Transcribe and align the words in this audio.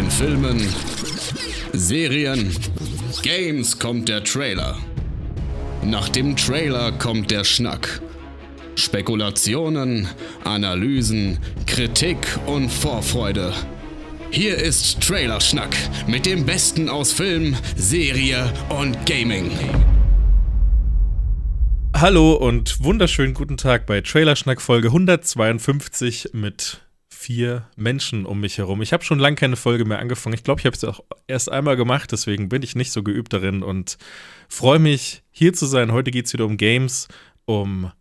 In 0.00 0.10
Filmen, 0.10 0.66
Serien, 1.74 2.56
Games 3.22 3.78
kommt 3.78 4.08
der 4.08 4.24
Trailer. 4.24 4.78
Nach 5.84 6.08
dem 6.08 6.36
Trailer 6.36 6.90
kommt 6.92 7.30
der 7.30 7.44
Schnack. 7.44 8.00
Spekulationen, 8.76 10.08
Analysen, 10.42 11.38
Kritik 11.66 12.16
und 12.46 12.70
Vorfreude. 12.70 13.52
Hier 14.30 14.56
ist 14.56 15.02
Trailerschnack 15.02 15.76
mit 16.06 16.24
dem 16.24 16.46
Besten 16.46 16.88
aus 16.88 17.12
Film, 17.12 17.54
Serie 17.76 18.50
und 18.70 19.04
Gaming. 19.04 19.50
Hallo 21.94 22.32
und 22.32 22.82
wunderschönen 22.82 23.34
guten 23.34 23.58
Tag 23.58 23.84
bei 23.84 24.00
Trailerschnack 24.00 24.62
Folge 24.62 24.88
152 24.88 26.30
mit 26.32 26.80
vier 27.20 27.68
Menschen 27.76 28.24
um 28.24 28.40
mich 28.40 28.56
herum. 28.56 28.80
Ich 28.80 28.94
habe 28.94 29.04
schon 29.04 29.18
lange 29.18 29.36
keine 29.36 29.56
Folge 29.56 29.84
mehr 29.84 29.98
angefangen. 29.98 30.34
Ich 30.34 30.42
glaube, 30.42 30.60
ich 30.60 30.66
habe 30.66 30.74
es 30.74 30.84
auch 30.84 31.00
erst 31.26 31.52
einmal 31.52 31.76
gemacht, 31.76 32.12
deswegen 32.12 32.48
bin 32.48 32.62
ich 32.62 32.74
nicht 32.74 32.92
so 32.92 33.02
geübt 33.02 33.34
darin 33.34 33.62
und 33.62 33.98
freue 34.48 34.78
mich, 34.78 35.22
hier 35.30 35.52
zu 35.52 35.66
sein. 35.66 35.92
Heute 35.92 36.10
geht 36.10 36.26
es 36.26 36.32
wieder 36.32 36.46
um 36.46 36.56
Games, 36.56 37.08
um 37.44 37.92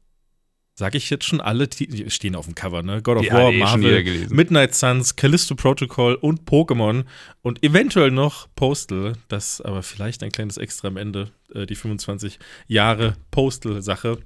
Sag 0.74 0.96
ich 0.96 1.10
jetzt 1.10 1.26
schon 1.26 1.41
alle, 1.41 1.68
die 1.68 2.10
stehen 2.10 2.38
auf 2.38 2.46
dem 2.46 2.55
Cover, 2.55 2.82
ne? 2.82 3.02
God 3.02 3.18
of 3.18 3.26
Ja, 3.26 3.34
War, 3.34 3.52
eh 3.52 3.58
Marvel. 3.58 4.27
Midnight 4.30 4.74
Suns, 4.74 5.18
Callisto 5.18 5.54
Protocol 5.54 6.16
und 6.16 6.49
Pokémon 6.49 7.04
und 7.41 7.62
eventuell 7.66 8.12
noch 8.12 8.48
Postal. 8.55 9.18
Das 9.27 9.60
aber 9.60 9.84
vielleicht 9.84 10.24
ein 10.24 10.32
kleines 10.32 10.55
Extra 10.55 10.88
am 10.88 10.96
Ende, 10.96 11.32
äh, 11.54 11.66
die 11.66 11.76
25 11.76 12.40
Jahre 12.68 13.18
Postal-Sache. 13.32 14.20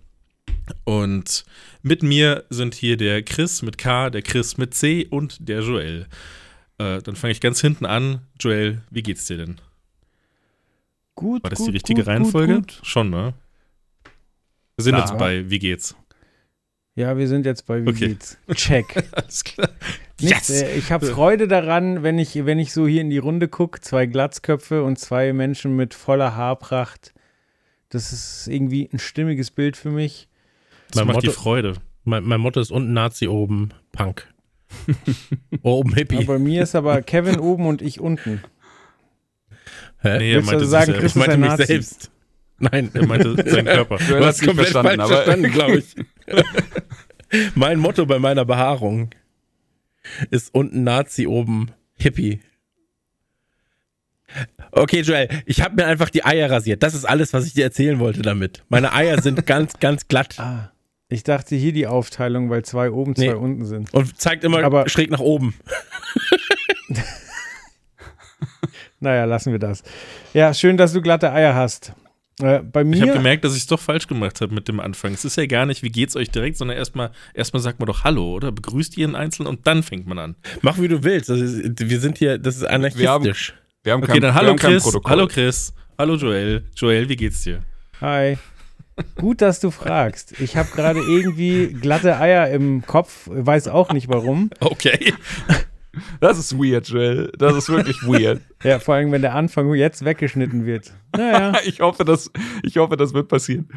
Und 0.86 1.46
mit 1.82 2.04
mir 2.04 2.44
sind 2.50 2.74
hier 2.76 2.98
der 2.98 3.24
Chris 3.24 3.62
mit 3.62 3.78
K, 3.78 4.10
der 4.10 4.22
Chris 4.22 4.58
mit 4.58 4.74
C 4.74 5.06
und 5.10 5.48
der 5.48 5.62
Joel. 5.62 6.08
Äh, 6.78 7.02
dann 7.02 7.16
fange 7.16 7.32
ich 7.32 7.42
ganz 7.42 7.62
hinten 7.62 7.86
an. 7.86 8.22
Joel, 8.40 8.82
wie 8.90 9.04
geht's 9.04 9.26
dir 9.26 9.38
denn? 9.38 9.58
Gut, 11.16 11.44
War 11.44 11.50
das 11.50 11.60
gut, 11.60 11.68
die 11.70 11.72
richtige 11.74 12.02
gut, 12.02 12.08
Reihenfolge? 12.08 12.56
Gut. 12.56 12.80
Schon, 12.84 13.10
ne? 13.10 13.34
Wir 14.76 14.84
sind 14.84 14.96
Klar. 14.96 15.08
jetzt 15.08 15.18
bei 15.20 15.50
Wie 15.50 15.60
geht's? 15.60 15.96
Ja, 16.96 17.18
wir 17.18 17.28
sind 17.28 17.46
jetzt 17.46 17.66
bei 17.66 17.84
Wie 17.86 17.90
Okay. 17.90 18.08
geht's? 18.10 18.38
Check. 18.54 19.04
Alles 19.12 19.44
klar. 19.44 19.70
Nichts, 20.22 20.50
Yes! 20.50 20.62
äh, 20.62 20.76
ich 20.76 20.92
habe 20.92 21.06
Freude 21.08 21.48
daran, 21.48 22.04
wenn 22.04 22.18
ich, 22.20 22.46
wenn 22.46 22.60
ich 22.60 22.72
so 22.72 22.88
hier 22.88 23.02
in 23.02 23.10
die 23.10 23.18
Runde 23.18 23.48
gucke, 23.48 23.82
zwei 23.82 24.06
Glatzköpfe 24.06 24.84
und 24.84 24.98
zwei 25.00 25.34
Menschen 25.34 25.76
mit 25.76 25.94
voller 25.94 26.36
Haarpracht. 26.36 27.14
Das 27.90 28.12
ist 28.14 28.48
irgendwie 28.48 28.90
ein 28.92 29.00
stimmiges 29.00 29.52
Bild 29.52 29.78
für 29.78 29.92
mich. 29.92 30.28
Das 30.94 31.06
Mein 31.06 31.08
macht 31.14 31.24
die 31.24 31.28
Motto- 31.28 31.40
Freude. 31.42 31.74
Mein, 32.04 32.24
mein 32.24 32.40
Motto 32.42 32.60
ist 32.60 32.72
unten 32.72 32.94
Nazi, 32.94 33.28
oben 33.28 33.70
Punk. 33.92 34.28
oben 35.62 35.94
Hippie. 35.94 36.16
Ja, 36.20 36.26
bei 36.26 36.40
mir 36.40 36.64
ist 36.64 36.76
aber 36.76 37.02
Kevin 37.02 37.40
oben 37.40 37.66
und 37.68 37.82
ich 37.82 38.00
unten. 38.00 38.42
Hä? 40.00 40.18
Nee, 40.18 40.34
er 40.34 40.38
meinte 40.42 40.54
also 40.56 40.66
sagen, 40.66 40.94
Chris 40.94 41.12
ich 41.12 41.16
meinte 41.16 41.38
mich 41.38 41.50
Nazi? 41.50 41.66
selbst. 41.66 42.12
Nein, 42.60 42.90
Er 42.94 43.06
meinte 43.08 43.36
seinen 43.50 43.66
Körper. 43.66 43.98
Du 43.98 44.06
du 44.18 44.26
hast 44.26 44.44
komplett 44.44 44.70
verstanden, 44.70 45.00
falsch 45.02 45.12
aber- 45.12 45.24
verstanden, 45.24 45.52
glaube 45.52 45.78
ich. 45.78 45.96
mein 47.56 47.80
Motto 47.80 48.06
bei 48.06 48.20
meiner 48.20 48.46
Behaarung 48.46 49.10
ist 50.30 50.54
unten 50.54 50.84
Nazi, 50.84 51.26
oben 51.28 51.72
Hippie. 51.96 52.42
Okay, 54.72 55.02
Joel, 55.02 55.30
ich 55.46 55.62
habe 55.62 55.76
mir 55.76 55.86
einfach 55.86 56.10
die 56.10 56.26
Eier 56.26 56.50
rasiert. 56.50 56.82
Das 56.82 56.96
ist 56.96 57.06
alles, 57.06 57.32
was 57.34 57.46
ich 57.46 57.54
dir 57.54 57.64
erzählen 57.64 58.00
wollte 58.00 58.22
damit. 58.24 58.64
Meine 58.70 58.92
Eier 58.94 59.22
sind 59.22 59.46
ganz, 59.46 59.80
ganz 59.80 60.08
glatt 60.08 60.40
Ah, 60.40 60.72
ich 61.14 61.24
dachte 61.24 61.56
hier 61.56 61.72
die 61.74 61.88
Aufteilung, 61.88 62.50
weil 62.50 62.64
zwei 62.66 62.90
oben, 62.92 63.16
zwei 63.16 63.28
Nee. 63.28 63.34
unten 63.34 63.66
sind. 63.66 63.94
und 63.94 64.20
zeigt 64.20 64.44
immer 64.44 64.64
Aber- 64.64 64.88
schräg 64.90 65.10
nach 65.12 65.20
oben. 65.20 65.54
Naja, 69.00 69.26
lassen 69.26 69.52
wir 69.52 69.60
das. 69.60 69.84
Ja, 70.34 70.54
schön, 70.54 70.78
dass 70.78 70.94
du 70.94 71.02
glatte 71.02 71.32
Eier 71.32 71.54
hast. 71.56 71.92
Äh, 72.42 72.60
bei 72.60 72.82
Ich 72.84 73.02
habe 73.02 73.08
mir, 73.12 73.14
gemerkt, 73.14 73.44
dass 73.44 73.54
ich 73.54 73.62
es 73.64 73.68
doch 73.68 73.80
falsch 73.80 74.08
gemacht 74.08 74.40
habe 74.42 74.54
mit 74.56 74.68
dem 74.70 74.80
Anfang. 74.80 75.14
Es 75.14 75.26
ist 75.26 75.36
ja 75.36 75.46
gar 75.46 75.66
nicht, 75.66 75.84
wie 75.84 75.90
geht's 75.90 76.16
euch 76.16 76.30
direkt, 76.32 76.58
sondern 76.58 76.78
erstmal 76.78 77.12
erstmal 77.34 77.62
sagt 77.62 77.80
man 77.80 77.88
doch 77.88 78.06
Hallo, 78.06 78.32
oder? 78.34 78.52
Begrüßt 78.52 78.96
jeden 78.96 79.16
Einzelnen 79.16 79.50
und 79.50 79.68
dann 79.68 79.84
fängt 79.84 80.08
man 80.08 80.20
an. 80.20 80.36
Mach 80.62 80.80
wie 80.80 80.88
du 80.88 81.04
willst. 81.04 81.30
Das 81.30 81.40
ist, 81.40 81.80
wir 81.80 82.00
sind 82.00 82.18
hier, 82.18 82.38
das 82.38 82.56
ist 82.56 82.64
anarchistisch. 82.64 83.54
Wir 83.84 83.92
haben 83.94 84.04
Okay, 84.04 84.14
kein, 84.14 84.22
dann 84.22 84.32
wir 84.32 84.36
hallo 84.36 84.50
haben 84.52 84.58
kein 84.58 84.72
Chris. 84.72 84.84
Protokoll. 84.84 85.12
Hallo 85.12 85.28
Chris. 85.28 85.74
Hallo 85.98 86.16
Joel. 86.16 86.64
Joel, 86.76 87.10
wie 87.10 87.16
geht's 87.18 87.42
dir? 87.44 87.60
hi. 88.00 88.38
Gut, 89.16 89.42
dass 89.42 89.60
du 89.60 89.72
fragst. 89.72 90.40
Ich 90.40 90.56
habe 90.56 90.70
gerade 90.70 91.00
irgendwie 91.00 91.68
glatte 91.68 92.18
Eier 92.18 92.50
im 92.50 92.86
Kopf, 92.86 93.28
weiß 93.32 93.68
auch 93.68 93.92
nicht 93.92 94.08
warum. 94.08 94.50
Okay. 94.60 95.14
Das 96.20 96.40
ist 96.40 96.58
weird, 96.58 96.88
Joel. 96.88 97.32
Das 97.38 97.56
ist 97.56 97.70
wirklich 97.70 98.04
weird. 98.04 98.42
Ja, 98.64 98.80
vor 98.80 98.96
allem, 98.96 99.12
wenn 99.12 99.22
der 99.22 99.36
Anfang 99.36 99.74
jetzt 99.74 100.06
weggeschnitten 100.06 100.66
wird. 100.66 100.94
Naja. 101.14 101.52
ich, 101.66 101.82
hoffe, 101.82 102.06
das, 102.06 102.32
ich 102.64 102.78
hoffe, 102.78 102.96
das 102.96 103.14
wird 103.14 103.28
passieren. 103.28 103.68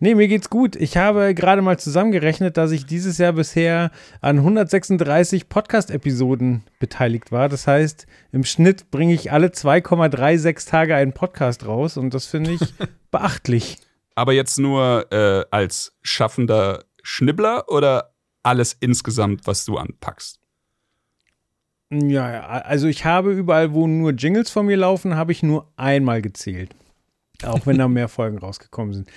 Nee, 0.00 0.16
mir 0.16 0.26
geht's 0.26 0.50
gut. 0.50 0.74
Ich 0.74 0.96
habe 0.96 1.36
gerade 1.36 1.62
mal 1.62 1.78
zusammengerechnet, 1.78 2.56
dass 2.56 2.72
ich 2.72 2.84
dieses 2.84 3.18
Jahr 3.18 3.34
bisher 3.34 3.92
an 4.20 4.38
136 4.38 5.48
Podcast-Episoden 5.48 6.64
beteiligt 6.80 7.30
war. 7.30 7.48
Das 7.48 7.68
heißt, 7.68 8.08
im 8.32 8.42
Schnitt 8.42 8.90
bringe 8.90 9.14
ich 9.14 9.30
alle 9.30 9.50
2,36 9.50 10.68
Tage 10.68 10.96
einen 10.96 11.12
Podcast 11.12 11.64
raus 11.64 11.96
und 11.96 12.12
das 12.12 12.26
finde 12.26 12.50
ich 12.50 12.74
beachtlich. 13.12 13.78
Aber 14.14 14.32
jetzt 14.32 14.58
nur 14.58 15.10
äh, 15.12 15.44
als 15.50 15.96
schaffender 16.02 16.84
Schnibbler 17.02 17.68
oder 17.68 18.14
alles 18.42 18.76
insgesamt, 18.80 19.46
was 19.46 19.64
du 19.64 19.76
anpackst? 19.78 20.38
Ja, 21.90 22.40
also 22.40 22.86
ich 22.88 23.04
habe 23.04 23.32
überall, 23.32 23.74
wo 23.74 23.86
nur 23.86 24.12
Jingles 24.12 24.50
von 24.50 24.66
mir 24.66 24.76
laufen, 24.78 25.14
habe 25.14 25.32
ich 25.32 25.42
nur 25.42 25.70
einmal 25.76 26.22
gezählt. 26.22 26.74
Auch 27.44 27.66
wenn 27.66 27.76
da 27.76 27.88
mehr 27.88 28.08
Folgen 28.08 28.38
rausgekommen 28.38 28.94
sind. 28.94 29.10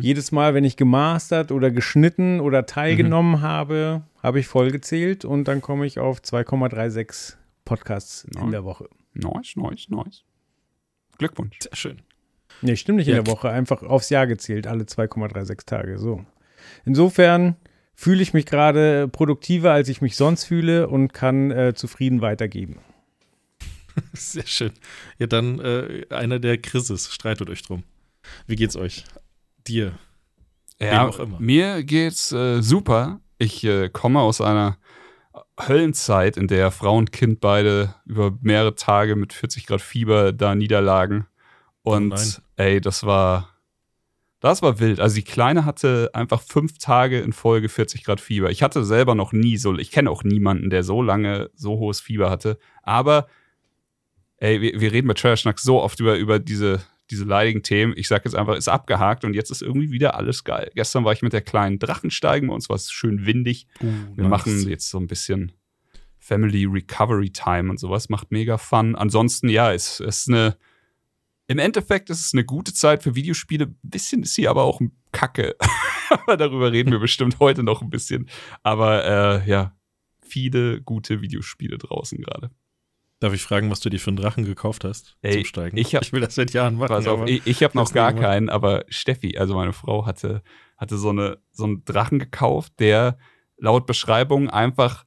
Jedes 0.00 0.30
Mal, 0.30 0.54
wenn 0.54 0.64
ich 0.64 0.76
gemastert 0.76 1.50
oder 1.50 1.70
geschnitten 1.70 2.40
oder 2.40 2.66
teilgenommen 2.66 3.40
habe, 3.40 4.02
habe 4.22 4.38
ich 4.38 4.46
voll 4.46 4.70
gezählt 4.70 5.24
und 5.24 5.48
dann 5.48 5.60
komme 5.60 5.86
ich 5.86 5.98
auf 5.98 6.20
2,36 6.20 7.34
Podcasts 7.64 8.24
in 8.24 8.40
Nice. 8.40 8.50
der 8.52 8.64
Woche. 8.64 8.88
Nice, 9.14 9.56
nice, 9.56 9.88
nice. 9.88 10.22
Glückwunsch. 11.18 11.56
Sehr 11.60 11.74
schön. 11.76 12.02
Nee, 12.62 12.76
stimmt 12.76 12.98
nicht 12.98 13.06
Ja, 13.06 13.18
in 13.18 13.24
der 13.24 13.32
Woche, 13.32 13.50
einfach 13.50 13.82
aufs 13.82 14.10
Jahr 14.10 14.26
gezählt, 14.26 14.66
alle 14.66 14.84
2,36 14.84 15.66
Tage. 15.66 15.98
So. 15.98 16.24
Insofern 16.84 17.56
fühle 17.94 18.22
ich 18.22 18.32
mich 18.32 18.46
gerade 18.46 19.08
produktiver, 19.08 19.72
als 19.72 19.88
ich 19.88 20.00
mich 20.00 20.16
sonst 20.16 20.44
fühle 20.44 20.88
und 20.88 21.12
kann 21.12 21.50
äh, 21.50 21.74
zufrieden 21.74 22.22
weitergeben. 22.22 22.78
Sehr 24.12 24.46
schön. 24.46 24.72
Ja, 25.18 25.26
dann 25.26 25.58
äh, 25.60 26.06
einer 26.10 26.38
der 26.38 26.58
Chrises. 26.58 27.12
Streitet 27.12 27.50
euch 27.50 27.62
drum. 27.62 27.82
Wie 28.46 28.56
geht's 28.56 28.76
euch? 28.76 29.04
Dir. 29.66 29.98
Ja, 30.80 31.06
auch 31.06 31.18
immer. 31.18 31.38
mir 31.40 31.84
geht's 31.84 32.32
äh, 32.32 32.62
super. 32.62 33.20
Ich 33.38 33.64
äh, 33.64 33.90
komme 33.90 34.20
aus 34.20 34.40
einer 34.40 34.78
Höllenzeit, 35.58 36.36
in 36.36 36.48
der 36.48 36.70
Frau 36.70 36.96
und 36.96 37.12
Kind 37.12 37.40
beide 37.40 37.94
über 38.06 38.36
mehrere 38.40 38.74
Tage 38.74 39.16
mit 39.16 39.32
40 39.32 39.66
Grad 39.66 39.82
Fieber 39.82 40.32
da 40.32 40.54
niederlagen. 40.54 41.26
Und 41.82 42.12
Oh 42.12 42.42
ey, 42.56 42.80
das 42.80 43.04
war, 43.04 43.56
das 44.40 44.62
war 44.62 44.80
wild. 44.80 45.00
Also 45.00 45.16
die 45.16 45.22
Kleine 45.22 45.64
hatte 45.64 46.10
einfach 46.12 46.42
fünf 46.42 46.78
Tage 46.78 47.20
in 47.20 47.32
Folge 47.32 47.68
40 47.68 48.04
Grad 48.04 48.20
Fieber. 48.20 48.50
Ich 48.50 48.62
hatte 48.62 48.84
selber 48.84 49.14
noch 49.14 49.32
nie 49.32 49.56
so, 49.56 49.76
ich 49.76 49.90
kenne 49.90 50.10
auch 50.10 50.22
niemanden, 50.22 50.70
der 50.70 50.82
so 50.82 51.02
lange 51.02 51.50
so 51.54 51.78
hohes 51.78 52.00
Fieber 52.00 52.30
hatte. 52.30 52.58
Aber 52.82 53.26
ey, 54.38 54.60
wir, 54.60 54.80
wir 54.80 54.92
reden 54.92 55.08
bei 55.08 55.14
Trash 55.14 55.42
Schnack 55.42 55.58
so 55.58 55.80
oft 55.80 56.00
über, 56.00 56.16
über 56.16 56.38
diese, 56.38 56.80
diese 57.10 57.24
leidigen 57.24 57.62
Themen. 57.62 57.92
Ich 57.96 58.08
sag 58.08 58.24
jetzt 58.24 58.34
einfach, 58.34 58.56
ist 58.56 58.68
abgehakt 58.68 59.24
und 59.24 59.34
jetzt 59.34 59.50
ist 59.50 59.62
irgendwie 59.62 59.90
wieder 59.90 60.14
alles 60.16 60.44
geil. 60.44 60.70
Gestern 60.74 61.04
war 61.04 61.12
ich 61.12 61.22
mit 61.22 61.32
der 61.32 61.42
kleinen 61.42 61.78
Drachensteigen, 61.78 62.48
bei 62.48 62.54
uns 62.54 62.68
war 62.68 62.76
es 62.76 62.90
schön 62.90 63.26
windig. 63.26 63.66
Wir 64.14 64.24
machen 64.28 64.68
jetzt 64.68 64.88
so 64.90 64.98
ein 64.98 65.06
bisschen 65.06 65.52
Family 66.18 66.66
Recovery 66.66 67.30
Time 67.30 67.70
und 67.70 67.80
sowas, 67.80 68.08
macht 68.08 68.30
mega 68.30 68.58
Fun. 68.58 68.94
Ansonsten, 68.94 69.48
ja, 69.48 69.72
es 69.72 70.00
ist 70.00 70.28
eine, 70.28 70.56
im 71.50 71.58
Endeffekt 71.58 72.10
ist 72.10 72.24
es 72.24 72.32
eine 72.32 72.44
gute 72.44 72.72
Zeit 72.72 73.02
für 73.02 73.16
Videospiele. 73.16 73.66
Ein 73.66 73.76
bisschen 73.82 74.22
ist 74.22 74.34
sie 74.34 74.46
aber 74.46 74.62
auch 74.62 74.80
ein 74.80 74.92
Kacke. 75.10 75.56
aber 76.10 76.36
darüber 76.36 76.70
reden 76.70 76.92
wir 76.92 77.00
bestimmt 77.00 77.40
heute 77.40 77.64
noch 77.64 77.82
ein 77.82 77.90
bisschen. 77.90 78.28
Aber 78.62 79.04
äh, 79.44 79.48
ja, 79.50 79.76
viele 80.22 80.80
gute 80.80 81.20
Videospiele 81.22 81.76
draußen 81.76 82.20
gerade. 82.22 82.50
Darf 83.18 83.34
ich 83.34 83.42
fragen, 83.42 83.68
was 83.68 83.80
du 83.80 83.90
dir 83.90 83.98
für 83.98 84.10
einen 84.10 84.16
Drachen 84.16 84.44
gekauft 84.44 84.84
hast 84.84 85.16
Ey, 85.22 85.32
zum 85.34 85.44
Steigen? 85.44 85.76
ich 85.76 85.94
hab- 85.96 86.02
ich 86.02 86.12
will 86.12 86.20
das 86.20 86.36
seit 86.36 86.52
Jahren 86.52 86.76
machen. 86.76 86.88
Pass 86.88 87.08
auf, 87.08 87.28
ich, 87.28 87.44
ich 87.46 87.62
habe 87.64 87.76
noch 87.76 87.92
gar 87.92 88.12
keinen, 88.14 88.48
aber 88.48 88.84
Steffi, 88.88 89.36
also 89.36 89.54
meine 89.56 89.72
Frau, 89.72 90.06
hatte, 90.06 90.42
hatte 90.78 90.96
so, 90.96 91.10
eine, 91.10 91.38
so 91.50 91.64
einen 91.64 91.84
Drachen 91.84 92.18
gekauft, 92.20 92.74
der 92.78 93.18
laut 93.58 93.86
Beschreibung 93.86 94.48
einfach 94.48 95.04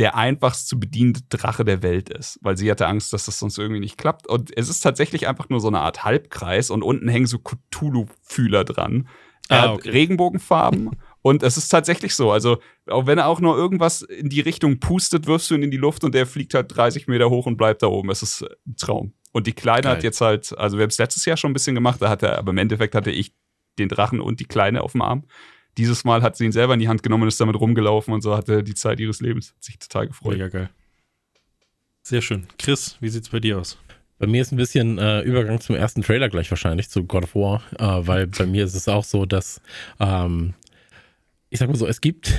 der 0.00 0.16
einfachst 0.16 0.66
zu 0.66 0.80
bedienende 0.80 1.20
Drache 1.28 1.64
der 1.64 1.82
Welt 1.82 2.08
ist, 2.10 2.38
weil 2.42 2.56
sie 2.56 2.70
hatte 2.70 2.86
Angst, 2.88 3.12
dass 3.12 3.26
das 3.26 3.38
sonst 3.38 3.58
irgendwie 3.58 3.80
nicht 3.80 3.98
klappt. 3.98 4.26
Und 4.26 4.50
es 4.56 4.68
ist 4.68 4.80
tatsächlich 4.80 5.28
einfach 5.28 5.48
nur 5.48 5.60
so 5.60 5.68
eine 5.68 5.80
Art 5.80 6.04
Halbkreis 6.04 6.70
und 6.70 6.82
unten 6.82 7.08
hängen 7.08 7.26
so 7.26 7.38
Cthulhu-Fühler 7.38 8.64
dran. 8.64 9.08
Er 9.48 9.58
Ah, 9.58 9.62
hat 9.62 9.70
okay. 9.70 9.90
Regenbogenfarben 9.90 10.90
Und 11.22 11.42
es 11.42 11.56
ist 11.56 11.68
tatsächlich 11.68 12.14
so. 12.14 12.32
Also, 12.32 12.58
auch 12.88 13.06
wenn 13.06 13.18
er 13.18 13.26
auch 13.26 13.40
nur 13.40 13.56
irgendwas 13.56 14.02
in 14.02 14.30
die 14.30 14.40
Richtung 14.40 14.80
pustet, 14.80 15.26
wirfst 15.26 15.50
du 15.50 15.54
ihn 15.54 15.62
in 15.62 15.70
die 15.70 15.76
Luft 15.76 16.02
und 16.02 16.14
der 16.14 16.26
fliegt 16.26 16.54
halt 16.54 16.74
30 16.74 17.08
Meter 17.08 17.28
hoch 17.28 17.46
und 17.46 17.56
bleibt 17.56 17.82
da 17.82 17.88
oben. 17.88 18.10
Es 18.10 18.22
ist 18.22 18.42
ein 18.66 18.76
Traum. 18.76 19.12
Und 19.32 19.46
die 19.46 19.52
Kleine 19.52 19.82
Geil. 19.82 19.96
hat 19.96 20.02
jetzt 20.02 20.20
halt, 20.20 20.56
also 20.58 20.78
wir 20.78 20.82
haben 20.82 20.90
es 20.90 20.98
letztes 20.98 21.24
Jahr 21.26 21.36
schon 21.36 21.50
ein 21.50 21.54
bisschen 21.54 21.74
gemacht, 21.74 22.00
da 22.00 22.08
hatte, 22.08 22.38
aber 22.38 22.50
im 22.52 22.58
Endeffekt 22.58 22.94
hatte 22.94 23.10
ich 23.10 23.34
den 23.78 23.88
Drachen 23.88 24.20
und 24.20 24.40
die 24.40 24.46
Kleine 24.46 24.82
auf 24.82 24.92
dem 24.92 25.02
Arm. 25.02 25.24
Dieses 25.78 26.04
Mal 26.04 26.22
hat 26.22 26.36
sie 26.36 26.44
ihn 26.44 26.52
selber 26.52 26.74
in 26.74 26.80
die 26.80 26.88
Hand 26.88 27.02
genommen 27.02 27.22
und 27.22 27.28
ist 27.28 27.40
damit 27.40 27.56
rumgelaufen 27.56 28.12
und 28.12 28.22
so 28.22 28.36
hatte 28.36 28.62
die 28.62 28.74
Zeit 28.74 29.00
ihres 29.00 29.20
Lebens. 29.20 29.54
Hat 29.54 29.64
sich 29.64 29.78
total 29.78 30.08
gefreut. 30.08 30.32
Mega 30.32 30.48
geil. 30.48 30.70
Sehr 32.02 32.22
schön. 32.22 32.46
Chris, 32.58 32.96
wie 33.00 33.08
sieht's 33.08 33.28
bei 33.28 33.40
dir 33.40 33.58
aus? 33.58 33.78
Bei 34.18 34.26
mir 34.26 34.42
ist 34.42 34.52
ein 34.52 34.56
bisschen 34.56 34.98
äh, 34.98 35.22
Übergang 35.22 35.60
zum 35.60 35.76
ersten 35.76 36.02
Trailer 36.02 36.28
gleich 36.28 36.50
wahrscheinlich, 36.50 36.90
zu 36.90 37.04
God 37.04 37.24
of 37.24 37.34
War, 37.34 37.62
äh, 37.78 38.06
weil 38.06 38.26
bei 38.26 38.46
mir 38.46 38.64
ist 38.64 38.74
es 38.74 38.88
auch 38.88 39.04
so, 39.04 39.24
dass 39.24 39.62
ähm, 39.98 40.54
ich 41.48 41.58
sag 41.58 41.68
mal 41.68 41.76
so, 41.76 41.86
es 41.86 42.00
gibt 42.00 42.34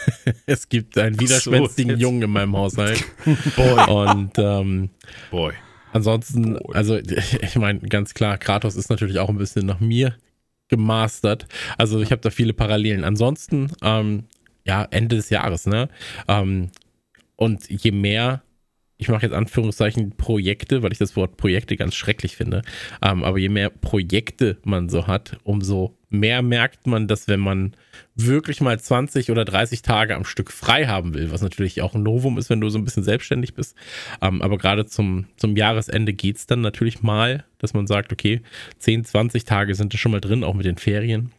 es 0.46 0.68
gibt 0.68 0.98
einen 0.98 1.18
widerspenstigen 1.18 1.92
jetzt. 1.92 2.02
Jungen 2.02 2.22
in 2.22 2.30
meinem 2.30 2.56
Haushalt. 2.56 3.02
Und 3.88 4.32
ähm, 4.36 4.90
Boy. 5.30 5.54
Ansonsten, 5.92 6.58
also 6.72 6.96
ich 7.40 7.56
meine, 7.56 7.80
ganz 7.80 8.14
klar, 8.14 8.38
Kratos 8.38 8.76
ist 8.76 8.90
natürlich 8.90 9.18
auch 9.18 9.28
ein 9.28 9.38
bisschen 9.38 9.66
nach 9.66 9.80
mir 9.80 10.16
gemastert. 10.72 11.46
Also 11.76 12.00
ich 12.00 12.12
habe 12.12 12.22
da 12.22 12.30
viele 12.30 12.54
Parallelen. 12.54 13.04
Ansonsten, 13.04 13.70
ähm, 13.82 14.24
ja, 14.64 14.88
Ende 14.90 15.16
des 15.16 15.28
Jahres, 15.28 15.66
ne? 15.66 15.90
Ähm, 16.28 16.70
und 17.36 17.68
je 17.68 17.90
mehr, 17.90 18.42
ich 18.96 19.08
mache 19.08 19.26
jetzt 19.26 19.34
Anführungszeichen 19.34 20.16
Projekte, 20.16 20.82
weil 20.82 20.92
ich 20.92 20.98
das 20.98 21.14
Wort 21.14 21.36
Projekte 21.36 21.76
ganz 21.76 21.94
schrecklich 21.94 22.36
finde, 22.36 22.62
ähm, 23.02 23.22
aber 23.22 23.38
je 23.38 23.50
mehr 23.50 23.68
Projekte 23.68 24.58
man 24.64 24.88
so 24.88 25.06
hat, 25.06 25.36
umso 25.42 25.98
mehr 26.12 26.42
merkt 26.42 26.86
man, 26.86 27.08
dass 27.08 27.28
wenn 27.28 27.40
man 27.40 27.74
wirklich 28.14 28.60
mal 28.60 28.78
20 28.78 29.30
oder 29.30 29.44
30 29.44 29.82
Tage 29.82 30.14
am 30.14 30.24
Stück 30.24 30.52
frei 30.52 30.86
haben 30.86 31.14
will, 31.14 31.30
was 31.30 31.42
natürlich 31.42 31.82
auch 31.82 31.94
ein 31.94 32.02
Novum 32.02 32.38
ist, 32.38 32.50
wenn 32.50 32.60
du 32.60 32.68
so 32.68 32.78
ein 32.78 32.84
bisschen 32.84 33.02
selbstständig 33.02 33.54
bist. 33.54 33.76
Ähm, 34.20 34.42
aber 34.42 34.58
gerade 34.58 34.86
zum, 34.86 35.26
zum 35.36 35.56
Jahresende 35.56 36.12
geht 36.12 36.36
es 36.36 36.46
dann 36.46 36.60
natürlich 36.60 37.02
mal, 37.02 37.44
dass 37.58 37.74
man 37.74 37.86
sagt, 37.86 38.12
okay, 38.12 38.42
10, 38.78 39.04
20 39.04 39.44
Tage 39.44 39.74
sind 39.74 39.94
da 39.94 39.98
schon 39.98 40.12
mal 40.12 40.20
drin, 40.20 40.44
auch 40.44 40.54
mit 40.54 40.66
den 40.66 40.78
Ferien 40.78 41.32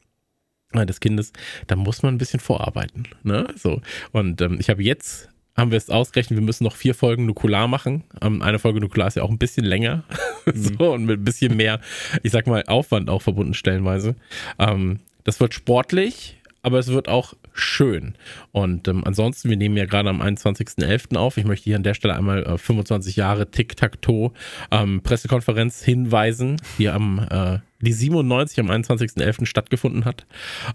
äh, 0.74 0.86
des 0.86 1.00
Kindes. 1.00 1.34
Da 1.68 1.76
muss 1.76 2.04
man 2.04 2.16
ein 2.16 2.20
bisschen 2.20 2.40
vorarbeiten. 2.40 3.04
Ne? 3.24 3.48
So. 3.56 3.82
Und 4.12 4.42
ähm, 4.42 4.58
ich 4.60 4.70
habe 4.70 4.84
jetzt 4.84 5.30
haben 5.56 5.72
wir 5.72 5.78
es 5.78 5.90
ausgerechnet, 5.90 6.40
wir 6.40 6.46
müssen 6.46 6.64
noch 6.64 6.76
vier 6.76 6.96
Folgen 6.96 7.26
Nukular 7.26 7.68
machen. 7.68 8.04
Ähm, 8.22 8.42
eine 8.42 8.60
Folge 8.60 8.80
Nukular 8.80 9.08
ist 9.08 9.16
ja 9.16 9.24
auch 9.24 9.30
ein 9.30 9.38
bisschen 9.38 9.66
länger. 9.66 10.04
so, 10.54 10.94
und 10.94 11.06
mit 11.06 11.20
ein 11.20 11.24
bisschen 11.24 11.56
mehr, 11.56 11.80
ich 12.24 12.32
sag 12.32 12.48
mal, 12.48 12.64
Aufwand 12.68 13.10
auch 13.10 13.22
verbunden 13.22 13.54
stellenweise. 13.54 14.16
Ähm, 14.58 15.00
das 15.24 15.40
wird 15.40 15.54
sportlich, 15.54 16.38
aber 16.64 16.80
es 16.80 16.88
wird 16.88 17.08
auch 17.08 17.36
schön. 17.54 18.16
Und 18.52 18.88
ähm, 18.88 19.04
ansonsten, 19.06 19.50
wir 19.50 19.58
nehmen 19.58 19.78
ja 19.78 19.86
gerade 19.86 20.10
am 20.10 20.22
21.11. 20.22 21.16
auf. 21.18 21.38
Ich 21.38 21.46
möchte 21.46 21.66
hier 21.66 21.76
an 21.76 21.84
der 21.84 21.94
Stelle 21.94 22.16
einmal 22.16 22.44
äh, 22.44 22.58
25 22.58 23.16
Jahre 23.16 23.50
Tic-Tac-Toe 23.50 24.32
ähm, 24.72 25.02
Pressekonferenz 25.02 25.84
hinweisen, 25.84 26.62
die 26.78 26.90
am 26.90 27.26
äh, 27.30 27.60
die 27.84 27.94
97 27.94 28.60
am 28.60 28.72
21.11. 28.72 29.46
stattgefunden 29.46 30.06
hat. 30.06 30.26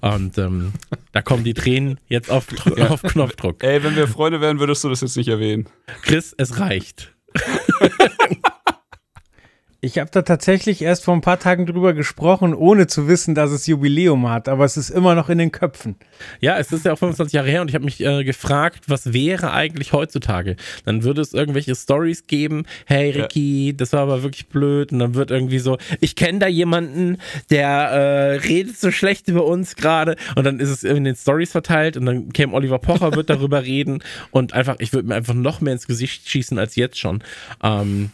Und 0.01 0.39
ähm, 0.39 0.73
da 1.13 1.23
kommen 1.23 1.43
die 1.43 1.55
Tränen 1.55 1.99
jetzt 2.09 2.31
auf, 2.31 2.47
auf 2.91 3.03
Knopfdruck. 3.03 3.63
Ey, 3.63 3.83
wenn 3.83 3.97
wir 3.97 4.07
Freunde 4.07 4.41
wären, 4.41 4.61
würdest 4.61 4.85
du 4.85 4.89
das 4.89 5.01
jetzt 5.01 5.17
nicht 5.17 5.29
erwähnen. 5.29 5.67
Chris, 6.03 6.35
es 6.37 6.61
reicht. 6.61 7.15
Ich 9.81 9.97
habe 9.99 10.11
da 10.11 10.23
tatsächlich 10.23 10.83
erst 10.83 11.05
vor 11.05 11.15
ein 11.15 11.21
paar 11.21 11.39
Tagen 11.39 11.65
drüber 11.65 11.93
gesprochen, 11.93 12.53
ohne 12.53 12.89
zu 12.89 13.07
wissen, 13.07 13.37
dass 13.37 13.53
es 13.53 13.69
Jubiläum 13.69 14.29
hat, 14.29 14.49
aber 14.49 14.65
es 14.65 14.77
ist 14.77 14.91
immer 14.91 15.15
noch 15.15 15.29
in 15.29 15.39
den 15.39 15.53
Köpfen. 15.53 15.95
Ja, 16.41 16.59
es 16.59 16.73
ist 16.73 16.85
ja 16.85 16.93
auch 16.93 16.99
25 16.99 17.33
Jahre 17.33 17.49
her 17.49 17.61
und 17.61 17.69
ich 17.69 17.77
habe 17.77 17.85
mich 17.85 18.05
äh, 18.05 18.25
gefragt, 18.25 18.87
was 18.89 19.13
wäre 19.13 19.53
eigentlich 19.53 19.93
heutzutage? 19.93 20.57
Dann 20.85 21.05
würde 21.05 21.21
es 21.21 21.33
irgendwelche 21.33 21.77
Stories 21.77 22.27
geben, 22.27 22.65
hey 22.87 23.11
Ricky, 23.11 23.73
das 23.77 23.93
war 23.93 24.01
aber 24.01 24.25
wirklich 24.25 24.49
blöd 24.49 24.91
und 24.91 24.99
dann 24.99 25.15
wird 25.15 25.31
irgendwie 25.31 25.61
so, 25.61 25.79
ich 26.01 26.17
kenne 26.17 26.41
da 26.41 26.49
jemanden, 26.49 27.19
der 27.51 27.69
äh, 27.69 28.35
redet 28.39 28.81
so 28.81 28.91
schlecht 28.91 29.29
über 29.29 29.45
uns 29.45 29.77
gerade 29.77 30.17
und 30.35 30.43
dann 30.43 30.59
ist 30.59 30.71
es 30.71 30.83
in 30.83 31.05
den 31.05 31.15
Stories 31.15 31.53
verteilt 31.53 31.97
und 31.97 32.05
dann 32.05 32.33
käme 32.33 32.53
Oliver 32.53 32.81
Pocher, 32.81 33.15
wird 33.15 33.31
darüber 33.31 33.63
reden 33.63 34.03
und 34.33 34.55
einfach, 34.55 34.75
ich 34.81 34.93
würde 34.93 35.07
mir 35.07 35.15
einfach 35.15 35.35
noch 35.35 35.61
mehr 35.61 35.75
ins 35.75 35.87
Gesicht 35.87 36.29
schießen 36.29 36.59
als 36.59 36.75
jetzt 36.75 36.99
schon. 36.99 37.23
Ähm, 37.63 38.11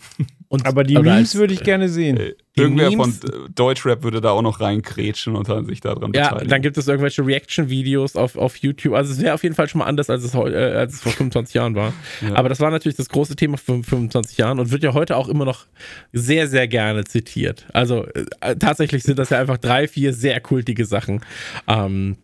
und, 0.55 0.67
Aber 0.67 0.85
die 0.85 0.97
Memes 0.99 1.35
würde 1.35 1.53
ich 1.55 1.62
gerne 1.62 1.89
sehen. 1.89 2.17
Ey, 2.17 2.35
Irgendwer 2.56 2.89
Memes- 2.91 3.19
von 3.21 3.31
äh, 3.31 3.51
Deutschrap 3.55 4.03
würde 4.05 4.21
da 4.21 4.31
auch 4.31 4.43
noch 4.43 4.61
reinkrätschen 4.61 5.35
und 5.35 5.49
dann 5.49 5.67
sich 5.67 5.81
daran 5.81 6.12
Ja, 6.15 6.29
beteiligen. 6.29 6.49
dann 6.49 6.62
gibt 6.62 6.79
es 6.79 6.87
irgendwelche 6.89 7.27
Reaction-Videos 7.27 8.15
auf, 8.17 8.37
auf 8.37 8.56
YouTube. 8.56 8.95
Also 8.95 9.12
es 9.12 9.21
wäre 9.21 9.35
auf 9.35 9.43
jeden 9.43 9.55
Fall 9.56 9.69
schon 9.69 9.81
mal 9.81 9.87
anders, 9.87 10.09
als 10.09 10.23
es, 10.25 10.35
äh, 10.35 10.39
als 10.39 10.95
es 10.95 11.01
vor 11.01 11.12
25 11.12 11.55
Jahren 11.55 11.75
war. 11.75 11.93
Ja. 12.23 12.37
Aber 12.37 12.49
das 12.49 12.61
war 12.61 12.71
natürlich 12.71 12.97
das 12.97 13.09
große 13.09 13.35
Thema 13.37 13.56
vor 13.59 13.83
25 13.83 14.39
Jahren 14.39 14.61
und 14.61 14.71
wird 14.71 14.83
ja 14.85 14.95
heute 14.95 15.17
auch 15.17 15.29
immer 15.29 15.45
noch 15.45 15.67
sehr, 16.12 16.47
sehr 16.49 16.69
gerne 16.69 17.05
zitiert. 17.05 17.67
Also 17.73 18.07
äh, 18.41 18.57
tatsächlich 18.57 19.03
sind 19.03 19.19
das 19.19 19.31
ja 19.31 19.41
einfach 19.41 19.59
drei, 19.59 19.89
vier 19.89 20.12
sehr 20.12 20.41
kultige 20.41 20.85
Sachen. 20.85 21.21
Ähm, 21.67 22.17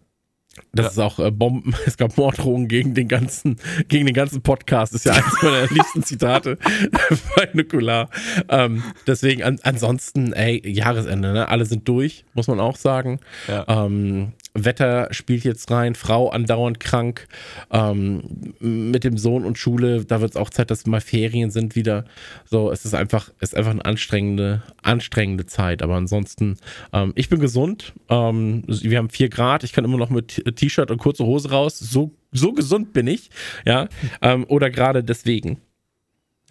das 0.72 0.84
Ja. 0.86 0.90
ist 0.90 0.98
auch 0.98 1.18
äh, 1.20 1.30
Bomben, 1.30 1.74
es 1.86 1.96
gab 1.96 2.16
Morddrohungen 2.16 2.68
gegen 2.68 2.94
den 2.94 3.08
ganzen, 3.08 3.56
gegen 3.88 4.06
den 4.06 4.14
ganzen 4.14 4.42
Podcast. 4.42 4.94
Das 4.94 5.04
ist 5.04 5.04
ja 5.06 5.12
eines 5.12 5.42
meiner 5.42 5.66
liebsten 5.70 6.02
Zitate 6.02 6.58
bei 7.36 7.48
Nukular. 7.52 8.10
Ähm, 8.48 8.82
deswegen 9.06 9.42
an, 9.42 9.58
ansonsten, 9.62 10.32
ey, 10.32 10.60
Jahresende, 10.68 11.32
ne? 11.32 11.48
Alle 11.48 11.66
sind 11.66 11.88
durch, 11.88 12.24
muss 12.34 12.48
man 12.48 12.60
auch 12.60 12.76
sagen. 12.76 13.20
Ja. 13.48 13.64
Ähm, 13.86 14.32
Wetter 14.64 15.08
spielt 15.12 15.44
jetzt 15.44 15.70
rein, 15.70 15.94
Frau 15.94 16.28
andauernd 16.30 16.80
krank, 16.80 17.28
ähm, 17.70 18.54
mit 18.60 19.04
dem 19.04 19.18
Sohn 19.18 19.44
und 19.44 19.58
Schule, 19.58 20.04
da 20.04 20.20
wird 20.20 20.32
es 20.32 20.36
auch 20.36 20.50
Zeit, 20.50 20.70
dass 20.70 20.86
mal 20.86 21.00
Ferien 21.00 21.50
sind 21.50 21.76
wieder. 21.76 22.04
So, 22.44 22.70
es 22.70 22.84
ist 22.84 22.94
einfach, 22.94 23.30
es 23.38 23.50
ist 23.50 23.54
einfach 23.56 23.72
eine 23.72 23.84
anstrengende, 23.84 24.62
anstrengende 24.82 25.46
Zeit. 25.46 25.82
Aber 25.82 25.96
ansonsten, 25.96 26.56
ähm, 26.92 27.12
ich 27.14 27.28
bin 27.28 27.40
gesund. 27.40 27.92
Ähm, 28.08 28.64
wir 28.66 28.98
haben 28.98 29.10
vier 29.10 29.28
Grad, 29.28 29.64
ich 29.64 29.72
kann 29.72 29.84
immer 29.84 29.98
noch 29.98 30.10
mit 30.10 30.28
T- 30.28 30.42
T-Shirt 30.42 30.90
und 30.90 30.98
kurze 30.98 31.24
Hose 31.24 31.50
raus. 31.50 31.78
So, 31.78 32.14
so 32.32 32.52
gesund 32.52 32.92
bin 32.92 33.06
ich, 33.06 33.30
ja. 33.64 33.88
Ähm, 34.22 34.44
oder 34.48 34.70
gerade 34.70 35.04
deswegen. 35.04 35.60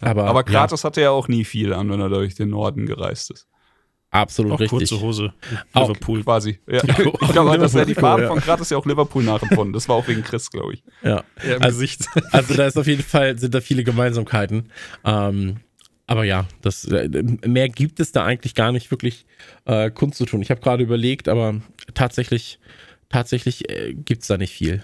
Aber, 0.00 0.24
Aber 0.24 0.40
ja, 0.40 0.44
Kratos 0.44 0.84
hatte 0.84 1.00
ja 1.02 1.10
auch 1.10 1.28
nie 1.28 1.44
viel 1.44 1.72
an, 1.72 1.90
wenn 1.90 2.00
er 2.00 2.08
durch 2.08 2.34
den 2.34 2.50
Norden 2.50 2.86
gereist 2.86 3.30
ist. 3.30 3.46
Absolut 4.10 4.52
Auch 4.52 4.60
richtig. 4.60 4.78
kurze 4.78 5.00
Hose. 5.00 5.32
Auch- 5.72 5.88
Liverpool. 5.88 6.22
Quasi. 6.24 6.58
Ja. 6.66 6.82
Ja, 6.86 6.98
ich 7.22 7.32
glaube, 7.32 7.58
dass 7.58 7.74
er 7.74 7.86
die 7.86 7.92
ja. 7.94 8.28
von 8.28 8.40
Kratos 8.40 8.70
ja 8.70 8.76
auch 8.76 8.86
Liverpool 8.86 9.22
nachempfunden. 9.22 9.72
Das 9.72 9.88
war 9.88 9.96
auch 9.96 10.06
wegen 10.08 10.22
Chris, 10.22 10.50
glaube 10.50 10.74
ich. 10.74 10.82
Ja. 11.02 11.24
Ja, 11.46 11.56
im 11.56 11.62
Also- 11.62 11.76
Gesicht. 11.80 12.06
Also 12.32 12.54
da 12.54 12.66
ist 12.66 12.76
auf 12.76 12.86
jeden 12.86 13.02
Fall, 13.02 13.38
sind 13.38 13.54
da 13.54 13.60
viele 13.60 13.84
Gemeinsamkeiten. 13.84 14.70
Ähm, 15.04 15.56
aber 16.06 16.24
ja, 16.24 16.46
das, 16.62 16.84
äh, 16.86 17.08
mehr 17.46 17.68
gibt 17.68 18.00
es 18.00 18.10
da 18.12 18.24
eigentlich 18.24 18.54
gar 18.56 18.72
nicht 18.72 18.90
wirklich 18.90 19.26
äh, 19.64 19.90
Kunst 19.90 20.18
zu 20.18 20.26
tun. 20.26 20.42
Ich 20.42 20.50
habe 20.50 20.60
gerade 20.60 20.82
überlegt, 20.82 21.28
aber 21.28 21.60
tatsächlich, 21.94 22.58
tatsächlich 23.08 23.68
äh, 23.70 23.94
gibt 23.94 24.22
es 24.22 24.28
da 24.28 24.36
nicht 24.36 24.52
viel. 24.52 24.82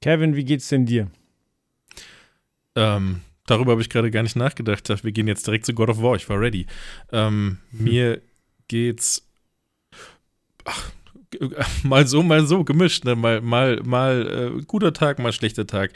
Kevin, 0.00 0.34
wie 0.36 0.44
geht's 0.44 0.68
denn 0.68 0.86
dir? 0.86 1.08
Ähm, 2.74 3.20
darüber 3.46 3.72
habe 3.72 3.82
ich 3.82 3.90
gerade 3.90 4.10
gar 4.10 4.22
nicht 4.22 4.36
nachgedacht. 4.36 4.88
Wir 5.04 5.12
gehen 5.12 5.28
jetzt 5.28 5.46
direkt 5.46 5.66
zu 5.66 5.74
God 5.74 5.90
of 5.90 6.02
War. 6.02 6.16
Ich 6.16 6.28
war 6.28 6.40
ready. 6.40 6.66
Ähm, 7.12 7.58
Mir 7.72 8.22
geht's 8.70 9.26
ach, 10.64 10.92
mal 11.82 12.06
so, 12.06 12.22
mal 12.22 12.46
so 12.46 12.64
gemischt. 12.64 13.04
Ne? 13.04 13.16
Mal, 13.16 13.40
mal, 13.40 13.80
mal 13.82 14.54
äh, 14.58 14.62
guter 14.64 14.92
Tag, 14.92 15.18
mal 15.18 15.32
schlechter 15.32 15.66
Tag. 15.66 15.92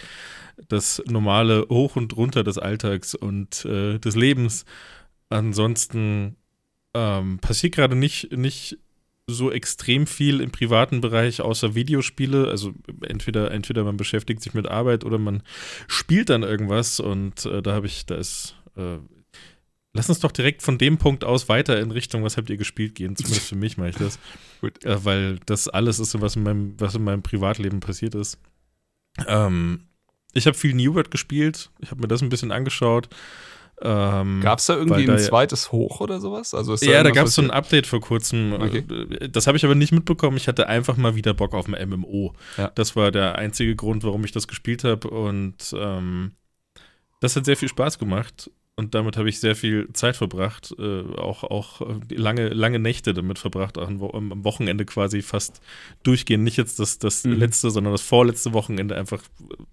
Das 0.69 1.03
normale 1.07 1.67
Hoch 1.69 1.97
und 1.97 2.17
Runter 2.17 2.45
des 2.45 2.59
Alltags 2.59 3.15
und 3.15 3.65
äh, 3.65 3.99
des 3.99 4.17
Lebens. 4.17 4.65
Ansonsten 5.29 6.37
ähm, 6.95 7.39
passiert 7.39 7.75
gerade 7.75 7.97
nicht, 7.97 8.33
nicht 8.33 8.79
so 9.27 9.51
extrem 9.51 10.07
viel 10.07 10.41
im 10.41 10.51
privaten 10.51 11.01
Bereich 11.01 11.41
außer 11.41 11.75
Videospiele. 11.75 12.49
Also 12.49 12.73
entweder, 13.03 13.51
entweder 13.53 13.85
man 13.85 13.97
beschäftigt 13.97 14.43
sich 14.43 14.55
mit 14.55 14.69
Arbeit 14.69 15.05
oder 15.05 15.19
man 15.19 15.43
spielt 15.87 16.29
dann 16.31 16.43
irgendwas 16.43 17.01
und 17.01 17.47
äh, 17.47 17.63
da 17.63 17.73
habe 17.73 17.87
ich, 17.87 18.07
da 18.07 18.17
ist, 18.17 18.57
äh, 18.77 18.99
lass 19.95 20.09
uns 20.09 20.21
doch 20.21 20.33
direkt 20.33 20.61
von 20.63 20.77
dem 20.77 20.99
Punkt 20.99 21.25
aus 21.25 21.49
weiter 21.49 21.81
in 21.81 21.91
Richtung, 21.91 22.23
was 22.25 22.37
habt 22.37 22.51
ihr 22.51 22.59
gespielt, 22.59 22.95
gehen. 22.95 23.17
Zumindest 23.17 23.49
für 23.49 23.57
mich 23.57 23.79
mache 23.79 23.91
ich 23.91 23.97
das. 23.97 24.19
Gut. 24.61 24.85
Äh, 24.85 25.05
weil 25.05 25.39
das 25.47 25.69
alles 25.69 25.99
ist, 25.99 26.21
was 26.21 26.37
in 26.37 26.43
meinem, 26.43 26.75
was 26.79 26.95
in 26.95 27.05
meinem 27.05 27.23
Privatleben 27.23 27.81
passiert 27.81 28.15
ist. 28.15 28.39
Ähm, 29.27 29.87
ich 30.33 30.47
habe 30.47 30.57
viel 30.57 30.75
New 30.75 30.95
World 30.95 31.11
gespielt. 31.11 31.71
Ich 31.81 31.91
habe 31.91 32.03
mir 32.03 32.09
das 32.09 32.21
ein 32.21 32.29
bisschen 32.29 32.51
angeschaut. 32.53 33.09
Ähm, 33.81 34.41
Gab 34.41 34.61
es 34.61 34.67
da 34.67 34.77
irgendwie 34.77 35.05
da 35.05 35.15
ein 35.15 35.19
zweites 35.19 35.73
Hoch 35.73 36.01
oder 36.01 36.21
sowas? 36.21 36.55
Also 36.55 36.75
ist 36.75 36.85
ja, 36.85 37.03
da 37.03 37.11
gab 37.11 37.27
es 37.27 37.35
so 37.35 37.43
ein 37.43 37.51
Update 37.51 37.87
vor 37.87 38.01
kurzem. 38.01 38.53
Okay. 38.53 38.85
Äh, 39.21 39.29
Das 39.29 39.47
habe 39.47 39.57
ich 39.57 39.65
aber 39.65 39.75
nicht 39.75 39.93
mitbekommen. 39.93 40.37
Ich 40.37 40.49
hatte 40.49 40.69
einfach 40.69 40.97
mal 40.97 41.17
wieder 41.17 41.35
Bock 41.35 41.55
auf 41.55 41.67
ein 41.69 41.89
MMO. 41.89 42.35
Ja. 42.57 42.71
Das 42.75 42.95
war 42.97 43.11
der 43.11 43.37
einzige 43.37 43.75
Grund, 43.75 44.05
warum 44.05 44.25
ich 44.25 44.33
das 44.33 44.49
gespielt 44.49 44.85
habe. 44.85 45.09
Und 45.09 45.75
ähm, 45.77 46.33
das 47.21 47.37
hat 47.37 47.45
sehr 47.45 47.57
viel 47.57 47.69
Spaß 47.69 47.99
gemacht. 47.99 48.51
Und 48.77 48.95
damit 48.95 49.17
habe 49.17 49.29
ich 49.29 49.39
sehr 49.39 49.55
viel 49.55 49.93
Zeit 49.93 50.17
verbracht, 50.17 50.75
äh, 50.79 51.03
auch, 51.17 51.45
auch 51.45 51.81
lange, 52.11 52.49
lange 52.49 52.81
Nächte 52.81 53.15
damit 53.15 53.39
verbracht, 53.39 53.79
auch 53.79 53.87
am 53.87 54.45
Wochenende 54.45 54.85
quasi 54.85 55.23
fast 55.23 55.61
durchgehend. 56.03 56.43
Nicht 56.43 56.57
jetzt 56.57 56.81
das, 56.81 56.99
das 56.99 57.25
mhm. 57.25 57.35
letzte, 57.35 57.71
sondern 57.71 57.93
das 57.93 58.03
vorletzte 58.03 58.53
Wochenende 58.53 58.97
einfach 58.97 59.23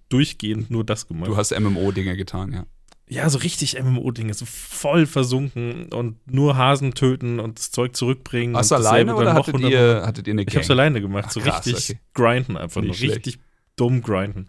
durchgehend 0.08 0.70
nur 0.70 0.84
das 0.84 1.08
gemacht. 1.08 1.28
Du 1.28 1.36
hast 1.36 1.58
MMO-Dinge 1.58 2.16
getan, 2.16 2.52
ja. 2.52 2.66
Ja, 3.08 3.28
so 3.28 3.38
richtig 3.38 3.76
MMO-Dinge, 3.82 4.32
so 4.32 4.46
voll 4.46 5.06
versunken 5.06 5.92
und 5.92 6.16
nur 6.32 6.56
Hasen 6.56 6.94
töten 6.94 7.40
und 7.40 7.58
das 7.58 7.72
Zeug 7.72 7.96
zurückbringen. 7.96 8.56
Hast 8.56 8.70
du 8.70 8.76
alleine 8.76 9.16
oder 9.16 9.34
hattet 9.34 9.58
ihr, 9.60 10.02
hattet 10.06 10.28
ihr 10.28 10.32
eine 10.32 10.44
Gang? 10.44 10.52
Ich 10.52 10.56
hab's 10.56 10.70
alleine 10.70 11.00
gemacht, 11.00 11.24
Ach, 11.26 11.32
so 11.32 11.40
krass, 11.40 11.66
richtig 11.66 11.96
okay. 11.96 12.00
grinden 12.14 12.56
einfach 12.56 12.80
nur, 12.80 12.98
richtig 12.98 13.40
dumm 13.76 14.00
grinden. 14.00 14.48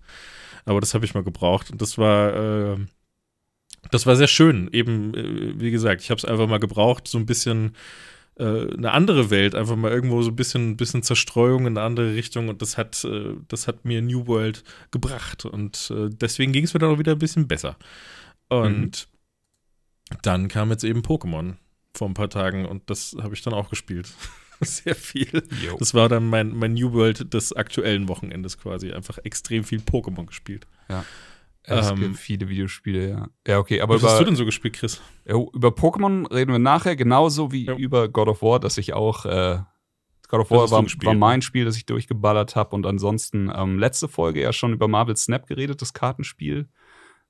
Aber 0.65 0.79
das 0.79 0.93
habe 0.93 1.03
ich 1.03 1.13
mal 1.13 1.23
gebraucht 1.23 1.71
und 1.71 1.81
das 1.81 1.97
war, 1.97 2.75
äh, 2.75 2.77
das 3.91 4.05
war 4.05 4.15
sehr 4.15 4.27
schön. 4.27 4.69
Eben, 4.71 5.13
äh, 5.13 5.59
wie 5.59 5.71
gesagt, 5.71 6.01
ich 6.01 6.09
habe 6.09 6.19
es 6.19 6.25
einfach 6.25 6.47
mal 6.47 6.59
gebraucht, 6.59 7.07
so 7.07 7.17
ein 7.17 7.25
bisschen 7.25 7.75
äh, 8.35 8.73
eine 8.73 8.91
andere 8.91 9.29
Welt, 9.29 9.55
einfach 9.55 9.75
mal 9.75 9.91
irgendwo 9.91 10.21
so 10.21 10.31
ein 10.31 10.35
bisschen, 10.35 10.77
bisschen 10.77 11.03
Zerstreuung 11.03 11.67
in 11.67 11.77
eine 11.77 11.85
andere 11.85 12.15
Richtung 12.15 12.49
und 12.49 12.61
das 12.61 12.77
hat, 12.77 13.03
äh, 13.03 13.35
das 13.47 13.67
hat 13.67 13.85
mir 13.85 14.01
New 14.01 14.27
World 14.27 14.63
gebracht 14.91 15.45
und 15.45 15.91
äh, 15.95 16.09
deswegen 16.09 16.51
ging 16.51 16.63
es 16.63 16.73
mir 16.73 16.79
dann 16.79 16.93
auch 16.93 16.99
wieder 16.99 17.11
ein 17.11 17.19
bisschen 17.19 17.47
besser. 17.47 17.77
Und 18.49 19.07
mhm. 20.11 20.17
dann 20.21 20.47
kam 20.47 20.71
jetzt 20.71 20.83
eben 20.83 21.01
Pokémon 21.01 21.55
vor 21.95 22.07
ein 22.07 22.15
paar 22.15 22.29
Tagen 22.29 22.65
und 22.65 22.89
das 22.89 23.15
habe 23.21 23.35
ich 23.35 23.41
dann 23.41 23.53
auch 23.53 23.69
gespielt. 23.69 24.11
Sehr 24.61 24.95
viel. 24.95 25.43
Yo. 25.63 25.77
Das 25.77 25.93
war 25.93 26.09
dann 26.09 26.27
mein, 26.29 26.55
mein 26.55 26.73
New 26.73 26.93
World 26.93 27.33
des 27.33 27.53
aktuellen 27.53 28.07
Wochenendes 28.07 28.57
quasi. 28.57 28.91
Einfach 28.91 29.17
extrem 29.23 29.63
viel 29.63 29.79
Pokémon 29.79 30.25
gespielt. 30.25 30.67
Ja. 30.89 31.05
Es 31.65 31.91
ähm, 31.91 31.99
gibt 31.99 32.17
viele 32.17 32.49
Videospiele, 32.49 33.09
ja. 33.09 33.27
Ja, 33.47 33.59
okay, 33.59 33.81
aber 33.81 33.95
was 33.95 34.01
über, 34.01 34.11
hast 34.11 34.19
du 34.19 34.25
denn 34.25 34.35
so 34.35 34.45
gespielt, 34.45 34.75
Chris? 34.75 35.01
Ja, 35.25 35.35
über 35.35 35.69
Pokémon 35.69 36.29
reden 36.31 36.51
wir 36.51 36.59
nachher, 36.59 36.95
genauso 36.95 37.51
wie 37.51 37.65
ja. 37.65 37.75
über 37.75 38.09
God 38.09 38.27
of 38.27 38.41
War, 38.41 38.59
dass 38.59 38.77
ich 38.77 38.93
auch 38.93 39.25
äh, 39.25 39.59
God 40.27 40.41
of 40.41 40.51
War 40.51 40.71
war, 40.71 40.83
war, 40.83 41.13
mein 41.13 41.41
Spiel, 41.41 41.63
das 41.63 41.77
ich 41.77 41.85
durchgeballert 41.85 42.55
habe 42.55 42.75
und 42.75 42.85
ansonsten 42.85 43.51
ähm, 43.55 43.79
letzte 43.79 44.09
Folge 44.09 44.41
ja 44.41 44.51
schon 44.51 44.73
über 44.73 44.87
Marvel 44.87 45.15
Snap 45.15 45.47
geredet, 45.47 45.81
das 45.81 45.93
Kartenspiel, 45.93 46.67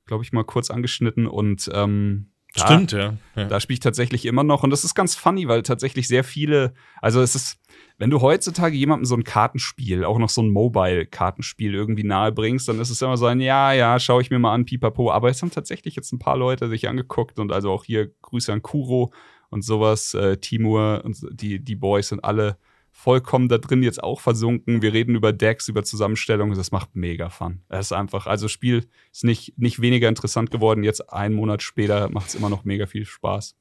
glaube 0.05 0.23
ich 0.23 0.31
mal 0.31 0.43
kurz 0.43 0.71
angeschnitten 0.71 1.27
und 1.27 1.69
ähm, 1.73 2.33
Stimmt, 2.55 2.91
ja. 2.91 3.17
ja. 3.35 3.45
Da 3.45 3.59
spiele 3.59 3.75
ich 3.75 3.79
tatsächlich 3.79 4.25
immer 4.25 4.43
noch. 4.43 4.61
Und 4.61 4.69
das 4.69 4.83
ist 4.83 4.93
ganz 4.93 5.15
funny, 5.15 5.47
weil 5.47 5.63
tatsächlich 5.63 6.07
sehr 6.07 6.23
viele, 6.23 6.75
also 7.01 7.19
es 7.21 7.33
ist, 7.33 7.57
wenn 7.97 8.09
du 8.09 8.21
heutzutage 8.21 8.75
jemandem 8.75 9.05
so 9.05 9.15
ein 9.15 9.23
Kartenspiel, 9.23 10.03
auch 10.03 10.17
noch 10.17 10.29
so 10.29 10.41
ein 10.41 10.49
Mobile-Kartenspiel 10.49 11.73
irgendwie 11.73 12.03
nahe 12.03 12.31
bringst, 12.31 12.67
dann 12.67 12.79
ist 12.79 12.89
es 12.89 13.01
immer 13.01 13.17
so 13.17 13.25
ein, 13.25 13.39
ja, 13.39 13.71
ja, 13.73 13.99
schaue 13.99 14.21
ich 14.21 14.29
mir 14.29 14.39
mal 14.39 14.53
an, 14.53 14.65
pipapo. 14.65 15.11
Aber 15.11 15.29
es 15.29 15.41
haben 15.41 15.51
tatsächlich 15.51 15.95
jetzt 15.95 16.11
ein 16.11 16.19
paar 16.19 16.37
Leute 16.37 16.67
sich 16.69 16.89
angeguckt 16.89 17.39
und 17.39 17.51
also 17.51 17.71
auch 17.71 17.83
hier 17.83 18.11
Grüße 18.21 18.51
an 18.51 18.61
Kuro 18.61 19.13
und 19.49 19.63
sowas, 19.63 20.13
äh, 20.15 20.37
Timur 20.37 21.01
und 21.05 21.17
die, 21.31 21.59
die 21.59 21.75
Boys 21.75 22.09
sind 22.09 22.23
alle 22.23 22.57
vollkommen 22.93 23.49
da 23.49 23.57
drin 23.57 23.83
jetzt 23.83 24.01
auch 24.01 24.21
versunken. 24.21 24.81
Wir 24.81 24.93
reden 24.93 25.15
über 25.15 25.33
Decks, 25.33 25.67
über 25.67 25.83
Zusammenstellungen. 25.83 26.55
Das 26.55 26.71
macht 26.71 26.95
mega 26.95 27.29
Fun. 27.29 27.61
Es 27.67 27.87
ist 27.87 27.91
einfach, 27.91 28.27
also 28.27 28.47
Spiel 28.47 28.85
ist 29.11 29.23
nicht, 29.23 29.57
nicht 29.57 29.81
weniger 29.81 30.07
interessant 30.07 30.51
geworden. 30.51 30.83
Jetzt 30.83 31.11
einen 31.11 31.35
Monat 31.35 31.63
später 31.63 32.09
macht 32.09 32.29
es 32.29 32.35
immer 32.35 32.49
noch 32.49 32.63
mega 32.63 32.85
viel 32.85 33.05
Spaß. 33.05 33.55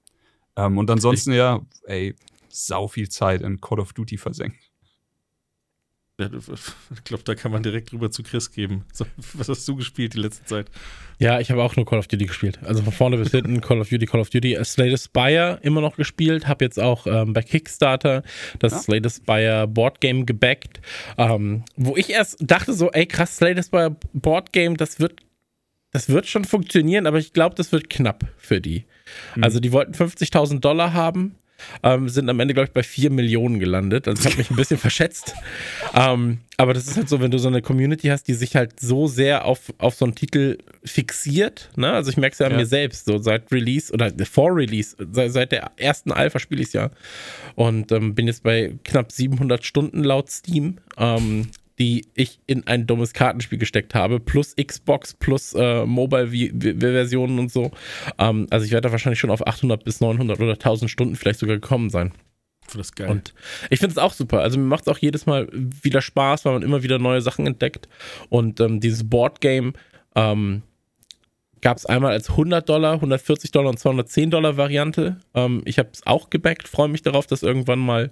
Ähm, 0.57 0.77
und 0.77 0.91
ansonsten 0.91 1.33
ich, 1.33 1.39
ja, 1.39 1.61
ey, 1.85 2.15
sau 2.55 2.89
viel 2.89 3.09
Zeit 3.09 3.43
in 3.43 3.61
Call 3.61 3.81
of 3.81 3.93
Duty 3.93 4.17
versenkt. 4.17 4.73
Ich 6.95 7.05
glaube, 7.05 7.23
da 7.25 7.35
kann 7.35 7.53
man 7.53 7.63
direkt 7.63 7.93
rüber 7.93 8.11
zu 8.11 8.23
Chris 8.23 8.51
geben. 8.51 8.85
So, 8.93 9.07
was 9.35 9.49
hast 9.49 9.67
du 9.67 9.77
gespielt 9.77 10.15
die 10.15 10.19
letzte 10.19 10.45
Zeit? 10.45 10.71
Ja, 11.19 11.41
ich 11.41 11.51
habe 11.51 11.63
auch 11.63 11.77
nur 11.77 11.87
Call 11.87 11.99
of 11.99 12.09
Duty 12.09 12.27
gespielt. 12.27 12.59
Also 12.63 12.83
von 12.83 12.93
vorne 12.93 13.17
bis 13.17 13.31
hinten 13.31 13.61
Call 13.61 13.81
of 13.81 13.89
Duty, 13.89 14.07
Call 14.07 14.21
of 14.21 14.31
Duty. 14.31 14.59
Slay 14.65 14.97
Spire 14.97 15.59
immer 15.63 15.81
noch 15.81 15.97
gespielt. 15.97 16.47
Habe 16.47 16.65
jetzt 16.65 16.79
auch 16.79 17.07
ähm, 17.07 17.33
bei 17.33 17.43
Kickstarter 17.43 18.23
das 18.59 18.73
ja. 18.73 18.79
Slay 18.79 19.03
Spire 19.09 19.67
Boardgame 19.67 20.25
gebackt. 20.25 20.81
Ähm, 21.17 21.65
wo 21.77 21.97
ich 21.97 22.11
erst 22.11 22.39
dachte 22.41 22.75
so, 22.75 22.91
ey 22.91 23.07
krass, 23.07 23.37
Slay 23.37 23.61
Spire 23.63 23.97
Boardgame, 24.13 24.77
das 24.77 25.01
wird, 25.01 25.21
das 25.91 26.09
wird 26.09 26.27
schon 26.27 26.45
funktionieren, 26.45 27.07
aber 27.07 27.19
ich 27.19 27.33
glaube, 27.33 27.55
das 27.55 27.73
wird 27.73 27.89
knapp 27.89 28.27
für 28.37 28.61
die. 28.61 28.85
Mhm. 29.37 29.45
Also 29.45 29.61
die 29.61 29.73
wollten 29.73 29.95
50.000 29.95 30.61
Dollar 30.61 30.93
haben 30.93 31.37
ähm, 31.83 32.09
sind 32.09 32.29
am 32.29 32.41
Ende, 32.41 32.55
glaube 32.55 32.67
ich, 32.69 32.73
bei 32.73 32.83
4 32.83 33.11
Millionen 33.11 33.59
gelandet. 33.59 34.09
Also 34.09 34.21
ich 34.21 34.27
habe 34.27 34.39
mich 34.39 34.51
ein 34.51 34.57
bisschen 34.57 34.79
verschätzt. 34.79 35.35
Ähm, 35.95 36.39
aber 36.57 36.75
das 36.75 36.87
ist 36.87 36.97
halt 36.97 37.09
so, 37.09 37.21
wenn 37.21 37.31
du 37.31 37.39
so 37.39 37.49
eine 37.49 37.63
Community 37.63 38.09
hast, 38.09 38.29
die 38.29 38.35
sich 38.35 38.57
halt 38.57 38.79
so 38.79 39.07
sehr 39.07 39.45
auf, 39.45 39.73
auf 39.79 39.95
so 39.95 40.05
einen 40.05 40.15
Titel 40.15 40.59
fixiert. 40.85 41.71
Ne? 41.77 41.93
Also 41.93 42.11
ich 42.11 42.17
merke 42.17 42.35
es 42.35 42.39
ja 42.39 42.47
an 42.47 42.53
ja. 42.53 42.59
mir 42.59 42.67
selbst, 42.67 43.07
so 43.07 43.19
seit 43.19 43.51
Release 43.51 43.93
oder 43.93 44.13
vor 44.25 44.55
Release, 44.55 44.97
seit, 45.13 45.33
seit 45.33 45.53
der 45.53 45.73
ersten 45.77 46.13
Alpha 46.13 46.39
spiele 46.39 46.63
ich 46.63 46.69
es 46.69 46.73
ja. 46.75 46.91
Und 47.55 47.93
ähm, 47.93 48.15
bin 48.15 48.27
jetzt 48.27 48.43
bei 48.43 48.75
knapp 48.85 49.13
700 49.13 49.65
Stunden 49.65 50.05
laut 50.05 50.31
Steam. 50.31 50.79
Die 51.79 52.07
ich 52.15 52.41
in 52.47 52.67
ein 52.67 52.87
dummes 52.87 53.13
Kartenspiel 53.13 53.59
gesteckt 53.59 53.95
habe, 53.95 54.21
plus 54.21 54.55
Xbox, 54.57 55.15
plus 55.15 55.55
äh, 55.55 55.87
Mobile-Versionen 55.87 57.39
und 57.39 57.51
so. 57.51 57.71
Ähm, 58.19 58.47
also 58.51 58.67
ich 58.67 58.73
werde 58.73 58.89
da 58.89 58.93
wahrscheinlich 58.93 59.21
schon 59.21 59.31
auf 59.31 59.47
800 59.47 59.83
bis 59.83 60.01
900 60.01 60.39
oder 60.39 60.53
1000 60.53 60.91
Stunden 60.91 61.17
vielleicht 61.17 61.41
sogar 61.41 61.57
gekommen 61.57 61.91
sein. 61.91 62.13
Das 62.67 62.77
ist 62.77 62.97
geil. 62.97 63.11
Und 63.11 63.35
ich 63.71 63.81
finde 63.81 63.93
es 63.93 63.99
auch 63.99 64.13
super. 64.13 64.41
Also 64.41 64.59
mir 64.59 64.67
macht 64.67 64.83
es 64.83 64.89
auch 64.89 64.99
jedes 64.99 65.27
Mal 65.27 65.49
wieder 65.53 66.01
Spaß, 66.01 66.45
weil 66.45 66.55
man 66.55 66.63
immer 66.63 66.83
wieder 66.83 66.99
neue 66.99 67.21
Sachen 67.21 67.47
entdeckt. 67.47 67.89
Und 68.29 68.61
ähm, 68.61 68.81
dieses 68.81 69.09
Boardgame, 69.09 69.73
ähm, 70.15 70.63
gab 71.63 71.79
es 71.79 71.87
einmal 71.87 72.13
als 72.13 72.31
100 72.31 72.69
Dollar, 72.69 72.95
140 72.95 73.51
Dollar 73.53 73.71
und 73.71 73.79
210 73.79 74.31
Dollar 74.31 74.57
Variante. 74.57 75.17
Ähm, 75.33 75.63
ich 75.65 75.79
habe 75.79 75.91
es 75.93 76.07
auch 76.07 76.29
gebackt, 76.29 76.69
freue 76.69 76.89
mich 76.89 77.03
darauf, 77.03 77.27
das 77.27 77.43
irgendwann 77.43 77.79
mal 77.79 78.11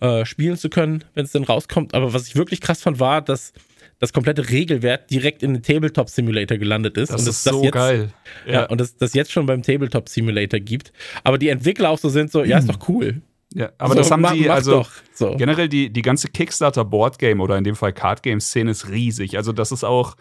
äh, 0.00 0.24
spielen 0.24 0.56
zu 0.56 0.70
können, 0.70 1.04
wenn 1.14 1.24
es 1.24 1.32
denn 1.32 1.44
rauskommt. 1.44 1.94
Aber 1.94 2.12
was 2.14 2.26
ich 2.26 2.36
wirklich 2.36 2.60
krass 2.60 2.82
fand, 2.82 2.98
war, 2.98 3.22
dass 3.22 3.52
das 3.98 4.12
komplette 4.12 4.50
Regelwerk 4.50 5.08
direkt 5.08 5.42
in 5.42 5.54
den 5.54 5.62
Tabletop 5.62 6.08
Simulator 6.08 6.58
gelandet 6.58 6.96
ist. 6.96 7.12
Das 7.12 7.22
und 7.22 7.28
ist 7.28 7.46
das 7.46 7.54
so 7.54 7.62
jetzt, 7.62 7.72
geil. 7.72 8.12
Ja. 8.46 8.52
ja, 8.52 8.64
und 8.66 8.80
das, 8.80 8.96
das 8.96 9.14
jetzt 9.14 9.32
schon 9.32 9.46
beim 9.46 9.62
Tabletop 9.62 10.08
Simulator 10.08 10.60
gibt. 10.60 10.92
Aber 11.22 11.38
die 11.38 11.48
Entwickler 11.48 11.90
auch 11.90 11.98
so 11.98 12.08
sind 12.08 12.30
so, 12.30 12.44
ja, 12.44 12.58
ist 12.58 12.68
doch 12.68 12.88
cool. 12.88 13.22
Ja, 13.54 13.70
aber 13.78 13.94
so, 13.94 14.00
das 14.00 14.10
haben 14.10 14.26
sie, 14.28 14.50
also 14.50 14.84
so. 15.14 15.36
generell 15.36 15.68
die, 15.68 15.90
die 15.90 16.02
ganze 16.02 16.28
Kickstarter 16.28 16.84
Boardgame 16.84 17.42
oder 17.42 17.56
in 17.56 17.64
dem 17.64 17.76
Fall 17.76 17.92
Cardgame 17.92 18.40
Szene 18.40 18.72
ist 18.72 18.90
riesig. 18.90 19.36
Also 19.36 19.52
das 19.52 19.72
ist 19.72 19.84
auch, 19.84 20.16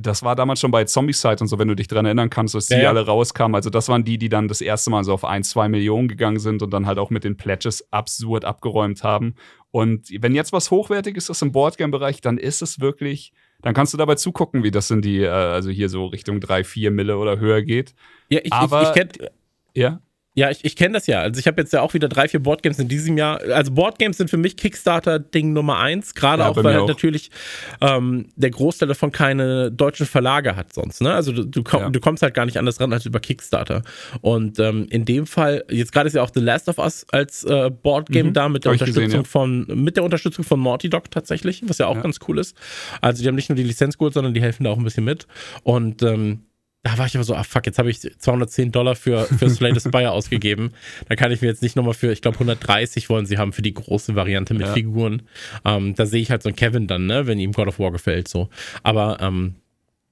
das 0.00 0.22
war 0.22 0.36
damals 0.36 0.60
schon 0.60 0.70
bei 0.70 0.84
Zombicide 0.84 1.38
und 1.40 1.48
so, 1.48 1.58
wenn 1.58 1.68
du 1.68 1.74
dich 1.74 1.88
dran 1.88 2.04
erinnern 2.04 2.30
kannst, 2.30 2.54
dass 2.54 2.66
die 2.66 2.74
ja, 2.74 2.82
ja. 2.82 2.88
alle 2.90 3.06
rauskamen. 3.06 3.54
Also 3.54 3.70
das 3.70 3.88
waren 3.88 4.04
die, 4.04 4.18
die 4.18 4.28
dann 4.28 4.48
das 4.48 4.60
erste 4.60 4.90
Mal 4.90 5.04
so 5.04 5.12
auf 5.12 5.24
ein, 5.24 5.44
zwei 5.44 5.68
Millionen 5.68 6.08
gegangen 6.08 6.38
sind 6.38 6.62
und 6.62 6.70
dann 6.70 6.86
halt 6.86 6.98
auch 6.98 7.10
mit 7.10 7.24
den 7.24 7.36
Pledges 7.36 7.92
absurd 7.92 8.44
abgeräumt 8.44 9.02
haben. 9.04 9.34
Und 9.70 10.08
wenn 10.22 10.34
jetzt 10.34 10.52
was 10.52 10.70
Hochwertiges 10.70 11.28
ist 11.28 11.42
im 11.42 11.52
Boardgame-Bereich, 11.52 12.20
dann 12.20 12.38
ist 12.38 12.62
es 12.62 12.80
wirklich, 12.80 13.32
dann 13.62 13.74
kannst 13.74 13.92
du 13.92 13.98
dabei 13.98 14.14
zugucken, 14.14 14.62
wie 14.62 14.70
das 14.70 14.90
in 14.90 15.02
die, 15.02 15.22
äh, 15.22 15.28
also 15.28 15.70
hier 15.70 15.88
so 15.88 16.06
Richtung 16.06 16.40
drei, 16.40 16.64
vier 16.64 16.90
Mille 16.90 17.18
oder 17.18 17.38
höher 17.38 17.62
geht. 17.62 17.94
Ja, 18.30 18.40
ich, 18.42 18.52
Aber, 18.52 18.82
ich, 18.82 18.88
ich 18.88 18.94
kenne 18.94 19.30
ja. 19.74 20.00
Ja, 20.38 20.52
ich, 20.52 20.64
ich 20.64 20.76
kenne 20.76 20.94
das 20.94 21.08
ja. 21.08 21.20
Also 21.20 21.40
ich 21.40 21.48
habe 21.48 21.60
jetzt 21.60 21.72
ja 21.72 21.82
auch 21.82 21.94
wieder 21.94 22.08
drei, 22.08 22.28
vier 22.28 22.38
Boardgames 22.38 22.78
in 22.78 22.86
diesem 22.86 23.18
Jahr. 23.18 23.40
Also 23.52 23.72
Boardgames 23.72 24.18
sind 24.18 24.30
für 24.30 24.36
mich 24.36 24.56
Kickstarter-Ding 24.56 25.52
Nummer 25.52 25.78
eins, 25.80 26.14
gerade 26.14 26.44
ja, 26.44 26.48
auch, 26.48 26.62
weil 26.62 26.76
auch. 26.76 26.86
natürlich 26.86 27.32
ähm, 27.80 28.26
der 28.36 28.50
Großteil 28.50 28.86
davon 28.86 29.10
keine 29.10 29.72
deutschen 29.72 30.06
Verlage 30.06 30.54
hat 30.54 30.72
sonst. 30.72 31.00
Ne? 31.00 31.12
Also 31.12 31.32
du, 31.32 31.42
du, 31.44 31.64
komm, 31.64 31.80
ja. 31.80 31.90
du, 31.90 31.98
kommst 31.98 32.22
halt 32.22 32.34
gar 32.34 32.46
nicht 32.46 32.56
anders 32.56 32.80
ran 32.80 32.92
als 32.92 33.04
über 33.04 33.18
Kickstarter. 33.18 33.82
Und 34.20 34.60
ähm, 34.60 34.86
in 34.90 35.04
dem 35.04 35.26
Fall, 35.26 35.64
jetzt 35.70 35.90
gerade 35.90 36.06
ist 36.06 36.14
ja 36.14 36.22
auch 36.22 36.30
The 36.32 36.40
Last 36.40 36.68
of 36.68 36.78
Us 36.78 37.04
als 37.10 37.42
äh, 37.42 37.68
Boardgame 37.70 38.28
mhm. 38.28 38.32
da 38.32 38.48
mit 38.48 38.64
der 38.64 38.72
Unterstützung 38.72 39.04
gesehen, 39.06 39.20
ja. 39.22 39.24
von 39.24 39.66
mit 39.66 39.96
der 39.96 40.04
Unterstützung 40.04 40.44
von 40.44 40.62
Naughty 40.62 40.88
Dog 40.88 41.10
tatsächlich, 41.10 41.64
was 41.66 41.78
ja 41.78 41.88
auch 41.88 42.00
ganz 42.00 42.20
cool 42.28 42.38
ist. 42.38 42.56
Also 43.00 43.22
die 43.22 43.28
haben 43.28 43.34
nicht 43.34 43.48
nur 43.48 43.56
die 43.56 43.64
Lizenz 43.64 43.98
geholt, 43.98 44.14
sondern 44.14 44.34
die 44.34 44.40
helfen 44.40 44.62
da 44.62 44.70
auch 44.70 44.78
ein 44.78 44.84
bisschen 44.84 45.04
mit. 45.04 45.26
Und 45.64 46.04
ähm, 46.04 46.44
da 46.82 46.96
war 46.96 47.06
ich 47.06 47.14
aber 47.16 47.24
so, 47.24 47.34
ah 47.34 47.42
fuck, 47.42 47.66
jetzt 47.66 47.78
habe 47.78 47.90
ich 47.90 48.00
210 48.00 48.70
Dollar 48.70 48.94
für, 48.94 49.24
für 49.24 49.50
Slay 49.50 49.78
Spire 49.78 50.12
ausgegeben. 50.12 50.72
Da 51.08 51.16
kann 51.16 51.32
ich 51.32 51.42
mir 51.42 51.48
jetzt 51.48 51.62
nicht 51.62 51.76
nochmal 51.76 51.94
für, 51.94 52.12
ich 52.12 52.22
glaube 52.22 52.36
130 52.36 53.10
wollen 53.10 53.26
sie 53.26 53.38
haben 53.38 53.52
für 53.52 53.62
die 53.62 53.74
große 53.74 54.14
Variante 54.14 54.54
mit 54.54 54.66
ja. 54.66 54.72
Figuren. 54.72 55.22
Ähm, 55.64 55.94
da 55.94 56.06
sehe 56.06 56.22
ich 56.22 56.30
halt 56.30 56.42
so 56.42 56.48
einen 56.48 56.56
Kevin 56.56 56.86
dann, 56.86 57.06
ne, 57.06 57.26
wenn 57.26 57.38
ihm 57.38 57.52
God 57.52 57.68
of 57.68 57.78
War 57.78 57.90
gefällt, 57.90 58.28
so. 58.28 58.48
Aber, 58.82 59.18
ähm, 59.20 59.56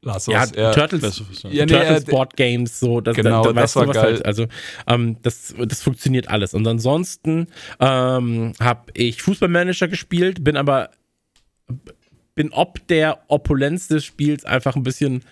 Lass 0.02 0.26
ja, 0.26 0.44
ja, 0.54 0.72
Turtles, 0.72 1.22
ja, 1.42 1.64
nee, 1.64 1.66
Turtles 1.66 2.04
ja, 2.06 2.10
Board 2.10 2.36
Games, 2.36 2.78
so, 2.78 3.00
das, 3.00 3.16
genau, 3.16 3.42
da, 3.42 3.52
da 3.52 3.60
das 3.62 3.74
war 3.74 3.86
geil. 3.86 4.02
Halt, 4.02 4.26
also, 4.26 4.46
ähm, 4.86 5.16
das, 5.22 5.54
das 5.58 5.82
funktioniert 5.82 6.28
alles. 6.28 6.54
Und 6.54 6.66
ansonsten 6.66 7.48
ähm, 7.80 8.52
habe 8.60 8.92
ich 8.94 9.22
Fußballmanager 9.22 9.88
gespielt, 9.88 10.44
bin 10.44 10.56
aber, 10.56 10.90
bin 12.36 12.52
ob 12.52 12.86
der 12.86 13.18
Opulenz 13.26 13.88
des 13.88 14.04
Spiels 14.04 14.44
einfach 14.44 14.76
ein 14.76 14.84
bisschen 14.84 15.24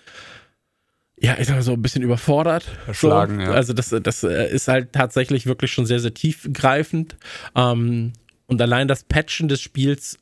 ja, 1.25 1.37
ich 1.38 1.47
sag 1.47 1.57
mal 1.57 1.62
so 1.62 1.73
ein 1.73 1.83
bisschen 1.83 2.02
überfordert. 2.02 2.66
Erschlagen, 2.87 3.37
so. 3.37 3.43
ja. 3.43 3.50
Also 3.52 3.73
das, 3.73 3.95
das 4.02 4.23
äh, 4.23 4.50
ist 4.52 4.69
halt 4.69 4.93
tatsächlich 4.93 5.47
wirklich 5.47 5.73
schon 5.73 5.87
sehr, 5.87 6.00
sehr 6.00 6.14
tiefgreifend. 6.14 7.16
Ähm, 7.54 8.12
und 8.47 8.61
allein 8.61 8.88
das 8.88 9.04
Patchen 9.04 9.49
des 9.49 9.61
Spiels 9.61 10.19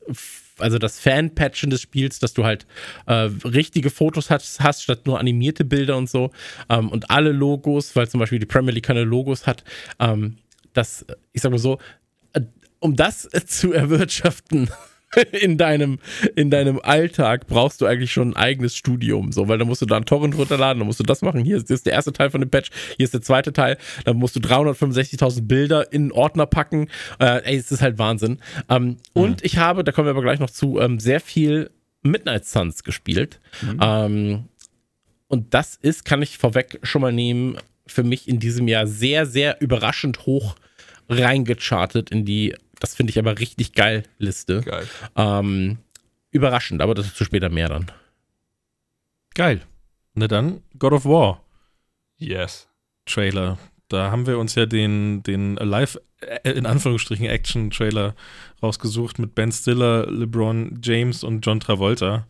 also 0.59 0.77
das 0.77 0.99
Fan-Patchen 0.99 1.69
des 1.69 1.81
Spiels, 1.81 2.19
dass 2.19 2.33
du 2.33 2.45
halt 2.45 2.65
äh, 3.05 3.29
richtige 3.43 3.89
Fotos 3.89 4.29
hast, 4.29 4.59
hast, 4.59 4.83
statt 4.83 5.05
nur 5.05 5.19
animierte 5.19 5.65
Bilder 5.65 5.97
und 5.97 6.09
so. 6.09 6.31
Ähm, 6.69 6.89
und 6.89 7.09
alle 7.09 7.31
Logos, 7.31 7.95
weil 7.95 8.07
zum 8.07 8.19
Beispiel 8.19 8.39
die 8.39 8.45
Premier 8.45 8.71
League 8.71 8.85
keine 8.85 9.03
Logos 9.03 9.47
hat, 9.47 9.63
ähm, 9.99 10.37
das, 10.73 11.05
ich 11.31 11.41
sag 11.41 11.51
mal 11.51 11.57
so, 11.57 11.79
äh, 12.33 12.41
um 12.79 12.95
das 12.95 13.27
zu 13.47 13.73
erwirtschaften, 13.73 14.69
in 15.31 15.57
deinem, 15.57 15.99
in 16.35 16.49
deinem 16.49 16.79
Alltag 16.81 17.47
brauchst 17.47 17.81
du 17.81 17.85
eigentlich 17.85 18.11
schon 18.11 18.31
ein 18.31 18.35
eigenes 18.35 18.75
Studium, 18.75 19.31
so, 19.31 19.47
weil 19.47 19.57
dann 19.57 19.67
musst 19.67 19.81
du 19.81 19.85
da 19.85 19.95
einen 19.95 20.05
Torrent 20.05 20.37
runterladen, 20.37 20.79
dann 20.79 20.87
musst 20.87 20.99
du 20.99 21.03
das 21.03 21.21
machen. 21.21 21.43
Hier 21.43 21.57
ist, 21.57 21.69
ist 21.69 21.85
der 21.85 21.93
erste 21.93 22.13
Teil 22.13 22.29
von 22.29 22.41
dem 22.41 22.49
Patch, 22.49 22.69
hier 22.97 23.03
ist 23.03 23.13
der 23.13 23.21
zweite 23.21 23.53
Teil, 23.53 23.77
dann 24.05 24.17
musst 24.17 24.35
du 24.35 24.39
365.000 24.39 25.47
Bilder 25.47 25.91
in 25.91 26.03
einen 26.03 26.11
Ordner 26.11 26.45
packen. 26.45 26.89
Äh, 27.19 27.43
ey, 27.43 27.57
es 27.57 27.71
ist 27.71 27.81
halt 27.81 27.97
Wahnsinn. 27.97 28.39
Ähm, 28.69 28.85
mhm. 28.85 28.97
Und 29.13 29.45
ich 29.45 29.57
habe, 29.57 29.83
da 29.83 29.91
kommen 29.91 30.07
wir 30.07 30.11
aber 30.11 30.21
gleich 30.21 30.39
noch 30.39 30.49
zu, 30.49 30.79
ähm, 30.79 30.99
sehr 30.99 31.19
viel 31.19 31.69
Midnight 32.01 32.45
Suns 32.45 32.83
gespielt. 32.83 33.39
Mhm. 33.61 33.79
Ähm, 33.81 34.43
und 35.27 35.53
das 35.53 35.75
ist, 35.81 36.05
kann 36.05 36.21
ich 36.21 36.37
vorweg 36.37 36.79
schon 36.83 37.01
mal 37.01 37.13
nehmen, 37.13 37.57
für 37.87 38.03
mich 38.03 38.27
in 38.27 38.39
diesem 38.39 38.67
Jahr 38.67 38.87
sehr, 38.87 39.25
sehr 39.25 39.61
überraschend 39.61 40.25
hoch 40.25 40.55
reingechartet 41.09 42.11
in 42.11 42.25
die 42.25 42.55
das 42.83 42.95
finde 42.95 43.11
ich 43.11 43.17
aber 43.17 43.39
richtig 43.39 43.71
geil, 43.71 44.03
Liste. 44.17 44.59
Geil. 44.59 44.85
Ähm, 45.15 45.77
überraschend, 46.31 46.81
aber 46.81 46.93
das 46.93 47.05
ist 47.05 47.15
zu 47.15 47.23
später 47.23 47.49
mehr 47.49 47.69
dann. 47.69 47.89
Geil. 49.35 49.61
Na 50.15 50.27
dann, 50.27 50.63
God 50.77 50.91
of 50.91 51.05
War. 51.05 51.41
Yes. 52.17 52.67
Trailer. 53.05 53.57
Da 53.87 54.11
haben 54.11 54.27
wir 54.27 54.37
uns 54.37 54.55
ja 54.55 54.65
den, 54.65 55.23
den 55.23 55.55
Live, 55.55 55.97
äh, 56.19 56.51
in 56.51 56.65
Anführungsstrichen, 56.65 57.25
Action-Trailer 57.25 58.15
rausgesucht 58.61 59.17
mit 59.17 59.33
Ben 59.33 59.53
Stiller, 59.53 60.05
LeBron 60.11 60.81
James 60.83 61.23
und 61.23 61.39
John 61.45 61.61
Travolta. 61.61 62.27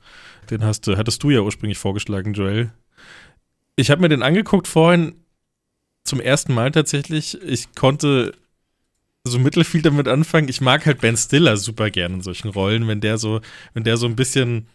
Den 0.51 0.63
hast 0.63 0.85
du, 0.85 0.97
hattest 0.97 1.23
du 1.23 1.31
ja 1.31 1.39
ursprünglich 1.39 1.79
vorgeschlagen, 1.79 2.33
Joel. 2.33 2.71
Ich 3.75 3.89
habe 3.89 4.01
mir 4.01 4.09
den 4.09 4.21
angeguckt 4.21 4.67
vorhin 4.67 5.15
zum 6.03 6.19
ersten 6.19 6.53
Mal 6.53 6.69
tatsächlich. 6.69 7.41
Ich 7.41 7.73
konnte 7.73 8.33
so 9.25 9.39
mittelfiel 9.39 9.81
damit 9.81 10.07
anfangen. 10.07 10.49
Ich 10.49 10.61
mag 10.61 10.85
halt 10.85 11.01
Ben 11.01 11.15
Stiller 11.15 11.55
super 11.57 11.89
gerne 11.89 12.15
in 12.15 12.21
solchen 12.21 12.49
Rollen, 12.49 12.87
wenn 12.87 13.01
der 13.01 13.17
so, 13.17 13.41
wenn 13.73 13.83
der 13.83 13.95
so 13.95 14.05
ein 14.05 14.17
bisschen, 14.17 14.67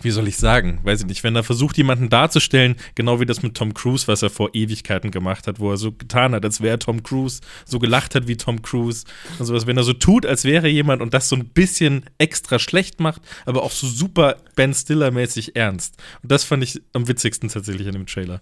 wie 0.00 0.10
soll 0.10 0.28
ich 0.28 0.38
sagen, 0.38 0.80
weiß 0.82 1.00
ich 1.00 1.06
nicht, 1.06 1.24
wenn 1.24 1.36
er 1.36 1.44
versucht, 1.44 1.76
jemanden 1.76 2.08
darzustellen, 2.08 2.76
genau 2.94 3.20
wie 3.20 3.26
das 3.26 3.42
mit 3.42 3.54
Tom 3.54 3.74
Cruise, 3.74 4.08
was 4.08 4.22
er 4.22 4.30
vor 4.30 4.54
Ewigkeiten 4.54 5.10
gemacht 5.10 5.46
hat, 5.46 5.60
wo 5.60 5.70
er 5.70 5.76
so 5.76 5.92
getan 5.92 6.34
hat, 6.34 6.42
als 6.42 6.62
wäre 6.62 6.78
Tom 6.78 7.02
Cruise, 7.02 7.42
so 7.66 7.78
gelacht 7.78 8.14
hat 8.14 8.26
wie 8.26 8.38
Tom 8.38 8.62
Cruise 8.62 9.04
und 9.38 9.44
sowas, 9.44 9.66
wenn 9.66 9.76
er 9.76 9.82
so 9.82 9.92
tut, 9.92 10.24
als 10.24 10.44
wäre 10.44 10.68
jemand 10.68 11.02
und 11.02 11.12
das 11.12 11.28
so 11.28 11.36
ein 11.36 11.48
bisschen 11.48 12.06
extra 12.16 12.58
schlecht 12.58 12.98
macht, 12.98 13.20
aber 13.44 13.62
auch 13.62 13.72
so 13.72 13.86
super 13.86 14.36
Ben 14.56 14.72
Stiller-mäßig 14.72 15.54
ernst. 15.54 15.96
Und 16.22 16.32
das 16.32 16.44
fand 16.44 16.62
ich 16.62 16.80
am 16.94 17.08
witzigsten 17.08 17.50
tatsächlich 17.50 17.86
an 17.88 17.94
dem 17.94 18.06
Trailer. 18.06 18.40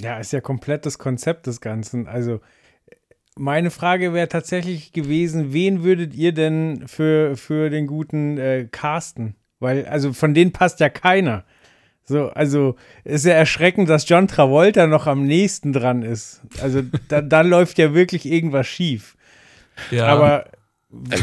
Ja, 0.00 0.18
ist 0.18 0.32
ja 0.32 0.42
komplett 0.42 0.84
das 0.84 0.98
Konzept 0.98 1.46
des 1.46 1.62
Ganzen. 1.62 2.06
Also, 2.06 2.40
meine 3.36 3.70
Frage 3.70 4.12
wäre 4.12 4.28
tatsächlich 4.28 4.92
gewesen, 4.92 5.52
wen 5.52 5.82
würdet 5.82 6.14
ihr 6.14 6.32
denn 6.32 6.84
für, 6.86 7.36
für 7.36 7.70
den 7.70 7.86
guten 7.86 8.38
äh, 8.38 8.68
casten? 8.70 9.34
Weil, 9.58 9.86
also 9.86 10.12
von 10.12 10.34
denen 10.34 10.52
passt 10.52 10.80
ja 10.80 10.88
keiner. 10.88 11.44
So, 12.04 12.28
also 12.30 12.76
ist 13.04 13.24
ja 13.24 13.32
erschreckend, 13.32 13.88
dass 13.88 14.08
John 14.08 14.26
Travolta 14.28 14.86
noch 14.86 15.06
am 15.06 15.24
nächsten 15.24 15.72
dran 15.72 16.02
ist. 16.02 16.42
Also 16.60 16.82
da, 17.08 17.20
da 17.22 17.42
läuft 17.42 17.78
ja 17.78 17.94
wirklich 17.94 18.26
irgendwas 18.26 18.66
schief. 18.66 19.16
Ja. 19.90 20.06
Aber 20.06 20.46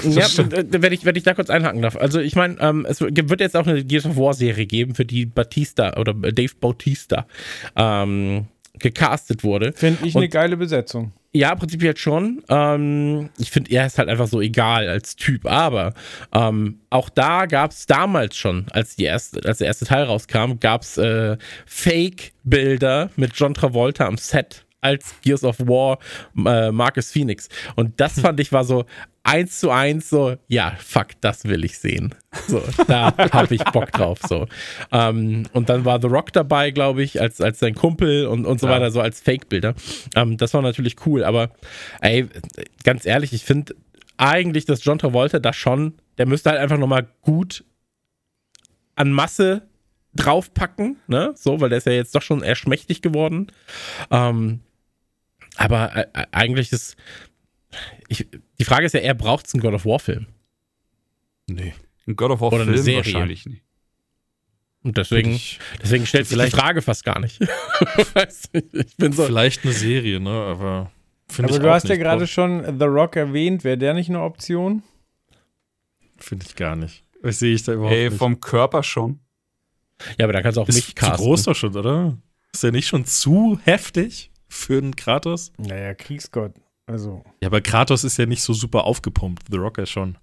ja, 0.04 0.26
wenn 0.50 0.94
ich, 0.94 1.06
wenn 1.06 1.16
ich 1.16 1.24
da 1.24 1.36
kurz 1.36 1.52
einhaken 1.52 1.84
darf. 1.84 1.96
Also 1.96 2.20
ich 2.20 2.36
meine, 2.36 2.60
ähm, 2.60 2.88
es 2.90 3.02
wird 3.02 3.40
jetzt 3.40 3.56
auch 3.56 3.68
eine 3.68 3.84
Gears 3.84 4.08
of 4.08 4.18
War 4.18 4.34
Serie 4.34 4.66
geben, 4.66 4.96
für 4.96 5.06
die 5.06 5.28
Batista 5.28 5.96
oder 5.98 6.14
Dave 6.14 6.54
Bautista 6.60 7.28
ähm, 7.76 8.48
gecastet 8.80 9.44
wurde. 9.44 9.74
Finde 9.74 10.08
ich 10.08 10.16
Und, 10.16 10.22
eine 10.22 10.30
geile 10.30 10.58
Besetzung. 10.58 11.12
Ja, 11.32 11.54
prinzipiell 11.54 11.96
schon. 11.96 12.42
Ähm, 12.50 13.30
ich 13.38 13.52
finde, 13.52 13.72
er 13.72 13.86
ist 13.86 14.00
halt 14.00 14.10
einfach 14.10 14.28
so 14.28 14.42
egal 14.42 14.88
als 14.88 15.16
Typ. 15.16 15.46
Aber 15.46 15.94
ähm, 16.34 16.80
auch 16.90 17.10
da 17.10 17.46
gab 17.46 17.70
es 17.70 17.86
damals 17.86 18.36
schon, 18.36 18.66
als, 18.72 18.96
die 18.96 19.04
erste, 19.04 19.46
als 19.46 19.60
der 19.60 19.68
erste 19.68 19.86
Teil 19.86 20.06
rauskam, 20.06 20.54
gab 20.60 20.82
es 20.82 20.98
äh, 20.98 21.38
Fake-Bilder 21.68 23.12
mit 23.16 23.34
John 23.36 23.54
Travolta 23.54 24.08
am 24.08 24.18
Set 24.18 24.66
als 24.82 25.14
Gears 25.22 25.44
of 25.44 25.60
War 25.60 26.00
äh, 26.46 26.72
Marcus 26.72 27.12
Phoenix. 27.12 27.50
Und 27.76 28.00
das 28.00 28.20
fand 28.20 28.40
ich 28.40 28.52
war 28.52 28.64
so, 28.64 28.86
eins 29.30 29.60
zu 29.60 29.70
eins 29.70 30.10
so, 30.10 30.38
ja, 30.48 30.76
fuck, 30.80 31.10
das 31.22 31.46
will 31.46 31.64
ich 31.64 31.78
sehen. 31.78 32.16
So, 32.48 32.64
da 32.88 33.16
habe 33.32 33.54
ich 33.54 33.64
Bock 33.66 33.92
drauf. 33.92 34.20
So. 34.28 34.48
Ähm, 34.92 35.48
und 35.54 35.70
dann 35.70 35.86
war 35.86 36.02
The 36.02 36.08
Rock 36.08 36.34
dabei, 36.34 36.72
glaube 36.72 37.04
ich, 37.04 37.22
als, 37.22 37.40
als 37.40 37.60
sein 37.60 37.76
Kumpel 37.76 38.26
und, 38.26 38.46
und 38.46 38.60
so 38.60 38.68
ja. 38.68 38.74
weiter, 38.74 38.92
so 38.92 39.02
als 39.02 39.22
Fake-Bilder. 39.22 39.76
Ähm, 40.16 40.38
das 40.38 40.54
war 40.54 40.64
natürlich 40.64 40.96
cool, 41.06 41.24
aber 41.24 41.52
ey, 42.02 42.28
ganz 42.84 43.06
ehrlich, 43.06 43.32
ich 43.32 43.44
finde 43.44 43.76
eigentlich, 44.18 44.66
dass 44.66 44.84
John 44.84 44.98
Travolta 44.98 45.40
da 45.40 45.54
schon, 45.54 45.94
der 46.18 46.26
müsste 46.26 46.50
halt 46.50 46.60
einfach 46.60 46.78
nochmal 46.78 47.08
gut 47.22 47.64
an 48.96 49.12
Masse 49.12 49.62
draufpacken, 50.16 50.98
ne? 51.08 51.34
So, 51.36 51.62
weil 51.62 51.70
der 51.70 51.78
ist 51.78 51.86
ja 51.86 51.94
jetzt 51.94 52.16
doch 52.16 52.24
schon 52.24 52.42
eher 52.42 52.56
schmächtig 52.56 53.02
geworden. 53.04 53.52
Ähm, 54.10 54.62
aber 55.56 55.96
äh, 55.96 56.26
eigentlich 56.32 56.72
ist, 56.72 56.98
ich, 58.08 58.28
die 58.60 58.66
Frage 58.66 58.86
ist 58.86 58.94
ja, 58.94 59.00
er 59.02 59.14
braucht 59.14 59.48
es 59.48 59.54
einen 59.54 59.62
God 59.62 59.74
of 59.74 59.86
War-Film. 59.86 60.28
Nee. 61.48 61.74
Ein 62.08 62.16
God 62.16 62.32
of 62.32 62.42
War-Film 62.42 62.68
wahrscheinlich 62.68 63.46
nicht. 63.46 63.64
Und 64.82 64.98
deswegen, 64.98 65.32
ich, 65.32 65.60
deswegen 65.82 66.06
stellt 66.06 66.28
sich 66.28 66.40
die 66.40 66.50
Frage 66.50 66.82
fast 66.82 67.04
gar 67.04 67.20
nicht. 67.22 67.42
ich 67.42 68.98
bin 68.98 69.12
so. 69.12 69.26
Vielleicht 69.26 69.64
eine 69.64 69.74
Serie, 69.74 70.20
ne? 70.20 70.30
Aber. 70.30 70.92
Aber 71.38 71.60
du 71.60 71.70
hast 71.70 71.88
ja 71.88 71.96
gerade 71.98 72.26
schon 72.26 72.80
The 72.80 72.86
Rock 72.86 73.16
erwähnt. 73.16 73.64
Wäre 73.64 73.78
der 73.78 73.94
nicht 73.94 74.10
eine 74.10 74.22
Option? 74.22 74.84
Finde 76.18 76.46
ich 76.48 76.56
gar 76.56 76.76
nicht. 76.76 77.04
Das 77.22 77.40
sehe 77.40 77.54
ich 77.54 77.64
da 77.64 77.74
überhaupt 77.74 77.94
Ey, 77.94 78.10
nicht. 78.10 78.18
vom 78.18 78.40
Körper 78.40 78.82
schon. 78.82 79.20
Ja, 80.18 80.26
aber 80.26 80.34
da 80.34 80.42
kannst 80.42 80.58
du 80.58 80.62
auch 80.62 80.70
ist 80.70 80.76
mich 80.76 80.96
casten. 80.96 81.18
Zu 81.18 81.24
groß 81.24 81.44
doch 81.44 81.56
schon, 81.56 81.76
oder? 81.76 82.18
Ist 82.54 82.64
der 82.64 82.72
nicht 82.72 82.88
schon 82.88 83.06
zu 83.06 83.60
heftig 83.64 84.32
für 84.48 84.78
einen 84.78 84.96
Kratos? 84.96 85.52
Naja, 85.58 85.94
Kriegsgott. 85.94 86.54
Also. 86.90 87.24
Ja, 87.42 87.48
aber 87.48 87.62
Kratos 87.62 88.04
ist 88.04 88.18
ja 88.18 88.26
nicht 88.26 88.42
so 88.42 88.54
super 88.54 88.86
aufgepumpt. 88.86 89.44
The 89.50 89.58
Rock 89.58 89.78
ist 89.78 89.92
schon. 89.92 90.18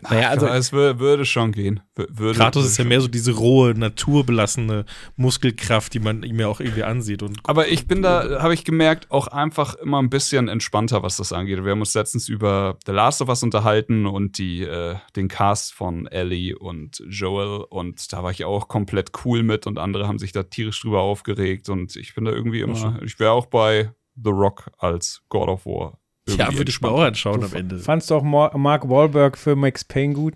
Naja, 0.00 0.30
also 0.30 0.46
es 0.46 0.72
würde 0.72 1.24
schon 1.24 1.52
gehen. 1.52 1.80
Würde, 1.94 2.38
Kratos 2.38 2.62
würde 2.62 2.68
ist 2.68 2.78
ja 2.78 2.84
mehr 2.84 3.00
so 3.00 3.08
diese 3.08 3.32
rohe, 3.32 3.74
naturbelassene 3.74 4.86
Muskelkraft, 5.16 5.92
die 5.92 6.00
man 6.00 6.22
ihm 6.22 6.40
ja 6.40 6.48
auch 6.48 6.60
irgendwie 6.60 6.84
ansieht. 6.84 7.22
Und 7.22 7.38
Aber 7.44 7.68
ich 7.68 7.86
bin 7.86 8.00
da, 8.02 8.40
habe 8.40 8.54
ich 8.54 8.64
gemerkt, 8.64 9.10
auch 9.10 9.26
einfach 9.26 9.74
immer 9.74 10.00
ein 10.00 10.10
bisschen 10.10 10.48
entspannter, 10.48 11.02
was 11.02 11.16
das 11.16 11.32
angeht. 11.32 11.62
Wir 11.64 11.72
haben 11.72 11.80
uns 11.80 11.92
letztens 11.92 12.28
über 12.28 12.78
The 12.86 12.92
Last 12.92 13.20
of 13.20 13.28
Us 13.28 13.42
unterhalten 13.42 14.06
und 14.06 14.38
die, 14.38 14.62
äh, 14.62 14.96
den 15.16 15.28
Cast 15.28 15.74
von 15.74 16.06
Ellie 16.06 16.56
und 16.56 17.02
Joel 17.08 17.64
und 17.68 18.12
da 18.12 18.22
war 18.22 18.30
ich 18.30 18.44
auch 18.44 18.68
komplett 18.68 19.12
cool 19.24 19.42
mit 19.42 19.66
und 19.66 19.78
andere 19.78 20.08
haben 20.08 20.18
sich 20.18 20.32
da 20.32 20.44
tierisch 20.44 20.80
drüber 20.80 21.02
aufgeregt 21.02 21.68
und 21.68 21.96
ich 21.96 22.14
bin 22.14 22.24
da 22.24 22.32
irgendwie 22.32 22.60
immer, 22.60 22.98
ich 23.04 23.18
wäre 23.18 23.32
auch 23.32 23.46
bei 23.46 23.90
The 24.22 24.30
Rock 24.30 24.70
als 24.78 25.22
God 25.28 25.48
of 25.48 25.66
War. 25.66 25.98
Ja, 26.26 26.54
würde 26.54 26.70
ich 26.70 26.80
mir 26.80 26.88
auch 26.88 27.02
anschauen 27.02 27.40
du 27.40 27.46
am 27.46 27.54
Ende. 27.54 27.78
Fandst 27.78 28.10
du 28.10 28.14
auch 28.14 28.22
Mark 28.22 28.88
Wahlberg 28.88 29.36
für 29.36 29.56
Max 29.56 29.84
Payne 29.84 30.14
gut? 30.14 30.34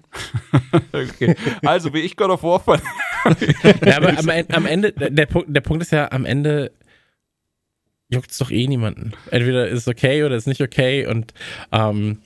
okay. 0.92 1.34
Also, 1.64 1.94
wie 1.94 2.00
ich 2.00 2.16
God 2.16 2.30
of 2.30 2.42
War 2.42 2.60
fand. 2.60 2.82
ja, 3.86 3.96
aber 3.96 4.18
am, 4.18 4.28
am, 4.52 4.66
Ende, 4.66 4.92
der 4.92 5.26
Punkt, 5.26 5.54
der 5.54 5.62
Punkt 5.62 5.82
ist 5.82 5.92
ja, 5.92 6.12
am 6.12 6.26
Ende 6.26 6.72
juckt 8.10 8.30
es 8.30 8.38
doch 8.38 8.50
eh 8.50 8.66
niemanden. 8.66 9.12
Entweder 9.30 9.68
ist 9.68 9.80
es 9.80 9.88
okay 9.88 10.24
oder 10.24 10.36
ist 10.36 10.46
nicht 10.46 10.60
okay 10.60 11.06
und 11.06 11.32
ähm, 11.72 12.18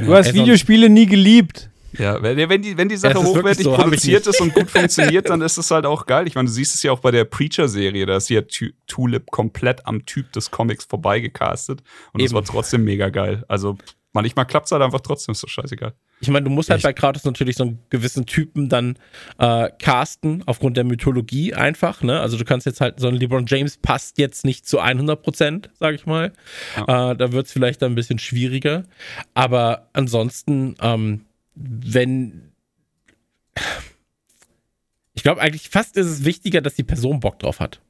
Du 0.00 0.14
hast 0.14 0.34
Videospiele 0.34 0.88
nie 0.88 1.06
geliebt. 1.06 1.70
Ja, 1.98 2.22
wenn 2.22 2.62
die, 2.62 2.76
wenn 2.76 2.88
die 2.88 2.96
Sache 2.96 3.18
ja, 3.18 3.24
hochwertig 3.24 3.64
so, 3.64 3.74
produziert 3.74 4.26
ist 4.26 4.40
und 4.40 4.54
gut 4.54 4.70
funktioniert, 4.70 5.28
dann 5.28 5.40
ist 5.42 5.56
es 5.56 5.70
halt 5.70 5.86
auch 5.86 6.06
geil. 6.06 6.26
Ich 6.26 6.34
meine, 6.34 6.46
du 6.46 6.52
siehst 6.52 6.74
es 6.74 6.82
ja 6.82 6.92
auch 6.92 7.00
bei 7.00 7.10
der 7.10 7.24
Preacher-Serie, 7.24 8.06
da 8.06 8.16
ist 8.16 8.28
ja 8.28 8.42
Tulip 8.86 9.30
komplett 9.30 9.86
am 9.86 10.04
Typ 10.06 10.32
des 10.32 10.50
Comics 10.50 10.84
vorbeigecastet 10.84 11.82
und 12.12 12.22
es 12.22 12.32
war 12.32 12.44
trotzdem 12.44 12.84
mega 12.84 13.08
geil. 13.10 13.44
Also 13.48 13.76
manchmal 14.14 14.46
klappt 14.46 14.66
es 14.66 14.72
halt 14.72 14.82
einfach 14.82 15.00
trotzdem, 15.00 15.32
ist 15.32 15.42
doch 15.42 15.48
scheißegal. 15.48 15.92
Ich 16.20 16.28
meine, 16.28 16.44
du 16.44 16.50
musst 16.50 16.70
halt 16.70 16.78
Echt? 16.78 16.84
bei 16.84 16.92
Kratos 16.94 17.24
natürlich 17.24 17.56
so 17.56 17.64
einen 17.64 17.80
gewissen 17.90 18.24
Typen 18.24 18.68
dann 18.68 18.96
äh, 19.38 19.68
casten, 19.78 20.42
aufgrund 20.46 20.76
der 20.76 20.84
Mythologie 20.84 21.52
einfach, 21.52 22.02
ne? 22.02 22.20
Also 22.20 22.38
du 22.38 22.44
kannst 22.44 22.64
jetzt 22.64 22.80
halt, 22.80 23.00
so 23.00 23.08
ein 23.08 23.16
LeBron 23.16 23.44
James 23.46 23.76
passt 23.76 24.18
jetzt 24.18 24.44
nicht 24.44 24.66
zu 24.66 24.78
100 24.78 25.22
Prozent, 25.22 25.70
sag 25.78 25.94
ich 25.94 26.06
mal. 26.06 26.32
Ja. 26.76 27.10
Äh, 27.10 27.16
da 27.16 27.32
wird 27.32 27.46
es 27.46 27.52
vielleicht 27.52 27.82
dann 27.82 27.92
ein 27.92 27.96
bisschen 27.96 28.18
schwieriger. 28.18 28.84
Aber 29.34 29.88
ansonsten, 29.92 30.76
ähm, 30.80 31.26
wenn. 31.54 32.52
Ich 35.14 35.22
glaube 35.22 35.40
eigentlich 35.40 35.68
fast 35.68 35.96
ist 35.96 36.06
es 36.06 36.24
wichtiger, 36.24 36.60
dass 36.60 36.74
die 36.74 36.82
Person 36.82 37.20
Bock 37.20 37.38
drauf 37.38 37.60
hat. 37.60 37.80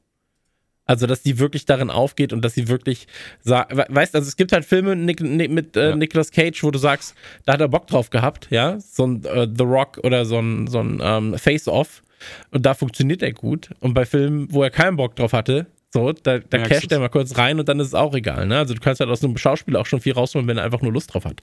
Also, 0.87 1.07
dass 1.07 1.23
die 1.23 1.39
wirklich 1.39 1.65
darin 1.65 1.89
aufgeht 1.89 2.31
und 2.31 2.43
dass 2.43 2.53
sie 2.53 2.67
wirklich 2.67 3.07
sagt, 3.41 3.75
weißt 3.75 4.15
also 4.15 4.27
es 4.27 4.35
gibt 4.35 4.51
halt 4.51 4.65
Filme 4.65 4.95
Nick, 4.95 5.19
Nick, 5.19 5.49
mit 5.49 5.75
äh, 5.75 5.89
ja. 5.89 5.95
Nicolas 5.95 6.31
Cage, 6.31 6.63
wo 6.63 6.69
du 6.69 6.77
sagst, 6.77 7.15
da 7.43 7.53
hat 7.53 7.61
er 7.61 7.69
Bock 7.69 7.87
drauf 7.87 8.11
gehabt, 8.11 8.47
ja, 8.51 8.79
so 8.79 9.07
ein 9.07 9.25
äh, 9.25 9.47
The 9.47 9.63
Rock 9.63 9.99
oder 10.03 10.25
so 10.25 10.37
ein, 10.37 10.67
so 10.67 10.79
ein 10.79 10.99
ähm, 11.01 11.37
Face-Off 11.39 12.03
und 12.51 12.65
da 12.67 12.75
funktioniert 12.75 13.23
er 13.23 13.33
gut. 13.33 13.71
Und 13.79 13.93
bei 13.93 14.05
Filmen, 14.05 14.47
wo 14.51 14.63
er 14.63 14.69
keinen 14.69 14.97
Bock 14.97 15.15
drauf 15.15 15.33
hatte, 15.33 15.65
so, 15.95 16.11
da, 16.11 16.39
da 16.39 16.57
casht 16.57 16.91
er 16.91 16.99
mal 16.99 17.07
kurz 17.07 17.37
rein 17.37 17.57
und 17.57 17.69
dann 17.69 17.79
ist 17.79 17.87
es 17.87 17.93
auch 17.93 18.13
egal, 18.13 18.47
ne? 18.47 18.57
Also 18.57 18.73
du 18.73 18.81
kannst 18.81 18.99
halt 18.99 19.09
aus 19.09 19.23
einem 19.23 19.37
Schauspieler 19.37 19.79
auch 19.79 19.85
schon 19.85 20.01
viel 20.01 20.11
rausholen, 20.11 20.45
wenn 20.45 20.57
er 20.57 20.65
einfach 20.65 20.81
nur 20.81 20.91
Lust 20.91 21.13
drauf 21.13 21.23
hat. 21.23 21.39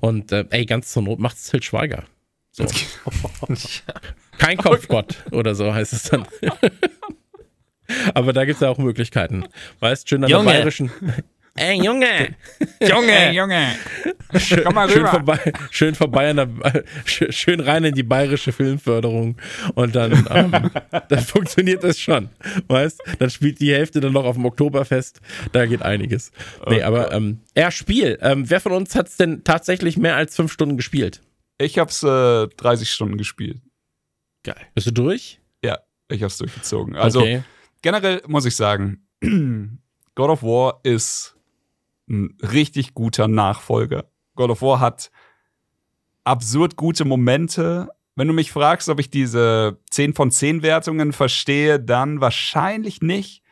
Und 0.00 0.32
äh, 0.32 0.44
ey, 0.50 0.66
ganz 0.66 0.90
zur 0.92 1.04
Not 1.04 1.20
macht 1.20 1.36
es 1.36 1.44
Til 1.44 1.62
Schweiger. 1.62 2.02
So. 2.50 2.66
Kein 4.38 4.56
Kopfgott 4.56 5.24
oder 5.30 5.54
so 5.54 5.72
heißt 5.72 5.92
es 5.92 6.02
dann. 6.02 6.26
Aber 8.14 8.32
da 8.32 8.44
gibt 8.44 8.56
es 8.56 8.60
ja 8.60 8.70
auch 8.70 8.78
Möglichkeiten. 8.78 9.44
Weißt, 9.78 10.08
schön 10.08 10.24
an 10.24 10.30
Junge. 10.30 10.46
der 10.46 10.52
bayerischen. 10.52 10.90
Ey, 11.54 11.82
Junge! 11.84 12.34
Junge, 12.80 13.12
Ey, 13.12 13.36
Junge! 13.36 13.76
Schön, 14.38 14.64
Komm 14.64 14.74
mal 14.74 14.88
rüber. 14.88 14.94
Schön 14.94 15.06
vorbei, 15.06 15.52
schön 15.70 15.94
vorbei 15.94 16.30
an 16.30 16.36
der, 16.36 16.84
schön 17.04 17.60
rein 17.60 17.84
in 17.84 17.94
die 17.94 18.02
bayerische 18.02 18.52
Filmförderung 18.52 19.36
und 19.74 19.94
dann, 19.94 20.26
ähm, 20.30 20.70
dann 21.08 21.20
funktioniert 21.20 21.84
das 21.84 21.98
schon. 22.00 22.30
Weißt? 22.68 23.02
Dann 23.18 23.28
spielt 23.28 23.60
die 23.60 23.72
Hälfte 23.72 24.00
dann 24.00 24.12
noch 24.12 24.24
auf 24.24 24.36
dem 24.36 24.46
Oktoberfest. 24.46 25.20
Da 25.52 25.66
geht 25.66 25.82
einiges. 25.82 26.32
Nee, 26.66 26.76
okay. 26.76 26.82
aber 26.82 27.12
ähm, 27.12 27.40
er 27.54 27.70
Spiel. 27.70 28.18
Ähm, 28.22 28.48
wer 28.48 28.60
von 28.60 28.72
uns 28.72 28.94
hat 28.94 29.08
es 29.08 29.16
denn 29.16 29.44
tatsächlich 29.44 29.98
mehr 29.98 30.16
als 30.16 30.34
fünf 30.34 30.52
Stunden 30.52 30.76
gespielt? 30.76 31.20
Ich 31.58 31.78
hab's 31.78 32.02
äh, 32.02 32.48
30 32.48 32.90
Stunden 32.90 33.18
gespielt. 33.18 33.60
Geil. 34.42 34.56
Bist 34.74 34.86
du 34.86 34.92
durch? 34.92 35.40
Ja, 35.62 35.78
ich 36.08 36.22
hab's 36.22 36.38
durchgezogen. 36.38 36.96
Also 36.96 37.20
okay 37.20 37.42
generell 37.82 38.22
muss 38.26 38.46
ich 38.46 38.56
sagen, 38.56 39.06
God 40.14 40.30
of 40.30 40.42
War 40.42 40.80
ist 40.84 41.36
ein 42.08 42.36
richtig 42.42 42.94
guter 42.94 43.28
Nachfolger. 43.28 44.04
God 44.34 44.50
of 44.50 44.62
War 44.62 44.80
hat 44.80 45.10
absurd 46.24 46.76
gute 46.76 47.04
Momente. 47.04 47.88
Wenn 48.14 48.28
du 48.28 48.34
mich 48.34 48.52
fragst, 48.52 48.88
ob 48.88 49.00
ich 49.00 49.10
diese 49.10 49.78
10 49.90 50.14
von 50.14 50.30
10 50.30 50.62
Wertungen 50.62 51.12
verstehe, 51.12 51.80
dann 51.80 52.20
wahrscheinlich 52.20 53.00
nicht. 53.00 53.42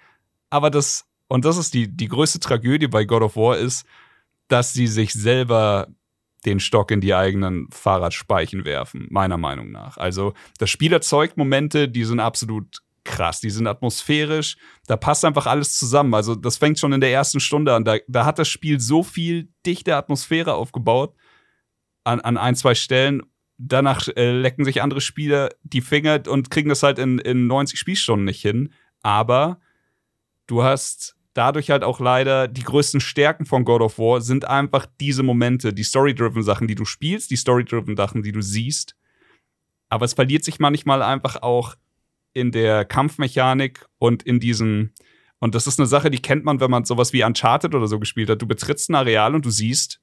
Aber 0.51 0.71
das, 0.71 1.07
und 1.29 1.45
das 1.45 1.57
ist 1.57 1.75
die, 1.75 1.89
die 1.89 2.09
größte 2.09 2.41
Tragödie 2.41 2.89
bei 2.89 3.05
God 3.05 3.23
of 3.23 3.37
War, 3.37 3.57
ist, 3.57 3.87
dass 4.49 4.73
sie 4.73 4.87
sich 4.87 5.13
selber 5.13 5.89
den 6.45 6.61
Stock 6.61 6.91
in 6.91 7.01
die 7.01 7.15
eigenen 7.15 7.69
Fahrradspeichen 7.71 8.65
werfen, 8.65 9.07
meiner 9.11 9.37
Meinung 9.37 9.71
nach. 9.71 9.97
Also 9.99 10.33
das 10.59 10.71
Spiel 10.71 10.93
erzeugt 10.93 11.37
Momente, 11.37 11.89
die 11.89 12.05
sind 12.05 12.21
absolut 12.21 12.83
krass, 13.05 13.41
die 13.41 13.51
sind 13.51 13.67
atmosphärisch, 13.67 14.57
da 14.87 14.97
passt 14.97 15.25
einfach 15.25 15.47
alles 15.47 15.79
zusammen. 15.79 16.15
Also 16.15 16.35
das 16.35 16.57
fängt 16.57 16.79
schon 16.79 16.93
in 16.93 17.01
der 17.01 17.13
ersten 17.13 17.41
Stunde 17.41 17.75
an. 17.75 17.85
Da, 17.85 17.97
da 18.09 18.25
hat 18.25 18.39
das 18.39 18.49
Spiel 18.49 18.81
so 18.81 19.03
viel 19.03 19.49
dichte 19.67 19.97
Atmosphäre 19.97 20.55
aufgebaut 20.55 21.15
an, 22.05 22.21
an 22.21 22.37
ein, 22.37 22.55
zwei 22.55 22.75
Stellen. 22.75 23.23
Danach 23.59 24.09
äh, 24.09 24.33
lecken 24.33 24.65
sich 24.65 24.83
andere 24.83 25.01
Spieler 25.01 25.51
die 25.63 25.83
Finger 25.83 26.23
und 26.29 26.51
kriegen 26.51 26.69
das 26.69 26.83
halt 26.83 26.99
in, 26.99 27.19
in 27.19 27.47
90 27.47 27.79
Spielstunden 27.79 28.25
nicht 28.25 28.41
hin. 28.41 28.73
Aber 29.03 29.61
du 30.47 30.63
hast 30.63 31.17
dadurch 31.35 31.71
halt 31.71 31.85
auch 31.85 32.01
leider 32.01 32.49
die 32.49 32.63
größten 32.63 33.01
Stärken 33.01 33.47
von 33.47 33.65
God 33.65 33.83
of 33.83 33.99
War 33.99 34.21
sind 34.21 34.45
einfach 34.45 34.87
diese 35.01 35.23
Momente, 35.23 35.73
die 35.73 35.85
story-driven 35.85 36.43
Sachen, 36.43 36.67
die 36.67 36.75
du 36.75 36.85
spielst, 36.85 37.31
die 37.31 37.37
story-driven 37.37 37.97
Sachen, 37.97 38.23
die 38.23 38.33
du 38.33 38.43
siehst. 38.43 38.97
Aber 39.89 40.05
es 40.05 40.15
verliert 40.15 40.45
sich 40.45 40.59
manchmal 40.59 41.03
einfach 41.03 41.43
auch 41.43 41.75
in 42.33 42.53
der 42.53 42.85
Kampfmechanik 42.85 43.87
und 43.99 44.23
in 44.23 44.41
diesem. 44.41 44.93
Und 45.39 45.55
das 45.55 45.67
ist 45.67 45.79
eine 45.79 45.87
Sache, 45.87 46.11
die 46.11 46.21
kennt 46.21 46.45
man, 46.45 46.61
wenn 46.61 46.71
man 46.71 46.85
sowas 46.85 47.13
wie 47.13 47.25
Uncharted 47.25 47.75
oder 47.75 47.87
so 47.87 47.99
gespielt 47.99 48.29
hat. 48.29 48.43
Du 48.43 48.47
betrittst 48.47 48.91
ein 48.91 48.95
Areal 48.95 49.35
und 49.35 49.45
du 49.45 49.51
siehst, 49.51 50.01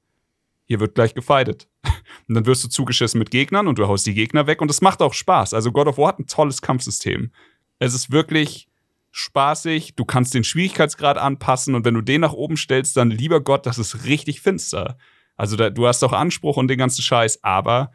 hier 0.64 0.80
wird 0.80 0.94
gleich 0.94 1.14
gefeitet. 1.14 1.68
Und 2.28 2.34
dann 2.34 2.46
wirst 2.46 2.62
du 2.62 2.68
zugeschissen 2.68 3.18
mit 3.18 3.30
Gegnern 3.30 3.68
und 3.68 3.78
du 3.78 3.86
haust 3.86 4.04
die 4.04 4.12
Gegner 4.12 4.46
weg 4.46 4.60
und 4.60 4.70
es 4.70 4.82
macht 4.82 5.00
auch 5.00 5.14
Spaß. 5.14 5.54
Also 5.54 5.72
God 5.72 5.86
of 5.86 5.96
War 5.96 6.08
hat 6.08 6.18
ein 6.18 6.26
tolles 6.26 6.60
Kampfsystem. 6.60 7.32
Es 7.78 7.94
ist 7.94 8.10
wirklich 8.10 8.68
spaßig, 9.12 9.94
du 9.96 10.04
kannst 10.04 10.34
den 10.34 10.44
Schwierigkeitsgrad 10.44 11.16
anpassen 11.16 11.74
und 11.74 11.86
wenn 11.86 11.94
du 11.94 12.02
den 12.02 12.20
nach 12.20 12.34
oben 12.34 12.58
stellst, 12.58 12.98
dann 12.98 13.10
lieber 13.10 13.40
Gott, 13.40 13.64
das 13.64 13.78
ist 13.78 14.04
richtig 14.04 14.42
finster. 14.42 14.98
Also 15.36 15.56
da, 15.56 15.70
du 15.70 15.86
hast 15.86 16.04
auch 16.04 16.12
Anspruch 16.12 16.58
und 16.58 16.68
den 16.68 16.76
ganzen 16.76 17.00
Scheiß, 17.00 17.42
aber 17.42 17.92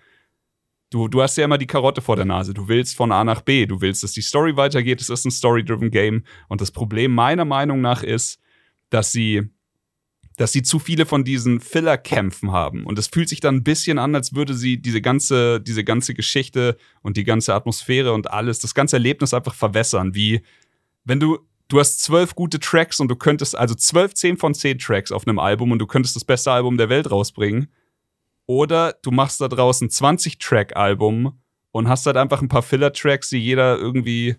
Du, 0.93 1.07
du 1.07 1.23
hast 1.23 1.35
ja 1.37 1.45
immer 1.45 1.57
die 1.57 1.65
Karotte 1.65 2.03
vor 2.03 2.17
der 2.17 2.25
Nase. 2.25 2.53
Du 2.53 2.67
willst 2.67 2.95
von 2.95 3.11
A 3.11 3.23
nach 3.23 3.41
B. 3.41 3.65
Du 3.65 3.81
willst, 3.81 4.03
dass 4.03 4.11
die 4.11 4.21
Story 4.21 4.55
weitergeht. 4.57 5.01
Es 5.01 5.09
ist 5.09 5.25
ein 5.25 5.31
Story-driven 5.31 5.89
Game. 5.89 6.23
Und 6.49 6.61
das 6.61 6.69
Problem 6.69 7.15
meiner 7.15 7.45
Meinung 7.45 7.81
nach 7.81 8.03
ist, 8.03 8.39
dass 8.91 9.11
sie, 9.11 9.49
dass 10.37 10.51
sie 10.51 10.61
zu 10.61 10.77
viele 10.77 11.07
von 11.07 11.23
diesen 11.23 11.61
Filler-Kämpfen 11.61 12.51
haben. 12.51 12.85
Und 12.85 12.99
es 12.99 13.07
fühlt 13.07 13.27
sich 13.27 13.39
dann 13.39 13.55
ein 13.55 13.63
bisschen 13.63 13.97
an, 13.97 14.13
als 14.13 14.35
würde 14.35 14.53
sie 14.53 14.79
diese 14.79 15.01
ganze, 15.01 15.59
diese 15.61 15.83
ganze 15.83 16.13
Geschichte 16.13 16.77
und 17.01 17.17
die 17.17 17.23
ganze 17.23 17.55
Atmosphäre 17.55 18.13
und 18.13 18.29
alles, 18.29 18.59
das 18.59 18.75
ganze 18.75 18.97
Erlebnis 18.97 19.33
einfach 19.33 19.55
verwässern. 19.55 20.13
Wie, 20.13 20.43
wenn 21.05 21.19
du, 21.19 21.39
du 21.69 21.79
hast 21.79 22.03
zwölf 22.03 22.35
gute 22.35 22.59
Tracks 22.59 22.99
und 22.99 23.07
du 23.07 23.15
könntest, 23.15 23.57
also 23.57 23.73
zwölf, 23.73 24.13
zehn 24.13 24.37
von 24.37 24.53
zehn 24.53 24.77
Tracks 24.77 25.11
auf 25.11 25.25
einem 25.25 25.39
Album 25.39 25.71
und 25.71 25.79
du 25.79 25.87
könntest 25.87 26.15
das 26.15 26.23
beste 26.23 26.51
Album 26.51 26.77
der 26.77 26.89
Welt 26.89 27.09
rausbringen 27.09 27.69
oder 28.45 28.93
du 29.01 29.11
machst 29.11 29.41
da 29.41 29.47
draußen 29.47 29.89
20-Track-Album 29.89 31.39
und 31.71 31.87
hast 31.87 32.05
halt 32.05 32.17
einfach 32.17 32.41
ein 32.41 32.49
paar 32.49 32.61
Filler-Tracks, 32.61 33.29
die 33.29 33.37
jeder 33.37 33.77
irgendwie 33.77 34.35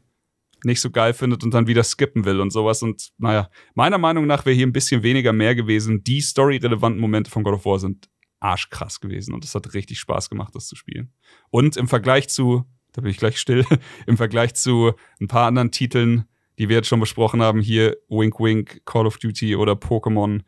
nicht 0.64 0.80
so 0.80 0.90
geil 0.90 1.12
findet 1.12 1.44
und 1.44 1.52
dann 1.52 1.66
wieder 1.66 1.84
skippen 1.84 2.24
will 2.24 2.40
und 2.40 2.50
sowas. 2.50 2.82
Und 2.82 3.10
naja, 3.18 3.50
meiner 3.74 3.98
Meinung 3.98 4.26
nach 4.26 4.46
wäre 4.46 4.56
hier 4.56 4.66
ein 4.66 4.72
bisschen 4.72 5.02
weniger 5.02 5.32
mehr 5.32 5.54
gewesen. 5.54 6.02
Die 6.04 6.20
story-relevanten 6.20 7.00
Momente 7.00 7.30
von 7.30 7.42
God 7.42 7.54
of 7.54 7.64
War 7.66 7.78
sind 7.78 8.08
arschkrass 8.40 9.00
gewesen 9.00 9.34
und 9.34 9.44
es 9.44 9.54
hat 9.54 9.72
richtig 9.74 9.98
Spaß 9.98 10.30
gemacht, 10.30 10.54
das 10.54 10.66
zu 10.66 10.76
spielen. 10.76 11.12
Und 11.50 11.76
im 11.76 11.88
Vergleich 11.88 12.28
zu, 12.28 12.64
da 12.92 13.00
bin 13.00 13.10
ich 13.10 13.16
gleich 13.16 13.38
still, 13.38 13.64
im 14.06 14.16
Vergleich 14.16 14.54
zu 14.54 14.92
ein 15.20 15.28
paar 15.28 15.46
anderen 15.46 15.70
Titeln, 15.70 16.24
die 16.58 16.68
wir 16.68 16.76
jetzt 16.76 16.88
schon 16.88 17.00
besprochen 17.00 17.42
haben, 17.42 17.60
hier 17.60 17.96
Wink 18.08 18.38
Wink, 18.38 18.82
Call 18.84 19.06
of 19.06 19.18
Duty 19.18 19.56
oder 19.56 19.72
Pokémon, 19.72 20.42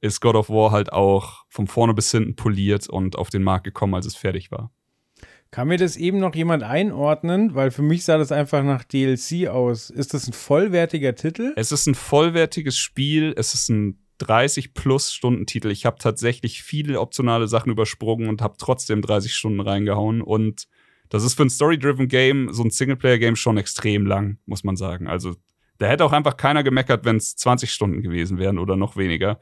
ist 0.00 0.20
God 0.20 0.34
of 0.34 0.48
War 0.48 0.70
halt 0.70 0.92
auch 0.92 1.44
von 1.48 1.66
vorne 1.66 1.94
bis 1.94 2.10
hinten 2.10 2.36
poliert 2.36 2.88
und 2.88 3.16
auf 3.16 3.30
den 3.30 3.42
Markt 3.42 3.64
gekommen, 3.64 3.94
als 3.94 4.06
es 4.06 4.16
fertig 4.16 4.50
war. 4.50 4.72
Kann 5.50 5.66
mir 5.66 5.78
das 5.78 5.96
eben 5.96 6.20
noch 6.20 6.34
jemand 6.34 6.62
einordnen? 6.62 7.54
Weil 7.54 7.72
für 7.72 7.82
mich 7.82 8.04
sah 8.04 8.18
das 8.18 8.30
einfach 8.30 8.62
nach 8.62 8.84
DLC 8.84 9.48
aus. 9.48 9.90
Ist 9.90 10.14
das 10.14 10.28
ein 10.28 10.32
vollwertiger 10.32 11.14
Titel? 11.16 11.52
Es 11.56 11.72
ist 11.72 11.86
ein 11.86 11.96
vollwertiges 11.96 12.78
Spiel. 12.78 13.34
Es 13.36 13.52
ist 13.52 13.68
ein 13.68 13.98
30 14.18 14.74
plus 14.74 15.12
Stunden 15.12 15.46
Titel. 15.46 15.70
Ich 15.70 15.86
habe 15.86 15.96
tatsächlich 15.98 16.62
viele 16.62 17.00
optionale 17.00 17.48
Sachen 17.48 17.72
übersprungen 17.72 18.28
und 18.28 18.42
habe 18.42 18.54
trotzdem 18.58 19.02
30 19.02 19.34
Stunden 19.34 19.60
reingehauen. 19.60 20.22
Und 20.22 20.68
das 21.08 21.24
ist 21.24 21.34
für 21.34 21.42
ein 21.42 21.50
Story-driven 21.50 22.06
Game, 22.06 22.52
so 22.52 22.62
ein 22.62 22.70
Singleplayer-Game 22.70 23.34
schon 23.34 23.56
extrem 23.56 24.06
lang, 24.06 24.38
muss 24.46 24.62
man 24.62 24.76
sagen. 24.76 25.08
Also 25.08 25.34
da 25.78 25.86
hätte 25.86 26.04
auch 26.04 26.12
einfach 26.12 26.36
keiner 26.36 26.62
gemeckert, 26.62 27.04
wenn 27.04 27.16
es 27.16 27.34
20 27.36 27.72
Stunden 27.72 28.02
gewesen 28.02 28.38
wären 28.38 28.58
oder 28.58 28.76
noch 28.76 28.96
weniger. 28.96 29.40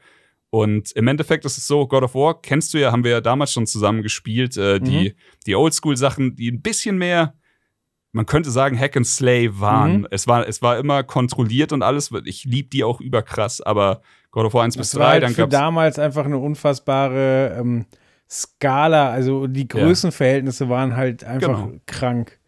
Und 0.51 0.91
im 0.93 1.07
Endeffekt 1.07 1.45
ist 1.45 1.57
es 1.57 1.67
so, 1.67 1.87
God 1.87 2.03
of 2.03 2.15
War, 2.15 2.41
kennst 2.41 2.73
du 2.73 2.79
ja, 2.79 2.91
haben 2.91 3.03
wir 3.03 3.11
ja 3.11 3.21
damals 3.21 3.53
schon 3.53 3.67
zusammen 3.67 4.01
gespielt, 4.01 4.57
äh, 4.57 4.79
mhm. 4.79 4.83
die, 4.83 5.15
die 5.45 5.55
Oldschool-Sachen, 5.55 6.35
die 6.35 6.51
ein 6.51 6.61
bisschen 6.61 6.97
mehr, 6.97 7.35
man 8.11 8.25
könnte 8.25 8.49
sagen, 8.49 8.79
Hack 8.79 8.97
and 8.97 9.05
Slay 9.05 9.59
waren. 9.59 9.99
Mhm. 9.99 10.07
Es, 10.09 10.27
war 10.27 10.47
es 10.47 10.61
war 10.63 10.79
immer 10.79 11.03
kontrolliert 11.03 11.71
und 11.71 11.83
alles. 11.83 12.11
Ich 12.25 12.45
liebe 12.45 12.69
die 12.69 12.83
auch 12.83 12.99
überkrass, 12.99 13.61
aber 13.61 14.01
God 14.31 14.45
of 14.45 14.53
War 14.55 14.63
1 14.63 14.75
das 14.75 14.91
bis 14.91 14.99
3, 14.99 15.05
halt 15.05 15.23
dann 15.23 15.33
für 15.33 15.47
damals 15.47 15.99
einfach 15.99 16.25
eine 16.25 16.39
unfassbare 16.39 17.57
ähm, 17.59 17.85
Skala, 18.29 19.09
also 19.09 19.47
die 19.47 19.67
Größenverhältnisse 19.67 20.65
ja. 20.65 20.69
waren 20.69 20.95
halt 20.95 21.23
einfach 21.23 21.65
genau. 21.65 21.79
krank. 21.87 22.39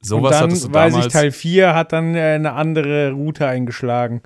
Sowas 0.00 0.42
und 0.42 0.64
dann, 0.64 0.74
weiß 0.74 0.96
ich, 0.96 1.08
Teil 1.08 1.32
4 1.32 1.74
hat 1.74 1.92
dann 1.92 2.14
äh, 2.14 2.34
eine 2.34 2.52
andere 2.52 3.12
Route 3.12 3.46
eingeschlagen. 3.46 4.20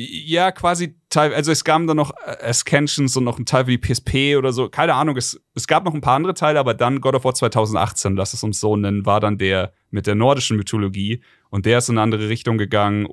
Ja, 0.00 0.52
quasi 0.52 0.94
Teil, 1.08 1.34
also 1.34 1.50
es 1.50 1.64
gab 1.64 1.84
dann 1.88 1.96
noch 1.96 2.12
äh, 2.24 2.50
Ascensions 2.50 3.16
und 3.16 3.24
noch 3.24 3.36
ein 3.36 3.46
Teil 3.46 3.66
wie 3.66 3.78
PSP 3.78 4.36
oder 4.36 4.52
so. 4.52 4.68
Keine 4.68 4.94
Ahnung, 4.94 5.16
es, 5.16 5.40
es 5.56 5.66
gab 5.66 5.84
noch 5.84 5.92
ein 5.92 6.00
paar 6.00 6.14
andere 6.14 6.34
Teile, 6.34 6.60
aber 6.60 6.72
dann 6.72 7.00
God 7.00 7.16
of 7.16 7.24
War 7.24 7.34
2018, 7.34 8.14
lass 8.14 8.32
es 8.32 8.44
uns 8.44 8.60
so 8.60 8.76
nennen, 8.76 9.06
war 9.06 9.18
dann 9.18 9.38
der 9.38 9.72
mit 9.90 10.06
der 10.06 10.14
nordischen 10.14 10.56
Mythologie 10.56 11.24
und 11.50 11.66
der 11.66 11.78
ist 11.78 11.88
in 11.88 11.94
eine 11.94 12.02
andere 12.02 12.28
Richtung 12.28 12.58
gegangen 12.58 13.08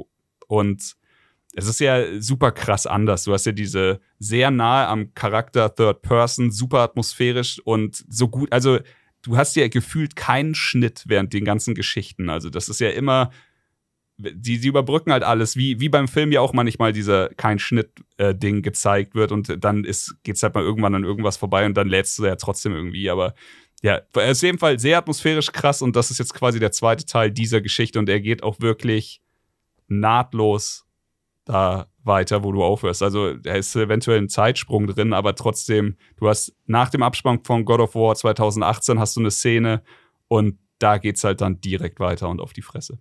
und 0.46 0.96
es 1.56 1.68
ist 1.68 1.80
ja 1.80 2.22
super 2.22 2.52
krass 2.52 2.86
anders. 2.86 3.24
Du 3.24 3.34
hast 3.34 3.48
ja 3.48 3.52
diese 3.52 4.00
sehr 4.20 4.52
nahe 4.52 4.88
am 4.88 5.16
Charakter 5.16 5.74
Third 5.74 6.04
Person, 6.04 6.52
super 6.52 6.82
atmosphärisch 6.82 7.60
und 7.64 8.06
so 8.08 8.28
gut, 8.28 8.54
also 8.54 8.78
du 9.24 9.38
hast 9.38 9.56
ja 9.56 9.68
gefühlt 9.70 10.16
keinen 10.16 10.54
Schnitt 10.54 11.06
während 11.08 11.34
den 11.34 11.46
ganzen 11.46 11.74
Geschichten. 11.74 12.30
Also 12.30 12.52
das 12.52 12.70
ist 12.70 12.80
ja 12.80 12.92
immer 12.92 13.32
die, 14.18 14.60
die 14.60 14.68
überbrücken 14.68 15.12
halt 15.12 15.24
alles, 15.24 15.56
wie, 15.56 15.80
wie 15.80 15.90
beim 15.90 16.08
Film 16.08 16.32
ja 16.32 16.42
auch 16.42 16.54
manchmal 16.54 16.94
dieser 16.94 17.30
kein 17.30 17.60
Schnitt-Ding 17.60 18.58
äh, 18.58 18.62
gezeigt 18.62 19.16
wird 19.16 19.32
und 19.32 19.64
dann 19.64 19.84
ist, 19.84 20.16
geht's 20.24 20.42
halt 20.42 20.56
mal 20.56 20.64
irgendwann 20.64 20.96
an 20.96 21.04
irgendwas 21.04 21.38
vorbei 21.38 21.66
und 21.66 21.76
dann 21.76 21.88
lädst 21.88 22.18
du 22.18 22.26
ja 22.26 22.36
trotzdem 22.36 22.74
irgendwie, 22.74 23.10
aber 23.10 23.36
ja, 23.82 24.02
er 24.14 24.32
ist 24.32 24.40
auf 24.40 24.44
jeden 24.44 24.58
Fall 24.58 24.80
sehr 24.80 24.98
atmosphärisch 24.98 25.52
krass 25.52 25.82
und 25.82 25.96
das 25.96 26.12
ist 26.12 26.18
jetzt 26.18 26.34
quasi 26.34 26.60
der 26.60 26.72
zweite 26.72 27.06
Teil 27.06 27.30
dieser 27.30 27.62
Geschichte 27.62 28.00
und 28.00 28.10
er 28.10 28.22
geht 28.22 28.42
auch 28.42 28.60
wirklich 28.60 29.22
nahtlos 29.88 30.86
da 31.44 31.88
weiter, 32.04 32.44
wo 32.44 32.52
du 32.52 32.64
aufhörst. 32.64 33.04
Also 33.04 33.34
da 33.34 33.54
ist 33.54 33.76
eventuell 33.76 34.20
ein 34.20 34.30
Zeitsprung 34.30 34.88
drin, 34.88 35.14
aber 35.14 35.36
trotzdem, 35.36 35.98
du 36.18 36.28
hast 36.28 36.56
nach 36.66 36.90
dem 36.90 37.04
Abspann 37.04 37.44
von 37.44 37.66
God 37.66 37.82
of 37.82 37.96
War 37.96 38.16
2018 38.16 39.00
hast 39.00 39.16
du 39.16 39.20
eine 39.20 39.32
Szene 39.32 39.84
und 40.28 40.58
da 40.80 40.98
geht's 40.98 41.24
halt 41.24 41.42
dann 41.42 41.62
direkt 41.62 42.00
weiter 42.00 42.30
und 42.30 42.42
auf 42.42 42.54
die 42.54 42.62
Fresse. 42.62 43.00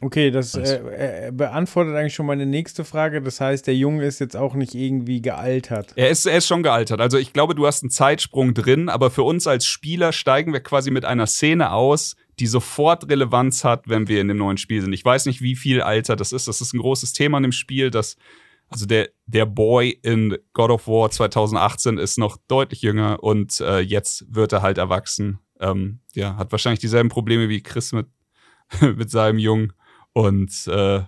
Okay, 0.00 0.32
das 0.32 0.54
äh, 0.54 1.28
äh, 1.28 1.32
beantwortet 1.32 1.94
eigentlich 1.94 2.14
schon 2.14 2.26
meine 2.26 2.46
nächste 2.46 2.84
Frage. 2.84 3.22
Das 3.22 3.40
heißt, 3.40 3.66
der 3.66 3.76
Junge 3.76 4.04
ist 4.04 4.18
jetzt 4.18 4.36
auch 4.36 4.54
nicht 4.54 4.74
irgendwie 4.74 5.22
gealtert. 5.22 5.92
Er 5.94 6.10
ist, 6.10 6.26
er 6.26 6.38
ist 6.38 6.48
schon 6.48 6.64
gealtert. 6.64 7.00
Also 7.00 7.16
ich 7.16 7.32
glaube, 7.32 7.54
du 7.54 7.66
hast 7.66 7.82
einen 7.82 7.90
Zeitsprung 7.90 8.54
drin, 8.54 8.88
aber 8.88 9.10
für 9.10 9.22
uns 9.22 9.46
als 9.46 9.66
Spieler 9.66 10.12
steigen 10.12 10.52
wir 10.52 10.60
quasi 10.60 10.90
mit 10.90 11.04
einer 11.04 11.26
Szene 11.26 11.72
aus, 11.72 12.16
die 12.40 12.48
sofort 12.48 13.08
Relevanz 13.08 13.62
hat, 13.62 13.88
wenn 13.88 14.08
wir 14.08 14.20
in 14.20 14.28
dem 14.28 14.38
neuen 14.38 14.56
Spiel 14.56 14.82
sind. 14.82 14.92
Ich 14.92 15.04
weiß 15.04 15.26
nicht, 15.26 15.42
wie 15.42 15.54
viel 15.54 15.80
Alter 15.80 16.16
das 16.16 16.32
ist. 16.32 16.48
Das 16.48 16.60
ist 16.60 16.74
ein 16.74 16.80
großes 16.80 17.12
Thema 17.12 17.36
in 17.36 17.44
dem 17.44 17.52
Spiel, 17.52 17.90
dass 17.90 18.16
also 18.68 18.86
der, 18.86 19.10
der 19.26 19.46
Boy 19.46 19.90
in 20.02 20.36
God 20.52 20.70
of 20.70 20.88
War 20.88 21.10
2018 21.10 21.98
ist 21.98 22.18
noch 22.18 22.36
deutlich 22.48 22.82
jünger 22.82 23.22
und 23.22 23.60
äh, 23.60 23.78
jetzt 23.78 24.26
wird 24.34 24.52
er 24.52 24.62
halt 24.62 24.78
erwachsen. 24.78 25.38
Ähm, 25.60 26.00
ja, 26.14 26.36
hat 26.36 26.50
wahrscheinlich 26.50 26.80
dieselben 26.80 27.08
Probleme 27.08 27.48
wie 27.48 27.62
Chris 27.62 27.92
mit, 27.92 28.08
mit 28.80 29.10
seinem 29.10 29.38
Jungen. 29.38 29.72
Und 30.14 30.66
äh, 30.68 31.02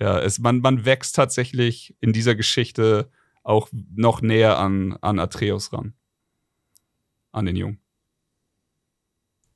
ja, 0.00 0.18
es, 0.20 0.38
man, 0.38 0.60
man 0.60 0.84
wächst 0.84 1.16
tatsächlich 1.16 1.94
in 2.00 2.12
dieser 2.12 2.34
Geschichte 2.34 3.10
auch 3.42 3.68
noch 3.94 4.22
näher 4.22 4.58
an, 4.58 4.96
an 5.02 5.18
Atreus 5.18 5.72
ran. 5.72 5.92
An 7.32 7.46
den 7.46 7.56
Jungen. 7.56 7.80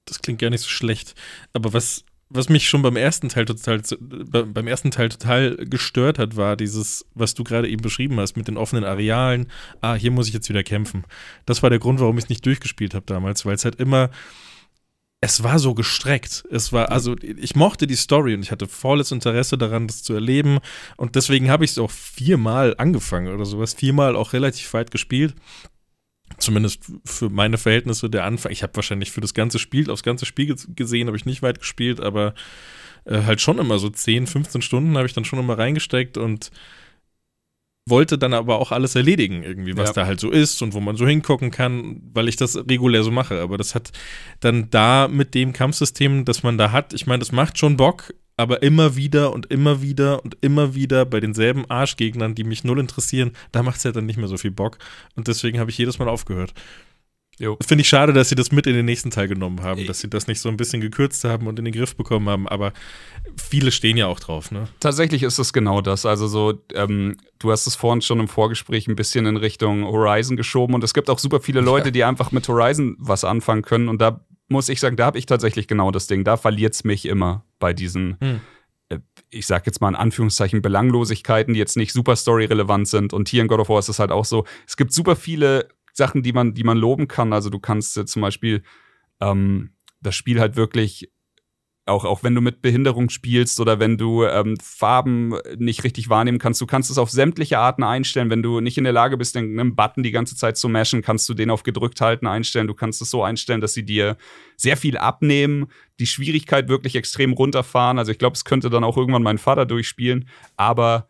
Das 0.05 0.21
klingt 0.21 0.41
gar 0.41 0.51
nicht 0.51 0.63
so 0.63 0.69
schlecht. 0.69 1.15
Aber 1.53 1.73
was, 1.73 2.05
was 2.29 2.49
mich 2.49 2.69
schon 2.69 2.83
beim 2.83 2.97
ersten 2.97 3.29
Teil 3.29 3.45
total 3.45 3.83
beim 4.01 4.67
ersten 4.67 4.91
Teil 4.91 5.11
total 5.11 5.57
gestört 5.57 6.19
hat, 6.19 6.37
war 6.37 6.57
dieses, 6.57 7.07
was 7.15 7.35
du 7.35 7.45
gerade 7.45 7.69
eben 7.69 7.83
beschrieben 7.83 8.19
hast, 8.19 8.37
mit 8.37 8.49
den 8.49 8.57
offenen 8.57 8.85
Arealen. 8.85 9.51
Ah, 9.81 9.95
hier 9.95 10.11
muss 10.11 10.27
ich 10.27 10.35
jetzt 10.35 10.49
wieder 10.49 10.65
kämpfen. 10.65 11.05
Das 11.47 11.63
war 11.63 11.71
der 11.71 11.79
Grund, 11.79 12.01
warum 12.01 12.19
ich 12.19 12.25
es 12.25 12.31
nicht 12.31 12.45
durchgespielt 12.45 12.95
habe 12.95 13.07
damals, 13.07 13.47
weil 13.47 13.55
es 13.55 13.65
halt 13.65 13.77
immer 13.77 14.11
es 15.21 15.43
war 15.43 15.59
so 15.59 15.75
gestreckt. 15.75 16.45
Es 16.51 16.73
war, 16.73 16.91
also 16.93 17.17
ich 17.21 17.57
mochte 17.57 17.87
die 17.87 17.97
Story 17.97 18.35
und 18.35 18.43
ich 18.43 18.53
hatte 18.53 18.69
volles 18.69 19.11
Interesse 19.11 19.59
daran, 19.59 19.89
das 19.89 20.03
zu 20.03 20.15
erleben. 20.15 20.59
Und 20.97 21.17
deswegen 21.17 21.51
habe 21.51 21.65
ich 21.65 21.73
es 21.73 21.79
auch 21.79 21.91
viermal 21.91 22.75
angefangen 22.79 23.35
oder 23.35 23.45
sowas, 23.45 23.75
viermal 23.75 24.15
auch 24.15 24.33
relativ 24.33 24.73
weit 24.75 24.91
gespielt. 24.91 25.35
Zumindest 26.39 26.85
für 27.05 27.31
meine 27.31 27.59
Verhältnisse 27.59 28.09
der 28.11 28.25
Anfang. 28.25 28.53
Ich 28.53 28.63
habe 28.63 28.77
wahrscheinlich 28.77 29.11
für 29.11 29.21
das 29.21 29.35
ganze 29.35 29.59
Spiel, 29.59 29.91
aufs 29.91 30.03
ganze 30.05 30.27
Spiel 30.27 30.55
gesehen, 30.77 31.09
habe 31.09 31.17
ich 31.17 31.27
nicht 31.27 31.43
weit 31.43 31.59
gespielt, 31.59 32.01
aber 32.01 32.35
äh, 33.05 33.23
halt 33.23 33.41
schon 33.41 33.59
immer 33.59 33.79
so 33.79 33.89
10, 33.89 34.27
15 34.27 34.63
Stunden 34.63 34.97
habe 34.97 35.07
ich 35.07 35.15
dann 35.15 35.25
schon 35.25 35.39
immer 35.41 35.59
reingesteckt 35.59 36.17
und 36.17 36.51
wollte 37.91 38.19
dann 38.19 38.35
aber 38.35 38.59
auch 38.59 38.73
alles 38.73 38.95
erledigen, 38.95 39.43
irgendwie, 39.43 39.77
was 39.77 39.91
ja. 39.91 39.93
da 39.95 40.07
halt 40.07 40.21
so 40.21 40.31
ist 40.31 40.63
und 40.63 40.75
wo 40.75 40.81
man 40.81 40.97
so 40.97 41.07
hingucken 41.07 41.51
kann, 41.51 42.01
weil 42.13 42.29
ich 42.29 42.37
das 42.37 42.57
regulär 42.57 43.03
so 43.03 43.11
mache. 43.11 43.41
Aber 43.41 43.59
das 43.59 43.75
hat 43.75 43.91
dann 44.41 44.71
da 44.71 45.09
mit 45.09 45.35
dem 45.35 45.53
Kampfsystem, 45.53 46.25
das 46.25 46.43
man 46.43 46.59
da 46.59 46.73
hat, 46.73 46.93
ich 46.93 47.07
meine, 47.07 47.21
das 47.21 47.33
macht 47.33 47.59
schon 47.59 47.77
Bock, 47.77 48.13
aber 48.39 48.63
immer 48.63 48.95
wieder 48.95 49.33
und 49.33 49.47
immer 49.47 49.83
wieder 49.83 50.25
und 50.25 50.37
immer 50.41 50.75
wieder 50.75 51.05
bei 51.05 51.19
denselben 51.19 51.69
Arschgegnern, 51.69 52.37
die 52.37 52.45
mich 52.45 52.63
null 52.63 52.79
interessieren, 52.79 53.33
da 53.51 53.63
macht 53.63 53.79
es 53.79 53.85
ja 53.85 53.93
dann 53.93 54.07
nicht 54.07 54.17
mehr 54.17 54.29
so 54.29 54.37
viel 54.37 54.53
Bock. 54.53 54.79
Und 55.17 55.27
deswegen 55.27 55.59
habe 55.59 55.71
ich 55.71 55.79
jedes 55.79 55.99
Mal 55.99 56.09
aufgehört. 56.09 56.55
Finde 57.67 57.83
ich 57.83 57.89
schade, 57.89 58.13
dass 58.13 58.29
sie 58.29 58.35
das 58.35 58.53
mit 58.53 58.67
in 58.67 58.75
den 58.75 58.85
nächsten 58.85 59.11
Teil 59.11 59.29
genommen 59.29 59.63
haben, 59.63 59.87
dass 59.87 60.01
sie 60.01 60.11
das 60.11 60.27
nicht 60.27 60.41
so 60.41 60.49
ein 60.49 60.57
bisschen 60.57 60.81
gekürzt 60.81 61.25
haben 61.25 61.47
und 61.47 61.59
in 61.59 61.65
den 61.65 61.75
Griff 61.75 61.97
bekommen 61.97 62.29
haben, 62.29 62.49
aber 62.49 62.73
viele 63.37 63.71
stehen 63.71 63.97
ja 63.97 64.07
auch 64.07 64.21
drauf, 64.21 64.51
ne? 64.51 64.69
Tatsächlich 64.81 65.23
ist 65.23 65.39
es 65.39 65.53
genau 65.53 65.81
das. 65.81 66.05
Also 66.07 66.27
so, 66.27 66.61
ähm, 66.75 67.17
du 67.39 67.53
hast 67.53 67.67
es 67.67 67.77
vorhin 67.77 68.03
schon 68.03 68.21
im 68.21 68.29
Vorgespräch 68.29 68.89
ein 68.89 68.97
bisschen 68.97 69.27
in 69.27 69.37
Richtung 69.37 69.85
Horizon 69.85 70.37
geschoben 70.37 70.75
und 70.75 70.83
es 70.83 70.95
gibt 70.95 71.11
auch 71.11 71.19
super 71.19 71.41
viele 71.41 71.61
Leute, 71.61 71.93
die 71.93 72.05
einfach 72.05 72.33
mit 72.33 72.49
Horizon 72.49 72.97
was 72.99 73.25
anfangen 73.25 73.63
können 73.63 73.89
und 73.89 74.01
da 74.01 74.21
muss 74.49 74.69
ich 74.69 74.81
sagen, 74.81 74.97
da 74.97 75.07
habe 75.07 75.19
ich 75.19 75.27
tatsächlich 75.27 75.69
genau 75.69 75.91
das 75.91 76.07
Ding. 76.07 76.25
Da 76.25 76.37
verliert 76.37 76.75
es 76.75 76.85
mich 76.85 77.07
immer 77.07 77.45
bei 77.59 77.73
diesen, 77.73 78.17
hm. 78.21 78.41
äh, 78.89 78.99
ich 79.31 79.47
sag 79.47 79.67
jetzt 79.67 79.81
mal 79.81 79.91
in 79.91 79.95
Anführungszeichen, 79.95 80.63
Belanglosigkeiten, 80.63 81.55
die 81.55 81.61
jetzt 81.61 81.77
nicht 81.77 81.93
super 81.93 82.17
story-relevant 82.17 82.89
sind. 82.89 83.13
Und 83.13 83.29
hier 83.29 83.43
in 83.43 83.49
God 83.49 83.61
of 83.61 83.69
War 83.69 83.79
ist 83.79 83.89
es 83.89 83.99
halt 83.99 84.11
auch 84.11 84.25
so, 84.25 84.47
es 84.67 84.77
gibt 84.77 84.93
super 84.93 85.17
viele 85.17 85.69
Sachen, 85.99 86.23
die 86.23 86.33
man, 86.33 86.55
die 86.55 86.65
man 86.65 86.79
loben 86.79 87.09
kann. 87.09 87.35
Also 87.35 87.51
du 87.51 87.59
kannst 87.59 87.97
äh, 87.99 88.07
zum 88.07 88.23
Beispiel 88.23 88.63
ähm, 89.21 89.75
das 90.01 90.15
Spiel 90.15 90.41
halt 90.41 90.57
wirklich 90.57 91.11
auch, 91.89 92.05
auch 92.05 92.23
wenn 92.23 92.35
du 92.35 92.41
mit 92.41 92.63
Behinderung 92.63 93.09
spielst 93.09 93.61
oder 93.61 93.81
wenn 93.81 93.97
du 93.97 94.25
ähm, 94.25 94.57
Farben 94.63 95.35
nicht 95.57 95.85
richtig 95.85 96.09
wahrnehmen 96.09 96.39
kannst, 96.39 96.61
du 96.61 96.67
kannst 96.67 96.91
es 96.91 96.99
auf 96.99 97.11
sämtliche 97.11 97.59
Arten 97.59 97.83
einstellen. 97.83 98.31
Wenn 98.31 98.43
du 98.43 98.61
nicht 98.61 98.79
in 98.79 98.85
der 98.85 98.93
Lage 98.93 99.17
bist, 99.17 99.37
einen 99.37 99.75
Button 99.75 100.03
die 100.03 100.11
ganze 100.11 100.37
Zeit 100.37 100.57
zu 100.57 100.69
mashen, 100.69 101.03
kannst 101.03 101.29
du 101.29 101.35
den 101.35 101.51
auf 101.51 101.63
gedrückt 101.63 102.01
halten 102.01 102.27
einstellen. 102.27 102.67
Du 102.67 102.75
kannst 102.75 103.03
es 103.03 103.11
so 103.11 103.23
einstellen, 103.23 103.61
dass 103.61 103.75
sie 103.75 103.85
dir 103.85 104.17
sehr 104.57 104.77
viel 104.77 104.99
abnehmen, 104.99 105.69
die 105.99 106.07
Schwierigkeit 106.07 106.69
wirklich 106.69 106.95
extrem 106.95 107.33
runterfahren. 107.33 107.99
Also 107.99 108.13
ich 108.13 108.19
glaube, 108.19 108.35
es 108.35 108.45
könnte 108.45 108.71
dann 108.71 108.85
auch 108.85 108.97
irgendwann 108.97 109.23
mein 109.23 109.39
Vater 109.39 109.67
durchspielen, 109.67 110.29
aber 110.57 111.09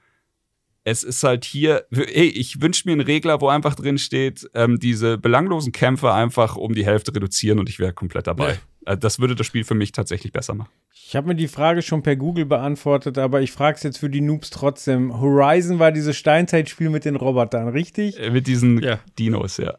es 0.90 1.04
ist 1.04 1.22
halt 1.22 1.44
hier, 1.44 1.84
ey, 1.90 2.28
ich 2.28 2.62
wünsche 2.62 2.84
mir 2.86 2.92
einen 2.92 3.02
Regler, 3.02 3.42
wo 3.42 3.48
einfach 3.48 3.74
drin 3.74 3.98
steht, 3.98 4.48
ähm, 4.54 4.78
diese 4.78 5.18
belanglosen 5.18 5.70
Kämpfe 5.70 6.12
einfach 6.14 6.56
um 6.56 6.74
die 6.74 6.86
Hälfte 6.86 7.14
reduzieren 7.14 7.58
und 7.58 7.68
ich 7.68 7.78
wäre 7.78 7.92
komplett 7.92 8.26
dabei. 8.26 8.58
Ja. 8.86 8.92
Äh, 8.92 8.98
das 8.98 9.18
würde 9.18 9.34
das 9.34 9.46
Spiel 9.46 9.64
für 9.64 9.74
mich 9.74 9.92
tatsächlich 9.92 10.32
besser 10.32 10.54
machen. 10.54 10.70
Ich 10.90 11.14
habe 11.14 11.28
mir 11.28 11.34
die 11.34 11.48
Frage 11.48 11.82
schon 11.82 12.02
per 12.02 12.16
Google 12.16 12.46
beantwortet, 12.46 13.18
aber 13.18 13.42
ich 13.42 13.52
frage 13.52 13.76
es 13.76 13.82
jetzt 13.82 13.98
für 13.98 14.08
die 14.08 14.22
Noobs 14.22 14.48
trotzdem. 14.48 15.20
Horizon 15.20 15.78
war 15.78 15.92
dieses 15.92 16.16
Steinzeitspiel 16.16 16.88
mit 16.88 17.04
den 17.04 17.16
Robotern, 17.16 17.68
richtig? 17.68 18.18
Äh, 18.18 18.30
mit 18.30 18.46
diesen 18.46 18.82
ja. 18.82 18.98
Dinos, 19.18 19.58
ja. 19.58 19.78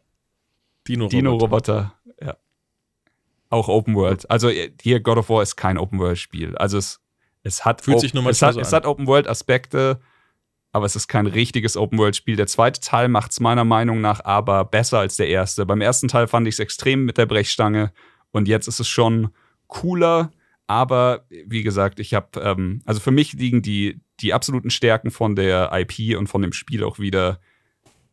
Dino-Roboter. 0.88 1.18
Dino-Roboter, 1.18 1.94
ja. 2.22 2.38
Auch 3.50 3.68
Open 3.68 3.96
World. 3.96 4.30
Also 4.30 4.50
äh, 4.50 4.72
hier 4.80 5.00
God 5.00 5.18
of 5.18 5.30
War 5.30 5.42
ist 5.42 5.56
kein 5.56 5.80
Open 5.80 5.98
World-Spiel. 5.98 6.56
Also 6.58 6.78
es, 6.78 7.02
es 7.42 7.66
hat, 7.66 7.82
Fühlt 7.82 8.00
sich 8.00 8.14
nur 8.14 8.22
mal 8.22 8.30
es, 8.30 8.44
hat, 8.44 8.54
so 8.54 8.60
es 8.60 8.72
hat 8.74 8.86
Open 8.86 9.08
World-Aspekte 9.08 10.00
aber 10.72 10.86
es 10.86 10.96
ist 10.96 11.08
kein 11.08 11.28
richtiges 11.28 11.78
Open-World-Spiel. 11.78 12.36
Der 12.36 12.48
zweite 12.48 12.80
Teil 12.80 13.08
macht 13.08 13.32
es 13.32 13.40
meiner 13.40 13.64
Meinung 13.66 14.02
nach 14.02 14.24
aber 14.24 14.66
besser 14.66 15.00
als 15.00 15.18
der 15.18 15.28
erste. 15.28 15.66
Beim 15.66 15.82
ersten 15.82 16.08
Teil 16.08 16.28
fand 16.28 16.48
ich 16.48 16.56
es 16.56 16.60
extrem 16.60 17.06
mit 17.06 17.18
der 17.18 17.26
Brechstange 17.26 17.92
und 18.32 18.48
jetzt 18.48 18.68
ist 18.68 18.80
es 18.80 18.88
schon 18.88 19.30
cooler. 19.68 20.32
Aber 20.68 21.26
wie 21.30 21.64
gesagt, 21.64 22.00
ich 22.00 22.14
habe, 22.14 22.40
ähm, 22.42 22.82
also 22.86 23.00
für 23.00 23.12
mich 23.12 23.34
liegen 23.34 23.64
die, 23.64 24.02
die 24.20 24.34
absoluten 24.34 24.70
Stärken 24.70 25.10
von 25.10 25.36
der 25.36 25.72
IP 25.74 26.16
und 26.18 26.28
von 26.28 26.44
dem 26.44 26.54
Spiel 26.54 26.84
auch 26.84 27.00
wieder 27.00 27.40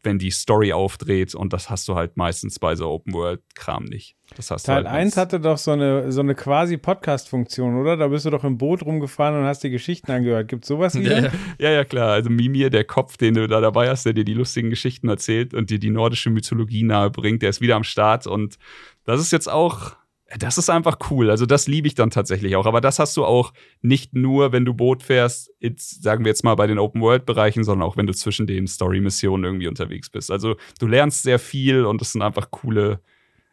wenn 0.07 0.19
die 0.19 0.31
Story 0.31 0.73
aufdreht 0.73 1.35
und 1.35 1.53
das 1.53 1.69
hast 1.69 1.87
du 1.89 1.95
halt 1.95 2.17
meistens 2.17 2.59
bei 2.59 2.75
so 2.75 2.89
Open-World-Kram 2.89 3.85
nicht. 3.85 4.17
Das 4.37 4.51
hast 4.51 4.65
Teil 4.65 4.77
halt 4.77 4.87
1 4.87 5.17
hatte 5.19 5.39
doch 5.39 5.59
so 5.59 5.73
eine, 5.73 6.11
so 6.11 6.21
eine 6.21 6.35
quasi 6.35 6.79
Podcast-Funktion, 6.79 7.77
oder? 7.77 7.97
Da 7.97 8.09
bist 8.09 8.25
du 8.25 8.31
doch 8.31 8.45
im 8.45 8.57
Boot 8.57 8.83
rumgefahren 8.83 9.39
und 9.39 9.45
hast 9.45 9.63
die 9.63 9.71
Geschichten 9.71 10.11
angehört. 10.11 10.49
Gibt 10.49 10.65
es 10.65 10.69
sowas 10.69 10.95
wieder? 10.99 11.25
Ja, 11.25 11.31
ja, 11.59 11.71
ja, 11.71 11.85
klar. 11.85 12.13
Also 12.13 12.31
Mimir, 12.31 12.71
der 12.71 12.85
Kopf, 12.85 13.19
den 13.19 13.35
du 13.35 13.47
da 13.47 13.61
dabei 13.61 13.91
hast, 13.91 14.07
der 14.07 14.15
dir 14.15 14.25
die 14.25 14.35
lustigen 14.35 14.71
Geschichten 14.71 15.09
erzählt 15.09 15.53
und 15.53 15.69
dir 15.69 15.79
die 15.79 15.91
nordische 15.91 16.31
Mythologie 16.31 16.83
nahe 16.83 17.11
bringt, 17.11 17.43
der 17.43 17.51
ist 17.51 17.61
wieder 17.61 17.77
am 17.77 17.85
Start 17.85 18.27
und 18.27 18.57
das 19.05 19.21
ist 19.21 19.33
jetzt 19.33 19.51
auch 19.51 19.97
das 20.39 20.59
ist 20.59 20.71
einfach 20.71 20.99
cool. 21.11 21.31
Also 21.31 21.47
das 21.47 21.69
liebe 21.69 21.87
ich 21.87 21.95
dann 21.95 22.11
tatsächlich 22.11 22.57
auch. 22.57 22.67
Aber 22.67 22.81
das 22.81 22.99
hast 22.99 23.17
du 23.17 23.25
auch 23.25 23.53
nicht 23.81 24.15
nur, 24.15 24.51
wenn 24.51 24.65
du 24.65 24.75
Boot 24.75 25.03
fährst, 25.05 25.53
jetzt, 25.61 26.03
sagen 26.03 26.25
wir 26.25 26.31
jetzt 26.31 26.43
mal 26.43 26.57
bei 26.57 26.67
den 26.67 26.79
Open-World-Bereichen, 26.79 27.63
sondern 27.63 27.87
auch 27.87 27.97
wenn 27.97 28.09
du 28.09 28.13
zwischen 28.13 28.47
den 28.47 28.67
Story-Missionen 28.67 29.45
irgendwie 29.45 29.69
unterwegs 29.69 30.11
bist. 30.11 30.33
Also 30.33 30.57
du 30.81 30.89
lernst 30.89 31.23
sehr 31.23 31.39
viel 31.39 31.85
und 31.85 32.03
es 32.03 32.13
sind 32.13 32.23
einfach 32.23 32.51
coole. 32.51 33.01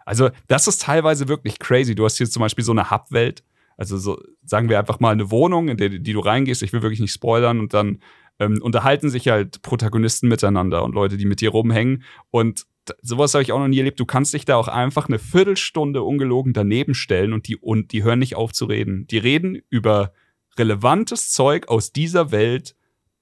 Also 0.04 0.32
das 0.48 0.68
ist 0.68 0.82
teilweise 0.82 1.28
wirklich 1.28 1.60
crazy. 1.60 1.94
Du 1.94 2.06
hast 2.06 2.18
hier 2.18 2.30
zum 2.30 2.42
Beispiel 2.42 2.64
so 2.64 2.72
eine 2.72 2.90
Hub-Welt. 2.90 3.44
Also 3.78 3.98
so, 3.98 4.20
sagen 4.44 4.68
wir 4.68 4.80
einfach 4.80 5.00
mal 5.00 5.12
eine 5.12 5.30
Wohnung, 5.30 5.68
in 5.68 5.78
die, 5.78 6.02
die 6.02 6.14
du 6.14 6.20
reingehst. 6.22 6.64
Ich 6.64 6.74
will 6.74 6.82
wirklich 6.82 7.00
nicht 7.00 7.14
spoilern 7.14 7.60
und 7.60 7.74
dann 7.76 8.00
ähm, 8.40 8.60
unterhalten 8.62 9.10
sich 9.10 9.28
halt 9.28 9.62
Protagonisten 9.62 10.28
miteinander 10.28 10.84
und 10.84 10.96
Leute, 10.96 11.18
die 11.18 11.26
mit 11.26 11.40
dir 11.40 11.52
rumhängen. 11.52 12.04
Und 12.32 12.66
sowas 13.02 13.34
habe 13.34 13.44
ich 13.44 13.52
auch 13.52 13.60
noch 13.60 13.68
nie 13.68 13.78
erlebt. 13.78 14.00
Du 14.00 14.06
kannst 14.06 14.34
dich 14.34 14.46
da 14.46 14.56
auch 14.56 14.68
einfach 14.68 15.08
eine 15.08 15.20
Viertelstunde 15.20 16.04
ungelogen 16.04 16.54
daneben 16.54 16.94
stellen 16.94 17.34
und 17.34 17.48
die, 17.48 17.56
und 17.56 17.92
die 17.92 18.04
hören 18.04 18.20
nicht 18.20 18.36
auf 18.36 18.54
zu 18.54 18.66
reden. 18.66 19.08
Die 19.08 19.18
reden 19.18 19.62
über 19.70 20.14
relevantes 20.58 21.32
Zeug 21.32 21.68
aus 21.68 21.92
dieser 21.92 22.32
Welt 22.32 22.76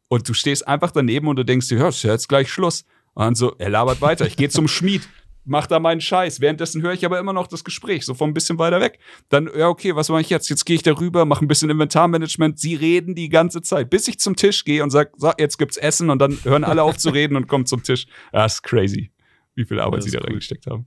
und 0.10 0.28
du 0.28 0.34
stehst 0.34 0.68
einfach 0.68 0.92
daneben 0.92 1.28
und 1.28 1.38
du 1.38 1.46
denkst 1.46 1.70
dir, 1.70 1.80
ja, 1.80 1.90
ist 1.90 2.04
jetzt 2.04 2.28
gleich 2.28 2.52
Schluss. 2.52 2.86
Und 3.14 3.24
dann 3.24 3.36
so, 3.36 3.56
er 3.58 3.70
labert 3.70 4.02
weiter, 4.02 4.26
ich 4.26 4.38
gehe 4.38 4.50
zum 4.50 4.68
Schmied, 4.68 5.08
mach 5.44 5.68
da 5.68 5.80
meinen 5.80 6.02
Scheiß. 6.02 6.42
Währenddessen 6.42 6.82
höre 6.82 6.94
ich 6.94 7.06
aber 7.06 7.20
immer 7.20 7.34
noch 7.34 7.48
das 7.48 7.64
Gespräch, 7.64 8.06
so 8.06 8.14
von 8.14 8.30
ein 8.30 8.34
bisschen 8.34 8.58
weiter 8.58 8.82
weg. 8.82 9.00
Dann, 9.30 9.50
ja, 9.56 9.68
okay, 9.68 9.96
was 9.96 10.10
mache 10.10 10.22
ich 10.22 10.30
jetzt? 10.30 10.50
Jetzt 10.50 10.66
gehe 10.66 10.76
ich 10.76 10.84
darüber, 10.84 11.26
mache 11.26 11.46
ein 11.46 11.48
bisschen 11.48 11.70
Inventarmanagement. 11.70 12.60
Sie 12.60 12.76
reden 12.76 13.16
die 13.16 13.30
ganze 13.30 13.62
Zeit, 13.62 13.90
bis 13.90 14.08
ich 14.08 14.20
zum 14.20 14.36
Tisch 14.36 14.64
gehe 14.64 14.84
und 14.84 14.90
sage, 14.90 15.12
so, 15.18 15.32
jetzt 15.38 15.58
gibt's 15.58 15.78
Essen 15.78 16.10
und 16.10 16.20
dann 16.20 16.38
hören 16.44 16.64
alle 16.64 16.84
auf 16.84 16.98
zu 16.98 17.10
reden 17.10 17.36
und 17.36 17.48
kommen 17.48 17.66
zum 17.66 17.84
Tisch. 17.84 18.08
Das 18.32 18.56
ist 18.56 18.64
crazy 18.64 19.12
wie 19.56 19.66
viel 19.66 19.80
Arbeit 19.80 20.04
sie 20.04 20.12
da 20.12 20.20
cool. 20.20 20.28
reingesteckt 20.28 20.68
haben. 20.68 20.86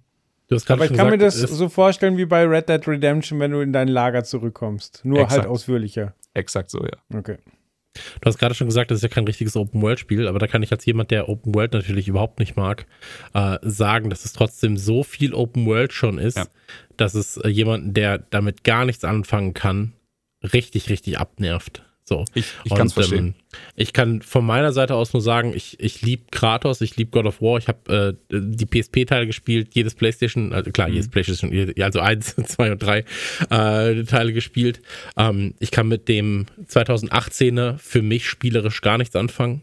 Aber 0.51 0.59
ich 0.61 0.67
kann 0.67 0.87
gesagt, 0.89 1.11
mir 1.11 1.19
das 1.19 1.37
so 1.37 1.69
vorstellen 1.69 2.19
wie 2.19 2.27
bei 2.27 2.45
Red 2.45 2.69
Dead 2.69 2.87
Redemption, 2.87 3.41
wenn 3.41 3.51
du 3.51 3.61
in 3.61 3.73
dein 3.73 3.89
Lager 3.89 4.25
zurückkommst. 4.25 5.01
Nur 5.05 5.19
halt 5.19 5.27
Exakt. 5.27 5.43
halt 5.43 5.51
ausführlicher. 5.51 6.15
Exakt 6.35 6.71
so, 6.71 6.81
ja. 6.85 7.19
Okay. 7.19 7.39
du 7.95 8.27
hast 8.27 8.39
gerade 8.39 8.55
schon 8.55 8.67
gesagt, 8.67 8.91
das 8.91 8.99
ist 8.99 9.03
ja 9.03 9.09
kein 9.09 9.25
richtiges 9.25 9.57
Open-World-Spiel, 9.57 10.29
aber 10.29 10.39
da 10.39 10.47
kann 10.47 10.63
ich 10.63 10.71
als 10.71 10.85
jemand, 10.85 11.11
der 11.11 11.29
Open-World 11.29 11.73
natürlich 11.73 12.09
überhaupt 12.09 12.41
nicht 12.41 12.57
mag, 12.57 12.87
äh, 13.33 13.59
sagen, 13.63 14.11
dass 14.11 14.25
es 14.25 14.33
trotzdem 14.33 14.77
so 14.77 15.03
viel 15.03 15.33
Open-World 15.33 15.93
schon 15.93 16.19
ist, 16.19 16.37
ja. 16.37 16.47
dass 16.97 17.15
es 17.15 17.37
äh, 17.39 17.49
jemanden, 17.49 17.95
der 17.95 18.19
damit 18.19 18.65
gar 18.65 18.85
nichts 18.85 19.05
anfangen 19.05 19.55
kann, 19.55 19.95
richtig, 20.43 20.91
richtig 20.91 21.19
abnervt. 21.19 21.85
So. 22.07 22.27
Ich, 22.35 22.45
ich 22.65 22.75
kann 22.75 22.87
es 22.87 22.93
verstehen. 22.93 23.29
Ähm, 23.29 23.35
ich 23.77 23.95
kann 23.95 24.21
von 24.21 24.45
meiner 24.45 24.73
Seite 24.73 24.95
aus 24.95 25.15
nur 25.15 25.23
sagen, 25.23 25.55
ich, 25.55 25.81
ich 25.81 26.03
liebe 26.03 26.25
Kratos, 26.31 26.83
ich 26.83 26.97
liebe 26.97 27.11
God 27.11 27.25
of 27.25 27.41
War, 27.41 27.57
ich 27.57 27.67
habe 27.67 28.19
äh, 28.31 28.39
die 28.39 28.67
PSP-Teile 28.67 29.27
gespielt, 29.27 29.71
jedes 29.73 29.95
PlayStation, 29.95 30.53
also 30.53 30.71
klar, 30.71 30.89
mhm. 30.89 30.95
jedes 30.95 31.09
PlayStation, 31.09 31.73
also 31.81 32.01
eins, 32.01 32.37
zwei 32.45 32.73
und 32.73 32.83
drei 32.83 33.05
äh, 33.49 34.05
Teile 34.05 34.35
gespielt. 34.35 34.83
Ähm, 35.17 35.55
ich 35.61 35.71
kann 35.71 35.89
mit 35.89 36.09
dem 36.09 36.45
2018er 36.69 37.79
für 37.79 38.03
mich 38.03 38.29
spielerisch 38.29 38.83
gar 38.83 38.99
nichts 38.99 39.17
anfangen. 39.17 39.63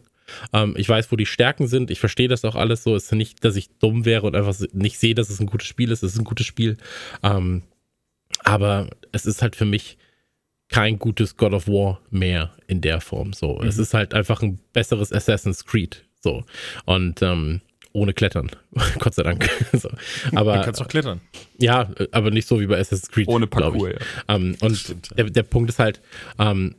Ähm, 0.52 0.74
ich 0.76 0.88
weiß, 0.88 1.12
wo 1.12 1.16
die 1.16 1.26
Stärken 1.26 1.68
sind, 1.68 1.92
ich 1.92 2.00
verstehe 2.00 2.28
das 2.28 2.44
auch 2.44 2.56
alles 2.56 2.82
so. 2.82 2.96
Es 2.96 3.04
ist 3.04 3.12
nicht, 3.12 3.44
dass 3.44 3.54
ich 3.54 3.68
dumm 3.78 4.04
wäre 4.04 4.26
und 4.26 4.34
einfach 4.34 4.56
nicht 4.72 4.98
sehe, 4.98 5.14
dass 5.14 5.30
es 5.30 5.38
ein 5.38 5.46
gutes 5.46 5.68
Spiel 5.68 5.92
ist. 5.92 6.02
Es 6.02 6.14
ist 6.14 6.18
ein 6.18 6.24
gutes 6.24 6.46
Spiel. 6.46 6.76
Ähm, 7.22 7.62
aber 8.42 8.88
es 9.12 9.26
ist 9.26 9.42
halt 9.42 9.54
für 9.54 9.64
mich 9.64 9.96
kein 10.72 10.98
gutes 10.98 11.36
God 11.36 11.52
of 11.52 11.68
War 11.68 12.00
mehr 12.10 12.50
in 12.66 12.80
der 12.80 13.00
Form. 13.00 13.32
So, 13.32 13.58
mhm. 13.58 13.68
es 13.68 13.78
ist 13.78 13.94
halt 13.94 14.14
einfach 14.14 14.42
ein 14.42 14.58
besseres 14.72 15.12
Assassin's 15.12 15.64
Creed. 15.64 16.04
So 16.20 16.44
und 16.86 17.20
ähm, 17.22 17.60
ohne 17.92 18.14
Klettern, 18.14 18.50
Gott 18.98 19.14
sei 19.14 19.22
Dank. 19.22 19.48
so. 19.72 19.90
Aber 20.34 20.56
du 20.56 20.64
kannst 20.64 20.80
doch 20.80 20.88
klettern. 20.88 21.20
Ja, 21.58 21.90
aber 22.10 22.30
nicht 22.30 22.48
so 22.48 22.58
wie 22.58 22.66
bei 22.66 22.78
Assassin's 22.78 23.10
Creed. 23.10 23.28
Ohne 23.28 23.46
Parkour. 23.46 23.90
Ja. 23.90 23.98
Ähm, 24.28 24.56
und 24.60 24.76
Stimmt, 24.76 25.10
der, 25.16 25.26
der 25.26 25.42
Punkt 25.42 25.70
ist 25.70 25.78
halt, 25.78 26.00
ähm, 26.38 26.74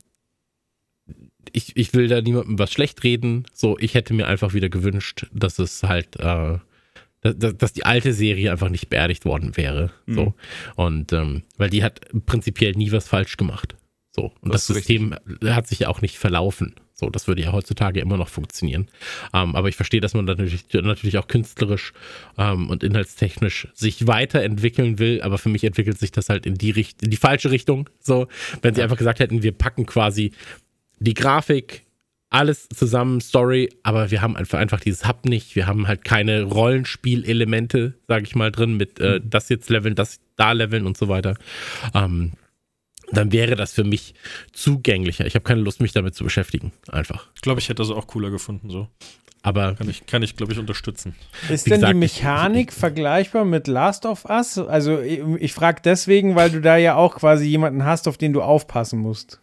ich, 1.52 1.76
ich 1.76 1.94
will 1.94 2.08
da 2.08 2.20
niemandem 2.20 2.58
was 2.58 2.72
schlecht 2.72 3.04
reden. 3.04 3.46
So, 3.52 3.78
ich 3.78 3.94
hätte 3.94 4.12
mir 4.12 4.26
einfach 4.26 4.54
wieder 4.54 4.68
gewünscht, 4.68 5.26
dass 5.32 5.60
es 5.60 5.84
halt 5.84 6.16
äh, 6.18 6.58
dass, 7.20 7.56
dass 7.56 7.72
die 7.72 7.86
alte 7.86 8.12
Serie 8.12 8.50
einfach 8.50 8.68
nicht 8.68 8.90
beerdigt 8.90 9.24
worden 9.24 9.56
wäre. 9.56 9.90
Mhm. 10.06 10.14
So. 10.14 10.34
Und 10.74 11.12
ähm, 11.12 11.42
weil 11.56 11.70
die 11.70 11.84
hat 11.84 12.00
prinzipiell 12.26 12.72
nie 12.72 12.92
was 12.92 13.08
falsch 13.08 13.36
gemacht. 13.36 13.76
So. 14.14 14.32
Und 14.40 14.54
das, 14.54 14.66
das 14.66 14.76
System 14.76 15.12
richtig. 15.12 15.50
hat 15.50 15.66
sich 15.66 15.80
ja 15.80 15.88
auch 15.88 16.00
nicht 16.00 16.18
verlaufen. 16.18 16.74
So, 16.92 17.10
das 17.10 17.26
würde 17.26 17.42
ja 17.42 17.50
heutzutage 17.50 17.98
immer 17.98 18.16
noch 18.16 18.28
funktionieren. 18.28 18.86
Ähm, 19.32 19.56
aber 19.56 19.68
ich 19.68 19.74
verstehe, 19.74 20.00
dass 20.00 20.14
man 20.14 20.24
natürlich, 20.24 20.64
natürlich 20.72 21.18
auch 21.18 21.26
künstlerisch 21.26 21.92
ähm, 22.38 22.70
und 22.70 22.84
inhaltstechnisch 22.84 23.66
sich 23.74 24.06
weiterentwickeln 24.06 25.00
will. 25.00 25.20
Aber 25.22 25.38
für 25.38 25.48
mich 25.48 25.64
entwickelt 25.64 25.98
sich 25.98 26.12
das 26.12 26.28
halt 26.28 26.46
in 26.46 26.54
die, 26.54 26.70
Richt 26.70 27.02
in 27.02 27.10
die 27.10 27.16
falsche 27.16 27.50
Richtung. 27.50 27.90
So, 27.98 28.28
wenn 28.62 28.76
sie 28.76 28.82
einfach 28.82 28.96
gesagt 28.96 29.18
hätten, 29.18 29.42
wir 29.42 29.50
packen 29.50 29.86
quasi 29.86 30.30
die 31.00 31.14
Grafik, 31.14 31.82
alles 32.30 32.68
zusammen, 32.68 33.20
Story, 33.20 33.68
aber 33.82 34.12
wir 34.12 34.22
haben 34.22 34.36
einfach, 34.36 34.58
einfach 34.58 34.80
dieses 34.80 35.06
Hub 35.06 35.24
nicht. 35.24 35.56
Wir 35.56 35.66
haben 35.66 35.88
halt 35.88 36.04
keine 36.04 36.42
Rollenspielelemente, 36.42 37.94
sage 38.06 38.24
ich 38.24 38.34
mal, 38.34 38.52
drin 38.52 38.76
mit 38.76 39.00
äh, 39.00 39.18
mhm. 39.18 39.30
das 39.30 39.48
jetzt 39.48 39.70
leveln, 39.70 39.96
das 39.96 40.20
da 40.36 40.52
leveln 40.52 40.86
und 40.86 40.96
so 40.96 41.08
weiter. 41.08 41.34
Ähm, 41.94 42.32
dann 43.16 43.32
wäre 43.32 43.56
das 43.56 43.72
für 43.72 43.84
mich 43.84 44.14
zugänglicher. 44.52 45.26
Ich 45.26 45.34
habe 45.34 45.44
keine 45.44 45.60
Lust, 45.60 45.80
mich 45.80 45.92
damit 45.92 46.14
zu 46.14 46.24
beschäftigen. 46.24 46.72
Einfach. 46.88 47.28
Ich 47.34 47.40
glaube, 47.40 47.60
ich 47.60 47.68
hätte 47.68 47.82
das 47.82 47.90
auch 47.90 48.06
cooler 48.06 48.30
gefunden, 48.30 48.70
so. 48.70 48.88
Aber 49.44 49.74
kann 49.74 49.90
ich, 49.90 50.06
kann 50.06 50.22
ich 50.22 50.36
glaube 50.36 50.54
ich, 50.54 50.58
unterstützen. 50.58 51.14
Ist 51.50 51.66
denn 51.66 51.74
gesagt, 51.74 51.92
die 51.92 51.98
Mechanik 51.98 52.70
ich, 52.70 52.74
vergleichbar 52.74 53.44
mit 53.44 53.66
Last 53.66 54.06
of 54.06 54.24
Us? 54.24 54.56
Also, 54.56 55.00
ich, 55.00 55.20
ich 55.38 55.52
frage 55.52 55.82
deswegen, 55.84 56.34
weil 56.34 56.50
du 56.50 56.62
da 56.62 56.78
ja 56.78 56.94
auch 56.94 57.16
quasi 57.16 57.44
jemanden 57.44 57.84
hast, 57.84 58.08
auf 58.08 58.16
den 58.16 58.32
du 58.32 58.40
aufpassen 58.40 59.00
musst. 59.00 59.40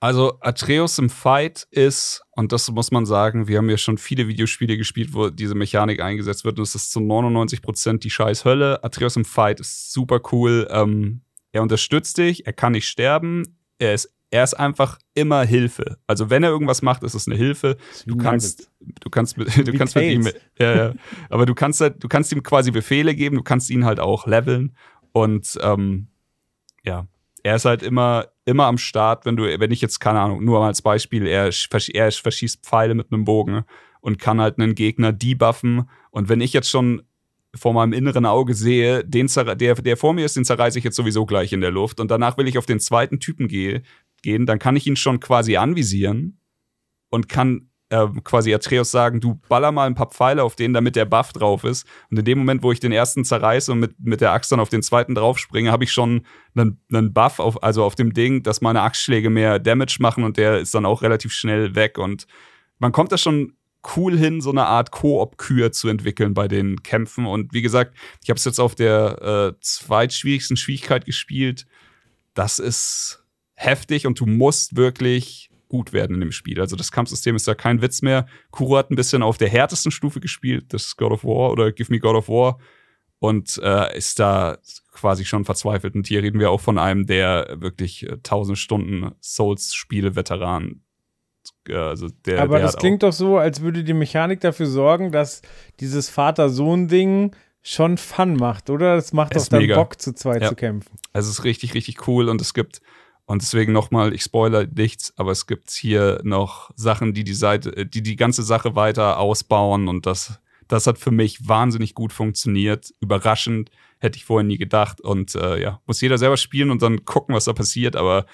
Also, 0.00 0.38
Atreus 0.40 0.98
im 0.98 1.10
Fight 1.10 1.66
ist, 1.70 2.22
und 2.30 2.50
das 2.50 2.70
muss 2.70 2.90
man 2.90 3.04
sagen, 3.04 3.46
wir 3.46 3.58
haben 3.58 3.68
ja 3.68 3.76
schon 3.76 3.98
viele 3.98 4.26
Videospiele 4.26 4.78
gespielt, 4.78 5.10
wo 5.12 5.28
diese 5.28 5.54
Mechanik 5.54 6.00
eingesetzt 6.00 6.46
wird, 6.46 6.58
und 6.58 6.62
es 6.62 6.74
ist 6.74 6.90
zu 6.90 7.00
99% 7.00 7.98
die 7.98 8.10
scheiß 8.10 8.46
Hölle. 8.46 8.82
Atreus 8.82 9.16
im 9.16 9.26
Fight 9.26 9.60
ist 9.60 9.92
super 9.92 10.22
cool. 10.32 10.66
Ähm, 10.70 11.20
er 11.52 11.62
unterstützt 11.62 12.18
dich, 12.18 12.46
er 12.46 12.52
kann 12.52 12.72
nicht 12.72 12.88
sterben, 12.88 13.58
er 13.78 13.94
ist, 13.94 14.12
er 14.30 14.44
ist 14.44 14.54
einfach 14.54 14.98
immer 15.14 15.44
Hilfe. 15.44 15.98
Also 16.06 16.30
wenn 16.30 16.42
er 16.42 16.50
irgendwas 16.50 16.82
macht, 16.82 17.02
ist 17.02 17.14
es 17.14 17.28
eine 17.28 17.36
Hilfe. 17.36 17.76
Du 18.06 18.16
kannst, 18.16 18.70
du 18.80 19.10
kannst, 19.10 19.36
du 19.36 19.72
kannst 19.76 19.94
mit 19.94 20.04
ihm, 20.10 20.28
ja. 20.58 20.94
aber 21.28 21.46
du 21.46 21.54
kannst, 21.54 21.80
halt, 21.80 22.02
du 22.02 22.08
kannst 22.08 22.32
ihm 22.32 22.42
quasi 22.42 22.70
Befehle 22.70 23.14
geben, 23.14 23.36
du 23.36 23.42
kannst 23.42 23.70
ihn 23.70 23.84
halt 23.84 24.00
auch 24.00 24.26
leveln 24.26 24.74
und 25.12 25.58
ähm, 25.62 26.08
ja, 26.84 27.06
er 27.42 27.56
ist 27.56 27.64
halt 27.64 27.82
immer, 27.82 28.28
immer 28.44 28.66
am 28.66 28.78
Start, 28.78 29.26
wenn 29.26 29.36
du, 29.36 29.44
wenn 29.44 29.70
ich 29.70 29.80
jetzt, 29.80 30.00
keine 30.00 30.20
Ahnung, 30.20 30.44
nur 30.44 30.60
mal 30.60 30.68
als 30.68 30.82
Beispiel, 30.82 31.26
er, 31.26 31.50
er 31.92 32.12
verschießt 32.12 32.64
Pfeile 32.64 32.94
mit 32.94 33.12
einem 33.12 33.24
Bogen 33.24 33.64
und 34.00 34.18
kann 34.18 34.40
halt 34.40 34.58
einen 34.58 34.74
Gegner 34.74 35.12
debuffen. 35.12 35.88
Und 36.10 36.28
wenn 36.28 36.40
ich 36.40 36.52
jetzt 36.52 36.70
schon 36.70 37.02
vor 37.54 37.72
meinem 37.74 37.92
inneren 37.92 38.24
Auge 38.24 38.54
sehe, 38.54 39.04
den 39.04 39.26
der, 39.26 39.74
der 39.74 39.96
vor 39.96 40.14
mir 40.14 40.24
ist, 40.24 40.36
den 40.36 40.44
zerreiße 40.44 40.78
ich 40.78 40.84
jetzt 40.84 40.96
sowieso 40.96 41.26
gleich 41.26 41.52
in 41.52 41.60
der 41.60 41.70
Luft. 41.70 42.00
Und 42.00 42.10
danach 42.10 42.38
will 42.38 42.48
ich 42.48 42.58
auf 42.58 42.66
den 42.66 42.80
zweiten 42.80 43.20
Typen 43.20 43.48
gehe, 43.48 43.82
gehen, 44.22 44.46
dann 44.46 44.58
kann 44.58 44.76
ich 44.76 44.86
ihn 44.86 44.96
schon 44.96 45.20
quasi 45.20 45.56
anvisieren 45.56 46.38
und 47.10 47.28
kann 47.28 47.68
äh, 47.90 48.06
quasi 48.24 48.54
Atreus 48.54 48.90
sagen, 48.90 49.20
du 49.20 49.38
baller 49.50 49.70
mal 49.70 49.86
ein 49.86 49.94
paar 49.94 50.08
Pfeile 50.08 50.42
auf 50.44 50.56
den, 50.56 50.72
damit 50.72 50.96
der 50.96 51.04
Buff 51.04 51.34
drauf 51.34 51.64
ist. 51.64 51.86
Und 52.10 52.18
in 52.18 52.24
dem 52.24 52.38
Moment, 52.38 52.62
wo 52.62 52.72
ich 52.72 52.80
den 52.80 52.92
ersten 52.92 53.22
zerreiße 53.22 53.70
und 53.70 53.80
mit, 53.80 54.00
mit 54.00 54.22
der 54.22 54.32
Axt 54.32 54.50
dann 54.50 54.60
auf 54.60 54.70
den 54.70 54.82
zweiten 54.82 55.14
draufspringe, 55.14 55.70
habe 55.70 55.84
ich 55.84 55.92
schon 55.92 56.24
einen, 56.54 56.80
einen 56.90 57.12
Buff, 57.12 57.38
auf, 57.38 57.62
also 57.62 57.84
auf 57.84 57.94
dem 57.94 58.14
Ding, 58.14 58.42
dass 58.42 58.62
meine 58.62 58.80
Axtschläge 58.80 59.28
mehr 59.28 59.58
Damage 59.58 59.98
machen 60.00 60.24
und 60.24 60.38
der 60.38 60.60
ist 60.60 60.74
dann 60.74 60.86
auch 60.86 61.02
relativ 61.02 61.32
schnell 61.32 61.74
weg. 61.74 61.98
Und 61.98 62.26
man 62.78 62.92
kommt 62.92 63.12
da 63.12 63.18
schon 63.18 63.52
cool 63.96 64.16
hin, 64.16 64.40
so 64.40 64.50
eine 64.50 64.66
Art 64.66 64.90
Koop-Kür 64.90 65.72
zu 65.72 65.88
entwickeln 65.88 66.34
bei 66.34 66.48
den 66.48 66.82
Kämpfen. 66.82 67.26
Und 67.26 67.52
wie 67.52 67.62
gesagt, 67.62 67.96
ich 68.22 68.30
habe 68.30 68.38
es 68.38 68.44
jetzt 68.44 68.60
auf 68.60 68.74
der 68.74 69.54
äh, 69.56 69.60
zweitschwierigsten 69.60 70.56
Schwierigkeit 70.56 71.04
gespielt. 71.04 71.66
Das 72.34 72.58
ist 72.58 73.24
heftig 73.54 74.06
und 74.06 74.18
du 74.20 74.26
musst 74.26 74.76
wirklich 74.76 75.50
gut 75.68 75.92
werden 75.92 76.14
in 76.14 76.20
dem 76.20 76.32
Spiel. 76.32 76.60
Also 76.60 76.76
das 76.76 76.92
Kampfsystem 76.92 77.34
ist 77.34 77.48
da 77.48 77.54
kein 77.54 77.80
Witz 77.80 78.02
mehr. 78.02 78.26
Kuro 78.50 78.76
hat 78.76 78.90
ein 78.90 78.96
bisschen 78.96 79.22
auf 79.22 79.38
der 79.38 79.48
härtesten 79.48 79.90
Stufe 79.90 80.20
gespielt, 80.20 80.66
das 80.72 80.96
God 80.96 81.12
of 81.12 81.24
War 81.24 81.50
oder 81.50 81.72
Give 81.72 81.90
Me 81.90 81.98
God 81.98 82.14
of 82.14 82.28
War. 82.28 82.58
Und 83.18 83.58
äh, 83.62 83.96
ist 83.96 84.18
da 84.18 84.58
quasi 84.92 85.24
schon 85.24 85.44
verzweifelt. 85.44 85.94
Und 85.94 86.08
hier 86.08 86.22
reden 86.22 86.40
wir 86.40 86.50
auch 86.50 86.60
von 86.60 86.76
einem, 86.76 87.06
der 87.06 87.56
wirklich 87.60 88.06
äh, 88.06 88.18
tausend 88.22 88.58
Stunden 88.58 89.12
Souls-Spiele-Veteran 89.22 90.82
also 91.68 92.08
der, 92.26 92.42
Aber 92.42 92.56
der 92.56 92.66
das 92.66 92.76
klingt 92.76 93.02
doch 93.02 93.12
so, 93.12 93.38
als 93.38 93.60
würde 93.60 93.84
die 93.84 93.94
Mechanik 93.94 94.40
dafür 94.40 94.66
sorgen, 94.66 95.12
dass 95.12 95.42
dieses 95.80 96.08
Vater-Sohn-Ding 96.08 97.34
schon 97.62 97.96
Fun 97.96 98.36
macht, 98.36 98.70
oder? 98.70 98.96
Das 98.96 99.12
macht 99.12 99.36
doch 99.36 99.46
dann 99.46 99.60
mega. 99.60 99.76
Bock, 99.76 100.00
zu 100.00 100.12
zweit 100.14 100.42
ja. 100.42 100.48
zu 100.48 100.56
kämpfen. 100.56 100.98
Also 101.12 101.30
es 101.30 101.38
ist 101.38 101.44
richtig, 101.44 101.74
richtig 101.74 102.08
cool 102.08 102.28
und 102.28 102.40
es 102.40 102.54
gibt, 102.54 102.82
und 103.24 103.42
deswegen 103.42 103.72
nochmal, 103.72 104.12
ich 104.12 104.22
spoiler 104.22 104.66
nichts, 104.66 105.12
aber 105.16 105.30
es 105.30 105.46
gibt 105.46 105.70
hier 105.70 106.20
noch 106.24 106.70
Sachen, 106.74 107.14
die 107.14 107.24
die 107.24 107.34
Seite, 107.34 107.86
die 107.86 108.02
die 108.02 108.16
ganze 108.16 108.42
Sache 108.42 108.74
weiter 108.74 109.18
ausbauen 109.18 109.86
und 109.86 110.06
das, 110.06 110.40
das 110.66 110.88
hat 110.88 110.98
für 110.98 111.12
mich 111.12 111.48
wahnsinnig 111.48 111.94
gut 111.94 112.12
funktioniert. 112.12 112.92
Überraschend, 113.00 113.70
hätte 113.98 114.16
ich 114.16 114.24
vorher 114.24 114.46
nie 114.46 114.58
gedacht 114.58 115.00
und 115.00 115.36
äh, 115.36 115.62
ja, 115.62 115.80
muss 115.86 116.00
jeder 116.00 116.18
selber 116.18 116.36
spielen 116.36 116.70
und 116.70 116.82
dann 116.82 117.04
gucken, 117.04 117.34
was 117.34 117.44
da 117.44 117.52
passiert, 117.52 117.94
aber 117.94 118.26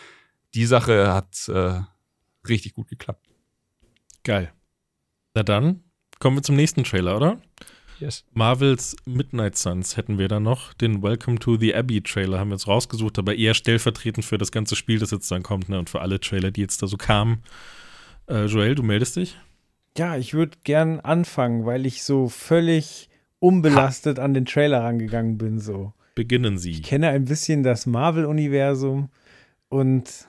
die 0.54 0.64
Sache 0.64 1.12
hat 1.12 1.48
äh, 1.48 1.81
richtig 2.48 2.74
gut 2.74 2.88
geklappt. 2.88 3.28
Geil. 4.24 4.52
Na 5.34 5.42
dann 5.42 5.84
kommen 6.18 6.37
wir 6.37 6.42
zum 6.42 6.56
nächsten 6.56 6.84
Trailer, 6.84 7.16
oder? 7.16 7.40
Yes. 8.00 8.24
Marvels 8.32 8.96
Midnight 9.06 9.56
Suns 9.56 9.96
hätten 9.96 10.18
wir 10.18 10.28
da 10.28 10.38
noch. 10.38 10.72
Den 10.72 11.02
Welcome 11.02 11.38
to 11.40 11.56
the 11.56 11.74
Abbey 11.74 12.00
Trailer 12.00 12.38
haben 12.38 12.50
wir 12.50 12.54
jetzt 12.54 12.68
rausgesucht, 12.68 13.18
aber 13.18 13.34
eher 13.34 13.54
stellvertretend 13.54 14.24
für 14.24 14.38
das 14.38 14.52
ganze 14.52 14.76
Spiel, 14.76 15.00
das 15.00 15.11
jetzt 15.11 15.30
dann 15.30 15.42
kommt, 15.42 15.68
ne? 15.68 15.78
Und 15.78 15.90
für 15.90 16.00
alle 16.00 16.20
Trailer, 16.20 16.52
die 16.52 16.61
jetzt 16.61 16.80
da 16.80 16.87
so 16.87 16.96
kamen. 16.96 17.42
Äh, 18.28 18.44
Joel, 18.44 18.76
du 18.76 18.84
meldest 18.84 19.16
dich? 19.16 19.37
Ja, 19.96 20.16
ich 20.16 20.32
würde 20.32 20.58
gern 20.62 21.00
anfangen, 21.00 21.66
weil 21.66 21.87
ich 21.87 22.04
so 22.04 22.28
völlig 22.28 23.08
unbelastet 23.40 24.18
ha. 24.18 24.24
an 24.24 24.34
den 24.34 24.46
Trailer 24.46 24.82
rangegangen 24.84 25.37
bin. 25.37 25.58
So. 25.58 25.92
Beginnen 26.14 26.58
Sie. 26.58 26.70
Ich 26.70 26.82
kenne 26.84 27.08
ein 27.08 27.24
bisschen 27.24 27.64
das 27.64 27.87
Marvel-Universum 27.87 29.08
und 29.68 30.28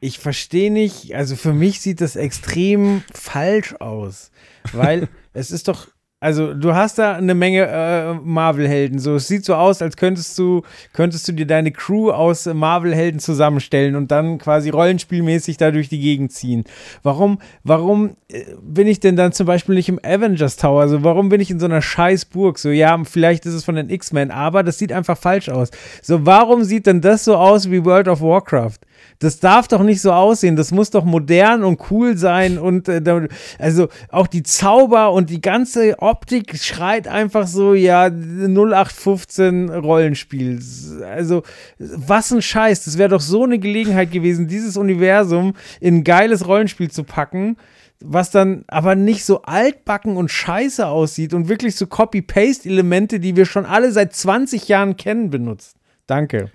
ich 0.00 0.18
verstehe 0.18 0.72
nicht, 0.72 1.14
also 1.14 1.36
für 1.36 1.52
mich 1.52 1.80
sieht 1.80 2.00
das 2.00 2.16
extrem 2.16 3.02
falsch 3.12 3.74
aus, 3.74 4.30
weil 4.72 5.08
es 5.32 5.50
ist 5.50 5.68
doch 5.68 5.88
also 6.22 6.52
du 6.52 6.74
hast 6.74 6.98
da 6.98 7.14
eine 7.14 7.34
Menge 7.34 7.66
äh, 7.66 8.12
Marvel-Helden. 8.12 8.98
So, 8.98 9.14
es 9.14 9.26
sieht 9.26 9.46
so 9.46 9.54
aus, 9.54 9.80
als 9.80 9.96
könntest 9.96 10.38
du, 10.38 10.60
könntest 10.92 11.26
du 11.26 11.32
dir 11.32 11.46
deine 11.46 11.72
Crew 11.72 12.10
aus 12.10 12.44
Marvel-Helden 12.44 13.20
zusammenstellen 13.20 13.96
und 13.96 14.10
dann 14.10 14.36
quasi 14.36 14.68
rollenspielmäßig 14.68 15.56
da 15.56 15.70
durch 15.70 15.88
die 15.88 15.98
Gegend 15.98 16.30
ziehen. 16.32 16.64
Warum, 17.02 17.38
warum 17.64 18.16
äh, 18.28 18.44
bin 18.60 18.86
ich 18.86 19.00
denn 19.00 19.16
dann 19.16 19.32
zum 19.32 19.46
Beispiel 19.46 19.74
nicht 19.74 19.88
im 19.88 19.98
Avengers 20.04 20.56
Tower? 20.56 20.82
Also 20.82 21.02
warum 21.02 21.30
bin 21.30 21.40
ich 21.40 21.50
in 21.50 21.58
so 21.58 21.64
einer 21.64 21.80
Scheißburg? 21.80 22.58
So, 22.58 22.68
ja, 22.68 23.02
vielleicht 23.04 23.46
ist 23.46 23.54
es 23.54 23.64
von 23.64 23.76
den 23.76 23.88
X-Men, 23.88 24.30
aber 24.30 24.62
das 24.62 24.76
sieht 24.76 24.92
einfach 24.92 25.16
falsch 25.16 25.48
aus. 25.48 25.70
So, 26.02 26.26
warum 26.26 26.64
sieht 26.64 26.84
denn 26.84 27.00
das 27.00 27.24
so 27.24 27.36
aus 27.36 27.70
wie 27.70 27.82
World 27.86 28.08
of 28.08 28.20
Warcraft? 28.20 28.76
Das 29.18 29.40
darf 29.40 29.68
doch 29.68 29.82
nicht 29.82 30.00
so 30.00 30.12
aussehen. 30.12 30.56
Das 30.56 30.70
muss 30.72 30.90
doch 30.90 31.04
modern 31.04 31.62
und 31.64 31.90
cool 31.90 32.16
sein. 32.16 32.58
Und 32.58 32.88
äh, 32.88 33.28
also 33.58 33.88
auch 34.10 34.26
die 34.26 34.42
Zauber 34.42 35.12
und 35.12 35.30
die 35.30 35.40
ganze 35.40 35.98
Optik 35.98 36.56
schreit 36.58 37.06
einfach 37.06 37.46
so, 37.46 37.74
ja, 37.74 38.06
0815 38.06 39.70
Rollenspiel. 39.70 40.60
Also, 41.04 41.42
was 41.78 42.30
ein 42.32 42.42
Scheiß. 42.42 42.84
Das 42.84 42.98
wäre 42.98 43.10
doch 43.10 43.20
so 43.20 43.44
eine 43.44 43.58
Gelegenheit 43.58 44.10
gewesen, 44.10 44.48
dieses 44.48 44.76
Universum 44.76 45.54
in 45.80 45.96
ein 45.96 46.04
geiles 46.04 46.46
Rollenspiel 46.46 46.90
zu 46.90 47.04
packen 47.04 47.56
was 48.02 48.30
dann 48.30 48.64
aber 48.66 48.94
nicht 48.94 49.24
so 49.24 49.42
altbacken 49.42 50.16
und 50.16 50.30
scheiße 50.30 50.86
aussieht 50.86 51.34
und 51.34 51.48
wirklich 51.48 51.76
so 51.76 51.86
Copy-Paste-Elemente, 51.86 53.20
die 53.20 53.36
wir 53.36 53.44
schon 53.44 53.66
alle 53.66 53.92
seit 53.92 54.14
20 54.14 54.68
Jahren 54.68 54.96
kennen, 54.96 55.30
benutzt. 55.30 55.76
Danke. 56.06 56.50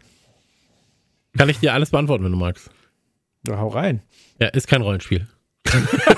Kann 1.37 1.49
ich 1.49 1.59
dir 1.59 1.73
alles 1.73 1.91
beantworten, 1.91 2.23
wenn 2.23 2.31
du 2.31 2.37
magst? 2.37 2.69
Ja, 3.47 3.57
hau 3.57 3.67
rein. 3.67 4.01
Ja, 4.39 4.47
ist 4.47 4.67
kein 4.67 4.81
Rollenspiel. 4.81 5.27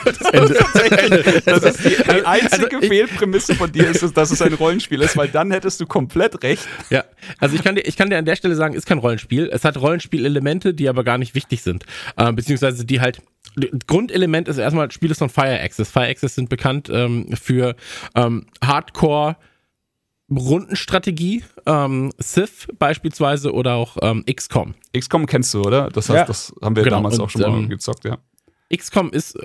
das, 0.05 0.21
Ende. 0.31 0.53
das 1.45 1.63
ist 1.63 1.85
die, 1.85 2.03
die 2.03 2.25
einzige 2.25 2.75
also 2.75 2.87
Fehlprämisse 2.87 3.55
von 3.55 3.71
dir, 3.71 3.89
ist, 3.89 4.15
dass 4.15 4.31
es 4.31 4.41
ein 4.41 4.53
Rollenspiel 4.53 5.01
ist, 5.01 5.15
weil 5.17 5.29
dann 5.29 5.51
hättest 5.51 5.79
du 5.79 5.85
komplett 5.85 6.43
recht. 6.43 6.67
Ja, 6.89 7.05
also 7.39 7.55
ich 7.55 7.63
kann 7.63 7.75
dir, 7.75 7.81
ich 7.81 7.95
kann 7.95 8.09
dir 8.09 8.17
an 8.17 8.25
der 8.25 8.35
Stelle 8.35 8.55
sagen, 8.55 8.73
ist 8.73 8.85
kein 8.85 8.99
Rollenspiel. 8.99 9.49
Es 9.51 9.63
hat 9.63 9.77
Rollenspielelemente, 9.77 10.73
die 10.73 10.89
aber 10.89 11.03
gar 11.03 11.17
nicht 11.17 11.33
wichtig 11.33 11.61
sind, 11.61 11.85
äh, 12.17 12.31
beziehungsweise 12.33 12.85
die 12.85 13.01
halt 13.01 13.21
Grundelement 13.87 14.47
ist 14.47 14.57
erstmal, 14.57 14.91
Spiele 14.91 15.15
von 15.15 15.29
Fire 15.29 15.59
Access. 15.59 15.89
Fire 15.89 16.07
Access 16.07 16.35
sind 16.35 16.49
bekannt 16.49 16.89
ähm, 16.91 17.27
für 17.33 17.75
ähm, 18.15 18.45
Hardcore 18.63 19.37
Rundenstrategie, 20.29 21.43
ähm, 21.65 22.11
Civ 22.21 22.67
beispielsweise 22.77 23.53
oder 23.53 23.75
auch 23.75 23.97
ähm, 24.01 24.25
XCOM. 24.25 24.75
XCOM 24.97 25.25
kennst 25.25 25.53
du, 25.53 25.61
oder? 25.61 25.89
Das, 25.89 26.09
heißt, 26.09 26.17
ja. 26.17 26.25
das 26.25 26.53
haben 26.61 26.75
wir 26.75 26.83
genau. 26.83 26.97
damals 26.97 27.17
und, 27.17 27.25
auch 27.25 27.29
schon 27.29 27.41
mal 27.41 27.49
ähm, 27.49 27.69
gezockt, 27.69 28.03
ja. 28.03 28.17
XCOM 28.75 29.11
ist 29.11 29.37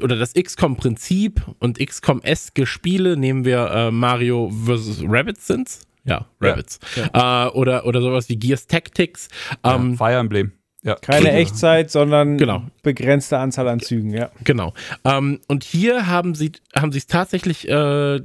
oder 0.00 0.16
das 0.16 0.32
XCOM-Prinzip 0.32 1.42
und 1.58 1.78
XCOM-eske 1.78 2.66
Spiele 2.66 3.16
nehmen 3.16 3.44
wir 3.44 3.70
äh, 3.70 3.90
Mario 3.90 4.50
vs. 4.50 5.04
Rabbits 5.06 5.46
sind's? 5.46 5.80
Ja, 6.04 6.26
Rabbits. 6.40 6.80
Ja, 6.96 7.10
ja. 7.14 7.46
Äh, 7.46 7.50
oder, 7.50 7.86
oder 7.86 8.00
sowas 8.00 8.28
wie 8.28 8.36
Gears 8.36 8.66
Tactics. 8.66 9.28
Ähm, 9.62 9.96
Fire 9.96 10.16
Emblem. 10.16 10.52
Ja. 10.82 10.96
Keine 10.96 11.26
genau. 11.26 11.38
Echtzeit, 11.38 11.90
sondern 11.92 12.38
genau. 12.38 12.64
begrenzte 12.82 13.38
Anzahl 13.38 13.68
an 13.68 13.78
Zügen, 13.78 14.12
ja. 14.12 14.30
Genau. 14.42 14.72
Ähm, 15.04 15.40
und 15.46 15.62
hier 15.62 16.08
haben 16.08 16.34
sie 16.34 16.52
haben 16.74 16.90
sie 16.90 16.98
es 16.98 17.06
tatsächlich 17.06 17.68
äh, 17.68 18.20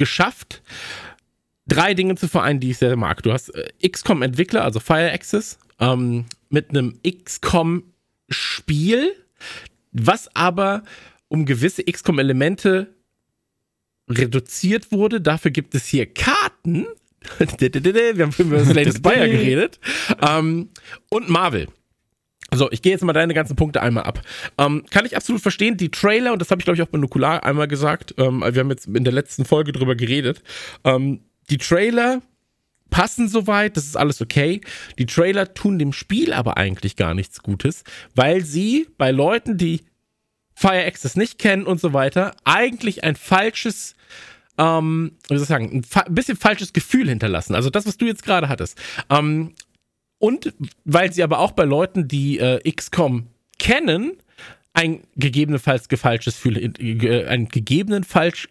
geschafft, 0.00 0.62
drei 1.68 1.94
Dinge 1.94 2.16
zu 2.16 2.26
vereinen, 2.26 2.58
die 2.58 2.70
ich 2.70 2.78
sehr 2.78 2.96
mag. 2.96 3.22
Du 3.22 3.32
hast 3.32 3.50
äh, 3.50 3.68
XCOM-Entwickler, 3.86 4.64
also 4.64 4.80
Fire 4.80 5.12
Access, 5.12 5.58
ähm, 5.78 6.24
mit 6.48 6.70
einem 6.70 6.98
XCOM-Spiel, 7.06 9.14
was 9.92 10.34
aber 10.34 10.82
um 11.28 11.46
gewisse 11.46 11.84
XCOM-Elemente 11.84 12.92
reduziert 14.08 14.90
wurde. 14.90 15.20
Dafür 15.20 15.52
gibt 15.52 15.74
es 15.74 15.86
hier 15.86 16.06
Karten, 16.06 16.86
wir 17.38 18.26
haben 18.26 18.34
über 18.38 18.64
Slay 18.64 18.90
Spire 18.90 19.30
geredet. 19.30 19.78
Ähm, 20.26 20.70
und 21.10 21.28
Marvel. 21.28 21.68
So, 22.52 22.70
ich 22.70 22.82
gehe 22.82 22.92
jetzt 22.92 23.04
mal 23.04 23.12
deine 23.12 23.34
ganzen 23.34 23.56
Punkte 23.56 23.82
einmal 23.82 24.04
ab. 24.04 24.20
Ähm, 24.58 24.84
kann 24.90 25.06
ich 25.06 25.16
absolut 25.16 25.40
verstehen, 25.40 25.76
die 25.76 25.90
Trailer, 25.90 26.32
und 26.32 26.40
das 26.40 26.50
habe 26.50 26.60
ich 26.60 26.64
glaube 26.64 26.76
ich 26.76 26.82
auch 26.82 26.90
bei 26.90 26.98
Nukular 26.98 27.44
einmal 27.44 27.68
gesagt, 27.68 28.14
ähm, 28.18 28.40
wir 28.40 28.60
haben 28.60 28.70
jetzt 28.70 28.86
in 28.86 29.04
der 29.04 29.12
letzten 29.12 29.44
Folge 29.44 29.72
drüber 29.72 29.94
geredet, 29.94 30.42
ähm, 30.84 31.20
die 31.48 31.58
Trailer 31.58 32.22
passen 32.90 33.28
soweit, 33.28 33.76
das 33.76 33.84
ist 33.84 33.96
alles 33.96 34.20
okay. 34.20 34.60
Die 34.98 35.06
Trailer 35.06 35.54
tun 35.54 35.78
dem 35.78 35.92
Spiel 35.92 36.32
aber 36.32 36.56
eigentlich 36.56 36.96
gar 36.96 37.14
nichts 37.14 37.42
Gutes, 37.42 37.84
weil 38.14 38.44
sie 38.44 38.88
bei 38.98 39.12
Leuten, 39.12 39.56
die 39.56 39.82
Fire 40.54 40.84
Access 40.84 41.16
nicht 41.16 41.38
kennen 41.38 41.64
und 41.64 41.80
so 41.80 41.92
weiter, 41.92 42.34
eigentlich 42.44 43.04
ein 43.04 43.16
falsches 43.16 43.94
ähm, 44.58 45.12
wie 45.28 45.36
soll 45.36 45.42
ich 45.42 45.48
sagen, 45.48 45.70
ein, 45.72 46.06
ein, 46.06 46.14
bisschen 46.14 46.36
falsches 46.36 46.74
Gefühl 46.74 47.08
hinterlassen. 47.08 47.54
Also 47.54 47.70
das, 47.70 47.86
was 47.86 47.96
du 47.96 48.04
jetzt 48.04 48.24
gerade 48.24 48.50
hattest. 48.50 48.78
Ähm, 49.08 49.54
und 50.20 50.52
weil 50.84 51.12
sie 51.12 51.24
aber 51.24 51.40
auch 51.40 51.52
bei 51.52 51.64
Leuten, 51.64 52.06
die 52.06 52.38
äh, 52.38 52.70
XCOM 52.70 53.26
kennen, 53.58 54.12
ein 54.74 55.00
gegebenenfalls 55.16 55.88
falsches 55.92 56.34
Gefühl, 56.36 56.72
äh, 56.78 57.26
ein 57.26 57.48
gegebenen 57.48 58.04
falsch, 58.04 58.48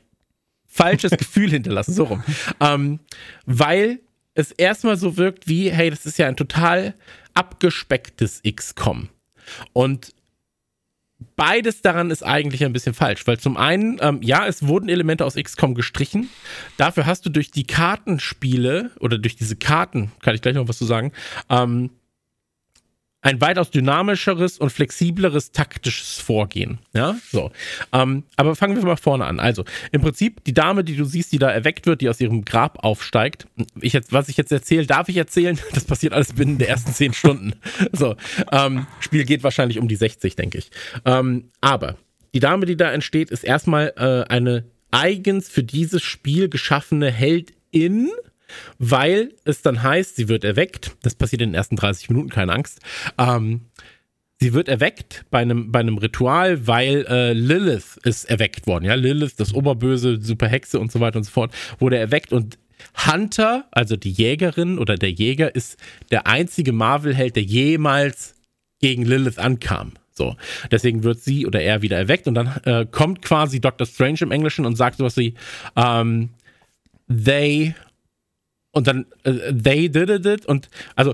falsches 0.67 1.11
Gefühl 1.17 1.51
hinterlassen, 1.51 1.93
so 1.93 2.05
rum. 2.05 2.23
Ähm, 2.59 2.99
weil 3.45 3.99
es 4.33 4.51
erstmal 4.51 4.97
so 4.97 5.15
wirkt 5.15 5.47
wie, 5.47 5.71
hey, 5.71 5.91
das 5.91 6.05
ist 6.05 6.17
ja 6.17 6.27
ein 6.27 6.35
total 6.35 6.95
abgespecktes 7.35 8.41
XCOM. 8.43 9.09
Und 9.71 10.13
beides 11.35 11.81
daran 11.81 12.11
ist 12.11 12.23
eigentlich 12.23 12.63
ein 12.63 12.73
bisschen 12.73 12.93
falsch, 12.93 13.27
weil 13.27 13.39
zum 13.39 13.57
einen, 13.57 13.97
ähm, 14.01 14.19
ja, 14.21 14.47
es 14.47 14.67
wurden 14.67 14.89
Elemente 14.89 15.25
aus 15.25 15.35
XCOM 15.35 15.75
gestrichen. 15.75 16.29
Dafür 16.77 17.05
hast 17.05 17.25
du 17.25 17.29
durch 17.29 17.51
die 17.51 17.65
Kartenspiele 17.65 18.91
oder 18.99 19.17
durch 19.17 19.35
diese 19.35 19.55
Karten, 19.55 20.11
kann 20.21 20.35
ich 20.35 20.41
gleich 20.41 20.55
noch 20.55 20.67
was 20.67 20.77
zu 20.77 20.85
sagen, 20.85 21.11
ähm, 21.49 21.91
ein 23.21 23.41
weitaus 23.41 23.69
dynamischeres 23.69 24.57
und 24.57 24.69
flexibleres 24.71 25.51
taktisches 25.51 26.19
Vorgehen. 26.19 26.79
Ja, 26.93 27.17
so. 27.31 27.51
Ähm, 27.91 28.23
aber 28.37 28.55
fangen 28.55 28.77
wir 28.77 28.83
mal 28.83 28.95
vorne 28.95 29.25
an. 29.25 29.39
Also, 29.39 29.65
im 29.91 30.01
Prinzip, 30.01 30.43
die 30.45 30.53
Dame, 30.53 30.83
die 30.83 30.95
du 30.95 31.03
siehst, 31.03 31.33
die 31.33 31.39
da 31.39 31.49
erweckt 31.49 31.85
wird, 31.85 32.01
die 32.01 32.09
aus 32.09 32.21
ihrem 32.21 32.45
Grab 32.45 32.83
aufsteigt, 32.83 33.47
ich 33.81 33.99
was 34.11 34.29
ich 34.29 34.37
jetzt 34.37 34.51
erzähle, 34.51 34.85
darf 34.85 35.09
ich 35.09 35.17
erzählen? 35.17 35.59
Das 35.73 35.85
passiert 35.85 36.13
alles 36.13 36.33
binnen 36.33 36.57
der 36.57 36.69
ersten 36.69 36.93
zehn 36.93 37.13
Stunden. 37.13 37.53
So. 37.93 38.15
Ähm, 38.51 38.87
Spiel 38.99 39.25
geht 39.25 39.43
wahrscheinlich 39.43 39.79
um 39.79 39.87
die 39.87 39.95
60, 39.95 40.35
denke 40.35 40.57
ich. 40.57 40.69
Ähm, 41.05 41.51
aber 41.61 41.95
die 42.33 42.39
Dame, 42.39 42.65
die 42.65 42.77
da 42.77 42.91
entsteht, 42.91 43.31
ist 43.31 43.43
erstmal 43.43 43.93
äh, 43.97 44.31
eine 44.31 44.65
eigens 44.91 45.49
für 45.49 45.63
dieses 45.63 46.03
Spiel 46.03 46.49
geschaffene 46.49 47.11
Heldin 47.11 48.09
weil 48.77 49.33
es 49.45 49.61
dann 49.61 49.83
heißt, 49.83 50.15
sie 50.15 50.27
wird 50.29 50.43
erweckt. 50.43 50.95
Das 51.01 51.15
passiert 51.15 51.41
in 51.41 51.49
den 51.49 51.55
ersten 51.55 51.75
30 51.75 52.09
Minuten, 52.09 52.29
keine 52.29 52.53
Angst. 52.53 52.79
Ähm, 53.17 53.61
sie 54.39 54.53
wird 54.53 54.67
erweckt 54.67 55.25
bei 55.29 55.39
einem, 55.39 55.71
bei 55.71 55.79
einem 55.79 55.97
Ritual, 55.97 56.67
weil 56.67 57.05
äh, 57.09 57.33
Lilith 57.33 57.99
ist 58.03 58.25
erweckt 58.25 58.67
worden. 58.67 58.85
Ja, 58.85 58.95
Lilith, 58.95 59.35
das 59.37 59.53
Oberböse, 59.53 60.19
Superhexe 60.21 60.79
und 60.79 60.91
so 60.91 60.99
weiter 60.99 61.17
und 61.17 61.23
so 61.23 61.31
fort, 61.31 61.53
wurde 61.79 61.97
erweckt 61.97 62.31
und 62.31 62.57
Hunter, 63.05 63.65
also 63.71 63.95
die 63.95 64.11
Jägerin 64.11 64.79
oder 64.79 64.95
der 64.95 65.11
Jäger, 65.11 65.53
ist 65.53 65.77
der 66.11 66.27
einzige 66.27 66.71
Marvel-Held, 66.71 67.35
der 67.35 67.43
jemals 67.43 68.35
gegen 68.79 69.03
Lilith 69.03 69.37
ankam. 69.37 69.93
So. 70.11 70.35
Deswegen 70.69 71.03
wird 71.03 71.21
sie 71.21 71.45
oder 71.45 71.61
er 71.61 71.81
wieder 71.81 71.97
erweckt 71.97 72.27
und 72.27 72.35
dann 72.35 72.47
äh, 72.65 72.85
kommt 72.85 73.21
quasi 73.21 73.61
Dr. 73.61 73.87
Strange 73.87 74.19
im 74.21 74.31
Englischen 74.31 74.65
und 74.65 74.75
sagt 74.75 74.97
sowas 74.97 75.15
wie, 75.17 75.33
ähm, 75.75 76.29
they 77.07 77.73
und 78.79 78.87
dann 78.87 79.05
äh, 79.23 79.53
they 79.53 79.89
did 79.89 80.09
it 80.25 80.45
und 80.45 80.69
also 80.95 81.13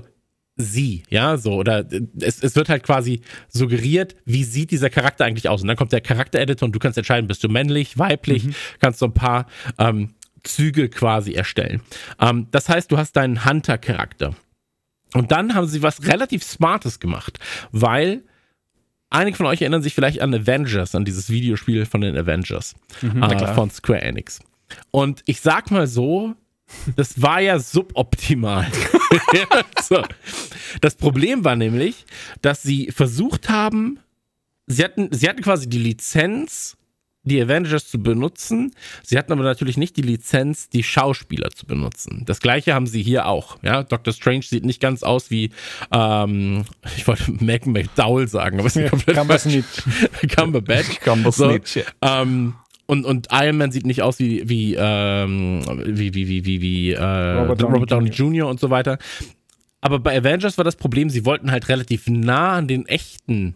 sie, 0.56 1.02
ja, 1.10 1.36
so, 1.36 1.54
oder 1.54 1.84
es, 2.20 2.42
es 2.42 2.56
wird 2.56 2.68
halt 2.68 2.82
quasi 2.82 3.20
suggeriert, 3.48 4.16
wie 4.24 4.42
sieht 4.42 4.70
dieser 4.70 4.88
Charakter 4.88 5.24
eigentlich 5.24 5.48
aus. 5.48 5.60
Und 5.60 5.68
dann 5.68 5.76
kommt 5.76 5.92
der 5.92 6.00
Charaktereditor 6.00 6.66
und 6.66 6.72
du 6.72 6.78
kannst 6.78 6.96
entscheiden, 6.96 7.28
bist 7.28 7.44
du 7.44 7.48
männlich, 7.48 7.98
weiblich, 7.98 8.44
mhm. 8.44 8.54
kannst 8.80 8.98
so 8.98 9.06
ein 9.06 9.12
paar 9.12 9.46
ähm, 9.78 10.14
Züge 10.44 10.88
quasi 10.88 11.32
erstellen. 11.32 11.82
Ähm, 12.20 12.48
das 12.52 12.68
heißt, 12.68 12.90
du 12.90 12.96
hast 12.96 13.12
deinen 13.16 13.44
Hunter-Charakter. 13.44 14.34
Und 15.12 15.30
dann 15.30 15.54
haben 15.54 15.66
sie 15.66 15.82
was 15.82 16.06
relativ 16.06 16.42
Smartes 16.42 17.00
gemacht, 17.00 17.38
weil 17.70 18.22
einige 19.10 19.36
von 19.36 19.46
euch 19.46 19.60
erinnern 19.60 19.82
sich 19.82 19.94
vielleicht 19.94 20.20
an 20.20 20.34
Avengers, 20.34 20.94
an 20.94 21.04
dieses 21.04 21.28
Videospiel 21.30 21.86
von 21.86 22.00
den 22.00 22.16
Avengers 22.16 22.74
mhm, 23.02 23.22
äh, 23.22 23.54
von 23.54 23.70
Square 23.70 24.02
Enix. 24.02 24.40
Und 24.90 25.22
ich 25.26 25.40
sag 25.40 25.70
mal 25.70 25.86
so, 25.86 26.34
das 26.96 27.20
war 27.20 27.40
ja 27.40 27.58
suboptimal. 27.58 28.66
so. 29.82 30.02
Das 30.80 30.94
Problem 30.94 31.44
war 31.44 31.56
nämlich, 31.56 32.04
dass 32.42 32.62
sie 32.62 32.90
versucht 32.90 33.48
haben, 33.48 34.00
sie 34.66 34.84
hatten, 34.84 35.08
sie 35.12 35.28
hatten 35.28 35.42
quasi 35.42 35.68
die 35.68 35.78
Lizenz, 35.78 36.76
die 37.26 37.42
Avengers 37.42 37.88
zu 37.88 37.98
benutzen. 37.98 38.72
Sie 39.02 39.18
hatten 39.18 39.32
aber 39.32 39.42
natürlich 39.42 39.76
nicht 39.76 39.96
die 39.96 40.02
Lizenz, 40.02 40.68
die 40.68 40.82
Schauspieler 40.82 41.50
zu 41.50 41.66
benutzen. 41.66 42.22
Das 42.24 42.40
gleiche 42.40 42.72
haben 42.72 42.86
sie 42.86 43.02
hier 43.02 43.26
auch. 43.26 43.58
Ja, 43.62 43.82
Doctor 43.82 44.14
Strange 44.14 44.42
sieht 44.42 44.64
nicht 44.64 44.80
ganz 44.80 45.02
aus 45.02 45.30
wie, 45.30 45.50
ähm, 45.92 46.64
ich 46.96 47.06
wollte 47.06 47.32
Mac 47.44 47.66
McDowell 47.66 48.28
sagen, 48.28 48.60
aber 48.60 48.68
es 48.68 48.76
ist 48.76 48.90
komplett 48.90 49.16
Cumberbatch. 49.16 49.60
Cumberbatch. 50.36 51.00
Cumberbatch. 51.04 51.72
So, 51.74 51.80
ähm, 52.02 52.54
und, 52.86 53.04
und 53.04 53.28
Iron 53.32 53.58
Man 53.58 53.72
sieht 53.72 53.86
nicht 53.86 54.02
aus 54.02 54.18
wie, 54.18 54.48
wie, 54.48 54.76
ähm, 54.78 55.62
wie, 55.86 56.14
wie, 56.14 56.28
wie, 56.28 56.44
wie, 56.44 56.60
wie 56.60 56.92
äh, 56.92 57.02
Robert, 57.02 57.60
Downey, 57.60 57.74
Robert 57.74 57.92
Downey 57.92 58.10
Jr. 58.10 58.48
und 58.48 58.60
so 58.60 58.70
weiter. 58.70 58.98
Aber 59.80 59.98
bei 59.98 60.16
Avengers 60.16 60.56
war 60.56 60.64
das 60.64 60.76
Problem, 60.76 61.10
sie 61.10 61.24
wollten 61.24 61.50
halt 61.50 61.68
relativ 61.68 62.08
nah 62.08 62.54
an 62.54 62.68
den 62.68 62.86
echten 62.86 63.54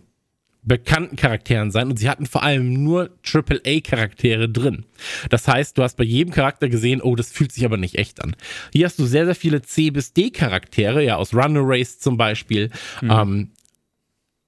bekannten 0.62 1.16
Charakteren 1.16 1.70
sein 1.70 1.88
und 1.88 1.98
sie 1.98 2.08
hatten 2.08 2.26
vor 2.26 2.42
allem 2.42 2.84
nur 2.84 3.10
AAA-Charaktere 3.24 4.48
drin. 4.48 4.84
Das 5.30 5.48
heißt, 5.48 5.78
du 5.78 5.82
hast 5.82 5.96
bei 5.96 6.04
jedem 6.04 6.32
Charakter 6.32 6.68
gesehen, 6.68 7.00
oh, 7.00 7.16
das 7.16 7.32
fühlt 7.32 7.52
sich 7.52 7.64
aber 7.64 7.78
nicht 7.78 7.96
echt 7.96 8.22
an. 8.22 8.36
Hier 8.72 8.84
hast 8.84 8.98
du 8.98 9.06
sehr, 9.06 9.24
sehr 9.24 9.34
viele 9.34 9.62
C 9.62 9.90
bis 9.90 10.12
D-Charaktere, 10.12 11.02
ja, 11.02 11.16
aus 11.16 11.34
Runner 11.34 11.62
Race 11.62 11.98
zum 11.98 12.16
Beispiel, 12.18 12.70
mhm. 13.00 13.10
ähm, 13.10 13.50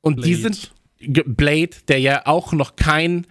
Und 0.02 0.16
Blade. 0.16 0.28
die 0.28 0.34
sind 0.34 0.72
Blade, 1.00 1.70
der 1.88 1.98
ja 1.98 2.26
auch 2.26 2.52
noch 2.52 2.76
kein 2.76 3.26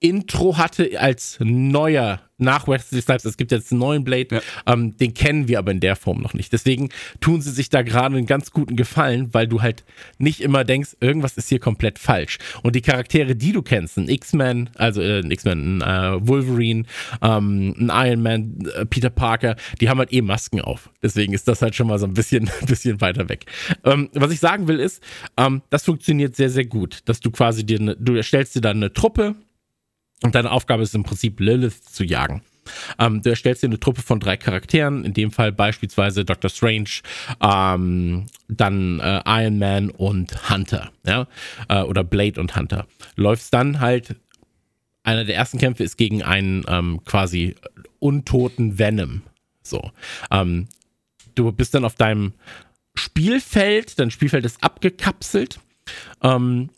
Intro 0.00 0.58
hatte 0.58 1.00
als 1.00 1.38
neuer 1.40 2.20
nach 2.38 2.68
Wesley 2.68 3.00
Snipes. 3.00 3.24
Es 3.24 3.38
gibt 3.38 3.50
jetzt 3.50 3.72
einen 3.72 3.78
neuen 3.80 4.04
Blade, 4.04 4.26
Ja. 4.30 4.40
ähm, 4.66 4.94
den 4.98 5.14
kennen 5.14 5.48
wir 5.48 5.58
aber 5.58 5.70
in 5.72 5.80
der 5.80 5.96
Form 5.96 6.20
noch 6.20 6.34
nicht. 6.34 6.52
Deswegen 6.52 6.90
tun 7.20 7.40
sie 7.40 7.50
sich 7.50 7.70
da 7.70 7.80
gerade 7.80 8.14
einen 8.14 8.26
ganz 8.26 8.50
guten 8.50 8.76
Gefallen, 8.76 9.32
weil 9.32 9.48
du 9.48 9.62
halt 9.62 9.84
nicht 10.18 10.42
immer 10.42 10.62
denkst, 10.64 10.96
irgendwas 11.00 11.38
ist 11.38 11.48
hier 11.48 11.60
komplett 11.60 11.98
falsch. 11.98 12.36
Und 12.62 12.76
die 12.76 12.82
Charaktere, 12.82 13.36
die 13.36 13.52
du 13.52 13.62
kennst, 13.62 13.96
ein 13.96 14.10
X-Men, 14.10 14.68
also 14.74 15.00
äh, 15.00 15.20
ein 15.20 15.30
X-Men, 15.30 15.78
ein 15.78 16.20
äh, 16.20 16.28
Wolverine, 16.28 16.82
ähm, 17.22 17.74
ein 17.78 17.90
Iron 18.06 18.22
Man, 18.22 18.58
äh, 18.76 18.84
Peter 18.84 19.08
Parker, 19.10 19.56
die 19.80 19.88
haben 19.88 19.98
halt 19.98 20.12
eh 20.12 20.20
Masken 20.20 20.60
auf. 20.60 20.90
Deswegen 21.02 21.32
ist 21.32 21.48
das 21.48 21.62
halt 21.62 21.74
schon 21.74 21.86
mal 21.86 21.98
so 21.98 22.04
ein 22.04 22.12
bisschen, 22.12 22.50
bisschen 22.66 23.00
weiter 23.00 23.30
weg. 23.30 23.46
Ähm, 23.82 24.10
was 24.12 24.30
ich 24.30 24.40
sagen 24.40 24.68
will 24.68 24.78
ist, 24.78 25.02
ähm, 25.38 25.62
das 25.70 25.84
funktioniert 25.84 26.36
sehr, 26.36 26.50
sehr 26.50 26.66
gut, 26.66 26.98
dass 27.06 27.20
du 27.20 27.30
quasi 27.30 27.64
dir, 27.64 27.80
ne, 27.80 27.96
du 27.98 28.14
erstellst 28.14 28.54
dir 28.56 28.60
dann 28.60 28.76
eine 28.76 28.92
Truppe, 28.92 29.36
und 30.22 30.34
deine 30.34 30.50
Aufgabe 30.50 30.82
ist 30.82 30.94
im 30.94 31.04
Prinzip 31.04 31.40
Lilith 31.40 31.84
zu 31.84 32.04
jagen. 32.04 32.42
Ähm, 32.98 33.22
du 33.22 33.30
erstellst 33.30 33.62
dir 33.62 33.68
eine 33.68 33.80
Truppe 33.80 34.02
von 34.02 34.20
drei 34.20 34.36
Charakteren, 34.36 35.04
in 35.04 35.14
dem 35.14 35.30
Fall 35.30 35.52
beispielsweise 35.52 36.24
Doctor 36.24 36.50
Strange, 36.50 36.90
ähm, 37.40 38.26
dann 38.48 39.00
äh, 39.00 39.22
Iron 39.24 39.58
Man 39.58 39.90
und 39.90 40.50
Hunter, 40.50 40.90
ja, 41.06 41.26
äh, 41.68 41.82
oder 41.82 42.04
Blade 42.04 42.40
und 42.40 42.56
Hunter. 42.56 42.86
Läufst 43.14 43.54
dann 43.54 43.80
halt, 43.80 44.16
einer 45.04 45.24
der 45.24 45.36
ersten 45.36 45.58
Kämpfe 45.58 45.84
ist 45.84 45.96
gegen 45.96 46.22
einen 46.22 46.64
ähm, 46.68 47.00
quasi 47.04 47.54
untoten 48.00 48.78
Venom. 48.78 49.22
So. 49.62 49.92
Ähm, 50.30 50.68
du 51.34 51.52
bist 51.52 51.74
dann 51.74 51.84
auf 51.84 51.94
deinem 51.94 52.32
Spielfeld, 52.96 53.98
dein 53.98 54.10
Spielfeld 54.10 54.44
ist 54.44 54.62
abgekapselt. 54.62 55.60
Ähm, 56.22 56.70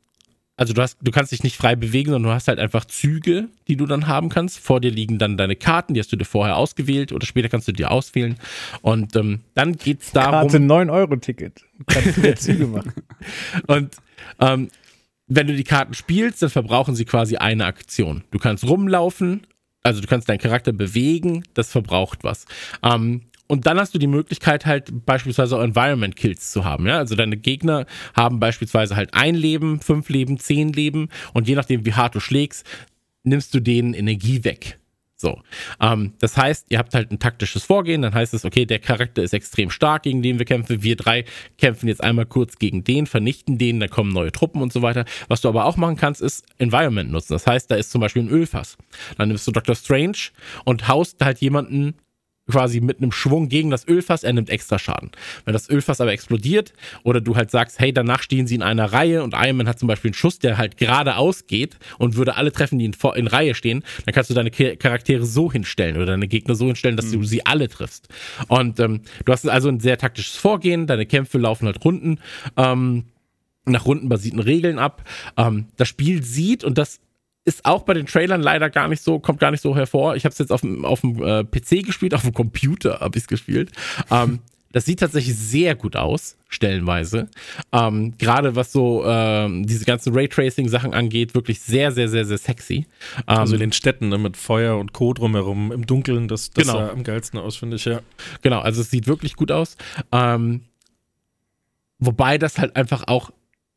also 0.59 0.75
du 0.75 0.83
hast, 0.83 0.99
du 1.01 1.13
kannst 1.13 1.31
dich 1.31 1.45
nicht 1.45 1.57
frei 1.57 1.77
bewegen, 1.77 2.11
sondern 2.11 2.31
du 2.31 2.35
hast 2.35 2.49
halt 2.49 2.59
einfach 2.59 2.85
Züge, 2.85 3.49
die 3.69 3.77
du 3.77 3.87
dann 3.87 4.09
haben 4.09 4.29
kannst. 4.29 4.59
Vor 4.59 4.81
dir 4.81 4.91
liegen 4.91 5.17
dann 5.19 5.37
deine 5.37 5.55
Karten, 5.55 5.95
die 5.95 6.01
hast 6.01 6.11
du 6.11 6.17
dir 6.17 6.25
vorher 6.25 6.57
ausgewählt 6.57 7.13
oder 7.13 7.25
später 7.25 7.49
kannst 7.49 7.69
du 7.69 7.73
dir 7.73 7.93
auswählen. 7.93 8.37
Und 8.83 9.15
ähm, 9.15 9.41
dann 9.55 9.77
geht's 9.77 10.11
darum. 10.11 10.51
Karte 10.51 10.59
9-Euro-Ticket. 10.59 11.65
Kannst 11.87 12.17
du 12.17 12.23
dir 12.23 12.35
Züge 12.35 12.67
machen. 12.67 12.93
Und 13.69 13.95
ähm, 14.41 14.69
wenn 15.29 15.47
du 15.47 15.55
die 15.55 15.63
Karten 15.63 15.95
spielst, 15.95 16.43
dann 16.43 16.51
verbrauchen 16.51 16.97
sie 16.97 17.05
quasi 17.05 17.37
eine 17.37 17.65
Aktion. 17.65 18.25
Du 18.33 18.41
kannst 18.41 18.65
rumlaufen, 18.65 19.47
also 19.85 20.01
du 20.01 20.09
kannst 20.09 20.29
deinen 20.29 20.39
Charakter 20.39 20.73
bewegen, 20.73 21.45
das 21.55 21.71
verbraucht 21.71 22.25
was. 22.25 22.47
Ähm, 22.83 23.23
und 23.49 23.67
dann 23.67 23.79
hast 23.79 23.95
du 23.95 23.99
die 23.99 24.07
Möglichkeit 24.07 24.67
halt 24.67 25.07
beispielsweise 25.07 25.57
auch 25.57 25.63
Environment 25.63 26.15
Kills 26.15 26.53
zu 26.53 26.65
haben. 26.65 26.87
Ja? 26.87 26.99
Also 26.99 27.17
deine 27.17 27.37
Gegner 27.37 27.87
haben 28.15 28.39
beispielsweise 28.39 28.95
halt 28.95 29.15
ein 29.15 29.35
Leben, 29.35 29.81
fünf 29.81 30.09
Leben, 30.09 30.39
zehn 30.39 30.73
Leben 30.73 31.09
und 31.33 31.49
je 31.49 31.57
nachdem 31.57 31.85
wie 31.85 31.95
hart 31.95 32.15
du 32.15 32.21
schlägst, 32.21 32.65
nimmst 33.25 33.53
du 33.55 33.61
denen 33.61 33.95
Energie 33.95 34.45
weg. 34.45 34.79
So. 35.21 35.41
Ähm, 35.81 36.13
das 36.21 36.37
heißt, 36.37 36.67
ihr 36.69 36.79
habt 36.79 36.95
halt 36.95 37.11
ein 37.11 37.19
taktisches 37.19 37.65
Vorgehen, 37.65 38.03
dann 38.03 38.15
heißt 38.15 38.35
es, 38.35 38.45
okay, 38.45 38.67
der 38.67 38.79
Charakter 38.79 39.21
ist 39.21 39.35
extrem 39.35 39.69
stark, 39.69 40.05
gegen 40.05 40.23
den 40.23 40.39
wir 40.39 40.47
kämpfen. 40.47 40.85
Wir 40.85 40.95
drei 40.95 41.25
kämpfen 41.57 41.89
jetzt 41.89 42.05
einmal 42.05 42.25
kurz 42.25 42.59
gegen 42.59 42.85
den, 42.85 43.07
vernichten 43.07 43.59
den, 43.59 43.81
dann 43.81 43.91
kommen 43.91 44.13
neue 44.13 44.31
Truppen 44.31 44.63
und 44.63 44.73
so 44.73 44.81
weiter. 44.81 45.05
Was 45.27 45.41
du 45.41 45.49
aber 45.49 45.65
auch 45.65 45.77
machen 45.77 45.97
kannst, 45.97 46.23
ist 46.23 46.47
Environment 46.59 47.11
nutzen. 47.11 47.33
Das 47.33 47.49
heißt, 47.49 47.69
da 47.69 47.75
ist 47.75 47.91
zum 47.91 48.01
Beispiel 48.01 48.23
ein 48.23 48.29
Ölfass. 48.29 48.79
Dann 49.17 49.29
nimmst 49.29 49.45
du 49.49 49.51
Dr. 49.51 49.75
Strange 49.75 50.19
und 50.65 50.87
haust 50.87 51.25
halt 51.25 51.41
jemanden 51.41 51.95
quasi 52.51 52.81
mit 52.81 52.99
einem 52.99 53.13
Schwung 53.13 53.49
gegen 53.49 53.71
das 53.71 53.87
Ölfass, 53.87 54.25
er 54.25 54.33
nimmt 54.33 54.51
extra 54.51 54.79
Schaden. 54.79 55.11
Wenn 55.45 55.53
das 55.53 55.69
Ölfass 55.69 56.01
aber 56.01 56.13
explodiert 56.13 56.73
oder 57.03 57.21
du 57.21 57.37
halt 57.37 57.51
sagst, 57.51 57.79
hey, 57.79 57.93
danach 57.93 58.23
stehen 58.23 58.47
sie 58.47 58.55
in 58.55 58.63
einer 58.63 58.93
Reihe 58.93 59.23
und 59.23 59.35
Iron 59.35 59.57
Man 59.59 59.69
hat 59.69 59.79
zum 59.79 59.89
Beispiel 59.89 60.09
einen 60.09 60.15
Schuss, 60.15 60.39
der 60.39 60.59
halt 60.59 60.77
geradeaus 60.77 61.47
geht 61.47 61.77
und 61.99 62.17
würde 62.17 62.37
alle 62.37 62.53
treffen, 62.53 62.79
die 62.79 62.87
in, 62.87 62.97
in 63.15 63.27
Reihe 63.27 63.55
stehen, 63.55 63.85
dann 64.05 64.15
kannst 64.15 64.31
du 64.31 64.35
deine 64.35 64.51
Cha- 64.51 64.77
Charaktere 64.77 65.25
so 65.25 65.53
hinstellen 65.53 65.97
oder 65.97 66.07
deine 66.07 66.29
Gegner 66.29 66.55
so 66.55 66.67
hinstellen, 66.67 66.97
dass 66.97 67.11
du 67.11 67.23
sie 67.23 67.45
alle 67.47 67.69
triffst. 67.69 68.09
Und 68.49 68.81
ähm, 68.81 69.03
du 69.25 69.33
hast 69.33 69.49
also 69.49 69.69
ein 69.69 69.81
sehr 69.81 69.99
taktisches 69.99 70.37
Vorgehen, 70.37 70.87
deine 70.87 71.07
Kämpfe 71.07 71.39
laufen 71.39 71.67
halt 71.67 71.85
Runden. 71.85 72.21
Ähm, 72.57 73.05
nach 73.71 73.85
rundenbasierten 73.85 74.41
Regeln 74.41 74.79
ab. 74.79 75.05
Ähm, 75.37 75.67
das 75.77 75.89
Spiel 75.89 76.23
sieht, 76.23 76.65
und 76.65 76.79
das 76.79 77.01
ist 77.49 77.65
auch 77.65 77.83
bei 77.83 77.95
den 77.95 78.07
Trailern 78.07 78.43
leider 78.43 78.69
gar 78.71 78.87
nicht 78.89 79.03
so, 79.03 79.19
kommt 79.19 79.41
gar 79.41 79.51
nicht 79.51 79.63
so 79.63 79.75
hervor. 79.75 80.15
Ich 80.17 80.25
habe 80.25 80.33
es 80.33 80.39
jetzt 80.39 80.53
auf 80.53 80.61
dem, 80.61 80.85
auf 80.85 81.01
dem 81.01 81.23
äh, 81.23 81.45
PC 81.45 81.85
gespielt, 81.85 82.15
auf 82.15 82.23
dem 82.23 82.35
Computer 82.35 83.01
habe 83.01 83.17
ich 83.17 83.25
es 83.25 83.29
gespielt. 83.29 83.73
Ähm, 84.11 84.41
das 84.71 84.85
sieht 84.85 85.01
tatsächlich 85.01 85.35
sehr 85.35 85.75
gut 85.75 85.97
aus, 85.97 86.37
stellenweise. 86.51 87.29
Ähm, 87.73 88.13
Gerade 88.19 88.55
was 88.55 88.71
so 88.71 89.03
ähm, 89.07 89.67
diese 89.67 89.87
ganzen 89.87 90.15
Raytracing-Sachen 90.15 90.93
angeht, 90.93 91.35
wirklich 91.35 91.61
sehr, 91.61 91.91
sehr, 91.91 92.09
sehr, 92.11 92.27
sehr 92.27 92.37
sexy. 92.37 92.87
Ähm, 93.17 93.39
Also 93.39 93.55
in 93.55 93.61
den 93.61 93.73
Städten 93.73 94.11
ne, 94.11 94.19
mit 94.19 94.37
Feuer 94.37 94.77
und 94.77 94.93
Co. 94.93 95.15
drumherum 95.15 95.73
im 95.73 95.87
Dunkeln, 95.87 96.29
das, 96.29 96.51
das 96.51 96.67
Genau. 96.67 96.79
sah 96.79 96.91
am 96.91 97.03
geilsten 97.03 97.41
aus, 97.41 97.57
finde 97.57 97.77
ich, 97.77 97.87
ja. 97.87 98.01
Genau, 98.43 98.61
also 98.61 98.83
es 98.83 98.91
sieht 98.91 99.07
wirklich 99.07 99.37
gut 99.37 99.51
aus. 99.51 99.77
Ähm, 100.13 100.61
wobei 101.99 102.37
das 102.37 102.59
halt 102.59 102.77
einfach 102.77 103.05
auch 103.07 103.31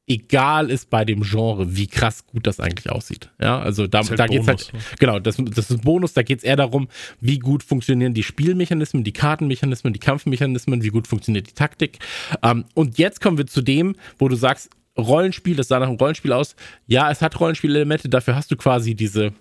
egal 0.08 0.70
ist 0.70 0.90
bei 0.90 1.06
dem 1.06 1.22
Genre, 1.22 1.76
wie 1.76 1.88
krass 1.88 2.26
gut 2.26 2.48
das 2.48 2.60
eigentlich 2.60 2.90
aussieht. 2.90 3.30
Ja, 3.40 3.60
also 3.60 3.88
da, 3.88 4.00
halt 4.00 4.20
da 4.20 4.28
geht's 4.28 4.46
Bonus, 4.46 4.66
halt, 4.66 4.74
ne? 4.74 4.80
genau, 5.00 5.20
das, 5.20 5.38
das 5.38 5.70
ist 5.70 5.78
ein 5.78 5.82
Bonus, 5.82 6.14
da 6.14 6.24
geht's 6.24 6.44
eher 6.44 6.56
darum, 6.56 6.88
wie 7.20 7.40
gut 7.40 7.64
funktionieren 7.64 8.14
die 8.14 8.24
Spielmechanismen, 8.24 9.04
die 9.04 9.14
Kartenmechanismen, 9.14 9.94
die 9.94 10.00
Kampfmechanismen, 10.00 10.84
wie 10.84 10.90
gut 10.90 11.08
funktioniert 11.08 11.48
die 11.48 11.54
Taktik. 11.54 12.00
Ähm, 12.44 12.66
und 12.74 12.98
jetzt 12.98 13.22
kommen 13.22 13.38
wir 13.38 13.48
zu 13.48 13.62
dem, 13.62 13.96
wo 14.18 14.28
du 14.28 14.36
sagst, 14.36 14.70
Rollenspiel, 14.98 15.56
das 15.56 15.70
sah 15.70 15.80
nach 15.80 15.88
einem 15.88 15.98
Rollenspiel 15.98 16.34
aus. 16.34 16.56
Ja, 16.88 17.10
es 17.10 17.22
hat 17.22 17.40
Rollenspielelemente, 17.40 18.10
dafür 18.10 18.36
hast 18.36 18.52
du 18.52 18.58
quasi 18.58 18.96
diese, 18.96 19.34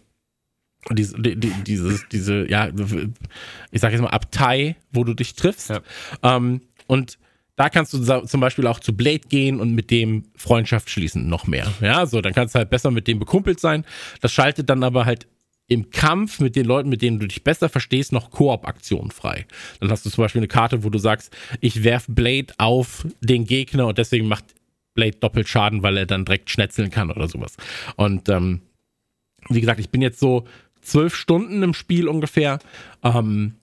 diese, 0.90 1.20
die, 1.20 1.36
die, 1.36 1.52
dieses, 1.64 2.08
diese, 2.08 2.48
ja, 2.48 2.68
ich 3.70 3.80
sag 3.80 3.92
jetzt 3.92 4.00
mal 4.00 4.08
Abtei, 4.08 4.76
wo 4.92 5.04
du 5.04 5.14
dich 5.14 5.34
triffst. 5.34 5.70
Ja. 5.70 5.80
Ähm, 6.22 6.60
und 6.86 7.18
da 7.56 7.68
kannst 7.68 7.92
du 7.92 8.24
zum 8.24 8.40
Beispiel 8.40 8.66
auch 8.66 8.80
zu 8.80 8.96
Blade 8.96 9.28
gehen 9.28 9.60
und 9.60 9.74
mit 9.74 9.90
dem 9.90 10.24
Freundschaft 10.36 10.88
schließen, 10.88 11.28
noch 11.28 11.46
mehr. 11.46 11.66
Ja, 11.80 12.06
so, 12.06 12.20
dann 12.20 12.32
kannst 12.32 12.54
du 12.54 12.58
halt 12.58 12.70
besser 12.70 12.90
mit 12.90 13.06
dem 13.06 13.18
bekumpelt 13.18 13.60
sein. 13.60 13.84
Das 14.20 14.32
schaltet 14.32 14.70
dann 14.70 14.82
aber 14.82 15.04
halt 15.04 15.26
im 15.70 15.90
Kampf 15.90 16.40
mit 16.40 16.56
den 16.56 16.66
Leuten, 16.66 16.88
mit 16.88 17.00
denen 17.00 17.20
du 17.20 17.28
dich 17.28 17.44
besser 17.44 17.68
verstehst, 17.68 18.12
noch 18.12 18.30
Koop-Aktionen 18.30 19.12
frei. 19.12 19.46
Dann 19.78 19.90
hast 19.90 20.04
du 20.04 20.10
zum 20.10 20.24
Beispiel 20.24 20.40
eine 20.40 20.48
Karte, 20.48 20.82
wo 20.82 20.90
du 20.90 20.98
sagst, 20.98 21.36
ich 21.60 21.84
werf 21.84 22.06
Blade 22.08 22.52
auf 22.58 23.06
den 23.20 23.44
Gegner 23.44 23.86
und 23.86 23.96
deswegen 23.96 24.26
macht 24.26 24.44
Blade 24.94 25.16
doppelt 25.20 25.48
Schaden, 25.48 25.84
weil 25.84 25.96
er 25.96 26.06
dann 26.06 26.24
direkt 26.24 26.50
schnetzeln 26.50 26.90
kann 26.90 27.10
oder 27.10 27.28
sowas. 27.28 27.56
Und 27.96 28.28
ähm, 28.28 28.62
wie 29.48 29.60
gesagt, 29.60 29.78
ich 29.78 29.90
bin 29.90 30.02
jetzt 30.02 30.18
so 30.18 30.44
zwölf 30.82 31.14
Stunden 31.14 31.62
im 31.62 31.74
Spiel 31.74 32.08
ungefähr. 32.08 32.58
Ähm, 33.04 33.54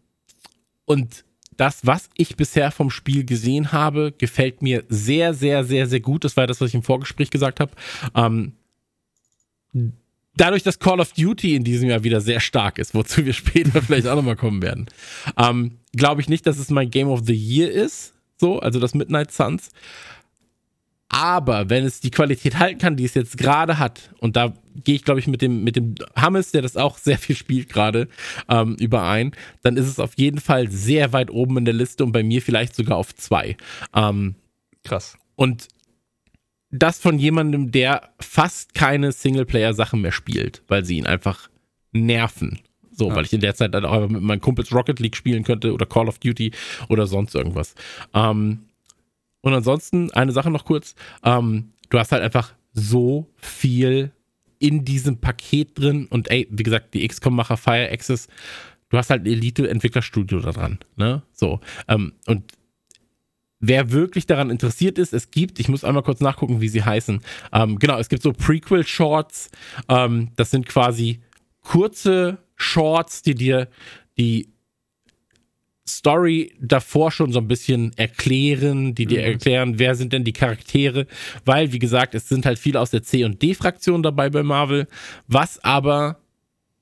und 0.85 1.25
das, 1.57 1.85
was 1.85 2.09
ich 2.15 2.35
bisher 2.35 2.71
vom 2.71 2.89
Spiel 2.89 3.25
gesehen 3.25 3.71
habe, 3.71 4.13
gefällt 4.17 4.61
mir 4.61 4.83
sehr, 4.89 5.33
sehr, 5.33 5.63
sehr, 5.63 5.87
sehr 5.87 5.99
gut. 5.99 6.23
Das 6.23 6.37
war 6.37 6.47
das, 6.47 6.61
was 6.61 6.69
ich 6.69 6.75
im 6.75 6.83
Vorgespräch 6.83 7.29
gesagt 7.29 7.59
habe. 7.59 7.71
Ähm, 8.15 8.53
dadurch, 10.35 10.63
dass 10.63 10.79
Call 10.79 10.99
of 10.99 11.13
Duty 11.13 11.55
in 11.55 11.63
diesem 11.63 11.89
Jahr 11.89 12.03
wieder 12.03 12.21
sehr 12.21 12.39
stark 12.39 12.77
ist, 12.77 12.93
wozu 12.93 13.25
wir 13.25 13.33
später 13.33 13.81
vielleicht 13.83 14.07
auch 14.07 14.15
nochmal 14.15 14.35
kommen 14.35 14.61
werden, 14.61 14.87
ähm, 15.37 15.79
glaube 15.95 16.21
ich 16.21 16.29
nicht, 16.29 16.47
dass 16.47 16.57
es 16.57 16.69
mein 16.69 16.89
Game 16.89 17.09
of 17.09 17.21
the 17.25 17.35
Year 17.35 17.71
ist. 17.71 18.13
So, 18.39 18.59
also 18.59 18.79
das 18.79 18.93
Midnight 18.93 19.31
Suns. 19.31 19.71
Aber 21.09 21.69
wenn 21.69 21.85
es 21.85 22.01
die 22.01 22.11
Qualität 22.11 22.59
halten 22.59 22.79
kann, 22.79 22.97
die 22.97 23.05
es 23.05 23.13
jetzt 23.13 23.37
gerade 23.37 23.79
hat, 23.79 24.13
und 24.19 24.35
da 24.35 24.53
gehe 24.83 24.95
ich, 24.95 25.03
glaube 25.03 25.19
ich, 25.19 25.27
mit 25.27 25.41
dem, 25.41 25.63
mit 25.63 25.75
dem 25.75 25.95
Hammes, 26.15 26.51
der 26.51 26.61
das 26.61 26.75
auch 26.77 26.97
sehr 26.99 27.17
viel 27.17 27.35
spielt 27.35 27.69
gerade, 27.69 28.07
ähm, 28.49 28.75
überein, 28.79 29.31
dann 29.63 29.77
ist 29.77 29.87
es 29.87 29.99
auf 29.99 30.13
jeden 30.17 30.39
Fall 30.39 30.69
sehr 30.69 31.13
weit 31.13 31.31
oben 31.31 31.57
in 31.57 31.65
der 31.65 31.73
Liste 31.73 32.03
und 32.03 32.11
bei 32.11 32.23
mir 32.23 32.41
vielleicht 32.41 32.75
sogar 32.75 32.97
auf 32.97 33.15
zwei. 33.15 33.55
Ähm, 33.95 34.35
Krass. 34.83 35.17
und 35.35 35.67
das 36.69 36.99
von 36.99 37.17
jemandem, 37.17 37.71
der 37.71 38.09
fast 38.19 38.73
keine 38.73 39.13
Singleplayer-Sachen 39.13 40.01
mehr 40.01 40.11
spielt, 40.11 40.63
weil 40.67 40.83
sie 40.83 40.97
ihn 40.97 41.07
einfach 41.07 41.49
nerven. 41.93 42.59
So, 42.91 43.07
Ja. 43.09 43.15
weil 43.15 43.23
ich 43.25 43.31
in 43.31 43.39
der 43.39 43.55
Zeit 43.55 43.73
dann 43.73 43.85
auch 43.85 44.09
mit 44.09 44.21
meinen 44.21 44.41
Kumpels 44.41 44.73
Rocket 44.73 44.99
League 44.99 45.15
spielen 45.15 45.43
könnte 45.45 45.71
oder 45.73 45.85
Call 45.85 46.09
of 46.09 46.19
Duty 46.19 46.51
oder 46.89 47.07
sonst 47.07 47.35
irgendwas. 47.35 47.73
Ähm, 48.13 48.65
und 49.41 49.53
ansonsten, 49.53 50.11
eine 50.11 50.31
Sache 50.31 50.51
noch 50.51 50.65
kurz. 50.65 50.95
Ähm, 51.23 51.73
du 51.89 51.99
hast 51.99 52.11
halt 52.11 52.23
einfach 52.23 52.53
so 52.73 53.27
viel 53.37 54.11
in 54.59 54.85
diesem 54.85 55.19
Paket 55.19 55.77
drin 55.77 56.07
und 56.07 56.29
ey, 56.29 56.47
wie 56.49 56.63
gesagt, 56.63 56.93
die 56.93 57.07
XCOM-Macher 57.07 57.57
Fire 57.57 57.89
Access, 57.91 58.27
du 58.89 58.97
hast 58.97 59.09
halt 59.09 59.23
ein 59.23 59.27
Elite-Entwicklerstudio 59.27 60.39
da 60.39 60.51
dran, 60.51 60.79
ne? 60.95 61.21
So. 61.31 61.59
Ähm, 61.87 62.13
und 62.25 62.53
wer 63.59 63.91
wirklich 63.91 64.25
daran 64.25 64.49
interessiert 64.49 64.97
ist, 64.97 65.13
es 65.13 65.31
gibt, 65.31 65.59
ich 65.59 65.69
muss 65.69 65.83
einmal 65.83 66.03
kurz 66.03 66.21
nachgucken, 66.21 66.61
wie 66.61 66.69
sie 66.69 66.83
heißen. 66.83 67.21
Ähm, 67.53 67.79
genau, 67.79 67.97
es 67.97 68.09
gibt 68.09 68.23
so 68.23 68.33
Prequel-Shorts. 68.33 69.49
Ähm, 69.89 70.31
das 70.35 70.51
sind 70.51 70.65
quasi 70.65 71.21
kurze 71.61 72.37
Shorts, 72.55 73.21
die 73.21 73.35
dir 73.35 73.67
die 74.17 74.49
Story 75.87 76.53
davor 76.59 77.11
schon 77.11 77.31
so 77.31 77.39
ein 77.39 77.47
bisschen 77.47 77.91
erklären, 77.97 78.93
die 78.95 79.05
dir 79.05 79.19
Mhm. 79.19 79.25
erklären, 79.25 79.79
wer 79.79 79.95
sind 79.95 80.13
denn 80.13 80.23
die 80.23 80.33
Charaktere, 80.33 81.07
weil, 81.45 81.71
wie 81.71 81.79
gesagt, 81.79 82.15
es 82.15 82.27
sind 82.29 82.45
halt 82.45 82.59
viele 82.59 82.79
aus 82.79 82.91
der 82.91 83.03
C- 83.03 83.23
und 83.23 83.41
D-Fraktion 83.41 84.03
dabei 84.03 84.29
bei 84.29 84.43
Marvel, 84.43 84.87
was 85.27 85.63
aber, 85.63 86.19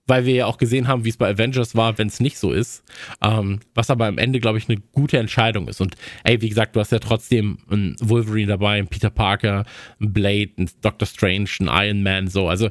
weil 0.07 0.25
wir 0.25 0.33
ja 0.35 0.45
auch 0.45 0.57
gesehen 0.57 0.87
haben, 0.87 1.03
wie 1.03 1.09
es 1.09 1.17
bei 1.17 1.29
Avengers 1.29 1.75
war, 1.75 1.97
wenn 1.97 2.07
es 2.07 2.19
nicht 2.19 2.37
so 2.37 2.51
ist, 2.51 2.83
ähm, 3.23 3.59
was 3.73 3.89
aber 3.89 4.05
am 4.05 4.17
Ende, 4.17 4.39
glaube 4.39 4.57
ich, 4.59 4.69
eine 4.69 4.79
gute 4.91 5.17
Entscheidung 5.17 5.67
ist. 5.67 5.81
Und 5.81 5.95
ey, 6.23 6.41
wie 6.41 6.49
gesagt, 6.49 6.75
du 6.75 6.79
hast 6.79 6.91
ja 6.91 6.99
trotzdem 6.99 7.57
einen 7.69 7.95
Wolverine 8.01 8.47
dabei, 8.47 8.77
einen 8.77 8.87
Peter 8.87 9.09
Parker, 9.09 9.65
einen 9.99 10.13
Blade, 10.13 10.51
einen 10.57 10.69
Doctor 10.81 11.07
Strange, 11.07 11.49
einen 11.59 11.69
Iron 11.69 12.03
Man, 12.03 12.27
so, 12.27 12.47
also 12.47 12.69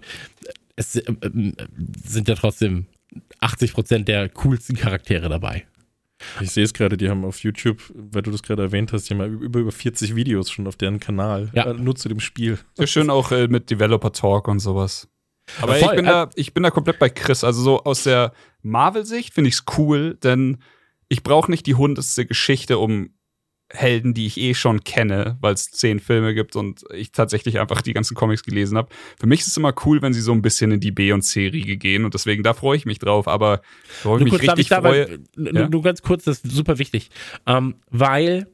es 0.77 0.97
äh, 0.97 1.03
äh, 1.09 1.53
sind 2.05 2.29
ja 2.29 2.35
trotzdem 2.35 2.87
80% 3.41 4.05
der 4.05 4.29
coolsten 4.29 4.77
Charaktere 4.77 5.29
dabei. 5.29 5.65
Ich 6.41 6.51
sehe 6.51 6.65
es 6.65 6.75
gerade, 6.75 6.97
die 6.97 7.09
haben 7.09 7.25
auf 7.25 7.41
YouTube, 7.41 7.83
weil 7.95 8.23
du 8.23 8.31
das 8.31 8.43
gerade 8.43 8.63
erwähnt 8.63 8.93
hast, 8.93 9.09
die 9.09 9.15
haben 9.15 9.41
über, 9.41 9.61
über 9.61 9.73
40 9.73 10.15
Videos 10.15 10.51
schon 10.51 10.67
auf 10.67 10.77
deren 10.77 11.01
Kanal. 11.01 11.51
Ja. 11.55 11.71
Äh, 11.71 11.75
nur 11.75 11.95
zu 11.97 12.09
dem 12.09 12.21
Spiel. 12.21 12.59
Sehr 12.75 12.87
schön 12.87 13.11
auch 13.11 13.33
äh, 13.33 13.49
mit 13.49 13.71
Developer 13.71 14.13
Talk 14.13 14.49
und 14.49 14.61
sowas. 14.61 15.09
Aber 15.61 15.79
ich, 15.79 15.91
bin 15.91 16.07
da, 16.07 16.31
ich 16.35 16.55
bin 16.55 16.63
da 16.63 16.71
komplett 16.71 16.99
bei 16.99 17.11
Chris. 17.11 17.45
Also 17.45 17.63
so 17.63 17.85
aus 17.85 18.05
der 18.05 18.33
Marvel-Sicht 18.63 19.35
finde 19.35 19.49
ich 19.49 19.55
es 19.55 19.65
cool, 19.77 20.15
denn 20.23 20.59
ich 21.09 21.23
brauche 21.23 21.51
nicht 21.51 21.67
die 21.67 21.75
hundeste 21.75 22.27
Geschichte 22.27 22.79
um 22.79 23.11
Helden, 23.75 24.15
die 24.15 24.27
ich 24.27 24.39
eh 24.39 24.55
schon 24.55 24.85
kenne, 24.85 25.37
weil 25.41 25.55
es 25.55 25.71
zehn 25.71 26.01
Filme 26.01 26.35
gibt 26.35 26.57
und 26.57 26.85
ich 26.95 27.13
tatsächlich 27.13 27.59
einfach 27.61 27.83
die 27.83 27.93
ganzen 27.93 28.15
Comics 28.15 28.43
gelesen 28.43 28.77
habe. 28.79 28.89
Für 29.19 29.27
mich 29.27 29.41
ist 29.41 29.49
es 29.49 29.57
immer 29.57 29.75
cool, 29.85 30.01
wenn 30.03 30.13
sie 30.13 30.21
so 30.21 30.33
ein 30.33 30.43
bisschen 30.43 30.71
in 30.71 30.81
die 30.81 30.91
B- 30.93 31.13
und 31.13 31.23
C-Riege 31.23 31.77
gehen 31.77 32.05
und 32.05 32.15
deswegen, 32.15 32.43
da 32.43 32.55
freue 32.55 32.77
ich 32.77 32.87
mich 32.87 32.99
drauf. 32.99 33.29
Aber 33.29 33.61
worauf 34.03 34.21
ich 34.21 34.27
Nur 34.27 34.33
mich 34.33 34.47
kurz, 34.47 34.59
richtig 34.59 34.71
ich 34.71 34.77
freue, 34.77 35.19
nur, 35.37 35.55
Ja. 35.55 35.69
nur 35.69 35.83
ganz 35.83 36.03
kurz, 36.03 36.25
das 36.25 36.39
ist 36.41 36.53
super 36.53 36.79
wichtig. 36.79 37.11
Ähm, 37.47 37.75
weil 37.91 38.47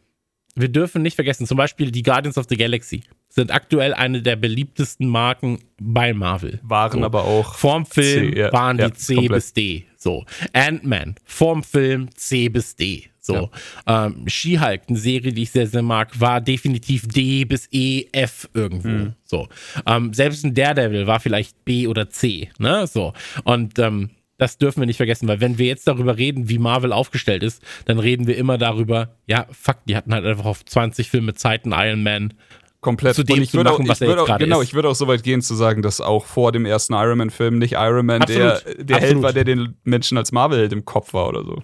wir 0.57 0.69
dürfen 0.69 1.03
nicht 1.03 1.15
vergessen, 1.15 1.47
zum 1.47 1.57
Beispiel 1.57 1.91
die 1.91 2.03
Guardians 2.03 2.37
of 2.37 2.47
the 2.49 2.57
Galaxy 2.57 3.03
sind 3.29 3.53
aktuell 3.53 3.95
eine 3.95 4.21
der 4.23 4.35
beliebtesten 4.37 5.07
Marken 5.09 5.61
bei 5.81 6.13
Marvel. 6.13 6.59
waren 6.65 7.01
So. 7.01 7.05
aber 7.07 7.25
auch 7.25 7.55
Vorm 7.55 7.87
Film 7.87 8.33
C, 8.33 8.39
ja, 8.41 8.53
waren 8.53 8.77
die 8.77 8.83
ja, 8.83 8.93
C 8.93 9.15
komplett. 9.15 9.35
bis 9.37 9.53
D. 9.53 9.85
So. 10.01 10.25
Ant-Man, 10.55 11.15
vorm 11.25 11.63
Film 11.63 12.09
C 12.17 12.49
bis 12.49 12.75
D. 12.75 13.11
So. 13.21 13.51
Ähm, 13.87 14.25
She-Hulk, 14.27 14.83
eine 14.89 14.99
Serie, 14.99 15.33
die 15.33 15.43
ich 15.43 15.51
sehr, 15.51 15.67
sehr 15.67 15.83
mag, 15.83 16.19
war 16.19 16.41
definitiv 16.41 17.07
D 17.07 17.45
bis 17.45 17.69
E, 17.71 18.07
F 18.13 18.49
irgendwo. 18.55 18.89
Mhm. 18.89 19.13
So. 19.25 19.49
Ähm, 19.87 20.15
selbst 20.15 20.45
ein 20.45 20.55
Daredevil 20.55 21.07
war 21.07 21.21
vielleicht 21.21 21.65
B 21.65 21.87
oder 21.87 22.09
C. 22.09 22.49
Ne? 22.59 22.87
So. 22.87 23.13
Und 23.45 23.79
ähm, 23.79 24.11
das 24.39 24.57
dürfen 24.57 24.81
wir 24.81 24.87
nicht 24.87 24.97
vergessen, 24.97 25.29
weil 25.29 25.43
wenn 25.43 25.59
wir 25.59 25.67
jetzt 25.67 25.87
darüber 25.87 26.17
reden, 26.17 26.49
wie 26.49 26.59
Marvel 26.59 26.95
aufgestellt 26.95 27.43
ist, 27.43 27.63
dann 27.85 27.99
reden 27.99 28.27
wir 28.27 28.39
immer 28.39 28.57
darüber, 28.57 29.15
ja, 29.27 29.47
fuck, 29.51 29.85
die 29.87 29.95
hatten 29.97 30.15
halt 30.15 30.25
einfach 30.25 30.47
auf 30.47 30.65
20 30.65 31.11
Filme 31.11 31.35
Zeit, 31.35 31.67
einen 31.67 31.75
Iron 31.75 32.03
Man. 32.03 32.35
Komplett. 32.81 33.15
zu 33.15 33.23
dem 33.25 33.43
ich 33.43 33.51
zu 33.51 33.57
würde 33.59 33.71
machen, 33.71 33.85
auch, 33.85 33.89
was 33.89 34.01
ich 34.01 34.07
er 34.07 34.13
jetzt 34.13 34.21
auch 34.21 34.27
gerade 34.27 34.45
genau, 34.45 34.61
ist. 34.61 34.69
ich 34.69 34.75
würde 34.75 34.89
auch 34.89 34.95
so 34.95 35.07
weit 35.09 35.23
gehen 35.23 35.43
zu 35.43 35.55
sagen, 35.55 35.83
dass 35.83 36.01
auch 36.01 36.25
vor 36.27 36.53
dem 36.53 36.65
ersten 36.67 36.95
Iron 36.95 37.19
Man 37.19 37.31
Film 37.31 37.59
nicht 37.59 37.73
Iron 37.75 38.07
Man 38.07 38.21
der, 38.23 38.55
Absolut, 38.55 38.89
der 38.91 38.97
Held 38.97 39.05
absolut. 39.05 39.23
war, 39.23 39.33
der 39.33 39.45
den 39.45 39.77
Menschen 39.85 40.19
als 40.19 40.33
Marvel-Held 40.33 40.73
im 40.73 40.85
Kopf 40.85 41.13
war 41.15 41.29
oder 41.29 41.45
so. 41.45 41.63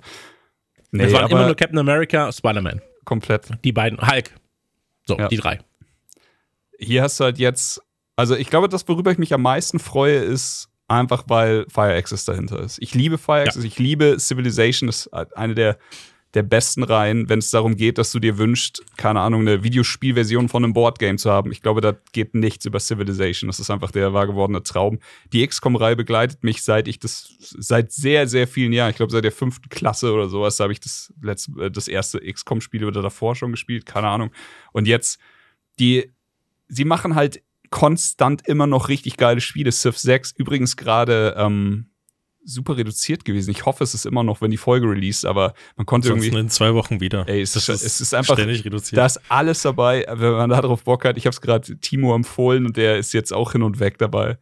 Nee, 0.93 1.05
es 1.05 1.13
waren 1.13 1.31
immer 1.31 1.47
nur 1.47 1.55
Captain 1.57 1.79
America, 1.79 2.31
Spider-Man. 2.33 2.81
komplett. 3.05 3.49
Die 3.65 3.73
beiden, 3.73 4.01
Hulk. 4.01 4.31
So, 5.07 5.17
Ja. 5.19 5.29
die 5.29 5.37
drei. 5.37 5.61
Hier 6.79 7.03
hast 7.03 7.19
du 7.21 7.25
halt 7.25 7.39
jetzt, 7.39 7.81
also 8.17 8.35
ich 8.37 8.49
glaube, 8.51 8.69
das, 8.69 8.87
worüber 8.89 9.11
ich 9.11 9.19
mich 9.19 9.33
am 9.33 9.43
meisten 9.43 9.79
freue, 9.79 10.17
ist 10.19 10.69
einfach, 10.89 11.25
weil 11.29 11.67
Fire 11.69 11.95
Access 11.95 12.25
dahinter 12.25 12.61
ist. 12.61 12.79
Ich 12.81 12.95
liebe 12.95 13.19
Fire 13.19 13.41
Access, 13.43 13.65
ich 13.65 13.79
liebe 13.79 14.17
Civilization, 14.19 14.87
das 14.87 15.07
ist 15.07 15.13
eine 15.13 15.55
der 15.55 15.79
der 16.37 16.43
besten 16.43 16.83
Reihen, 16.83 17.31
wenn 17.31 17.39
es 17.39 17.51
darum 17.51 17.77
geht, 17.77 17.97
dass 17.97 18.13
du 18.13 18.19
dir 18.19 18.37
wünschst, 18.37 18.85
keine 18.99 19.21
Ahnung, 19.21 19.41
eine 19.41 19.65
Videospielversion 19.65 20.51
von 20.51 20.63
einem 20.63 20.75
Boardgame 20.75 21.17
zu 21.17 21.31
haben. 21.31 21.51
Ich 21.51 21.63
glaube, 21.63 21.81
da 21.81 21.97
geht 22.13 22.35
nichts 22.35 22.67
über 22.67 22.79
Civilization. 22.79 23.49
Das 23.49 23.59
ist 23.59 23.71
einfach 23.71 23.91
der 23.91 24.13
wahr 24.13 24.27
gewordene 24.27 24.63
Traum. 24.63 24.99
Die 25.33 25.47
XCOM-Reihe 25.47 25.97
begleitet 25.97 26.45
mich 26.45 26.63
seit 26.63 26.89
ich 26.89 26.99
das, 26.99 27.35
seit 27.41 27.91
sehr, 27.91 28.29
sehr 28.29 28.47
vielen 28.47 28.75
Jahren. 28.75 28.91
Ich 28.91 28.97
glaube, 28.97 29.13
seit 29.13 29.25
der 29.25 29.33
fünften 29.33 29.71
Klasse 29.71 30.13
oder 30.13 30.29
sowas 30.29 30.61
habe 30.61 30.75
ich 30.75 30.81
das, 30.81 31.11
letzte, 31.23 31.53
äh, 31.59 31.71
das 31.71 31.89
erste 31.89 32.21
XCOM-Spiel 32.21 32.85
oder 32.85 33.01
davor 33.01 33.35
schon 33.35 33.51
gespielt, 33.51 33.87
keine 33.87 34.09
Ahnung. 34.09 34.31
Und 34.73 34.87
jetzt, 34.87 35.19
die, 35.79 36.13
sie 36.69 36.85
machen 36.85 37.15
halt 37.15 37.43
konstant 37.71 38.47
immer 38.47 38.67
noch 38.67 38.91
richtig 38.91 39.17
geile 39.17 39.41
Spiele. 39.41 39.73
Civ 39.73 39.97
6 39.97 40.33
übrigens 40.37 40.77
gerade 40.77 41.35
ähm, 41.39 41.87
super 42.47 42.77
reduziert 42.77 43.25
gewesen. 43.25 43.51
Ich 43.51 43.67
hoffe, 43.67 43.85
es 43.85 43.93
ist 43.93 44.07
immer 44.07 44.23
noch, 44.23 44.41
wenn 44.41 44.51
die 44.51 44.57
Folge 44.57 44.89
released, 44.89 45.27
aber 45.27 45.53
man 45.77 45.85
konnte 45.85 46.09
Ansonsten 46.09 46.29
irgendwie. 46.29 46.41
in 46.41 46.49
zwei 46.49 46.73
Wochen 46.75 47.01
wieder. 47.01 47.29
Ey, 47.29 47.43
es 47.43 47.53
Das 47.53 47.69
ist, 47.69 47.83
es 47.83 48.01
ist 48.01 48.15
einfach 48.15 48.35
ständig 48.35 48.65
reduziert. 48.65 48.97
da 48.99 49.07
ist 49.07 49.21
alles 49.29 49.63
dabei, 49.63 50.07
wenn 50.09 50.33
man 50.33 50.51
darauf 50.51 50.85
Bock 50.85 51.05
hat. 51.05 51.17
Ich 51.19 51.27
habe 51.27 51.35
es 51.35 51.41
gerade 51.41 51.79
Timo 51.81 52.15
empfohlen 52.15 52.67
und 52.67 52.77
der 52.77 52.97
ist 52.99 53.13
jetzt 53.13 53.33
auch 53.33 53.53
hin 53.53 53.63
und 53.63 53.81
weg 53.81 53.99
dabei. 53.99 54.39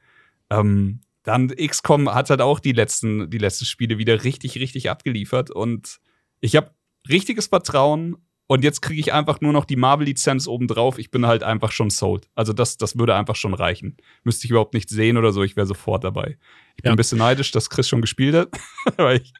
Ähm, 0.50 1.00
dann 1.22 1.48
XCOM 1.48 2.14
hat 2.14 2.28
halt 2.30 2.42
auch 2.42 2.60
die 2.60 2.72
letzten, 2.72 3.30
die 3.30 3.38
letzten 3.38 3.64
Spiele 3.64 3.96
wieder 3.98 4.24
richtig, 4.24 4.56
richtig 4.56 4.90
abgeliefert 4.90 5.50
und 5.50 5.98
ich 6.40 6.56
habe 6.56 6.70
richtiges 7.08 7.46
Vertrauen 7.46 8.16
und 8.46 8.62
jetzt 8.64 8.82
kriege 8.82 9.00
ich 9.00 9.12
einfach 9.12 9.40
nur 9.40 9.52
noch 9.52 9.64
die 9.64 9.76
Marvel-Lizenz 9.76 10.46
obendrauf. 10.46 10.98
Ich 10.98 11.10
bin 11.10 11.26
halt 11.26 11.42
einfach 11.42 11.72
schon 11.72 11.90
sold. 11.90 12.28
Also 12.34 12.52
das, 12.52 12.76
das 12.76 12.98
würde 12.98 13.14
einfach 13.14 13.36
schon 13.36 13.54
reichen. 13.54 13.96
Müsste 14.22 14.46
ich 14.46 14.50
überhaupt 14.50 14.74
nicht 14.74 14.90
sehen 14.90 15.16
oder 15.16 15.32
so, 15.32 15.42
ich 15.42 15.56
wäre 15.56 15.66
sofort 15.66 16.04
dabei. 16.04 16.36
Ich 16.76 16.82
bin 16.82 16.90
Ja. 16.90 16.94
ein 16.94 16.96
bisschen 16.96 17.18
neidisch, 17.18 17.50
dass 17.52 17.70
Chris 17.70 17.88
schon 17.88 18.00
gespielt 18.02 18.34
hat, 18.34 18.48
aber 18.98 19.14
ich, 19.14 19.32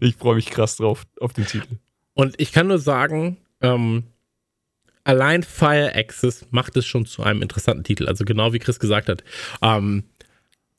ich 0.00 0.16
freue 0.16 0.36
mich 0.36 0.46
krass 0.46 0.76
drauf, 0.76 1.06
auf 1.20 1.32
den 1.32 1.46
Titel. 1.46 1.76
Und 2.14 2.40
ich 2.40 2.52
kann 2.52 2.66
nur 2.68 2.78
sagen, 2.78 3.36
ähm, 3.60 4.04
allein 5.04 5.42
Fire 5.42 5.94
Access 5.94 6.46
macht 6.50 6.76
es 6.76 6.86
schon 6.86 7.06
zu 7.06 7.22
einem 7.22 7.42
interessanten 7.42 7.84
Titel. 7.84 8.06
Also 8.08 8.24
genau 8.24 8.52
wie 8.52 8.58
Chris 8.58 8.78
gesagt 8.80 9.08
hat. 9.08 9.22
Ähm, 9.62 10.04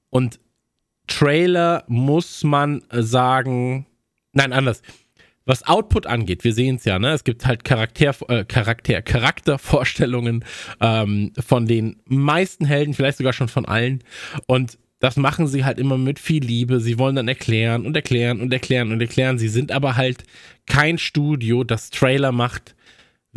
und 0.09 0.39
Trailer 1.07 1.83
muss 1.87 2.43
man 2.43 2.83
sagen, 2.91 3.85
nein, 4.33 4.53
anders. 4.53 4.81
Was 5.49 5.65
Output 5.65 6.05
angeht, 6.05 6.43
wir 6.43 6.53
sehen 6.53 6.75
es 6.75 6.85
ja, 6.85 6.99
ne? 6.99 7.09
Es 7.09 7.23
gibt 7.23 7.47
halt 7.47 7.63
Charakter, 7.63 8.13
äh, 8.27 8.45
Charakter, 8.45 9.01
Charaktervorstellungen 9.01 10.45
ähm, 10.79 11.31
von 11.39 11.65
den 11.65 11.95
meisten 12.05 12.65
Helden, 12.65 12.93
vielleicht 12.93 13.17
sogar 13.17 13.33
schon 13.33 13.47
von 13.47 13.65
allen. 13.65 14.03
Und 14.45 14.77
das 14.99 15.17
machen 15.17 15.47
sie 15.47 15.65
halt 15.65 15.79
immer 15.79 15.97
mit 15.97 16.19
viel 16.19 16.43
Liebe. 16.43 16.79
Sie 16.79 16.99
wollen 16.99 17.15
dann 17.15 17.27
erklären 17.27 17.87
und 17.87 17.95
erklären 17.95 18.41
und 18.41 18.53
erklären 18.53 18.91
und 18.91 19.01
erklären. 19.01 19.39
Sie 19.39 19.47
sind 19.47 19.71
aber 19.71 19.95
halt 19.95 20.23
kein 20.67 20.99
Studio, 20.99 21.63
das 21.63 21.89
Trailer 21.89 22.31
macht 22.31 22.75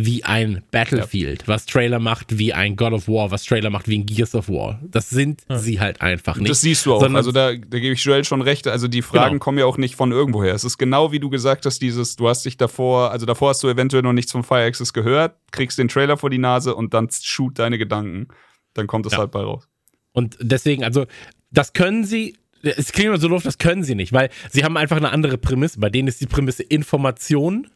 wie 0.05 0.25
ein 0.25 0.63
Battlefield, 0.71 1.49
was 1.49 1.67
Trailer 1.67 1.99
macht 1.99 2.39
wie 2.39 2.53
ein 2.53 2.77
God 2.77 2.93
of 2.93 3.09
War, 3.09 3.31
was 3.31 3.45
Trailer 3.45 3.71
macht 3.71 3.89
wie 3.89 3.99
ein 3.99 4.07
Gears 4.07 4.35
of 4.35 4.49
War. 4.49 4.81
Das 4.83 5.11
sind 5.11 5.43
sie 5.49 5.81
halt 5.81 6.01
einfach 6.01 6.37
nicht. 6.37 6.51
Das 6.51 6.61
siehst 6.61 6.87
du 6.87 6.95
auch. 6.95 7.01
sondern- 7.01 7.17
Also 7.17 7.33
da, 7.33 7.53
da 7.53 7.79
gebe 7.79 7.95
ich 7.95 8.03
Joel 8.05 8.25
schon 8.25 8.43
recht. 8.43 8.67
Also 8.69 8.89
die 8.89 9.03
Fragen 9.03 9.33
Genau. 9.35 9.45
kommen 9.45 9.59
ja 9.59 9.65
auch 9.67 9.79
nicht 9.79 9.95
von 9.97 10.13
irgendwoher. 10.13 10.55
Es 10.55 10.65
ist 10.65 10.79
genau 10.79 11.13
wie 11.13 11.21
du 11.21 11.31
gesagt 11.31 11.67
hast, 11.67 11.81
dieses, 11.83 12.17
du 12.17 12.29
hast 12.29 12.45
dich 12.45 12.57
davor, 12.57 13.11
also 13.11 13.27
davor 13.27 13.51
hast 13.51 13.63
du 13.63 13.69
eventuell 13.69 14.03
noch 14.03 14.13
nichts 14.13 14.33
von 14.33 14.43
Fire 14.45 14.65
Access 14.65 14.93
gehört, 14.93 15.37
kriegst 15.51 15.79
den 15.79 15.89
Trailer 15.89 16.17
vor 16.17 16.31
die 16.31 16.39
Nase 16.39 16.75
und 16.75 16.95
dann 16.95 17.09
shoot 17.11 17.59
deine 17.59 17.79
Gedanken. 17.79 18.29
Dann 18.75 18.87
kommt 18.87 19.07
es 19.07 19.13
Ja. 19.13 19.19
halt 19.19 19.31
bei 19.33 19.41
raus. 19.41 19.69
Und 20.13 20.37
deswegen, 20.41 20.85
also, 20.85 21.07
das 21.51 21.73
können 21.73 22.05
sie. 22.05 22.37
Es 22.65 22.93
klingt 22.93 23.09
immer 23.09 23.19
so 23.19 23.27
doof, 23.29 23.43
das 23.43 23.59
können 23.59 23.83
sie 23.83 23.97
nicht, 23.97 24.13
weil 24.13 24.31
sie 24.53 24.63
haben 24.63 24.77
einfach 24.77 24.97
eine 24.97 25.11
andere 25.11 25.37
Prämisse. 25.37 25.81
Bei 25.81 25.91
denen 25.91 26.07
ist 26.07 26.21
die 26.21 26.27
Prämisse 26.27 26.63
Information, 26.63 27.67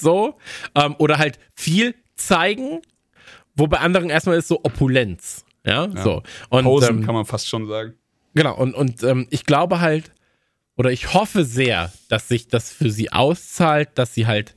so, 0.00 0.36
ähm, 0.74 0.94
oder 0.98 1.18
halt 1.18 1.38
viel 1.54 1.94
zeigen, 2.16 2.80
wo 3.54 3.66
bei 3.66 3.78
anderen 3.78 4.10
erstmal 4.10 4.36
ist 4.36 4.48
so 4.48 4.60
Opulenz, 4.62 5.44
ja, 5.64 5.88
so. 6.02 6.22
Und, 6.48 6.64
Posen 6.64 6.98
ähm, 6.98 7.04
kann 7.04 7.14
man 7.14 7.24
fast 7.24 7.48
schon 7.48 7.66
sagen. 7.66 7.94
Genau, 8.34 8.54
und, 8.56 8.74
und 8.74 9.02
ähm, 9.02 9.26
ich 9.30 9.44
glaube 9.44 9.80
halt, 9.80 10.12
oder 10.76 10.92
ich 10.92 11.14
hoffe 11.14 11.44
sehr, 11.44 11.92
dass 12.08 12.28
sich 12.28 12.48
das 12.48 12.70
für 12.70 12.90
sie 12.90 13.10
auszahlt, 13.12 13.90
dass 13.94 14.14
sie 14.14 14.26
halt. 14.26 14.54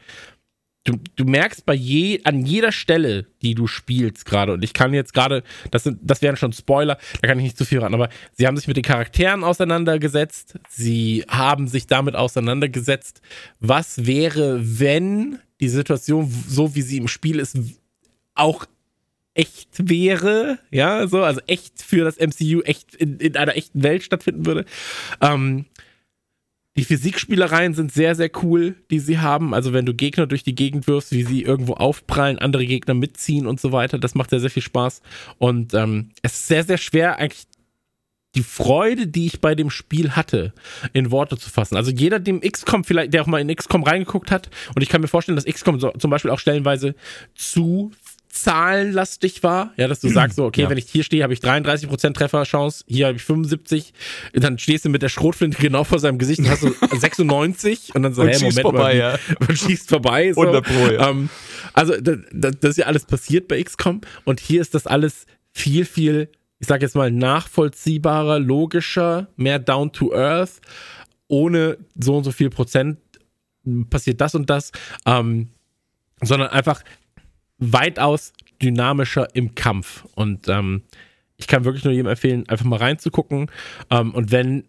Du, 0.90 1.00
du 1.16 1.26
merkst 1.26 1.68
bei 1.68 1.76
je, 1.76 2.22
an 2.24 2.44
jeder 2.46 2.72
Stelle, 2.72 3.28
die 3.44 3.54
du 3.54 3.68
spielst 3.68 4.26
gerade, 4.26 4.54
und 4.54 4.64
ich 4.64 4.74
kann 4.74 4.92
jetzt 4.92 5.14
gerade, 5.14 5.44
das, 5.70 5.84
sind, 5.84 6.00
das 6.02 6.24
wären 6.24 6.36
schon 6.36 6.52
Spoiler, 6.52 6.98
da 7.22 7.28
kann 7.28 7.38
ich 7.38 7.44
nicht 7.44 7.58
zu 7.60 7.66
viel 7.66 7.78
ran, 7.78 7.94
aber 7.94 8.10
sie 8.34 8.48
haben 8.48 8.58
sich 8.58 8.68
mit 8.68 8.76
den 8.76 8.84
Charakteren 8.84 9.44
auseinandergesetzt, 9.44 10.58
sie 10.68 11.24
haben 11.30 11.68
sich 11.68 11.86
damit 11.86 12.16
auseinandergesetzt, 12.16 13.22
was 13.60 14.08
wäre, 14.08 14.60
wenn 14.80 15.38
die 15.60 15.70
Situation, 15.70 16.34
so 16.48 16.74
wie 16.74 16.82
sie 16.82 16.98
im 16.98 17.08
Spiel 17.08 17.38
ist, 17.38 17.56
auch 18.34 18.66
echt 19.36 19.90
wäre, 19.90 20.58
ja, 20.72 21.06
so, 21.08 21.22
also 21.24 21.40
echt 21.46 21.84
für 21.84 22.04
das 22.04 22.18
MCU, 22.18 22.62
echt 22.62 22.96
in, 22.96 23.20
in 23.20 23.38
einer 23.38 23.56
echten 23.56 23.84
Welt 23.84 24.02
stattfinden 24.02 24.48
würde. 24.48 24.66
Ähm, 25.22 25.66
die 26.80 26.86
Physikspielereien 26.86 27.74
sind 27.74 27.92
sehr, 27.92 28.16
sehr 28.16 28.32
cool, 28.42 28.74
die 28.90 29.00
sie 29.00 29.20
haben. 29.20 29.54
Also 29.54 29.74
wenn 29.74 29.86
du 29.86 29.94
Gegner 29.94 30.28
durch 30.28 30.44
die 30.44 30.56
Gegend 30.56 30.88
wirfst, 30.88 31.12
wie 31.12 31.24
sie 31.24 31.44
irgendwo 31.44 31.74
aufprallen, 31.74 32.40
andere 32.40 32.66
Gegner 32.66 32.94
mitziehen 32.94 33.48
und 33.48 33.60
so 33.60 33.74
weiter, 33.74 34.00
das 34.00 34.16
macht 34.16 34.30
sehr, 34.30 34.40
sehr 34.40 34.50
viel 34.50 34.64
Spaß. 34.64 35.02
Und 35.40 35.74
ähm, 35.74 36.12
es 36.22 36.36
ist 36.36 36.48
sehr, 36.48 36.64
sehr 36.64 36.78
schwer, 36.78 37.18
eigentlich 37.18 37.48
die 38.34 38.44
Freude, 38.44 39.08
die 39.08 39.26
ich 39.26 39.42
bei 39.42 39.56
dem 39.56 39.70
Spiel 39.70 40.12
hatte, 40.12 40.54
in 40.94 41.12
Worte 41.12 41.38
zu 41.38 41.50
fassen. 41.50 41.76
Also 41.76 41.92
jeder, 41.92 42.18
dem 42.18 42.40
XCOM 42.40 42.86
vielleicht, 42.86 43.14
der 43.14 43.24
auch 43.24 43.28
mal 43.28 43.42
in 43.42 43.54
XCOM 43.54 43.84
reingeguckt 43.84 44.32
hat, 44.32 44.50
und 44.74 44.82
ich 44.82 44.88
kann 44.88 45.02
mir 45.02 45.10
vorstellen, 45.10 45.36
dass 45.36 45.44
XCOM 45.44 45.82
so, 45.82 45.92
zum 45.92 46.10
Beispiel 46.10 46.32
auch 46.32 46.40
stellenweise 46.40 46.96
zu 47.36 47.92
zahlenlastig 48.42 49.44
war, 49.44 49.74
ja, 49.78 49.88
dass 49.88 50.00
du 50.00 50.10
sagst 50.10 50.38
so, 50.38 50.46
okay, 50.46 50.64
ja. 50.64 50.70
wenn 50.70 50.78
ich 50.78 50.90
hier 50.90 51.04
stehe, 51.04 51.24
habe 51.24 51.34
ich 51.34 51.40
33% 51.40 52.14
Trefferchance, 52.14 52.84
hier 52.88 53.08
habe 53.08 53.18
ich 53.18 53.24
75, 53.24 53.94
dann 54.34 54.58
stehst 54.58 54.86
du 54.86 54.90
mit 54.90 55.02
der 55.02 55.10
Schrotflinte 55.10 55.58
genau 55.62 55.84
vor 55.84 56.00
seinem 56.00 56.18
Gesicht 56.18 56.40
und 56.40 56.50
hast 56.50 56.62
so 56.62 56.74
96 56.98 57.96
und 57.96 58.04
dann 58.04 58.14
so, 58.14 58.22
und 58.22 58.30
hey, 58.30 58.38
Moment 58.38 58.62
vorbei, 58.62 58.80
mal, 58.80 58.98
ja. 58.98 59.20
und 59.40 59.58
schießt 59.58 59.90
vorbei. 59.90 60.34
So. 60.34 60.42
100 60.42 60.66
Pro, 60.66 60.88
ja. 60.88 61.10
Ähm, 61.10 61.30
also 61.74 61.96
das, 62.00 62.18
das 62.32 62.72
ist 62.72 62.78
ja 62.78 62.86
alles 62.86 63.06
passiert 63.06 63.48
bei 63.48 63.62
XCOM 63.62 64.02
und 64.26 64.40
hier 64.40 64.62
ist 64.62 64.76
das 64.76 64.88
alles 64.88 65.26
viel, 65.52 65.86
viel, 65.86 66.30
ich 66.60 66.68
sag 66.68 66.82
jetzt 66.82 66.96
mal, 66.96 67.12
nachvollziehbarer, 67.12 68.40
logischer, 68.40 69.28
mehr 69.36 69.60
down 69.60 69.92
to 69.92 70.14
earth, 70.14 70.62
ohne 71.28 71.78
so 72.00 72.18
und 72.18 72.24
so 72.24 72.32
viel 72.32 72.50
Prozent 72.50 72.98
passiert 73.90 74.22
das 74.22 74.36
und 74.36 74.50
das, 74.50 74.72
ähm, 75.06 75.50
sondern 76.22 76.50
einfach 76.50 76.84
weitaus 77.60 78.34
dynamischer 78.62 79.34
im 79.36 79.56
Kampf. 79.56 80.06
Und 80.16 80.48
ähm, 80.48 80.84
ich 81.38 81.48
kann 81.48 81.66
wirklich 81.66 81.84
nur 81.84 81.94
jedem 81.94 82.08
empfehlen, 82.08 82.48
einfach 82.50 82.66
mal 82.66 82.78
reinzugucken. 82.78 83.50
Ähm, 83.90 84.14
und 84.14 84.32
wenn, 84.32 84.66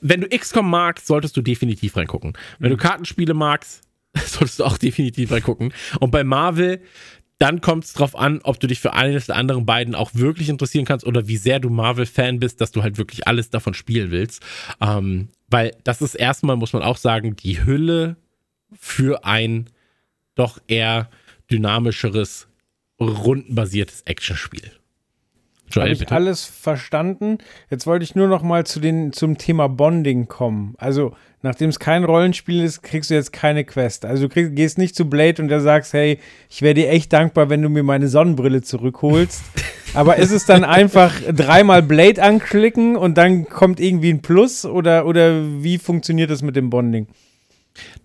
wenn 0.00 0.20
du 0.20 0.28
XCOM 0.28 0.68
magst, 0.68 1.06
solltest 1.06 1.36
du 1.36 1.42
definitiv 1.42 1.96
reingucken. 1.96 2.32
Wenn 2.58 2.70
du 2.70 2.76
Kartenspiele 2.76 3.34
magst, 3.34 3.82
solltest 4.14 4.60
du 4.60 4.64
auch 4.64 4.78
definitiv 4.78 5.30
reingucken. 5.30 5.72
Und 6.00 6.10
bei 6.10 6.24
Marvel, 6.24 6.80
dann 7.38 7.60
kommt 7.60 7.84
es 7.84 7.92
drauf 7.92 8.16
an, 8.16 8.40
ob 8.44 8.58
du 8.60 8.66
dich 8.66 8.80
für 8.80 8.94
eines 8.94 9.26
der 9.26 9.36
anderen 9.36 9.66
beiden 9.66 9.94
auch 9.94 10.14
wirklich 10.14 10.48
interessieren 10.48 10.86
kannst 10.86 11.06
oder 11.06 11.28
wie 11.28 11.36
sehr 11.36 11.60
du 11.60 11.68
Marvel-Fan 11.68 12.40
bist, 12.40 12.60
dass 12.60 12.72
du 12.72 12.82
halt 12.82 12.96
wirklich 12.96 13.28
alles 13.28 13.50
davon 13.50 13.74
spielen 13.74 14.10
willst. 14.10 14.42
Ähm, 14.80 15.28
weil 15.48 15.76
das 15.84 16.00
ist 16.00 16.14
erstmal, 16.14 16.56
muss 16.56 16.72
man 16.72 16.82
auch 16.82 16.96
sagen, 16.96 17.36
die 17.36 17.64
Hülle 17.64 18.16
für 18.72 19.24
ein 19.24 19.66
doch 20.34 20.58
eher 20.66 21.10
dynamischeres, 21.50 22.48
rundenbasiertes 23.00 24.02
Actionspiel. 24.02 24.72
Habe 25.74 25.90
ich 25.90 25.98
bitte. 25.98 26.14
alles 26.14 26.44
verstanden. 26.44 27.38
Jetzt 27.70 27.86
wollte 27.86 28.04
ich 28.04 28.14
nur 28.14 28.28
noch 28.28 28.42
mal 28.42 28.64
zu 28.64 28.80
den, 28.80 29.12
zum 29.12 29.36
Thema 29.36 29.68
Bonding 29.68 30.28
kommen. 30.28 30.74
Also, 30.78 31.14
nachdem 31.42 31.70
es 31.70 31.78
kein 31.78 32.04
Rollenspiel 32.04 32.62
ist, 32.62 32.82
kriegst 32.82 33.10
du 33.10 33.14
jetzt 33.14 33.32
keine 33.32 33.64
Quest. 33.64 34.04
Also, 34.04 34.24
du 34.24 34.28
kriegst, 34.28 34.54
gehst 34.54 34.78
nicht 34.78 34.94
zu 34.94 35.10
Blade 35.10 35.42
und 35.42 35.48
der 35.48 35.60
sagst, 35.60 35.92
hey, 35.92 36.18
ich 36.48 36.62
wäre 36.62 36.74
dir 36.74 36.88
echt 36.88 37.12
dankbar, 37.12 37.50
wenn 37.50 37.62
du 37.62 37.68
mir 37.68 37.82
meine 37.82 38.08
Sonnenbrille 38.08 38.62
zurückholst. 38.62 39.42
Aber 39.94 40.16
ist 40.16 40.30
es 40.30 40.46
dann 40.46 40.64
einfach 40.64 41.12
dreimal 41.32 41.82
Blade 41.82 42.22
anklicken 42.22 42.96
und 42.96 43.18
dann 43.18 43.48
kommt 43.48 43.80
irgendwie 43.80 44.10
ein 44.10 44.22
Plus? 44.22 44.64
Oder, 44.64 45.06
oder 45.06 45.62
wie 45.62 45.78
funktioniert 45.78 46.30
das 46.30 46.42
mit 46.42 46.54
dem 46.54 46.70
Bonding? 46.70 47.08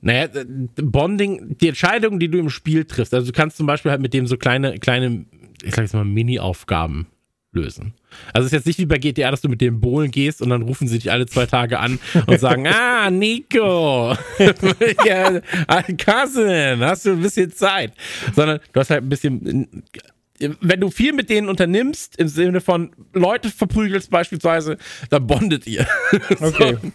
Naja, 0.02 0.28
Bonding, 0.76 1.58
die 1.60 1.70
Entscheidungen, 1.70 2.20
die 2.20 2.30
du 2.30 2.40
im 2.40 2.50
Spiel 2.50 2.86
triffst, 2.86 3.14
also 3.14 3.28
du 3.28 3.34
kannst 3.34 3.58
zum 3.58 3.68
Beispiel 3.68 3.92
halt 3.92 4.02
mit 4.02 4.14
dem 4.14 4.28
so 4.28 4.38
kleine, 4.38 4.78
kleine, 4.80 5.26
ich 5.64 5.76
sag 5.76 5.84
jetzt 5.84 5.94
mal, 5.94 6.06
Mini-Aufgaben 6.06 7.08
lösen. 7.54 7.94
Also 8.34 8.46
es 8.46 8.54
ist 8.54 8.60
jetzt 8.60 8.66
nicht 8.66 8.80
wie 8.80 8.86
bei 8.86 8.98
GTA, 8.98 9.32
dass 9.32 9.42
du 9.42 9.50
mit 9.50 9.62
dem 9.62 9.82
Bohlen 9.82 10.12
gehst 10.12 10.42
und 10.42 10.50
dann 10.50 10.62
rufen 10.62 10.88
sie 10.88 11.00
dich 11.00 11.12
alle 11.12 11.26
zwei 11.26 11.46
Tage 11.46 11.80
an 11.80 12.00
und 12.28 12.40
sagen, 12.40 12.68
ah, 12.72 13.10
Nico, 13.10 14.16
ja, 15.06 15.42
Cousin, 16.04 16.80
hast 16.80 17.06
du 17.06 17.12
ein 17.12 17.22
bisschen 17.22 17.52
Zeit. 17.52 17.94
Sondern 18.36 18.60
du 18.72 18.80
hast 18.80 18.90
halt 18.90 19.04
ein 19.04 19.10
bisschen, 19.10 19.84
wenn 20.40 20.80
du 20.80 20.90
viel 20.90 21.14
mit 21.14 21.30
denen 21.30 21.50
unternimmst, 21.50 22.18
im 22.18 22.28
Sinne 22.28 22.62
von 22.62 22.92
Leute 23.14 23.50
verprügelst 23.50 24.10
beispielsweise, 24.10 24.78
dann 25.10 25.28
bondet 25.28 25.68
ihr. 25.68 25.86
Okay. 26.40 26.78
So. 26.82 26.92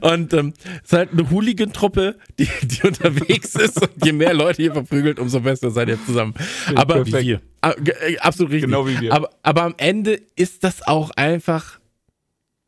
Und 0.00 0.34
ähm, 0.34 0.52
es 0.76 0.84
ist 0.84 0.92
halt 0.92 1.12
eine 1.12 1.30
Hooligan-Truppe, 1.30 2.18
die, 2.38 2.48
die 2.62 2.82
unterwegs 2.86 3.54
ist. 3.54 3.80
Und 3.80 4.04
je 4.04 4.12
mehr 4.12 4.34
Leute 4.34 4.62
ihr 4.62 4.72
verprügelt, 4.72 5.18
umso 5.18 5.40
besser 5.40 5.70
seid 5.70 5.88
ihr 5.88 6.04
zusammen. 6.04 6.34
Aber 6.74 7.06
wie 7.06 7.12
wir. 7.12 7.40
Äh, 7.62 8.18
absolut 8.18 8.52
richtig. 8.52 8.70
Genau 8.70 8.86
wie 8.86 9.00
wir. 9.00 9.12
Aber, 9.12 9.30
aber 9.42 9.62
am 9.62 9.74
Ende 9.78 10.20
ist 10.36 10.64
das 10.64 10.86
auch 10.86 11.10
einfach 11.12 11.80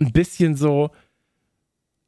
ein 0.00 0.12
bisschen 0.12 0.56
so, 0.56 0.90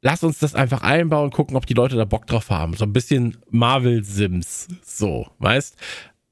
lass 0.01 0.23
uns 0.23 0.39
das 0.39 0.55
einfach 0.55 0.81
einbauen, 0.81 1.31
gucken, 1.31 1.55
ob 1.55 1.65
die 1.65 1.73
Leute 1.73 1.95
da 1.95 2.05
Bock 2.05 2.25
drauf 2.27 2.49
haben. 2.49 2.73
So 2.73 2.85
ein 2.85 2.93
bisschen 2.93 3.37
Marvel-Sims. 3.49 4.67
So, 4.83 5.27
weißt? 5.39 5.75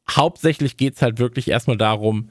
Hauptsächlich 0.09 0.78
geht 0.78 0.95
es 0.95 1.01
halt 1.01 1.20
wirklich 1.20 1.49
erstmal 1.49 1.78
darum, 1.78 2.30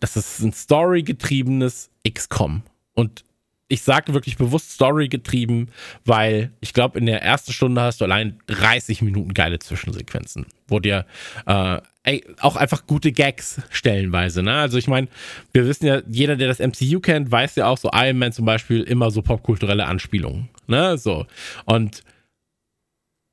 dass 0.00 0.16
es 0.16 0.40
ein 0.40 0.52
storygetriebenes 0.52 1.90
XCOM. 2.08 2.62
Und 2.94 3.24
ich 3.68 3.82
sage 3.82 4.14
wirklich 4.14 4.38
bewusst 4.38 4.72
Story 4.72 5.08
getrieben, 5.08 5.68
weil 6.04 6.50
ich 6.60 6.72
glaube, 6.72 6.98
in 6.98 7.06
der 7.06 7.22
ersten 7.22 7.52
Stunde 7.52 7.82
hast 7.82 8.00
du 8.00 8.06
allein 8.06 8.40
30 8.46 9.02
Minuten 9.02 9.34
geile 9.34 9.58
Zwischensequenzen, 9.58 10.46
wo 10.66 10.80
dir 10.80 11.04
äh, 11.46 11.80
ey, 12.04 12.24
auch 12.40 12.56
einfach 12.56 12.86
gute 12.86 13.12
Gags 13.12 13.60
stellenweise. 13.68 14.42
Ne? 14.42 14.54
Also 14.54 14.78
ich 14.78 14.88
meine, 14.88 15.08
wir 15.52 15.66
wissen 15.66 15.86
ja, 15.86 16.00
jeder, 16.08 16.36
der 16.36 16.48
das 16.48 16.60
MCU 16.60 17.00
kennt, 17.00 17.30
weiß 17.30 17.56
ja 17.56 17.66
auch 17.66 17.76
so 17.76 17.90
Iron 17.92 18.18
Man 18.18 18.32
zum 18.32 18.46
Beispiel 18.46 18.82
immer 18.82 19.10
so 19.10 19.20
popkulturelle 19.20 19.84
Anspielungen. 19.84 20.48
Ne? 20.66 20.96
So. 20.96 21.26
Und 21.66 22.02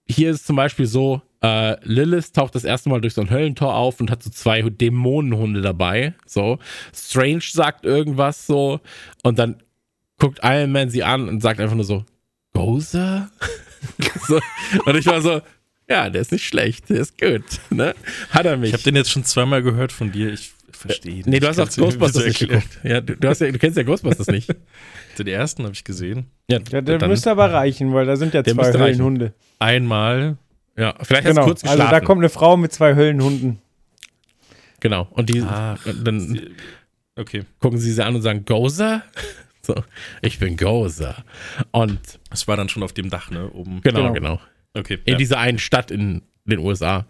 hier 0.05 0.31
ist 0.31 0.45
zum 0.45 0.57
Beispiel 0.57 0.85
so, 0.85 1.21
äh, 1.41 1.77
Lilith 1.85 2.33
taucht 2.33 2.55
das 2.55 2.65
erste 2.65 2.89
Mal 2.89 2.99
durch 2.99 3.13
so 3.13 3.21
ein 3.21 3.29
Höllentor 3.29 3.73
auf 3.73 4.01
und 4.01 4.11
hat 4.11 4.21
so 4.21 4.29
zwei 4.29 4.61
Dämonenhunde 4.61 5.61
dabei. 5.61 6.13
So. 6.25 6.59
Strange 6.93 7.41
sagt 7.41 7.85
irgendwas 7.85 8.45
so 8.45 8.81
und 9.23 9.39
dann 9.39 9.57
guckt 10.19 10.39
Iron 10.43 10.71
Man 10.71 10.89
sie 10.89 11.03
an 11.03 11.27
und 11.27 11.41
sagt 11.41 11.59
einfach 11.59 11.75
nur 11.75 11.85
so, 11.85 12.05
Gozer? 12.53 13.29
so, 14.27 14.39
und 14.85 14.95
ich 14.95 15.05
war 15.05 15.21
so, 15.21 15.41
ja, 15.89 16.09
der 16.09 16.21
ist 16.21 16.31
nicht 16.31 16.45
schlecht, 16.45 16.89
der 16.89 16.97
ist 16.97 17.19
gut. 17.19 17.43
Ne? 17.69 17.93
Hat 18.31 18.45
er 18.45 18.57
mich. 18.57 18.69
Ich 18.69 18.73
habe 18.73 18.83
den 18.83 18.95
jetzt 18.95 19.11
schon 19.11 19.23
zweimal 19.23 19.61
gehört 19.61 19.91
von 19.91 20.11
dir. 20.11 20.33
Ich 20.33 20.51
verstehe 20.71 21.23
Nee, 21.25 21.39
du 21.39 21.47
hast 21.47 21.59
auch 21.59 21.69
Ghostbusters 21.69 22.25
nicht 22.25 22.39
geguckt. 22.39 22.79
Ja, 22.83 23.01
du, 23.01 23.15
du, 23.15 23.27
hast 23.27 23.41
ja, 23.41 23.51
du 23.51 23.59
kennst 23.59 23.77
ja 23.77 23.83
Ghostbusters 23.83 24.27
nicht. 24.27 24.49
Den 25.17 25.27
ersten 25.27 25.63
habe 25.63 25.73
ich 25.73 25.83
gesehen. 25.83 26.25
Ja, 26.49 26.59
ja 26.71 26.81
der 26.81 26.97
dann, 26.97 27.09
müsste 27.09 27.31
aber 27.31 27.51
reichen, 27.51 27.93
weil 27.93 28.05
da 28.05 28.17
sind 28.17 28.33
ja 28.33 28.43
zwei 28.43 28.73
Höllenhunde. 28.73 29.33
Einmal. 29.59 30.37
Ja, 30.77 30.93
vielleicht 31.01 31.25
genau. 31.25 31.41
hast 31.41 31.45
du 31.45 31.49
kurz 31.51 31.61
geschlafen. 31.61 31.81
Also 31.81 31.91
da 31.91 31.99
kommt 32.01 32.19
eine 32.19 32.29
Frau 32.29 32.57
mit 32.57 32.73
zwei 32.73 32.95
Höllenhunden. 32.95 33.59
Genau. 34.81 35.07
Und 35.11 35.29
die 35.29 35.41
Ach, 35.41 35.79
dann 36.03 36.49
okay. 37.15 37.43
gucken 37.59 37.79
sie 37.79 37.93
sie 37.93 38.03
an 38.03 38.15
und 38.15 38.21
sagen, 38.21 38.43
Gozer? 38.43 39.03
So, 39.65 39.83
ich 40.21 40.39
bin 40.39 40.57
Gozer. 40.57 41.23
Und 41.71 41.99
es 42.31 42.47
war 42.47 42.55
dann 42.55 42.69
schon 42.69 42.83
auf 42.83 42.93
dem 42.93 43.09
Dach, 43.09 43.31
ne? 43.31 43.49
Oben. 43.49 43.81
Genau, 43.81 44.13
genau. 44.13 44.13
genau. 44.13 44.41
Okay. 44.73 44.99
In 45.05 45.13
ja. 45.13 45.17
dieser 45.17 45.39
einen 45.39 45.57
Stadt 45.57 45.89
in 45.91 46.21
den 46.45 46.59
USA. 46.59 47.05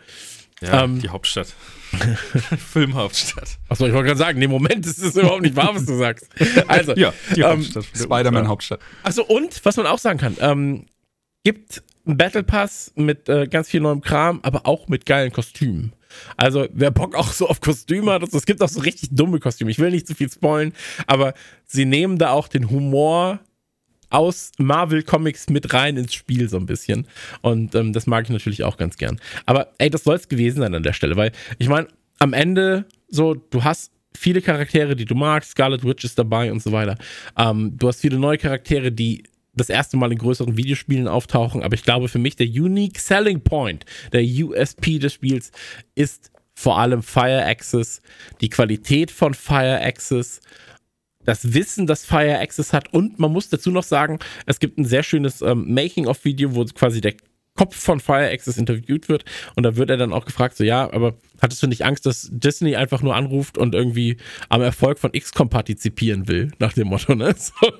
Ja, 0.62 0.84
ähm, 0.84 1.02
die 1.02 1.10
Hauptstadt. 1.10 1.54
Filmhauptstadt. 2.72 3.58
Achso, 3.68 3.86
ich 3.86 3.94
wollte 3.94 4.08
gerade 4.08 4.20
sagen, 4.20 4.40
nee, 4.40 4.48
Moment, 4.48 4.86
das 4.86 5.00
ist 5.00 5.18
überhaupt 5.18 5.42
nicht 5.42 5.56
wahr, 5.56 5.76
was 5.76 5.86
du 5.86 5.98
sagst. 5.98 6.30
Also, 6.68 6.94
ja, 6.96 7.14
die 7.36 7.42
ähm, 7.42 7.60
Hauptstadt. 7.60 7.86
Spider-Man-Hauptstadt. 7.94 8.80
Achso, 9.04 9.24
und, 9.24 9.64
was 9.66 9.78
man 9.78 9.86
auch 9.88 10.00
sagen 10.00 10.20
kann, 10.20 10.38
ähm, 10.40 10.86
gibt 11.44 11.84
einen 12.06 12.18
Battle 12.18 12.44
Pass 12.44 12.92
mit 12.96 13.28
äh, 13.30 13.48
ganz 13.48 13.70
viel 13.70 13.82
neuem 13.82 14.02
Kram, 14.02 14.40
aber 14.44 14.66
auch 14.66 14.88
mit 14.88 15.06
geilen 15.06 15.32
Kostümen. 15.32 15.94
Also, 16.38 16.68
wer 16.74 16.92
Bock 16.92 17.16
auch 17.16 17.32
so 17.32 17.48
auf 17.48 17.62
Kostüme 17.62 18.12
hat, 18.12 18.24
es 18.24 18.46
gibt 18.46 18.62
auch 18.62 18.70
so 18.70 18.82
richtig 18.82 19.10
dumme 19.12 19.40
Kostüme. 19.40 19.72
Ich 19.72 19.80
will 19.80 19.92
nicht 19.92 20.08
zu 20.08 20.16
viel 20.16 20.32
spoilen, 20.32 20.74
aber 21.08 21.34
sie 21.66 21.86
nehmen 21.86 22.18
da 22.18 22.32
auch 22.32 22.48
den 22.48 22.70
Humor 22.70 23.40
aus 24.10 24.52
Marvel 24.58 25.04
Comics 25.04 25.50
mit 25.50 25.74
rein 25.74 25.98
ins 25.98 26.14
Spiel 26.14 26.48
so 26.50 26.58
ein 26.58 26.66
bisschen. 26.66 27.08
Und 27.42 27.76
ähm, 27.76 27.94
das 27.94 28.08
mag 28.08 28.26
ich 28.26 28.30
natürlich 28.30 28.64
auch 28.64 28.78
ganz 28.78 28.98
gern. 28.98 29.20
Aber 29.46 29.74
ey, 29.78 29.90
das 29.90 30.04
soll 30.04 30.16
es 30.16 30.30
gewesen 30.30 30.60
sein 30.60 30.74
an 30.74 30.84
der 30.84 30.94
Stelle, 30.94 31.18
weil 31.18 31.32
ich 31.58 31.68
meine, 31.68 31.88
am 32.20 32.34
Ende 32.34 32.86
so, 33.10 33.34
du 33.34 33.64
hast 33.64 33.92
viele 34.16 34.42
Charaktere, 34.42 34.96
die 34.96 35.06
du 35.06 35.16
magst, 35.16 35.52
Scarlet 35.52 35.84
Witch 35.84 36.06
ist 36.06 36.18
dabei 36.18 36.52
und 36.52 36.62
so 36.62 36.72
weiter. 36.72 36.98
Ähm, 37.38 37.78
du 37.78 37.88
hast 37.88 38.02
viele 38.02 38.18
neue 38.18 38.38
Charaktere, 38.38 38.92
die 38.92 39.24
das 39.56 39.70
erste 39.70 39.98
Mal 39.98 40.12
in 40.12 40.18
größeren 40.18 40.58
Videospielen 40.58 41.08
auftauchen, 41.08 41.64
aber 41.64 41.76
ich 41.76 41.84
glaube 41.84 42.08
für 42.08 42.20
mich 42.20 42.36
der 42.36 42.48
Unique 42.48 43.00
Selling 43.00 43.42
Point, 43.42 43.86
der 44.14 44.24
USP 44.24 45.00
des 45.00 45.14
Spiels 45.14 45.52
ist 45.96 46.32
vor 46.56 46.80
allem 46.80 47.04
Fire 47.04 47.46
Access, 47.46 48.02
die 48.42 48.50
Qualität 48.50 49.12
von 49.12 49.34
Fire 49.34 49.82
Access, 49.82 50.40
das 51.26 51.54
Wissen, 51.54 51.86
das 51.86 52.06
Fire 52.06 52.40
Access 52.40 52.72
hat. 52.72 52.94
Und 52.94 53.20
man 53.20 53.32
muss 53.32 53.50
dazu 53.50 53.72
noch 53.72 53.84
sagen, 53.84 54.20
es 54.46 54.60
gibt 54.60 54.78
ein 54.78 54.86
sehr 54.86 55.04
schönes 55.04 55.42
ähm, 55.42 55.74
Making-of-Video, 55.74 56.56
wo 56.56 56.64
quasi 56.66 57.02
der 57.02 57.16
Kopf 57.56 57.76
von 57.76 58.00
Fire 58.00 58.30
Access 58.30 58.58
interviewt 58.58 59.08
wird 59.08 59.24
und 59.56 59.64
da 59.64 59.76
wird 59.76 59.90
er 59.90 59.98
dann 59.98 60.14
auch 60.14 60.26
gefragt, 60.26 60.58
so 60.58 60.64
ja, 60.64 60.92
aber 60.92 61.16
hattest 61.42 61.64
du 61.64 61.68
nicht 61.68 61.86
Angst, 61.86 62.06
dass 62.06 62.30
Disney 62.32 62.76
einfach 62.76 63.02
nur 63.02 63.16
anruft 63.16 63.58
und 63.58 63.74
irgendwie 63.74 64.18
am 64.50 64.62
Erfolg 64.62 65.00
von 65.00 65.12
XCOM 65.14 65.50
partizipieren 65.50 66.28
will, 66.28 66.52
nach 66.60 66.74
dem 66.74 66.88
Motto, 66.88 67.16
ne? 67.16 67.34
So. 67.46 67.72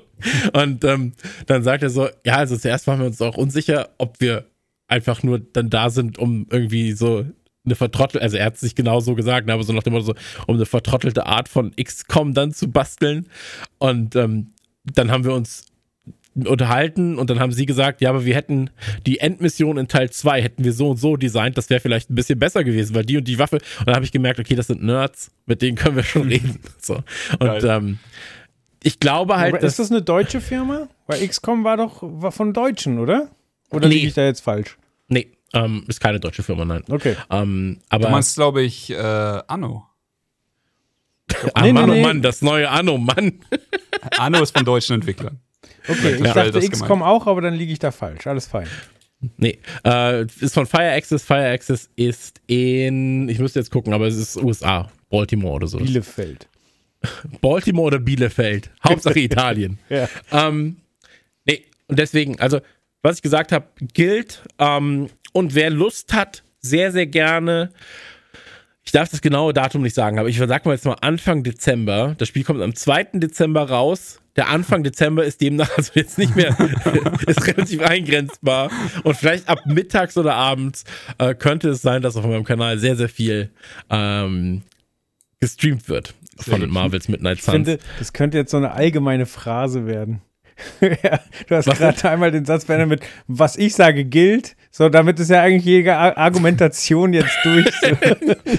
Und 0.54 0.86
ähm, 0.86 1.12
dann 1.46 1.64
sagt 1.64 1.84
er 1.84 1.90
so, 1.90 2.08
ja, 2.26 2.38
also 2.38 2.56
zuerst 2.56 2.88
waren 2.88 3.00
wir 3.00 3.06
uns 3.06 3.22
auch 3.22 3.36
unsicher, 3.36 3.90
ob 3.98 4.22
wir 4.22 4.46
einfach 4.88 5.24
nur 5.24 5.40
dann 5.40 5.70
da 5.70 5.90
sind, 5.90 6.18
um 6.18 6.48
irgendwie 6.50 6.94
so 6.94 7.26
eine 7.66 7.76
vertrottelte, 7.76 8.22
also 8.22 8.38
er 8.38 8.46
hat 8.46 8.56
es 8.56 8.62
nicht 8.62 8.76
genau 8.76 9.00
so 9.02 9.16
gesagt, 9.16 9.48
ne, 9.48 9.54
aber 9.54 9.64
so 9.64 9.74
nach 9.74 9.84
dem 9.84 9.94
Motto, 9.94 10.06
so, 10.06 10.16
um 10.48 10.56
eine 10.56 10.66
vertrottelte 10.66 11.26
Art 11.26 11.50
von 11.50 11.76
XCOM 11.76 12.34
dann 12.34 12.54
zu 12.54 12.70
basteln. 12.72 13.28
Und 13.80 14.16
ähm, 14.16 14.54
dann 14.86 15.12
haben 15.12 15.26
wir 15.26 15.34
uns 15.34 15.66
unterhalten 16.36 17.18
und 17.18 17.30
dann 17.30 17.40
haben 17.40 17.52
sie 17.54 17.66
gesagt, 17.66 18.02
ja, 18.02 18.10
aber 18.10 18.26
wir 18.26 18.36
hätten 18.36 18.70
die 19.06 19.20
Endmission 19.20 19.78
in 19.78 19.88
Teil 19.88 20.10
2 20.10 20.42
hätten 20.42 20.64
wir 20.66 20.74
so 20.74 20.90
und 20.90 20.98
so 20.98 21.16
designt, 21.16 21.58
das 21.58 21.70
wäre 21.70 21.80
vielleicht 21.80 22.10
ein 22.10 22.16
bisschen 22.16 22.38
besser 22.40 22.64
gewesen, 22.66 22.94
weil 22.96 23.06
die 23.06 23.18
und 23.18 23.26
die 23.28 23.40
Waffe, 23.40 23.58
und 23.80 23.88
dann 23.88 23.96
habe 23.96 24.04
ich 24.06 24.12
gemerkt, 24.12 24.40
okay, 24.40 24.56
das 24.56 24.68
sind 24.68 24.84
Nerds, 24.84 25.32
mit 25.46 25.62
denen 25.62 25.78
können 25.78 25.96
wir 25.96 26.04
schon 26.04 26.24
reden. 26.28 26.60
So. 26.82 26.96
Und 27.40 27.64
ähm, 27.64 28.00
ich 28.84 29.00
glaube 29.00 29.38
halt, 29.38 29.54
Aber 29.56 29.64
ist 29.64 29.80
das 29.80 29.90
eine 29.92 30.02
deutsche 30.02 30.42
Firma? 30.42 30.90
Weil 31.08 31.26
XCOM 31.28 31.64
war 31.64 31.78
doch 31.78 32.00
war 32.02 32.32
von 32.32 32.54
Deutschen, 32.54 33.00
oder? 33.00 33.30
Oder 33.72 33.88
Nee. 33.88 33.96
liege 33.96 34.08
ich 34.08 34.14
da 34.14 34.26
jetzt 34.26 34.42
falsch? 34.42 34.78
nee, 35.08 35.32
ähm, 35.54 35.86
ist 35.88 36.02
keine 36.02 36.20
deutsche 36.20 36.44
Firma, 36.44 36.66
nein. 36.66 36.84
Okay. 36.90 37.16
Ähm, 37.32 37.80
aber 37.90 38.06
Du 38.08 38.12
meinst, 38.12 38.36
glaube 38.36 38.62
ich, 38.62 38.90
äh, 38.92 38.96
Anno. 38.98 39.86
ah, 41.54 41.62
Nee, 41.62 41.68
nee, 41.68 41.74
Mann, 41.74 41.90
nee. 41.90 42.00
oh 42.02 42.04
Mann, 42.04 42.22
das 42.22 42.42
neue 42.42 42.70
Anno, 42.70 42.98
Mann. 42.98 43.40
Anno 44.18 44.44
ist 44.44 44.56
von 44.56 44.66
deutschen 44.66 44.96
Entwicklern. 44.96 45.40
Okay, 45.88 46.16
ich 46.16 46.22
Ja. 46.22 46.34
dachte 46.34 46.60
XCOM 46.60 47.02
auch, 47.04 47.28
aber 47.28 47.42
dann 47.42 47.54
liege 47.54 47.72
ich 47.74 47.80
da 47.80 47.92
falsch. 47.92 48.26
Alles 48.28 48.48
fein. 48.48 48.68
Nee, 49.38 49.58
äh, 49.84 50.26
ist 50.40 50.54
von 50.54 50.66
Fire 50.66 50.92
Access. 50.92 51.24
Fire 51.24 51.50
Access 51.50 51.90
ist 51.96 52.42
in, 52.48 53.28
ich 53.30 53.40
müsste 53.40 53.60
jetzt 53.60 53.72
gucken, 53.72 53.94
aber 53.94 54.08
es 54.08 54.16
ist 54.16 54.38
USA, 54.38 54.92
Baltimore 55.10 55.56
oder 55.56 55.68
so. 55.68 55.78
Bielefeld. 55.78 56.48
Baltimore 57.42 57.88
oder 57.88 58.00
Bielefeld. 58.00 58.70
Hauptsache 58.84 59.20
Italien. 59.20 59.80
Ja. 59.90 60.08
Ähm, 60.32 60.78
nee, 61.46 61.64
und 61.88 61.98
deswegen, 61.98 62.40
also, 62.40 62.60
was 63.02 63.18
ich 63.18 63.22
gesagt 63.22 63.52
habe, 63.52 63.66
gilt. 63.94 64.44
Ähm, 64.60 65.10
und 65.34 65.56
wer 65.56 65.70
Lust 65.70 66.14
hat, 66.14 66.44
sehr, 66.60 66.92
sehr 66.92 67.06
gerne. 67.08 67.72
Ich 68.84 68.92
darf 68.92 69.10
das 69.10 69.22
genaue 69.22 69.54
Datum 69.54 69.82
nicht 69.82 69.96
sagen, 69.96 70.20
aber 70.20 70.30
ich 70.30 70.38
sag 70.38 70.66
mal 70.66 70.74
jetzt 70.74 70.86
mal 70.86 70.98
Anfang 71.02 71.44
Dezember. 71.44 72.14
Das 72.18 72.28
Spiel 72.28 72.44
kommt 72.44 72.62
am 72.62 72.76
2. 72.76 73.06
Dezember 73.14 73.68
raus. 73.70 74.20
Der 74.36 74.50
Anfang 74.50 74.84
Dezember 74.84 75.24
ist 75.24 75.40
demnach 75.42 75.70
also 75.78 75.92
jetzt 75.96 76.18
nicht 76.18 76.36
mehr, 76.36 76.56
ist 77.28 77.48
relativ 77.48 77.82
eingrenzbar. 77.82 78.70
Und 79.04 79.16
vielleicht 79.16 79.48
ab 79.48 79.60
mittags 79.66 80.18
oder 80.18 80.34
abends 80.36 80.84
äh, 81.20 81.34
könnte 81.36 81.70
es 81.70 81.82
sein, 81.82 82.02
dass 82.02 82.16
auf 82.18 82.26
meinem 82.26 82.44
Kanal 82.44 82.78
sehr, 82.78 82.96
sehr 82.98 83.10
viel 83.10 83.50
ähm, 83.90 84.64
gestreamt 85.40 85.88
wird 85.90 86.14
von 86.38 86.60
den 86.60 86.70
Marvels 86.70 87.08
Midnight 87.08 87.38
Ich 87.38 87.44
Suns. 87.46 87.54
finde, 87.56 87.80
das 88.00 88.12
könnte 88.12 88.38
jetzt 88.38 88.52
so 88.52 88.58
eine 88.58 88.72
allgemeine 88.72 89.26
Phrase 89.26 89.86
werden. 89.88 90.22
ja, 90.82 91.20
du 91.48 91.56
hast 91.56 91.66
gerade 91.66 92.10
einmal 92.10 92.32
den 92.32 92.46
Satz 92.46 92.64
beendet 92.66 92.88
mit, 92.90 93.02
was 93.28 93.58
ich 93.58 93.76
sage 93.76 94.06
gilt. 94.06 94.56
So, 94.72 94.88
damit 94.90 95.20
ist 95.20 95.30
ja 95.30 95.42
eigentlich 95.42 95.66
jede 95.66 95.96
Ar- 95.96 96.18
Argumentation 96.18 97.14
jetzt 97.14 97.38
durch. 97.44 97.66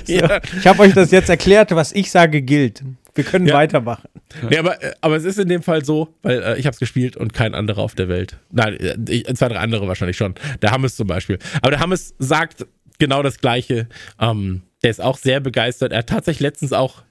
So. 0.06 0.12
Ja. 0.12 0.40
Ich 0.58 0.66
habe 0.66 0.82
euch 0.82 0.92
das 0.94 1.10
jetzt 1.10 1.28
erklärt, 1.30 1.74
was 1.74 1.92
ich 1.92 2.10
sage 2.10 2.42
gilt. 2.42 2.82
Wir 3.16 3.24
können 3.24 3.46
Ja. 3.46 3.54
weitermachen. 3.54 4.08
Nee, 4.48 4.58
aber, 4.58 4.82
äh, 4.82 4.92
aber 5.00 5.16
es 5.16 5.24
ist 5.24 5.38
in 5.38 5.48
dem 5.48 5.62
Fall 5.62 5.84
so, 5.84 6.14
weil 6.22 6.42
äh, 6.42 6.58
ich 6.58 6.66
habe 6.66 6.74
es 6.74 6.78
gespielt 6.78 7.16
und 7.16 7.32
kein 7.32 7.54
anderer 7.54 7.82
auf 7.82 7.94
der 7.94 8.08
Welt. 8.08 8.38
Nein, 8.52 8.76
äh, 8.78 8.96
ich, 9.08 9.24
zwei, 9.34 9.48
drei 9.48 9.58
andere 9.58 9.88
wahrscheinlich 9.88 10.16
schon. 10.16 10.34
Der 10.62 10.70
Hammes 10.70 10.96
zum 10.96 11.06
Beispiel. 11.08 11.38
Aber 11.62 11.70
der 11.70 11.80
Hammes 11.80 12.14
sagt 12.18 12.66
genau 12.98 13.22
das 13.22 13.38
Gleiche. 13.40 13.88
Ähm, 14.20 14.62
der 14.82 14.90
ist 14.90 15.00
auch 15.00 15.16
sehr 15.18 15.40
begeistert. 15.40 15.92
Er 15.92 15.98
hat 15.98 16.08
tatsächlich 16.08 16.40
letztens 16.40 16.72
auch, 16.72 17.02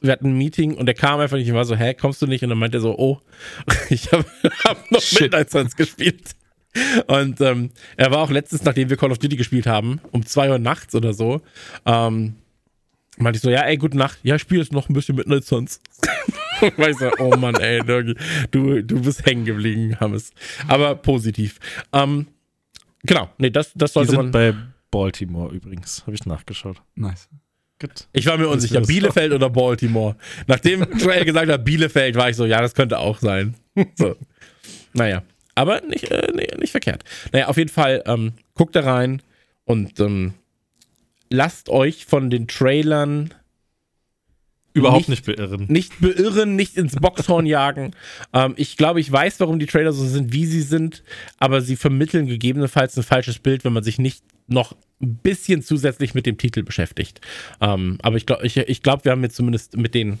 wir 0.00 0.12
hatten 0.12 0.28
ein 0.28 0.38
Meeting 0.38 0.74
und 0.74 0.86
der 0.86 0.94
kam 0.94 1.18
einfach 1.20 1.36
nicht 1.36 1.48
und 1.50 1.56
war 1.56 1.64
so, 1.64 1.74
hä, 1.76 1.92
kommst 1.94 2.22
du 2.22 2.26
nicht? 2.26 2.42
Und 2.44 2.50
dann 2.50 2.58
meinte 2.58 2.78
er 2.78 2.80
so, 2.80 2.96
oh, 2.96 3.18
ich 3.90 4.10
habe 4.12 4.24
hab 4.64 4.90
noch 4.90 5.00
Shit. 5.02 5.22
Midnight 5.22 5.50
Suns 5.50 5.74
gespielt. 5.76 6.22
Und 7.08 7.40
ähm, 7.40 7.70
er 7.96 8.10
war 8.12 8.18
auch 8.18 8.30
letztens, 8.30 8.62
nachdem 8.62 8.90
wir 8.90 8.96
Call 8.96 9.10
of 9.10 9.18
Duty 9.18 9.36
gespielt 9.36 9.66
haben, 9.66 10.00
um 10.12 10.24
zwei 10.24 10.50
Uhr 10.50 10.58
nachts 10.58 10.94
oder 10.94 11.12
so, 11.14 11.40
ähm, 11.86 12.36
meinte 13.18 13.36
ich 13.38 13.42
so, 13.42 13.50
ja, 13.50 13.62
ey, 13.62 13.76
gute 13.76 13.96
Nacht. 13.96 14.18
Ja, 14.22 14.36
ich 14.36 14.42
spiele 14.42 14.60
jetzt 14.62 14.72
noch 14.72 14.88
ein 14.88 14.92
bisschen 14.94 15.16
Midnight 15.16 15.44
Suns. 15.44 15.80
Weil 16.76 16.90
ich 16.90 16.98
so, 16.98 17.10
oh 17.18 17.36
Mann, 17.36 17.54
ey, 17.56 17.80
du, 17.84 18.82
du 18.82 19.00
bist 19.02 19.24
hängen 19.26 19.44
geblieben, 19.44 19.98
Hammes. 20.00 20.32
Aber 20.66 20.96
positiv. 20.96 21.58
Ähm, 21.92 22.26
genau, 23.04 23.28
nee, 23.38 23.50
das, 23.50 23.72
das 23.74 23.90
Die 23.90 23.94
sollte 23.94 24.10
sind 24.10 24.18
man. 24.18 24.30
bei 24.32 24.54
Baltimore 24.90 25.54
übrigens. 25.54 26.02
Habe 26.06 26.14
ich 26.14 26.26
nachgeschaut. 26.26 26.82
Nice. 26.94 27.28
Gut. 27.80 28.08
Ich 28.12 28.26
war 28.26 28.36
mir 28.36 28.48
unsicher, 28.48 28.80
Bielefeld 28.80 29.32
oder 29.32 29.50
Baltimore. 29.50 30.16
Nachdem 30.48 30.84
Joel 30.98 31.24
gesagt 31.24 31.48
hat, 31.50 31.64
Bielefeld, 31.64 32.16
war 32.16 32.28
ich 32.28 32.36
so, 32.36 32.44
ja, 32.44 32.60
das 32.60 32.74
könnte 32.74 32.98
auch 32.98 33.18
sein. 33.18 33.54
So. 33.94 34.16
Naja, 34.92 35.22
aber 35.54 35.80
nicht, 35.82 36.10
äh, 36.10 36.32
nee, 36.34 36.48
nicht 36.58 36.72
verkehrt. 36.72 37.04
Naja, 37.30 37.46
auf 37.46 37.56
jeden 37.56 37.68
Fall, 37.68 38.02
ähm, 38.06 38.32
guckt 38.54 38.74
da 38.74 38.80
rein 38.80 39.22
und 39.64 40.00
ähm, 40.00 40.34
lasst 41.30 41.68
euch 41.68 42.06
von 42.06 42.30
den 42.30 42.48
Trailern 42.48 43.34
Überhaupt 44.74 45.08
Nicht- 45.08 45.26
nicht, 45.26 45.36
beirren. 45.36 45.64
nicht 45.68 46.00
beirren, 46.00 46.54
nicht 46.54 46.76
ins 46.76 46.94
Boxhorn 46.94 47.46
jagen. 47.46 47.92
Ähm, 48.32 48.54
ich 48.56 48.76
glaube, 48.76 49.00
ich 49.00 49.10
weiß, 49.10 49.40
warum 49.40 49.58
die 49.58 49.66
Trailer 49.66 49.92
so 49.92 50.04
sind, 50.06 50.32
wie 50.32 50.46
sie 50.46 50.60
sind, 50.60 51.02
aber 51.38 51.62
sie 51.62 51.74
vermitteln 51.74 52.26
gegebenenfalls 52.26 52.96
ein 52.96 53.02
falsches 53.02 53.38
Bild, 53.40 53.64
wenn 53.64 53.72
man 53.72 53.82
sich 53.82 53.98
nicht 53.98 54.22
noch 54.46 54.76
ein 55.02 55.16
bisschen 55.16 55.62
zusätzlich 55.62 56.14
mit 56.14 56.26
dem 56.26 56.38
Titel 56.38 56.62
beschäftigt. 56.62 57.20
Ähm, 57.60 57.98
aber 58.02 58.18
ich 58.18 58.26
glaube, 58.26 58.46
ich, 58.46 58.56
ich 58.56 58.82
glaub, 58.82 59.04
wir 59.04 59.10
haben 59.12 59.22
jetzt 59.22 59.36
zumindest 59.36 59.76
mit 59.76 59.94
den, 59.94 60.20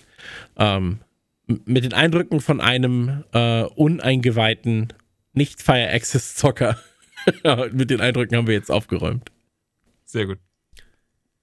ähm, 0.56 0.98
mit 1.46 1.84
den 1.84 1.92
Eindrücken 1.92 2.40
von 2.40 2.60
einem 2.60 3.24
äh, 3.32 3.62
uneingeweihten 3.62 4.88
Nicht-Fire 5.34 5.88
Access-Zocker, 5.90 6.78
mit 7.72 7.90
den 7.90 8.00
Eindrücken 8.00 8.36
haben 8.36 8.46
wir 8.48 8.54
jetzt 8.54 8.70
aufgeräumt. 8.72 9.30
Sehr 10.04 10.26
gut. 10.26 10.38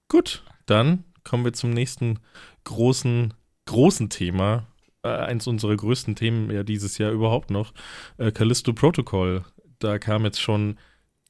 Gut, 0.08 0.44
dann 0.66 1.04
kommen 1.24 1.44
wir 1.44 1.52
zum 1.52 1.70
nächsten 1.70 2.18
großen, 2.64 3.34
großen 3.66 4.08
Thema. 4.10 4.66
Äh, 5.02 5.08
eins 5.08 5.46
unserer 5.46 5.76
größten 5.76 6.14
Themen 6.16 6.50
ja 6.50 6.62
dieses 6.62 6.98
Jahr 6.98 7.10
überhaupt 7.12 7.50
noch. 7.50 7.72
Äh, 8.18 8.30
Callisto 8.32 8.72
Protocol. 8.72 9.44
Da 9.78 9.98
kam 9.98 10.24
jetzt 10.24 10.40
schon 10.40 10.78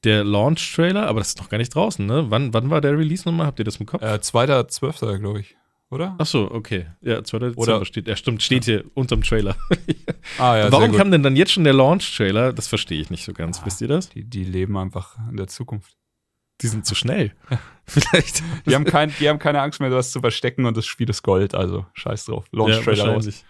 der 0.05 0.25
Launch-Trailer, 0.25 1.07
aber 1.07 1.21
das 1.21 1.31
ist 1.31 1.39
noch 1.39 1.49
gar 1.49 1.59
nicht 1.59 1.75
draußen, 1.75 2.05
ne? 2.05 2.27
Wann, 2.29 2.53
wann 2.55 2.71
war 2.71 2.81
der 2.81 2.97
Release 2.97 3.27
nochmal? 3.27 3.47
Habt 3.47 3.59
ihr 3.59 3.65
das 3.65 3.77
im 3.77 3.87
Kopf? 3.87 4.03
Äh, 4.03 4.19
2.12., 4.21 5.19
glaube 5.19 5.41
ich. 5.41 5.57
Oder? 5.91 6.17
Ach 6.19 6.27
so, 6.27 6.51
okay. 6.51 6.87
Ja, 7.01 7.23
2. 7.23 7.39
Dezember 7.39 7.85
steht. 7.85 8.09
Ja, 8.09 8.17
stimmt, 8.17 8.43
steht 8.43 8.65
hier 8.65 8.85
unterm 8.95 9.23
Trailer. 9.23 9.57
Ah, 10.39 10.57
ja, 10.57 10.73
Warum 10.73 10.83
sehr 10.83 10.89
gut. 10.91 10.99
kam 10.99 11.11
denn 11.13 11.23
dann 11.23 11.37
jetzt 11.37 11.53
schon 11.53 11.65
der 11.65 11.73
Launch-Trailer? 11.73 12.53
Das 12.53 12.67
verstehe 12.67 13.01
ich 13.01 13.11
nicht 13.11 13.25
so 13.25 13.33
ganz. 13.33 13.65
Wisst 13.65 13.81
ihr 13.81 13.89
das? 13.89 14.09
Die, 14.11 14.25
die 14.25 14.43
leben 14.45 14.77
einfach 14.77 15.17
in 15.31 15.37
der 15.37 15.47
Zukunft. 15.47 15.97
Die 16.63 16.69
sind 16.69 16.87
zu 16.87 16.95
schnell. 16.95 17.33
Vielleicht. 17.87 18.43
Die 18.67 18.75
haben, 18.75 18.85
kein, 18.85 19.13
die 19.21 19.29
haben 19.29 19.39
keine 19.39 19.61
Angst 19.61 19.81
mehr, 19.81 19.91
was 19.91 20.11
zu 20.11 20.21
verstecken 20.21 20.67
und 20.67 20.77
das 20.77 20.87
Spiel 20.87 21.09
ist 21.09 21.23
Gold, 21.23 21.55
also 21.55 21.87
scheiß 21.95 22.25
drauf. 22.25 22.45
Launch-Trailer 22.51 23.05
raus. 23.05 23.15
wahrscheinlich. 23.15 23.45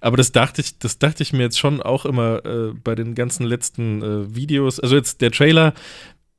Aber 0.00 0.16
das 0.16 0.32
dachte 0.32 0.60
ich, 0.60 0.78
das 0.78 0.98
dachte 0.98 1.22
ich 1.22 1.32
mir 1.32 1.42
jetzt 1.42 1.58
schon 1.58 1.82
auch 1.82 2.04
immer 2.04 2.44
äh, 2.44 2.72
bei 2.72 2.94
den 2.94 3.14
ganzen 3.14 3.44
letzten 3.44 4.02
äh, 4.02 4.34
Videos. 4.34 4.80
Also 4.80 4.96
jetzt 4.96 5.20
der 5.20 5.32
Trailer, 5.32 5.74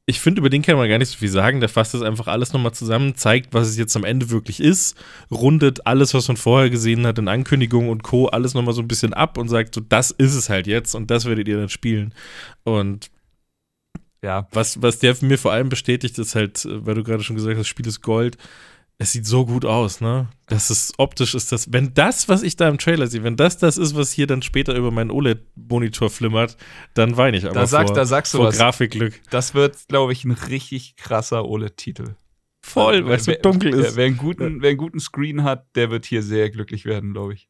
ich 0.06 0.20
finde, 0.20 0.40
über 0.40 0.50
den 0.50 0.62
kann 0.62 0.78
man 0.78 0.90
gar 0.90 0.98
nicht 0.98 1.12
so 1.12 1.18
viel 1.18 1.30
sagen. 1.30 1.60
Der 1.60 1.70
fasst 1.70 1.94
das 1.94 2.02
einfach 2.02 2.28
alles 2.28 2.54
nochmal 2.54 2.74
zusammen, 2.74 3.16
zeigt, 3.16 3.54
was 3.54 3.68
es 3.68 3.78
jetzt 3.78 3.96
am 3.96 4.04
Ende 4.04 4.30
wirklich 4.30 4.60
ist, 4.60 4.98
rundet 5.30 5.86
alles, 5.86 6.14
was 6.14 6.28
man 6.28 6.38
vorher 6.38 6.70
gesehen 6.70 7.06
hat, 7.06 7.20
in 7.20 7.28
Ankündigungen 7.28 7.90
und 7.90 8.04
Co., 8.04 8.28
alles 8.28 8.54
nochmal 8.54 8.74
so 8.74 8.82
ein 8.82 8.88
bisschen 8.88 9.14
ab 9.14 9.38
und 9.38 9.50
sagt, 9.50 9.76
so, 9.76 9.82
das 9.82 10.12
ist 10.12 10.36
es 10.36 10.50
halt 10.50 10.68
jetzt 10.68 10.96
und 10.96 11.12
das 11.12 11.26
werdet 11.26 11.48
ihr 11.48 11.58
dann 11.58 11.70
spielen. 11.70 12.14
Und 12.64 13.12
Ja, 14.24 14.48
was, 14.52 14.82
was 14.82 15.00
der 15.00 15.16
mir 15.22 15.38
vor 15.38 15.52
allem 15.54 15.70
bestätigt, 15.70 16.18
ist 16.20 16.36
halt, 16.36 16.66
äh, 16.66 16.86
weil 16.86 16.96
du 16.96 17.04
gerade 17.04 17.24
schon 17.24 17.36
gesagt 17.36 17.54
hast, 17.54 17.62
das 17.62 17.68
Spiel 17.68 17.88
ist 17.88 18.02
Gold. 18.02 18.38
Es 19.02 19.14
sieht 19.14 19.26
so 19.26 19.46
gut 19.46 19.64
aus, 19.64 20.02
ne? 20.02 20.28
Das 20.48 20.70
ist 20.70 20.94
optisch 20.98 21.34
ist 21.34 21.54
das, 21.54 21.72
wenn 21.72 21.94
das, 21.94 22.28
was 22.28 22.44
ich 22.44 22.58
da 22.58 22.68
im 22.68 22.78
Trailer 22.78 23.08
sehe, 23.08 23.24
wenn 23.24 23.38
das 23.38 23.58
das 23.58 23.78
ist, 23.78 23.96
was 23.96 24.12
hier 24.12 24.28
dann 24.28 24.42
später 24.42 24.76
über 24.76 24.92
meinen 24.92 25.10
OLED-Monitor 25.10 26.10
flimmert, 26.10 26.58
dann 26.96 27.16
weine 27.16 27.38
ich 27.38 27.46
aber 27.46 27.54
Da 27.54 27.66
sagst- 27.66 27.88
vor, 27.92 27.96
da 27.96 28.06
sagst 28.06 28.34
du 28.34 28.40
vor 28.40 28.48
was. 28.48 28.58
Grafikglück. 28.58 29.22
das 29.30 29.54
wird, 29.54 29.78
glaube 29.88 30.12
ich, 30.12 30.26
ein 30.26 30.32
richtig 30.32 30.98
krasser 30.98 31.46
OLED-Titel. 31.46 32.16
Voll, 32.62 33.06
weil 33.06 33.14
es 33.16 33.24
so 33.24 33.32
Wer- 33.32 33.40
dunkel 33.40 33.72
wer- 33.72 33.80
ist. 33.88 33.96
Wer 33.96 34.06
einen, 34.08 34.18
guten, 34.18 34.62
wer 34.62 34.70
einen 34.72 34.78
guten 34.78 35.00
Screen 35.00 35.44
hat, 35.44 35.74
der 35.76 35.92
wird 35.92 36.06
hier 36.06 36.22
sehr 36.22 36.50
glücklich 36.50 36.84
werden, 36.84 37.14
glaube 37.14 37.34
ich. 37.36 37.49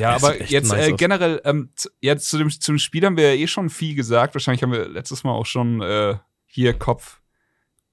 Ja, 0.00 0.14
Das 0.14 0.24
aber 0.24 0.42
jetzt 0.42 0.70
nice 0.70 0.88
äh, 0.88 0.92
generell, 0.92 1.42
ähm, 1.44 1.70
jetzt 2.00 2.30
zu 2.30 2.38
dem, 2.38 2.48
zum 2.48 2.78
Spiel 2.78 3.04
haben 3.04 3.18
wir 3.18 3.34
ja 3.34 3.40
eh 3.42 3.46
schon 3.46 3.68
viel 3.68 3.94
gesagt. 3.94 4.34
Wahrscheinlich 4.34 4.62
haben 4.62 4.72
wir 4.72 4.88
letztes 4.88 5.24
Mal 5.24 5.32
auch 5.32 5.44
schon 5.44 5.82
äh, 5.82 6.16
hier 6.46 6.72
Kopf. 6.72 7.20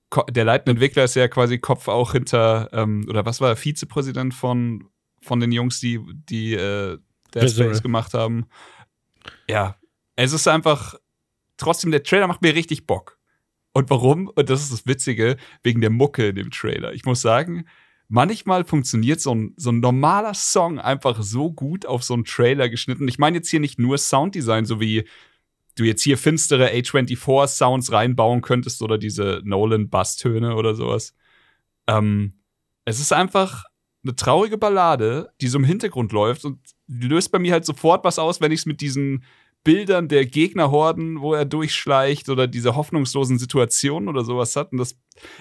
Ko 0.10 0.24
der 0.24 0.46
leitende 0.46 0.72
Entwickler 0.72 1.04
ist 1.04 1.16
ja 1.16 1.28
quasi 1.28 1.60
Kopf 1.60 1.90
auch 1.90 2.14
hinter, 2.14 2.70
ähm, 2.72 3.06
oder 3.10 3.26
was 3.26 3.42
war 3.42 3.50
er, 3.50 3.58
Vizepräsident 3.58 4.34
von, 4.34 4.88
von 5.22 5.42
den 5.42 5.52
Jungs, 5.52 5.82
die, 5.82 6.00
die 6.30 6.54
äh, 6.54 6.98
Dead. 7.36 7.50
Space 7.50 7.84
gemacht 7.84 8.14
haben. 8.14 8.48
Ja, 9.50 9.76
es 10.16 10.32
ist 10.32 10.48
einfach, 10.48 10.96
trotzdem, 11.58 11.92
der 11.92 12.04
Trailer 12.04 12.28
macht 12.28 12.42
mir 12.42 12.56
richtig 12.56 12.88
Bock. 12.88 13.20
Und 13.74 13.90
warum? 13.90 14.28
Und 14.34 14.50
das 14.50 14.62
ist 14.62 14.72
das 14.72 14.88
Witzige, 14.88 15.36
wegen 15.62 15.82
der 15.82 15.90
Mucke 15.90 16.30
in 16.30 16.36
dem 16.36 16.52
Trailer. 16.52 16.94
Ich 16.94 17.04
muss 17.04 17.22
sagen, 17.22 17.66
manchmal 18.10 18.64
funktioniert 18.64 19.22
so 19.22 19.34
ein, 19.34 19.54
so 19.58 19.72
ein 19.72 19.80
normaler 19.80 20.34
Song 20.34 20.80
einfach 20.80 21.22
so 21.22 21.52
gut 21.52 21.86
auf 21.86 22.04
so 22.04 22.14
einen 22.14 22.26
Trailer 22.26 22.70
geschnitten. 22.70 23.08
Ich 23.08 23.20
meine 23.20 23.38
jetzt 23.38 23.50
hier 23.50 23.60
nicht 23.60 23.80
nur 23.80 23.98
Sounddesign, 23.98 24.66
so 24.66 24.80
wie 24.80 25.08
du 25.76 25.84
jetzt 25.84 26.02
hier 26.02 26.18
finstere 26.18 26.70
A24-Sounds 26.72 27.92
reinbauen 27.92 28.42
könntest 28.42 28.82
oder 28.82 28.98
diese 28.98 29.42
Nolan-Basstöne 29.44 30.56
oder 30.56 30.74
sowas. 30.74 31.14
Ähm, 31.88 32.34
es 32.86 33.00
ist 33.00 33.14
einfach 33.14 33.66
eine 34.04 34.16
traurige 34.16 34.58
Ballade, 34.58 35.32
die 35.42 35.48
so 35.48 35.58
im 35.58 35.66
Hintergrund 35.66 36.12
läuft 36.12 36.46
und 36.46 36.60
löst 36.88 37.32
bei 37.32 37.40
mir 37.40 37.54
halt 37.54 37.66
sofort 37.66 38.04
was 38.04 38.20
aus, 38.20 38.42
wenn 38.42 38.52
ich 38.52 38.62
es 38.62 38.66
mit 38.66 38.82
diesen 38.82 39.24
Bildern 39.68 40.08
der 40.08 40.26
Gegnerhorden, 40.26 41.20
wo 41.20 41.34
er 41.34 41.44
durchschleicht 41.44 42.30
oder 42.30 42.48
diese 42.48 42.78
hoffnungslosen 42.78 43.38
Situationen 43.38 44.08
oder 44.08 44.24
sowas 44.24 44.56
hat. 44.56 44.72
Und 44.72 44.78
das, 44.78 44.98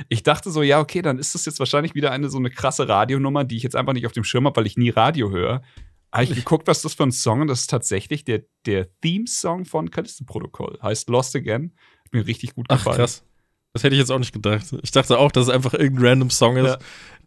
ich 0.08 0.24
dachte 0.24 0.50
so, 0.50 0.62
ja, 0.62 0.80
okay, 0.80 1.00
dann 1.00 1.20
ist 1.20 1.36
das 1.36 1.46
jetzt 1.46 1.60
wahrscheinlich 1.60 1.94
wieder 1.94 2.10
eine 2.10 2.28
so 2.28 2.36
eine 2.36 2.50
krasse 2.50 2.88
Radionummer, 2.88 3.44
die 3.44 3.56
ich 3.56 3.62
jetzt 3.62 3.76
einfach 3.76 3.92
nicht 3.92 4.04
auf 4.04 4.10
dem 4.10 4.24
Schirm 4.24 4.46
habe, 4.46 4.56
weil 4.56 4.66
ich 4.66 4.76
nie 4.76 4.90
Radio 4.90 5.30
höre. 5.30 5.62
Habe 6.10 6.24
ich 6.24 6.34
geguckt, 6.34 6.66
was 6.66 6.82
das 6.82 6.94
für 6.94 7.04
ein 7.04 7.12
Song 7.12 7.42
und 7.42 7.46
das 7.46 7.60
ist 7.60 7.70
tatsächlich 7.70 8.24
der, 8.24 8.42
der 8.64 8.88
Theme-Song 9.00 9.64
von 9.64 9.92
Callisto 9.92 10.24
Protokoll. 10.24 10.76
Heißt 10.82 11.08
Lost 11.08 11.36
Again. 11.36 11.76
Hat 12.04 12.12
mir 12.12 12.26
richtig 12.26 12.56
gut 12.56 12.68
gefallen. 12.68 12.94
Ach, 12.94 12.98
krass. 12.98 13.24
Das 13.76 13.84
hätte 13.84 13.94
ich 13.94 14.00
jetzt 14.00 14.10
auch 14.10 14.18
nicht 14.18 14.32
gedacht. 14.32 14.64
Ich 14.82 14.90
dachte 14.90 15.18
auch, 15.18 15.30
dass 15.30 15.48
es 15.48 15.52
einfach 15.52 15.74
irgendein 15.74 16.06
random 16.06 16.30
Song 16.30 16.56
ist, 16.56 16.64
ja. 16.64 16.78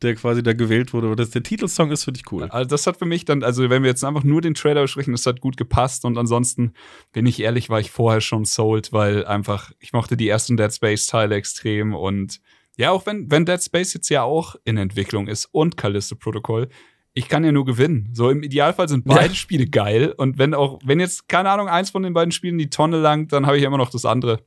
der 0.02 0.16
quasi 0.16 0.42
da 0.42 0.54
gewählt 0.54 0.94
wurde. 0.94 1.06
Aber 1.06 1.16
dass 1.16 1.30
der 1.30 1.44
Titelsong 1.44 1.92
ist, 1.92 2.06
finde 2.06 2.20
ich 2.20 2.32
cool. 2.32 2.46
Also 2.50 2.68
das 2.68 2.88
hat 2.88 2.98
für 2.98 3.06
mich 3.06 3.24
dann, 3.24 3.44
also 3.44 3.70
wenn 3.70 3.84
wir 3.84 3.90
jetzt 3.92 4.04
einfach 4.04 4.24
nur 4.24 4.42
den 4.42 4.56
Trailer 4.56 4.82
besprechen, 4.82 5.14
das 5.14 5.28
hat 5.28 5.42
gut 5.42 5.58
gepasst. 5.58 6.06
Und 6.06 6.18
ansonsten, 6.18 6.74
bin 7.14 7.28
ich 7.28 7.40
ehrlich, 7.40 7.70
war 7.70 7.80
ich 7.80 7.92
vorher 7.92 8.20
schon 8.20 8.46
sold, 8.46 8.92
weil 8.92 9.28
einfach, 9.28 9.72
ich 9.78 9.94
mochte 9.94 10.18
die 10.18 10.28
ersten 10.28 10.58
Dead 10.58 10.74
Space-Teile 10.74 11.36
extrem. 11.36 11.94
Und 11.94 12.42
ja, 12.78 12.90
auch 12.90 13.06
wenn, 13.06 13.30
wenn 13.30 13.46
Dead 13.46 13.62
Space 13.62 13.94
jetzt 13.94 14.10
ja 14.10 14.24
auch 14.24 14.56
in 14.66 14.78
Entwicklung 14.78 15.28
ist 15.28 15.50
und 15.52 15.78
Callisto 15.78 16.16
Protocol, 16.16 16.68
ich 17.14 17.28
kann 17.28 17.44
ja 17.44 17.52
nur 17.52 17.66
gewinnen. 17.66 18.10
So 18.14 18.32
im 18.32 18.42
Idealfall 18.42 18.90
sind 18.90 19.06
beide 19.06 19.28
ja. 19.28 19.36
Spiele 19.36 19.68
geil. 19.68 20.16
Und 20.18 20.40
wenn 20.40 20.56
auch, 20.56 20.80
wenn 20.84 21.00
jetzt, 21.00 21.28
keine 21.30 21.52
Ahnung, 21.52 21.68
eins 21.68 21.92
von 21.92 22.02
den 22.02 22.14
beiden 22.14 22.32
Spielen 22.32 22.58
die 22.58 22.72
Tonne 22.72 22.98
langt, 22.98 23.34
dann 23.34 23.46
habe 23.46 23.58
ich 23.58 23.64
immer 23.64 23.78
noch 23.78 23.92
das 23.92 24.06
andere. 24.06 24.40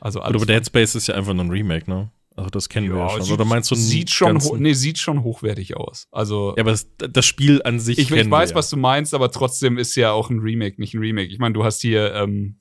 Also 0.00 0.20
alles 0.20 0.42
aber 0.42 0.52
Dead 0.52 0.66
Space 0.66 0.94
ist 0.94 1.06
ja 1.06 1.14
einfach 1.14 1.34
nur 1.34 1.44
ein 1.44 1.50
Remake, 1.50 1.90
ne? 1.90 2.10
Also 2.36 2.50
das 2.50 2.68
kennen 2.68 2.88
ja, 2.88 2.94
wir 2.94 3.00
ja 3.00 3.10
schon. 3.10 3.22
Sieht, 3.22 3.32
Oder 3.32 3.44
meinst 3.46 3.70
du 3.70 3.74
sieht 3.74 4.10
schon, 4.10 4.38
nee, 4.58 4.74
sieht 4.74 4.98
schon 4.98 5.22
hochwertig 5.22 5.76
aus. 5.76 6.06
Also 6.10 6.54
ja, 6.56 6.62
aber 6.62 6.72
das, 6.72 6.88
das 6.98 7.24
Spiel 7.24 7.62
an 7.64 7.80
sich. 7.80 7.98
Ich, 7.98 8.10
ich 8.10 8.30
weiß, 8.30 8.50
ja. 8.50 8.56
was 8.56 8.68
du 8.68 8.76
meinst, 8.76 9.14
aber 9.14 9.30
trotzdem 9.30 9.78
ist 9.78 9.94
ja 9.96 10.12
auch 10.12 10.28
ein 10.28 10.40
Remake, 10.40 10.78
nicht 10.78 10.92
ein 10.92 11.00
Remake. 11.00 11.32
Ich 11.32 11.38
meine, 11.38 11.54
du 11.54 11.64
hast 11.64 11.80
hier 11.80 12.14
ähm, 12.14 12.56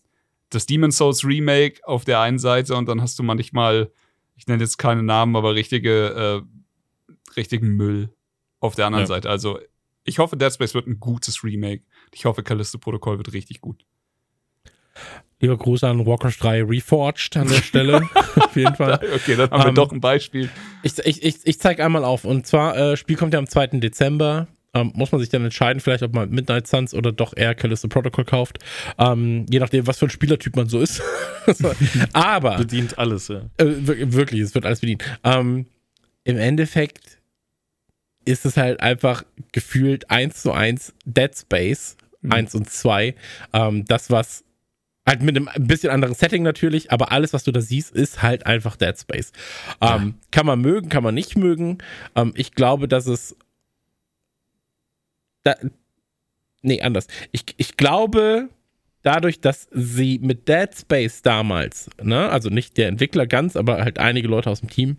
das 0.49 0.65
Demon 0.65 0.91
Souls 0.91 1.25
Remake 1.25 1.81
auf 1.83 2.05
der 2.05 2.21
einen 2.21 2.39
Seite 2.39 2.75
und 2.75 2.87
dann 2.87 3.01
hast 3.01 3.19
du 3.19 3.23
manchmal, 3.23 3.91
ich 4.37 4.47
nenne 4.47 4.63
jetzt 4.63 4.77
keine 4.77 5.03
Namen, 5.03 5.35
aber 5.35 5.55
richtige, 5.55 6.45
äh, 6.47 7.11
richtigen 7.35 7.75
Müll 7.75 8.13
auf 8.61 8.75
der 8.75 8.87
anderen 8.87 9.03
ja. 9.03 9.07
Seite. 9.07 9.29
Also 9.29 9.59
ich 10.05 10.19
hoffe, 10.19 10.37
Dead 10.37 10.53
Space 10.53 10.73
wird 10.73 10.87
ein 10.87 11.01
gutes 11.01 11.43
Remake. 11.43 11.83
Ich 12.13 12.23
hoffe, 12.23 12.43
Callisto 12.43 12.77
Protocol 12.77 13.17
wird 13.17 13.33
richtig 13.33 13.59
gut. 13.59 13.85
Lieber 15.41 15.57
Gruß 15.57 15.83
an 15.83 16.05
Warcraft 16.05 16.37
3 16.39 16.63
Reforged 16.63 17.35
an 17.35 17.47
der 17.47 17.61
Stelle. 17.61 18.01
auf 18.35 18.55
jeden 18.55 18.75
Fall. 18.75 18.99
Okay, 19.15 19.35
dann 19.35 19.51
haben 19.51 19.63
wir 19.63 19.69
ähm, 19.69 19.75
doch 19.75 19.91
ein 19.91 19.99
Beispiel. 19.99 20.49
Ich, 20.81 20.97
ich, 20.99 21.23
ich, 21.23 21.35
ich 21.43 21.59
zeige 21.59 21.83
einmal 21.83 22.05
auf. 22.05 22.23
Und 22.23 22.47
zwar, 22.47 22.77
äh, 22.77 22.97
Spiel 22.97 23.17
kommt 23.17 23.33
ja 23.33 23.39
am 23.39 23.47
2. 23.47 23.67
Dezember. 23.79 24.47
Ähm, 24.73 24.91
muss 24.93 25.11
man 25.11 25.21
sich 25.21 25.29
dann 25.29 25.43
entscheiden, 25.43 25.79
vielleicht 25.79 26.03
ob 26.03 26.13
man 26.13 26.29
Midnight 26.29 26.67
Suns 26.67 26.93
oder 26.93 27.11
doch 27.11 27.35
eher 27.35 27.55
Callisto 27.55 27.87
Protocol 27.87 28.25
kauft. 28.25 28.59
Ähm, 28.97 29.45
je 29.49 29.59
nachdem, 29.59 29.87
was 29.87 29.99
für 29.99 30.05
ein 30.05 30.09
Spielertyp 30.09 30.55
man 30.55 30.67
so 30.67 30.79
ist. 30.79 31.01
Aber. 32.13 32.57
Bedient 32.57 32.97
alles, 32.97 33.27
ja. 33.27 33.41
Äh, 33.57 33.65
wirklich, 33.67 34.41
es 34.41 34.55
wird 34.55 34.65
alles 34.65 34.81
bedient. 34.81 35.03
Ähm, 35.23 35.65
Im 36.23 36.37
Endeffekt 36.37 37.19
ist 38.25 38.45
es 38.45 38.57
halt 38.57 38.79
einfach 38.79 39.23
gefühlt 39.51 40.09
eins 40.09 40.41
zu 40.41 40.51
eins 40.51 40.93
Dead 41.05 41.31
Space 41.37 41.95
mhm. 42.25 42.31
1 42.31 42.55
und 42.55 42.69
2. 42.69 43.15
Ähm, 43.53 43.85
das, 43.85 44.09
was 44.09 44.44
Halt 45.07 45.21
mit 45.21 45.35
einem 45.37 45.49
bisschen 45.67 45.91
anderen 45.91 46.15
Setting 46.15 46.41
natürlich, 46.41 46.91
aber 46.91 47.11
alles, 47.11 47.31
was 47.31 47.43
du 47.43 47.51
da 47.51 47.61
siehst, 47.61 47.91
ist 47.91 48.23
halt 48.23 48.47
einfach 48.47 48.75
Dead 48.75 48.97
Space. 48.97 49.31
Ähm, 49.79 50.15
Kann 50.31 50.47
man 50.47 50.59
mögen, 50.59 50.89
kann 50.89 51.03
man 51.03 51.13
nicht 51.13 51.37
mögen. 51.37 51.77
Ähm, 52.15 52.33
ich 52.35 52.53
glaube, 52.53 52.87
dass 52.87 53.05
es. 53.05 53.35
Da, 55.43 55.55
nee, 56.63 56.81
anders. 56.81 57.07
Ich, 57.31 57.43
ich 57.57 57.77
glaube, 57.77 58.49
dadurch, 59.03 59.39
dass 59.39 59.67
sie 59.71 60.17
mit 60.19 60.47
Dead 60.47 60.69
Space 60.75 61.21
damals, 61.21 61.89
ne, 62.01 62.29
also 62.29 62.49
nicht 62.49 62.75
der 62.77 62.87
Entwickler 62.87 63.27
ganz, 63.27 63.55
aber 63.55 63.77
halt 63.83 63.99
einige 63.99 64.27
Leute 64.27 64.49
aus 64.49 64.61
dem 64.61 64.69
Team, 64.69 64.97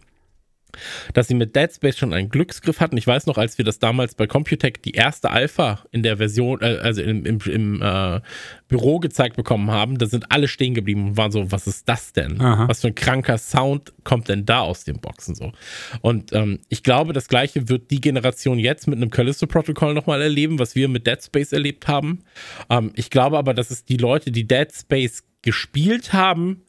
dass 1.14 1.28
sie 1.28 1.34
mit 1.34 1.56
Dead 1.56 1.72
Space 1.72 1.96
schon 1.96 2.12
einen 2.12 2.28
Glücksgriff 2.28 2.80
hatten. 2.80 2.96
Ich 2.96 3.06
weiß 3.06 3.26
noch, 3.26 3.38
als 3.38 3.58
wir 3.58 3.64
das 3.64 3.78
damals 3.78 4.14
bei 4.14 4.26
Computec 4.26 4.82
die 4.82 4.92
erste 4.92 5.30
Alpha 5.30 5.84
in 5.90 6.02
der 6.02 6.18
Version, 6.18 6.60
äh, 6.60 6.78
also 6.82 7.02
im, 7.02 7.24
im, 7.24 7.38
im 7.40 7.82
äh, 7.82 8.20
Büro 8.68 8.98
gezeigt 8.98 9.36
bekommen 9.36 9.70
haben, 9.70 9.98
da 9.98 10.06
sind 10.06 10.30
alle 10.32 10.48
stehen 10.48 10.74
geblieben 10.74 11.08
und 11.08 11.16
waren 11.16 11.32
so, 11.32 11.50
was 11.52 11.66
ist 11.66 11.88
das 11.88 12.12
denn? 12.12 12.40
Aha. 12.40 12.68
Was 12.68 12.80
für 12.80 12.88
ein 12.88 12.94
kranker 12.94 13.38
Sound 13.38 13.92
kommt 14.04 14.28
denn 14.28 14.44
da 14.44 14.60
aus 14.60 14.84
den 14.84 15.00
Boxen 15.00 15.34
so? 15.34 15.52
Und 16.00 16.32
ähm, 16.32 16.60
ich 16.68 16.82
glaube, 16.82 17.12
das 17.12 17.28
gleiche 17.28 17.68
wird 17.68 17.90
die 17.90 18.00
Generation 18.00 18.58
jetzt 18.58 18.86
mit 18.86 18.96
einem 18.96 19.10
Callisto-Protokoll 19.10 19.94
nochmal 19.94 20.22
erleben, 20.22 20.58
was 20.58 20.74
wir 20.74 20.88
mit 20.88 21.06
Dead 21.06 21.22
Space 21.22 21.52
erlebt 21.52 21.88
haben. 21.88 22.24
Ähm, 22.70 22.92
ich 22.94 23.10
glaube 23.10 23.38
aber, 23.38 23.54
dass 23.54 23.70
es 23.70 23.84
die 23.84 23.96
Leute, 23.96 24.30
die 24.30 24.46
Dead 24.46 24.68
Space 24.72 25.24
gespielt 25.42 26.12
haben, 26.12 26.62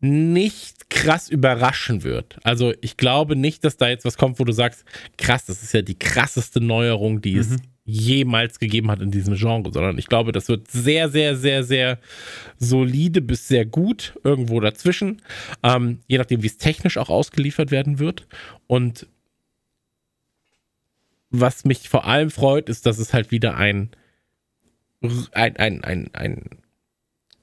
nicht 0.00 0.90
krass 0.90 1.28
überraschen 1.28 2.04
wird. 2.04 2.38
Also 2.44 2.72
ich 2.80 2.96
glaube 2.96 3.34
nicht, 3.34 3.64
dass 3.64 3.76
da 3.76 3.88
jetzt 3.88 4.04
was 4.04 4.16
kommt, 4.16 4.38
wo 4.38 4.44
du 4.44 4.52
sagst, 4.52 4.84
krass, 5.16 5.44
das 5.46 5.62
ist 5.62 5.74
ja 5.74 5.82
die 5.82 5.98
krasseste 5.98 6.60
Neuerung, 6.60 7.20
die 7.20 7.34
mhm. 7.34 7.40
es 7.40 7.56
jemals 7.84 8.58
gegeben 8.58 8.90
hat 8.90 9.00
in 9.00 9.10
diesem 9.10 9.34
Genre, 9.34 9.72
sondern 9.72 9.96
ich 9.96 10.06
glaube, 10.06 10.30
das 10.30 10.48
wird 10.48 10.70
sehr, 10.70 11.08
sehr, 11.08 11.36
sehr, 11.36 11.64
sehr 11.64 11.98
solide 12.58 13.22
bis 13.22 13.48
sehr 13.48 13.64
gut 13.64 14.14
irgendwo 14.22 14.60
dazwischen, 14.60 15.22
ähm, 15.62 16.00
je 16.06 16.18
nachdem, 16.18 16.42
wie 16.42 16.48
es 16.48 16.58
technisch 16.58 16.98
auch 16.98 17.08
ausgeliefert 17.08 17.70
werden 17.70 17.98
wird. 17.98 18.26
Und 18.66 19.06
was 21.30 21.64
mich 21.64 21.88
vor 21.88 22.04
allem 22.04 22.30
freut, 22.30 22.68
ist, 22.68 22.84
dass 22.84 22.98
es 22.98 23.14
halt 23.14 23.30
wieder 23.30 23.56
ein, 23.56 23.90
ein, 25.32 25.56
ein, 25.56 25.82
ein, 25.82 26.10
ein 26.12 26.44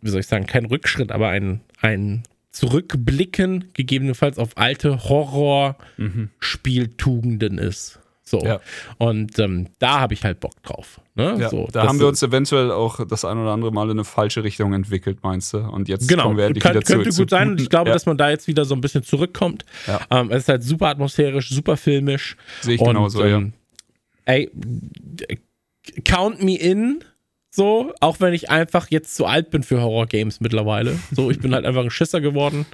wie 0.02 0.10
soll 0.10 0.20
ich 0.20 0.28
sagen, 0.28 0.46
kein 0.46 0.66
Rückschritt, 0.66 1.12
aber 1.12 1.30
ein, 1.30 1.62
ein 1.82 2.22
zurückblicken, 2.56 3.72
gegebenenfalls 3.74 4.38
auf 4.38 4.52
alte 4.56 5.04
Horror-Spieltugenden 5.04 7.54
mhm. 7.54 7.60
ist. 7.60 8.00
So. 8.28 8.44
Ja. 8.44 8.60
Und 8.98 9.38
ähm, 9.38 9.68
da 9.78 10.00
habe 10.00 10.16
ich 10.16 10.24
halt 10.24 10.40
Bock 10.40 10.64
drauf. 10.64 11.00
Ne? 11.14 11.38
Ja, 11.40 11.50
so, 11.50 11.68
da 11.72 11.88
haben 11.88 12.00
wir 12.00 12.08
uns 12.08 12.24
eventuell 12.24 12.72
auch 12.72 13.06
das 13.06 13.24
ein 13.24 13.38
oder 13.38 13.52
andere 13.52 13.72
Mal 13.72 13.86
in 13.86 13.92
eine 13.92 14.04
falsche 14.04 14.44
Richtung 14.44 14.74
entwickelt, 14.74 15.20
meinst 15.22 15.54
du? 15.54 15.60
Und 15.60 15.88
jetzt 15.88 16.10
genau, 16.10 16.24
kommen 16.24 16.38
wir 16.38 16.46
endlich 16.46 16.64
kann, 16.64 16.74
wieder 16.74 16.82
könnte 16.82 17.12
zu, 17.12 17.22
gut 17.22 17.30
sein. 17.30 17.52
Und 17.52 17.62
ich 17.62 17.70
glaube, 17.70 17.90
ja. 17.90 17.94
dass 17.94 18.08
man 18.08 18.18
da 18.18 18.32
jetzt 18.32 18.48
wieder 18.48 18.66
so 18.66 18.74
ein 18.74 18.82
bisschen 18.82 19.04
zurückkommt. 19.04 19.64
Ähm, 20.10 20.32
es 20.32 20.44
ist 20.44 20.50
halt 20.50 20.64
super 20.64 20.88
atmosphärisch, 20.88 21.52
super 21.52 21.78
filmisch. 21.78 22.36
Sehe 22.62 22.74
ich 22.76 22.84
genauso, 22.84 23.24
ähm, 23.24 23.54
ja. 24.26 24.34
Ey, 24.34 24.50
count 26.04 26.44
me 26.44 26.58
in 26.58 27.04
so, 27.56 27.94
auch 28.02 28.20
wenn 28.20 28.34
ich 28.34 28.50
einfach 28.50 28.88
jetzt 28.90 29.16
zu 29.16 29.26
alt 29.26 29.50
bin 29.50 29.64
für 29.64 29.82
Horror-Games 29.82 30.42
mittlerweile. 30.42 31.00
So, 31.12 31.32
ich 31.32 31.40
bin 31.40 31.54
halt 31.54 31.66
einfach 31.66 31.84
ein 31.84 31.90
Schisser 31.90 32.22
geworden. 32.22 32.66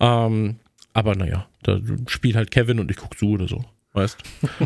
Ähm, 0.00 0.56
aber 0.94 1.14
naja, 1.16 1.46
da 1.62 1.80
spielt 2.06 2.36
halt 2.36 2.50
Kevin 2.50 2.78
und 2.78 2.90
ich 2.90 2.96
guck 2.96 3.18
zu 3.18 3.30
oder 3.30 3.48
so. 3.48 3.64
Weißt 3.94 4.16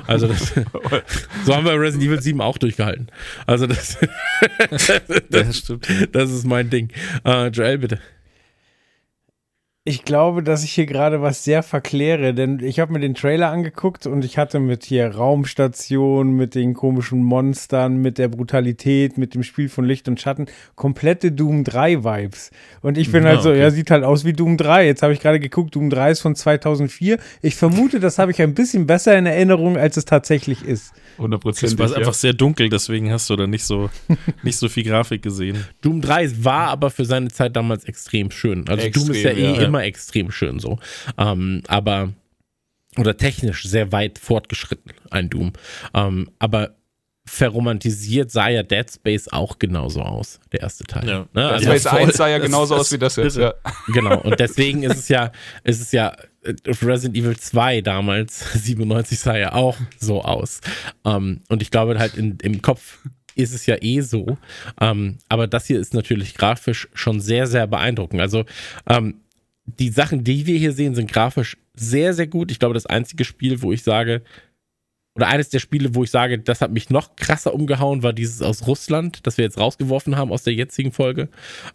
Also 0.06 0.28
das, 0.28 0.54
so 1.44 1.54
haben 1.54 1.64
wir 1.64 1.80
Resident 1.80 2.04
Evil 2.04 2.22
7 2.22 2.40
auch 2.40 2.58
durchgehalten. 2.58 3.08
Also 3.46 3.66
das, 3.66 3.98
das, 4.70 4.92
das, 5.30 5.58
stimmt. 5.58 5.88
das 6.12 6.30
ist 6.30 6.46
mein 6.46 6.70
Ding. 6.70 6.92
Uh, 7.26 7.46
Joel, 7.46 7.78
bitte. 7.78 7.98
Ich 9.88 10.04
glaube, 10.04 10.42
dass 10.42 10.64
ich 10.64 10.72
hier 10.72 10.84
gerade 10.84 11.22
was 11.22 11.44
sehr 11.44 11.62
verkläre, 11.62 12.34
denn 12.34 12.58
ich 12.58 12.80
habe 12.80 12.92
mir 12.92 12.98
den 12.98 13.14
Trailer 13.14 13.52
angeguckt 13.52 14.08
und 14.08 14.24
ich 14.24 14.36
hatte 14.36 14.58
mit 14.58 14.84
hier 14.84 15.14
Raumstation, 15.14 16.32
mit 16.32 16.56
den 16.56 16.74
komischen 16.74 17.22
Monstern, 17.22 17.98
mit 17.98 18.18
der 18.18 18.26
Brutalität, 18.26 19.16
mit 19.16 19.34
dem 19.36 19.44
Spiel 19.44 19.68
von 19.68 19.84
Licht 19.84 20.08
und 20.08 20.20
Schatten, 20.20 20.46
komplette 20.74 21.30
Doom 21.30 21.62
3 21.62 22.02
Vibes. 22.02 22.50
Und 22.82 22.98
ich 22.98 23.12
bin 23.12 23.22
ja, 23.22 23.28
halt 23.28 23.42
so, 23.42 23.50
okay. 23.50 23.60
ja, 23.60 23.70
sieht 23.70 23.92
halt 23.92 24.02
aus 24.02 24.24
wie 24.24 24.32
Doom 24.32 24.56
3. 24.56 24.86
Jetzt 24.86 25.02
habe 25.02 25.12
ich 25.12 25.20
gerade 25.20 25.38
geguckt, 25.38 25.76
Doom 25.76 25.88
3 25.88 26.10
ist 26.10 26.20
von 26.20 26.34
2004. 26.34 27.20
Ich 27.40 27.54
vermute, 27.54 28.00
das 28.00 28.18
habe 28.18 28.32
ich 28.32 28.42
ein 28.42 28.54
bisschen 28.54 28.88
besser 28.88 29.16
in 29.16 29.26
Erinnerung, 29.26 29.76
als 29.76 29.96
es 29.96 30.04
tatsächlich 30.04 30.64
ist. 30.64 30.94
100%. 31.18 31.64
Es 31.64 31.78
war 31.78 31.88
ja. 31.90 31.96
einfach 31.96 32.14
sehr 32.14 32.32
dunkel, 32.32 32.68
deswegen 32.68 33.12
hast 33.12 33.30
du 33.30 33.36
da 33.36 33.46
nicht 33.46 33.64
so, 33.64 33.88
nicht 34.42 34.58
so 34.58 34.68
viel 34.68 34.82
Grafik 34.82 35.22
gesehen. 35.22 35.64
Doom 35.80 36.00
3 36.00 36.44
war 36.44 36.68
aber 36.70 36.90
für 36.90 37.04
seine 37.04 37.28
Zeit 37.28 37.54
damals 37.54 37.84
extrem 37.84 38.32
schön. 38.32 38.68
Also 38.68 38.84
extrem, 38.84 39.06
Doom 39.06 39.14
ist 39.14 39.22
ja 39.22 39.30
eh 39.30 39.54
ja. 39.54 39.62
immer 39.62 39.75
extrem 39.82 40.30
schön 40.30 40.58
so. 40.58 40.78
Ähm, 41.18 41.62
aber, 41.68 42.12
oder 42.96 43.16
technisch 43.16 43.64
sehr 43.64 43.92
weit 43.92 44.18
fortgeschritten, 44.18 44.92
ein 45.10 45.30
Doom. 45.30 45.52
Ähm, 45.94 46.30
aber 46.38 46.76
verromantisiert 47.26 48.30
sah 48.30 48.48
ja 48.48 48.62
Dead 48.62 48.88
Space 48.88 49.28
auch 49.28 49.58
genauso 49.58 50.00
aus, 50.00 50.38
der 50.52 50.60
erste 50.60 50.84
Teil. 50.84 51.08
Ja. 51.08 51.26
Ne? 51.34 51.48
Also 51.48 51.70
Dead 51.70 51.80
Space 51.80 51.86
1 51.86 52.16
sah 52.16 52.28
ja 52.28 52.38
genauso 52.38 52.76
aus 52.76 52.92
wie 52.92 52.98
das 52.98 53.16
jetzt. 53.16 53.36
Ja. 53.36 53.54
Genau, 53.88 54.20
und 54.20 54.38
deswegen 54.38 54.84
ist 54.84 54.96
es 54.96 55.08
ja, 55.08 55.32
ist 55.64 55.80
es 55.80 55.90
ja 55.90 56.14
äh, 56.42 56.54
Resident 56.82 57.16
Evil 57.16 57.36
2 57.36 57.80
damals, 57.80 58.52
97 58.54 59.18
sah 59.18 59.36
ja 59.36 59.52
auch 59.52 59.76
so 59.98 60.22
aus. 60.22 60.60
Um, 61.02 61.12
ähm, 61.12 61.40
und 61.48 61.62
ich 61.62 61.70
glaube 61.70 61.98
halt 61.98 62.14
in, 62.14 62.38
im 62.42 62.62
Kopf 62.62 62.98
ist 63.34 63.54
es 63.54 63.66
ja 63.66 63.76
eh 63.80 64.00
so. 64.00 64.38
Ähm, 64.80 65.18
aber 65.28 65.46
das 65.46 65.66
hier 65.66 65.80
ist 65.80 65.94
natürlich 65.94 66.34
grafisch 66.34 66.88
schon 66.94 67.20
sehr, 67.20 67.46
sehr 67.46 67.66
beeindruckend. 67.66 68.20
Also 68.20 68.44
ähm, 68.88 69.20
die 69.66 69.90
Sachen, 69.90 70.24
die 70.24 70.46
wir 70.46 70.58
hier 70.58 70.72
sehen, 70.72 70.94
sind 70.94 71.10
grafisch 71.10 71.56
sehr, 71.74 72.14
sehr 72.14 72.26
gut. 72.26 72.50
Ich 72.50 72.58
glaube, 72.58 72.74
das 72.74 72.86
einzige 72.86 73.24
Spiel, 73.24 73.62
wo 73.62 73.72
ich 73.72 73.82
sage, 73.82 74.22
oder 75.16 75.28
eines 75.28 75.48
der 75.48 75.60
Spiele, 75.60 75.94
wo 75.94 76.04
ich 76.04 76.10
sage, 76.10 76.38
das 76.38 76.60
hat 76.60 76.70
mich 76.70 76.90
noch 76.90 77.16
krasser 77.16 77.54
umgehauen, 77.54 78.02
war 78.02 78.12
dieses 78.12 78.42
aus 78.42 78.66
Russland, 78.66 79.26
das 79.26 79.38
wir 79.38 79.46
jetzt 79.46 79.58
rausgeworfen 79.58 80.16
haben 80.16 80.30
aus 80.30 80.42
der 80.42 80.52
jetzigen 80.52 80.92
Folge. 80.92 81.28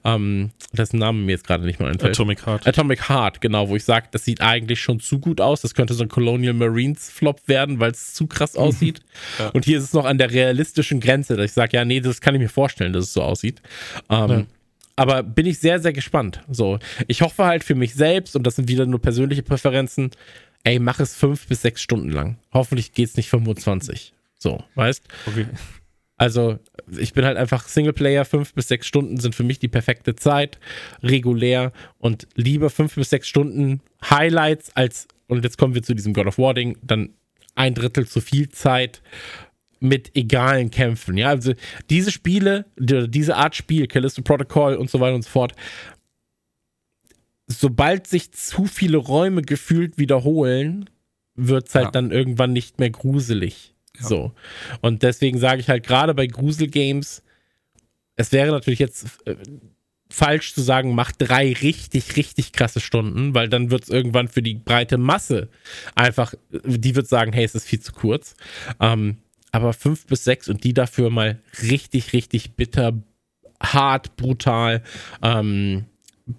Ähm, 0.05 0.51
dessen 0.73 0.99
Namen 0.99 1.25
mir 1.25 1.31
jetzt 1.31 1.47
gerade 1.47 1.65
nicht 1.65 1.79
mehr 1.79 1.89
einfällt. 1.89 2.13
Atomic 2.13 2.45
Heart. 2.45 2.67
Atomic 2.67 3.09
Heart, 3.09 3.41
genau, 3.41 3.67
wo 3.67 3.75
ich 3.75 3.83
sage, 3.83 4.07
das 4.11 4.25
sieht 4.25 4.41
eigentlich 4.41 4.79
schon 4.79 4.99
zu 4.99 5.17
gut 5.17 5.41
aus. 5.41 5.61
Das 5.61 5.73
könnte 5.73 5.95
so 5.95 6.03
ein 6.03 6.09
Colonial 6.09 6.53
Marines 6.53 7.09
Flop 7.09 7.47
werden, 7.47 7.79
weil 7.79 7.91
es 7.91 8.13
zu 8.13 8.27
krass 8.27 8.55
aussieht. 8.55 9.01
ja. 9.39 9.49
Und 9.49 9.65
hier 9.65 9.79
ist 9.79 9.85
es 9.85 9.93
noch 9.93 10.05
an 10.05 10.19
der 10.19 10.29
realistischen 10.29 10.99
Grenze, 10.99 11.35
dass 11.35 11.45
ich 11.45 11.53
sage, 11.53 11.75
ja, 11.75 11.83
nee, 11.83 11.99
das 11.99 12.21
kann 12.21 12.35
ich 12.35 12.41
mir 12.41 12.49
vorstellen, 12.49 12.93
dass 12.93 13.05
es 13.05 13.13
so 13.13 13.23
aussieht. 13.23 13.59
Ähm, 14.09 14.29
ja. 14.29 14.45
Aber 15.01 15.23
bin 15.23 15.47
ich 15.47 15.57
sehr, 15.57 15.79
sehr 15.79 15.93
gespannt. 15.93 16.43
So, 16.47 16.77
ich 17.07 17.23
hoffe 17.23 17.45
halt 17.45 17.63
für 17.63 17.73
mich 17.73 17.95
selbst, 17.95 18.35
und 18.35 18.45
das 18.45 18.57
sind 18.57 18.67
wieder 18.67 18.85
nur 18.85 19.01
persönliche 19.01 19.41
Präferenzen, 19.41 20.11
ey, 20.63 20.77
mach 20.77 20.99
es 20.99 21.15
fünf 21.15 21.47
bis 21.47 21.63
sechs 21.63 21.81
Stunden 21.81 22.11
lang. 22.11 22.37
Hoffentlich 22.53 22.93
geht 22.93 23.09
es 23.09 23.17
nicht 23.17 23.27
25. 23.27 24.13
So, 24.37 24.63
weißt? 24.75 25.03
Okay. 25.25 25.47
Also, 26.17 26.59
ich 26.99 27.13
bin 27.13 27.25
halt 27.25 27.37
einfach 27.37 27.67
Singleplayer, 27.67 28.25
fünf 28.25 28.53
bis 28.53 28.67
sechs 28.67 28.85
Stunden 28.85 29.19
sind 29.19 29.33
für 29.33 29.41
mich 29.41 29.57
die 29.57 29.69
perfekte 29.69 30.15
Zeit, 30.15 30.59
regulär 31.01 31.71
und 31.97 32.27
lieber 32.35 32.69
fünf 32.69 32.93
bis 32.93 33.09
sechs 33.09 33.27
Stunden 33.27 33.81
Highlights 34.07 34.75
als, 34.75 35.07
und 35.25 35.43
jetzt 35.43 35.57
kommen 35.57 35.73
wir 35.73 35.81
zu 35.81 35.95
diesem 35.95 36.13
God 36.13 36.27
of 36.27 36.37
War 36.37 36.53
Ding, 36.53 36.77
dann 36.83 37.09
ein 37.55 37.73
Drittel 37.73 38.07
zu 38.07 38.21
viel 38.21 38.49
Zeit 38.49 39.01
mit 39.81 40.15
egalen 40.15 40.71
Kämpfen. 40.71 41.17
Ja, 41.17 41.29
also 41.29 41.53
diese 41.89 42.11
Spiele, 42.11 42.65
diese 42.77 43.35
Art 43.35 43.55
Spiel, 43.55 43.87
Callisto 43.87 44.21
Protocol 44.21 44.75
und 44.75 44.89
so 44.89 44.99
weiter 44.99 45.15
und 45.15 45.23
so 45.23 45.29
fort, 45.29 45.53
sobald 47.47 48.07
sich 48.07 48.31
zu 48.31 48.65
viele 48.65 48.97
Räume 48.97 49.41
gefühlt 49.41 49.97
wiederholen, 49.97 50.89
wird 51.35 51.67
es 51.67 51.75
halt 51.75 51.85
ja. 51.85 51.91
dann 51.91 52.11
irgendwann 52.11 52.53
nicht 52.53 52.79
mehr 52.79 52.91
gruselig. 52.91 53.73
Ja. 53.99 54.07
So. 54.07 54.31
Und 54.81 55.03
deswegen 55.03 55.39
sage 55.39 55.59
ich 55.59 55.69
halt 55.69 55.85
gerade 55.85 56.13
bei 56.13 56.27
Gruselgames, 56.27 57.23
es 58.15 58.31
wäre 58.31 58.51
natürlich 58.51 58.79
jetzt 58.79 59.07
äh, 59.25 59.35
falsch 60.09 60.53
zu 60.53 60.61
sagen, 60.61 60.93
mach 60.93 61.11
drei 61.11 61.53
richtig, 61.53 62.17
richtig 62.17 62.51
krasse 62.51 62.79
Stunden, 62.79 63.33
weil 63.33 63.49
dann 63.49 63.71
wird 63.71 63.83
es 63.83 63.89
irgendwann 63.89 64.27
für 64.27 64.41
die 64.43 64.55
breite 64.55 64.97
Masse 64.97 65.49
einfach, 65.95 66.35
die 66.51 66.95
wird 66.95 67.07
sagen, 67.07 67.33
hey, 67.33 67.45
es 67.45 67.55
ist 67.55 67.65
viel 67.65 67.79
zu 67.79 67.93
kurz. 67.93 68.35
Ähm, 68.79 69.17
aber 69.51 69.73
fünf 69.73 70.05
bis 70.05 70.23
sechs 70.23 70.49
und 70.49 70.63
die 70.63 70.73
dafür 70.73 71.09
mal 71.09 71.39
richtig, 71.61 72.13
richtig 72.13 72.55
bitter, 72.55 72.93
hart, 73.61 74.15
brutal, 74.15 74.81
ähm, 75.21 75.85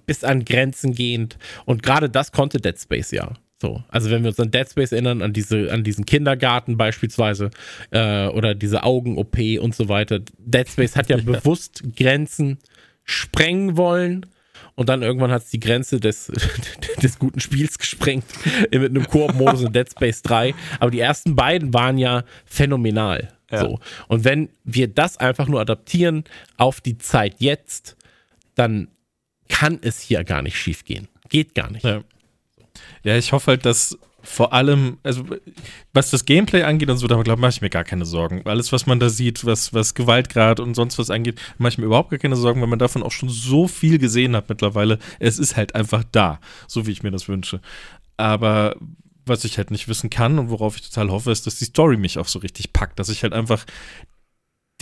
bis 0.06 0.24
an 0.24 0.44
Grenzen 0.44 0.94
gehend. 0.94 1.38
Und 1.66 1.82
gerade 1.82 2.08
das 2.08 2.32
konnte 2.32 2.58
Dead 2.58 2.78
Space 2.78 3.10
ja. 3.10 3.32
So, 3.60 3.82
also 3.88 4.10
wenn 4.10 4.22
wir 4.22 4.30
uns 4.30 4.40
an 4.40 4.50
Dead 4.50 4.68
Space 4.68 4.90
erinnern, 4.90 5.22
an 5.22 5.32
diese, 5.32 5.70
an 5.70 5.84
diesen 5.84 6.04
Kindergarten 6.04 6.76
beispielsweise 6.76 7.50
äh, 7.90 8.26
oder 8.26 8.56
diese 8.56 8.82
Augen-OP 8.82 9.38
und 9.60 9.74
so 9.74 9.88
weiter. 9.88 10.20
Dead 10.38 10.68
Space 10.68 10.96
hat 10.96 11.08
ja, 11.08 11.16
ja. 11.18 11.22
bewusst 11.22 11.84
Grenzen 11.94 12.58
sprengen 13.04 13.76
wollen 13.76 14.26
und 14.74 14.88
dann 14.88 15.02
irgendwann 15.02 15.30
hat 15.30 15.42
es 15.42 15.50
die 15.50 15.60
Grenze 15.60 16.00
des, 16.00 16.32
des 17.02 17.18
guten 17.18 17.40
Spiels 17.40 17.78
gesprengt 17.78 18.24
mit 18.70 18.90
einem 18.90 19.06
Koop-Modus 19.06 19.62
in 19.62 19.72
Dead 19.72 19.90
Space 19.90 20.22
3. 20.22 20.54
Aber 20.80 20.90
die 20.90 21.00
ersten 21.00 21.36
beiden 21.36 21.74
waren 21.74 21.98
ja 21.98 22.24
phänomenal. 22.44 23.32
Ja. 23.50 23.60
So. 23.60 23.80
Und 24.08 24.24
wenn 24.24 24.48
wir 24.64 24.88
das 24.88 25.18
einfach 25.18 25.46
nur 25.46 25.60
adaptieren 25.60 26.24
auf 26.56 26.80
die 26.80 26.96
Zeit 26.98 27.36
jetzt, 27.38 27.96
dann 28.54 28.88
kann 29.48 29.78
es 29.82 30.00
hier 30.00 30.24
gar 30.24 30.42
nicht 30.42 30.56
schief 30.56 30.84
gehen. 30.84 31.08
Geht 31.28 31.54
gar 31.54 31.70
nicht. 31.70 31.84
Ja. 31.84 32.02
ja, 33.04 33.16
ich 33.16 33.32
hoffe 33.32 33.52
halt, 33.52 33.66
dass 33.66 33.98
vor 34.22 34.52
allem, 34.52 34.98
also 35.02 35.24
was 35.92 36.10
das 36.10 36.24
Gameplay 36.24 36.62
angeht 36.62 36.90
und 36.90 36.96
so, 36.96 37.06
da 37.06 37.20
glaube 37.22 37.40
mache 37.40 37.50
ich 37.50 37.60
mir 37.60 37.70
gar 37.70 37.84
keine 37.84 38.04
Sorgen. 38.04 38.42
Alles, 38.44 38.72
was 38.72 38.86
man 38.86 39.00
da 39.00 39.08
sieht, 39.08 39.44
was, 39.44 39.74
was 39.74 39.94
Gewaltgrad 39.94 40.60
und 40.60 40.74
sonst 40.74 40.98
was 40.98 41.10
angeht, 41.10 41.40
mache 41.58 41.70
ich 41.70 41.78
mir 41.78 41.86
überhaupt 41.86 42.10
gar 42.10 42.18
keine 42.18 42.36
Sorgen, 42.36 42.60
weil 42.60 42.68
man 42.68 42.78
davon 42.78 43.02
auch 43.02 43.10
schon 43.10 43.28
so 43.28 43.68
viel 43.68 43.98
gesehen 43.98 44.36
hat 44.36 44.48
mittlerweile. 44.48 44.98
Es 45.18 45.38
ist 45.38 45.56
halt 45.56 45.74
einfach 45.74 46.04
da, 46.12 46.40
so 46.66 46.86
wie 46.86 46.92
ich 46.92 47.02
mir 47.02 47.10
das 47.10 47.28
wünsche. 47.28 47.60
Aber 48.16 48.76
was 49.26 49.44
ich 49.44 49.58
halt 49.58 49.70
nicht 49.70 49.88
wissen 49.88 50.10
kann 50.10 50.38
und 50.38 50.50
worauf 50.50 50.76
ich 50.76 50.88
total 50.88 51.10
hoffe, 51.10 51.30
ist, 51.30 51.46
dass 51.46 51.56
die 51.56 51.64
Story 51.64 51.96
mich 51.96 52.18
auch 52.18 52.28
so 52.28 52.38
richtig 52.40 52.72
packt, 52.72 52.98
dass 52.98 53.08
ich 53.08 53.22
halt 53.22 53.32
einfach 53.32 53.64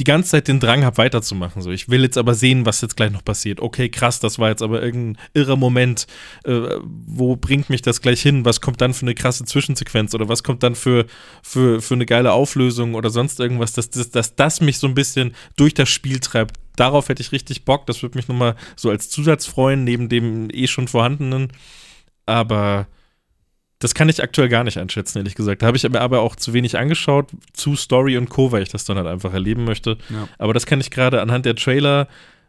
die 0.00 0.04
ganze 0.04 0.30
Zeit 0.30 0.48
den 0.48 0.60
Drang 0.60 0.82
habe, 0.82 0.96
weiterzumachen. 0.96 1.60
So, 1.60 1.70
ich 1.70 1.90
will 1.90 2.02
jetzt 2.02 2.16
aber 2.16 2.34
sehen, 2.34 2.64
was 2.64 2.80
jetzt 2.80 2.96
gleich 2.96 3.12
noch 3.12 3.22
passiert. 3.22 3.60
Okay, 3.60 3.90
krass, 3.90 4.18
das 4.18 4.38
war 4.38 4.48
jetzt 4.48 4.62
aber 4.62 4.82
irgendein 4.82 5.22
irrer 5.34 5.56
Moment. 5.56 6.06
Äh, 6.44 6.78
wo 6.82 7.36
bringt 7.36 7.68
mich 7.68 7.82
das 7.82 8.00
gleich 8.00 8.22
hin? 8.22 8.46
Was 8.46 8.62
kommt 8.62 8.80
dann 8.80 8.94
für 8.94 9.02
eine 9.02 9.14
krasse 9.14 9.44
Zwischensequenz 9.44 10.14
oder 10.14 10.26
was 10.28 10.42
kommt 10.42 10.62
dann 10.62 10.74
für, 10.74 11.04
für, 11.42 11.82
für 11.82 11.94
eine 11.94 12.06
geile 12.06 12.32
Auflösung 12.32 12.94
oder 12.94 13.10
sonst 13.10 13.38
irgendwas, 13.40 13.74
dass, 13.74 13.90
dass, 13.90 14.10
dass 14.10 14.34
das 14.34 14.62
mich 14.62 14.78
so 14.78 14.86
ein 14.86 14.94
bisschen 14.94 15.34
durch 15.56 15.74
das 15.74 15.90
Spiel 15.90 16.18
treibt. 16.18 16.56
Darauf 16.76 17.10
hätte 17.10 17.20
ich 17.22 17.30
richtig 17.30 17.66
Bock. 17.66 17.84
Das 17.86 18.02
würde 18.02 18.16
mich 18.16 18.26
nochmal 18.26 18.56
so 18.76 18.88
als 18.88 19.10
Zusatz 19.10 19.44
freuen, 19.44 19.84
neben 19.84 20.08
dem 20.08 20.48
eh 20.50 20.66
schon 20.66 20.88
vorhandenen. 20.88 21.48
Aber 22.24 22.86
das 23.80 23.94
kann 23.94 24.08
ich 24.10 24.22
aktuell 24.22 24.48
gar 24.48 24.62
nicht 24.62 24.78
einschätzen, 24.78 25.18
ehrlich 25.18 25.34
gesagt. 25.34 25.62
Da 25.62 25.66
habe 25.66 25.76
ich 25.76 25.88
mir 25.88 26.00
aber 26.00 26.20
auch 26.20 26.36
zu 26.36 26.52
wenig 26.52 26.78
angeschaut 26.78 27.30
zu 27.54 27.74
Story 27.74 28.16
und 28.18 28.28
Co., 28.28 28.52
weil 28.52 28.62
ich 28.62 28.68
das 28.68 28.84
dann 28.84 28.98
halt 28.98 29.06
einfach 29.06 29.32
erleben 29.32 29.64
möchte. 29.64 29.96
Ja. 30.10 30.28
Aber 30.38 30.54
das 30.54 30.66
kann 30.66 30.80
ich 30.80 30.90
gerade 30.90 31.22
anhand 31.22 31.46
der 31.46 31.56
Trailer 31.56 32.06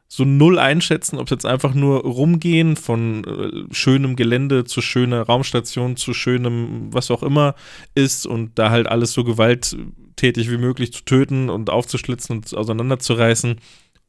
so 0.09 0.25
null 0.25 0.59
einschätzen, 0.59 1.17
ob 1.17 1.27
es 1.27 1.31
jetzt 1.31 1.45
einfach 1.45 1.73
nur 1.73 2.01
rumgehen 2.01 2.75
von 2.75 3.23
äh, 3.23 3.73
schönem 3.73 4.17
Gelände 4.17 4.65
zu 4.65 4.81
schöner 4.81 5.21
Raumstation 5.21 5.95
zu 5.95 6.13
schönem 6.13 6.93
was 6.93 7.09
auch 7.09 7.23
immer 7.23 7.55
ist 7.95 8.27
und 8.27 8.59
da 8.59 8.71
halt 8.71 8.87
alles 8.87 9.13
so 9.13 9.23
gewalttätig 9.23 10.51
wie 10.51 10.57
möglich 10.57 10.91
zu 10.91 11.05
töten 11.05 11.49
und 11.49 11.69
aufzuschlitzen 11.69 12.35
und 12.35 12.53
auseinanderzureißen 12.53 13.55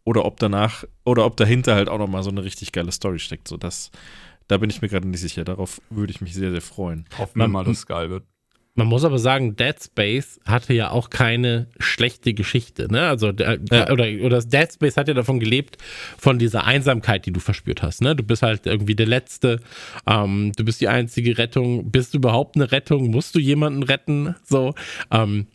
oder 0.03 0.25
ob 0.25 0.41
danach 0.41 0.83
oder 1.05 1.25
ob 1.25 1.37
dahinter 1.37 1.77
halt 1.77 1.89
auch 1.89 1.99
noch 1.99 2.09
mal 2.09 2.25
so 2.25 2.31
eine 2.31 2.43
richtig 2.43 2.73
geile 2.73 2.91
Story 2.91 3.21
steckt, 3.21 3.47
so 3.47 3.57
das 3.57 3.93
da 4.49 4.59
bin 4.59 4.71
ich 4.71 4.83
mir 4.83 4.89
gerade 4.89 5.09
nicht 5.09 5.21
sicher. 5.21 5.45
Darauf 5.45 5.81
würde 5.91 6.13
ich 6.13 6.21
mich 6.21 6.35
sehr, 6.35 6.51
sehr 6.51 6.61
freuen. 6.61 7.07
Hoffen 7.19 7.39
wir 7.39 7.49
mal, 7.49 7.65
dass 7.65 7.79
es 7.79 7.87
geil 7.87 8.11
wird. 8.11 8.25
Man 8.75 8.87
muss 8.87 9.05
aber 9.05 9.19
sagen, 9.19 9.55
Dead 9.55 9.75
Space 9.83 10.41
hatte 10.47 10.73
ja 10.73 10.91
auch 10.91 11.11
keine 11.11 11.67
schlechte 11.79 12.33
Geschichte, 12.33 12.91
ne? 12.91 13.07
Also 13.07 13.29
äh, 13.29 13.59
ja. 13.71 13.91
oder 13.91 14.07
oder 14.23 14.41
Dead 14.41 14.73
Space 14.73 14.97
hat 14.97 15.09
ja 15.09 15.15
davon 15.15 15.41
gelebt 15.41 15.77
von 16.17 16.39
dieser 16.39 16.65
Einsamkeit, 16.65 17.27
die 17.27 17.33
du 17.33 17.41
verspürt 17.41 17.83
hast, 17.83 18.01
ne? 18.01 18.17
Du 18.17 18.23
bist 18.23 18.43
halt 18.43 18.65
irgendwie 18.65 18.95
der 18.95 19.07
Letzte, 19.07 19.61
ähm, 20.07 20.53
du 20.57 20.65
bist 20.65 20.81
die 20.81 20.89
einzige 20.89 21.37
Rettung. 21.37 21.91
Bist 21.91 22.15
du 22.15 22.19
überhaupt 22.19 22.57
eine 22.57 22.73
Rettung? 22.73 23.11
Musst 23.11 23.35
du 23.35 23.41
jemanden 23.41 23.83
retten? 23.83 24.37
So. 24.45 24.75
Ähm, 25.11 25.49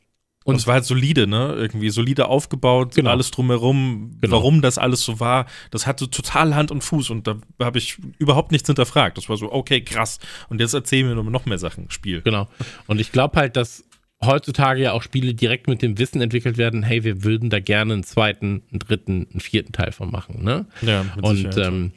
und 0.47 0.55
es 0.55 0.65
war 0.65 0.75
halt 0.75 0.85
solide, 0.85 1.27
ne? 1.27 1.55
Irgendwie 1.57 1.89
solide 1.89 2.29
aufgebaut, 2.29 2.95
genau. 2.95 3.09
alles 3.09 3.31
drumherum, 3.31 4.17
genau. 4.21 4.37
warum 4.37 4.61
das 4.61 4.77
alles 4.77 5.01
so 5.01 5.19
war. 5.19 5.45
Das 5.71 5.85
hatte 5.85 6.09
total 6.09 6.55
Hand 6.55 6.71
und 6.71 6.85
Fuß 6.85 7.09
und 7.09 7.27
da 7.27 7.35
habe 7.59 7.77
ich 7.79 7.97
überhaupt 8.17 8.53
nichts 8.53 8.65
hinterfragt. 8.67 9.17
Das 9.17 9.27
war 9.27 9.35
so, 9.35 9.51
okay, 9.51 9.81
krass. 9.81 10.19
Und 10.47 10.61
jetzt 10.61 10.73
erzählen 10.73 11.05
wir 11.05 11.21
noch 11.21 11.45
mehr 11.45 11.57
Sachen, 11.57 11.91
Spiel. 11.91 12.21
Genau. 12.21 12.47
Und 12.87 13.01
ich 13.01 13.11
glaube 13.11 13.37
halt, 13.37 13.57
dass 13.57 13.83
heutzutage 14.23 14.81
ja 14.81 14.93
auch 14.93 15.03
Spiele 15.03 15.33
direkt 15.33 15.67
mit 15.67 15.81
dem 15.81 15.99
Wissen 15.99 16.21
entwickelt 16.21 16.57
werden, 16.57 16.81
hey, 16.81 17.03
wir 17.03 17.25
würden 17.25 17.49
da 17.49 17.59
gerne 17.59 17.95
einen 17.95 18.03
zweiten, 18.03 18.63
einen 18.71 18.79
dritten, 18.79 19.27
einen 19.29 19.41
vierten 19.41 19.73
Teil 19.73 19.91
von 19.91 20.09
machen, 20.09 20.45
ne? 20.45 20.65
Ja, 20.81 21.05
Und 21.21 21.57
ähm, 21.57 21.91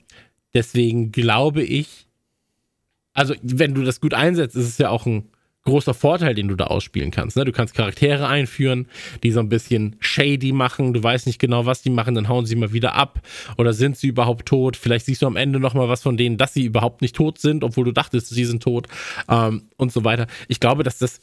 deswegen 0.55 1.13
glaube 1.13 1.63
ich, 1.63 2.09
also 3.15 3.33
wenn 3.43 3.75
du 3.75 3.85
das 3.85 4.01
gut 4.01 4.13
einsetzt, 4.13 4.57
ist 4.57 4.67
es 4.67 4.79
ja 4.79 4.91
auch 4.91 5.07
ein 5.07 5.29
großer 5.71 5.95
Vorteil, 5.95 6.35
den 6.35 6.49
du 6.49 6.57
da 6.57 6.67
ausspielen 6.67 7.11
kannst. 7.11 7.37
Ne? 7.37 7.45
Du 7.45 7.53
kannst 7.53 7.75
Charaktere 7.75 8.29
einführen, 8.29 8.87
die 9.23 9.33
so 9.33 9.41
ein 9.41 9.49
bisschen 9.49 9.97
shady 10.01 10.53
machen. 10.53 10.93
Du 10.93 11.03
weißt 11.03 11.27
nicht 11.27 11.39
genau, 11.39 11.67
was 11.67 11.83
die 11.83 11.91
machen, 11.91 12.15
dann 12.15 12.29
hauen 12.29 12.47
sie 12.47 12.57
mal 12.57 12.73
wieder 12.73 12.95
ab. 12.95 13.21
Oder 13.57 13.73
sind 13.73 13.97
sie 13.97 14.09
überhaupt 14.09 14.47
tot? 14.47 14.77
Vielleicht 14.77 15.07
siehst 15.07 15.23
du 15.23 15.27
am 15.27 15.37
Ende 15.37 15.59
noch 15.61 15.75
mal 15.75 15.89
was 15.89 16.03
von 16.03 16.17
denen, 16.17 16.37
dass 16.37 16.55
sie 16.55 16.65
überhaupt 16.65 17.03
nicht 17.03 17.17
tot 17.17 17.39
sind, 17.39 17.65
obwohl 17.65 17.85
du 17.85 17.93
dachtest, 17.93 18.29
sie 18.29 18.45
sind 18.45 18.63
tot 18.63 18.89
ähm, 19.29 19.69
und 19.77 19.93
so 19.93 20.05
weiter. 20.05 20.27
Ich 20.49 20.61
glaube, 20.61 20.83
dass 20.83 20.99
das. 20.99 21.21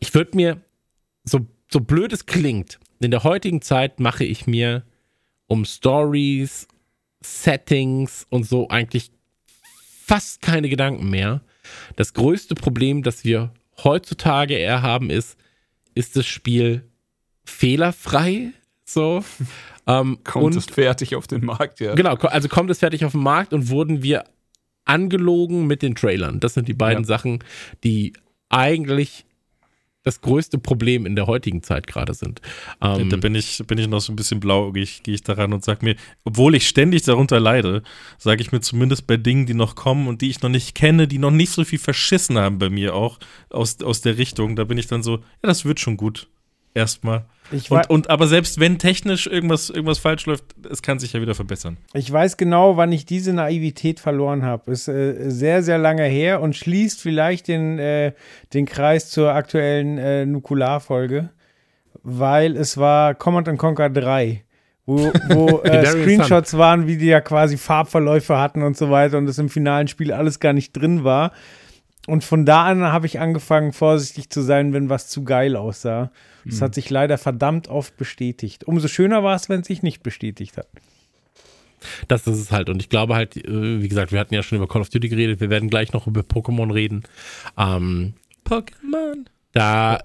Ich 0.00 0.14
würde 0.14 0.36
mir 0.36 0.60
so 1.24 1.46
so 1.72 1.80
blöd 1.80 2.12
es 2.12 2.26
klingt. 2.26 2.78
In 3.00 3.10
der 3.10 3.24
heutigen 3.24 3.62
Zeit 3.62 3.98
mache 3.98 4.24
ich 4.24 4.46
mir 4.46 4.84
um 5.46 5.64
Stories, 5.64 6.68
Settings 7.22 8.26
und 8.30 8.44
so 8.44 8.68
eigentlich 8.68 9.10
fast 10.04 10.42
keine 10.42 10.68
Gedanken 10.68 11.08
mehr 11.08 11.40
das 11.96 12.14
größte 12.14 12.54
Problem, 12.54 13.02
das 13.02 13.24
wir 13.24 13.52
heutzutage 13.82 14.54
eher 14.54 14.82
haben, 14.82 15.10
ist, 15.10 15.36
ist 15.94 16.16
das 16.16 16.26
Spiel 16.26 16.84
fehlerfrei? 17.44 18.52
So. 18.84 19.24
Ähm, 19.84 20.18
kommt 20.22 20.54
es 20.54 20.66
fertig 20.66 21.16
auf 21.16 21.26
den 21.26 21.44
Markt, 21.44 21.80
ja. 21.80 21.96
Genau, 21.96 22.14
also 22.14 22.48
kommt 22.48 22.70
es 22.70 22.78
fertig 22.78 23.04
auf 23.04 23.10
den 23.10 23.20
Markt 23.20 23.52
und 23.52 23.68
wurden 23.68 24.04
wir 24.04 24.22
angelogen 24.84 25.66
mit 25.66 25.82
den 25.82 25.96
Trailern. 25.96 26.38
Das 26.38 26.54
sind 26.54 26.68
die 26.68 26.72
beiden 26.72 27.02
ja. 27.02 27.08
Sachen, 27.08 27.42
die 27.82 28.12
eigentlich 28.48 29.24
das 30.02 30.20
größte 30.20 30.58
Problem 30.58 31.06
in 31.06 31.16
der 31.16 31.26
heutigen 31.26 31.62
Zeit 31.62 31.86
gerade 31.86 32.14
sind. 32.14 32.40
Ähm, 32.80 33.08
da 33.08 33.16
bin 33.16 33.34
ich, 33.34 33.62
bin 33.66 33.78
ich 33.78 33.88
noch 33.88 34.00
so 34.00 34.12
ein 34.12 34.16
bisschen 34.16 34.40
blau, 34.40 34.72
gehe 34.72 34.82
ich, 34.82 35.02
geh 35.02 35.14
ich 35.14 35.22
daran 35.22 35.52
und 35.52 35.64
sage 35.64 35.84
mir, 35.84 35.96
obwohl 36.24 36.54
ich 36.54 36.68
ständig 36.68 37.02
darunter 37.02 37.38
leide, 37.38 37.82
sage 38.18 38.42
ich 38.42 38.52
mir 38.52 38.60
zumindest 38.60 39.06
bei 39.06 39.16
Dingen, 39.16 39.46
die 39.46 39.54
noch 39.54 39.74
kommen 39.74 40.08
und 40.08 40.20
die 40.20 40.30
ich 40.30 40.42
noch 40.42 40.50
nicht 40.50 40.74
kenne, 40.74 41.06
die 41.06 41.18
noch 41.18 41.30
nicht 41.30 41.50
so 41.50 41.64
viel 41.64 41.78
verschissen 41.78 42.38
haben 42.38 42.58
bei 42.58 42.70
mir 42.70 42.94
auch 42.94 43.18
aus, 43.50 43.80
aus 43.82 44.00
der 44.00 44.18
Richtung, 44.18 44.56
da 44.56 44.64
bin 44.64 44.78
ich 44.78 44.86
dann 44.86 45.02
so, 45.02 45.18
ja, 45.18 45.22
das 45.42 45.64
wird 45.64 45.80
schon 45.80 45.96
gut. 45.96 46.28
Erstmal. 46.74 47.24
Und, 47.68 47.90
und, 47.90 48.10
aber 48.10 48.26
selbst 48.26 48.60
wenn 48.60 48.78
technisch 48.78 49.26
irgendwas, 49.26 49.68
irgendwas 49.68 49.98
falsch 49.98 50.24
läuft, 50.24 50.44
es 50.70 50.80
kann 50.80 50.98
sich 50.98 51.12
ja 51.12 51.20
wieder 51.20 51.34
verbessern. 51.34 51.76
Ich 51.92 52.10
weiß 52.10 52.38
genau, 52.38 52.78
wann 52.78 52.92
ich 52.92 53.04
diese 53.04 53.34
Naivität 53.34 54.00
verloren 54.00 54.42
habe. 54.42 54.72
Ist 54.72 54.88
äh, 54.88 55.30
sehr, 55.30 55.62
sehr 55.62 55.76
lange 55.76 56.04
her 56.04 56.40
und 56.40 56.56
schließt 56.56 57.00
vielleicht 57.00 57.48
den, 57.48 57.78
äh, 57.78 58.12
den 58.54 58.64
Kreis 58.64 59.10
zur 59.10 59.34
aktuellen 59.34 59.98
äh, 59.98 60.24
Nukular-Folge, 60.24 61.28
weil 62.02 62.56
es 62.56 62.78
war 62.78 63.14
Command 63.14 63.58
Conquer 63.58 63.90
3 63.90 64.44
wo, 64.86 65.12
wo 65.28 65.60
äh, 65.64 65.86
Screenshots 65.86 66.56
waren, 66.56 66.86
wie 66.86 66.96
die 66.96 67.06
ja 67.06 67.20
quasi 67.20 67.56
Farbverläufe 67.56 68.38
hatten 68.38 68.62
und 68.62 68.76
so 68.76 68.90
weiter 68.90 69.18
und 69.18 69.28
es 69.28 69.38
im 69.38 69.48
finalen 69.48 69.88
Spiel 69.88 70.12
alles 70.12 70.40
gar 70.40 70.52
nicht 70.52 70.72
drin 70.72 71.04
war. 71.04 71.32
Und 72.06 72.24
von 72.24 72.44
da 72.44 72.64
an 72.64 72.82
habe 72.82 73.06
ich 73.06 73.20
angefangen, 73.20 73.72
vorsichtig 73.72 74.28
zu 74.30 74.40
sein, 74.40 74.72
wenn 74.72 74.90
was 74.90 75.08
zu 75.08 75.22
geil 75.22 75.54
aussah. 75.54 76.10
Das 76.44 76.60
mhm. 76.60 76.64
hat 76.64 76.74
sich 76.74 76.90
leider 76.90 77.18
verdammt 77.18 77.68
oft 77.68 77.96
bestätigt. 77.96 78.64
Umso 78.64 78.88
schöner 78.88 79.22
war 79.22 79.36
es, 79.36 79.48
wenn 79.48 79.60
es 79.60 79.66
sich 79.66 79.82
nicht 79.82 80.02
bestätigt 80.02 80.56
hat. 80.56 80.68
Das 82.08 82.26
ist 82.26 82.38
es 82.38 82.52
halt. 82.52 82.68
Und 82.68 82.80
ich 82.80 82.88
glaube 82.88 83.14
halt, 83.14 83.36
äh, 83.36 83.82
wie 83.82 83.88
gesagt, 83.88 84.12
wir 84.12 84.20
hatten 84.20 84.34
ja 84.34 84.42
schon 84.42 84.56
über 84.56 84.68
Call 84.68 84.82
of 84.82 84.88
Duty 84.88 85.08
geredet. 85.08 85.40
Wir 85.40 85.50
werden 85.50 85.68
gleich 85.68 85.92
noch 85.92 86.06
über 86.06 86.20
Pokémon 86.20 86.72
reden. 86.72 87.02
Ähm, 87.58 88.14
Pokémon. 88.44 89.26
Da 89.52 90.00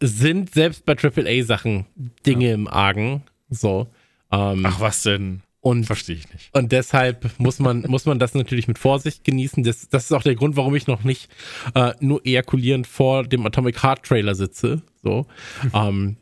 sind 0.00 0.52
selbst 0.52 0.84
bei 0.84 0.96
AAA-Sachen 0.96 1.86
Dinge 2.26 2.48
ja. 2.48 2.54
im 2.54 2.68
Argen. 2.68 3.22
So. 3.48 3.88
Ähm, 4.30 4.64
Ach, 4.66 4.80
was 4.80 5.02
denn? 5.02 5.42
Und, 5.60 5.84
Verstehe 5.84 6.16
ich 6.16 6.32
nicht. 6.32 6.54
Und 6.54 6.72
deshalb 6.72 7.30
muss 7.38 7.58
man, 7.58 7.82
muss 7.88 8.06
man 8.06 8.18
das 8.18 8.34
natürlich 8.34 8.68
mit 8.68 8.78
Vorsicht 8.78 9.24
genießen. 9.24 9.64
Das, 9.64 9.88
das 9.88 10.04
ist 10.04 10.12
auch 10.12 10.22
der 10.22 10.36
Grund, 10.36 10.56
warum 10.56 10.74
ich 10.74 10.86
noch 10.86 11.04
nicht 11.04 11.28
äh, 11.74 11.92
nur 12.00 12.24
ejakulierend 12.24 12.86
vor 12.86 13.24
dem 13.24 13.44
Atomic 13.44 13.82
Heart 13.82 14.04
Trailer 14.04 14.34
sitze. 14.34 14.82
So. 15.08 15.26
ähm, 15.74 16.16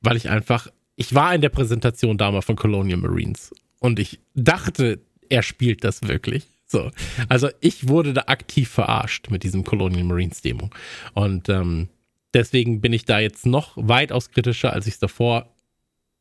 weil 0.00 0.16
ich 0.16 0.30
einfach, 0.30 0.68
ich 0.96 1.14
war 1.14 1.34
in 1.34 1.42
der 1.42 1.50
Präsentation 1.50 2.16
damals 2.16 2.46
von 2.46 2.56
Colonial 2.56 2.98
Marines 2.98 3.52
und 3.78 3.98
ich 3.98 4.20
dachte, 4.34 5.00
er 5.28 5.42
spielt 5.42 5.84
das 5.84 6.02
wirklich. 6.02 6.46
So. 6.66 6.90
Also 7.28 7.50
ich 7.60 7.88
wurde 7.88 8.14
da 8.14 8.22
aktiv 8.28 8.70
verarscht 8.70 9.30
mit 9.30 9.42
diesem 9.42 9.64
Colonial 9.64 10.04
Marines 10.04 10.40
Demo. 10.40 10.70
Und 11.12 11.50
ähm, 11.50 11.88
deswegen 12.32 12.80
bin 12.80 12.94
ich 12.94 13.04
da 13.04 13.20
jetzt 13.20 13.44
noch 13.44 13.72
weitaus 13.76 14.30
kritischer, 14.30 14.72
als 14.72 14.86
ich 14.86 14.94
es 14.94 14.98
davor 14.98 15.54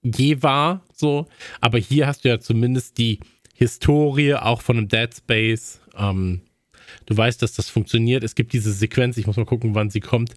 je 0.03 0.41
war, 0.43 0.83
so. 0.93 1.27
Aber 1.61 1.77
hier 1.77 2.07
hast 2.07 2.25
du 2.25 2.29
ja 2.29 2.39
zumindest 2.39 2.97
die 2.97 3.19
Historie 3.53 4.33
auch 4.33 4.61
von 4.61 4.77
einem 4.77 4.87
Dead 4.89 5.15
Space. 5.15 5.79
Ähm, 5.95 6.41
du 7.05 7.15
weißt, 7.15 7.41
dass 7.41 7.53
das 7.53 7.69
funktioniert. 7.69 8.23
Es 8.23 8.35
gibt 8.35 8.51
diese 8.51 8.73
Sequenz, 8.73 9.17
ich 9.17 9.27
muss 9.27 9.37
mal 9.37 9.45
gucken, 9.45 9.75
wann 9.75 9.89
sie 9.89 10.01
kommt. 10.01 10.33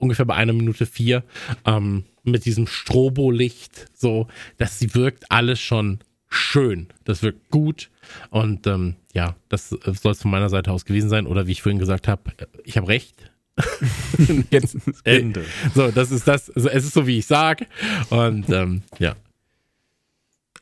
Ungefähr 0.00 0.24
bei 0.24 0.34
einer 0.34 0.52
Minute 0.52 0.86
vier. 0.86 1.22
Ähm, 1.64 2.04
mit 2.24 2.44
diesem 2.44 2.66
Strobolicht, 2.66 3.88
so. 3.94 4.26
dass 4.58 4.78
sie 4.78 4.94
wirkt 4.94 5.30
alles 5.30 5.60
schon 5.60 6.00
schön. 6.28 6.88
Das 7.04 7.22
wirkt 7.22 7.50
gut. 7.50 7.90
Und 8.30 8.66
ähm, 8.66 8.96
ja, 9.12 9.36
das 9.48 9.68
soll 9.68 10.12
es 10.12 10.22
von 10.22 10.30
meiner 10.30 10.48
Seite 10.48 10.72
aus 10.72 10.84
gewesen 10.84 11.10
sein. 11.10 11.26
Oder 11.26 11.46
wie 11.46 11.52
ich 11.52 11.62
vorhin 11.62 11.78
gesagt 11.78 12.08
habe, 12.08 12.32
ich 12.64 12.76
habe 12.76 12.88
recht. 12.88 13.30
Jetzt 14.50 14.76
Ende. 15.04 15.44
So, 15.74 15.90
das 15.90 16.10
ist 16.10 16.26
das. 16.26 16.50
Also 16.50 16.68
es 16.68 16.84
ist 16.84 16.94
so, 16.94 17.06
wie 17.06 17.18
ich 17.18 17.26
sage. 17.26 17.66
Und 18.08 18.48
ähm, 18.48 18.82
ja. 18.98 19.16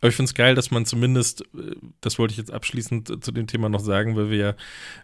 Aber 0.01 0.09
ich 0.09 0.15
finde 0.15 0.31
es 0.31 0.35
geil, 0.35 0.55
dass 0.55 0.71
man 0.71 0.87
zumindest, 0.87 1.43
äh, 1.55 1.75
das 2.01 2.19
wollte 2.19 2.33
ich 2.33 2.39
jetzt 2.39 2.53
abschließend 2.53 3.25
zu 3.25 3.33
dem 3.33 3.47
Thema 3.47 3.69
noch 3.69 3.81
sagen, 3.81 4.17
weil 4.17 4.31
wir 4.31 4.39
ja 4.39 4.55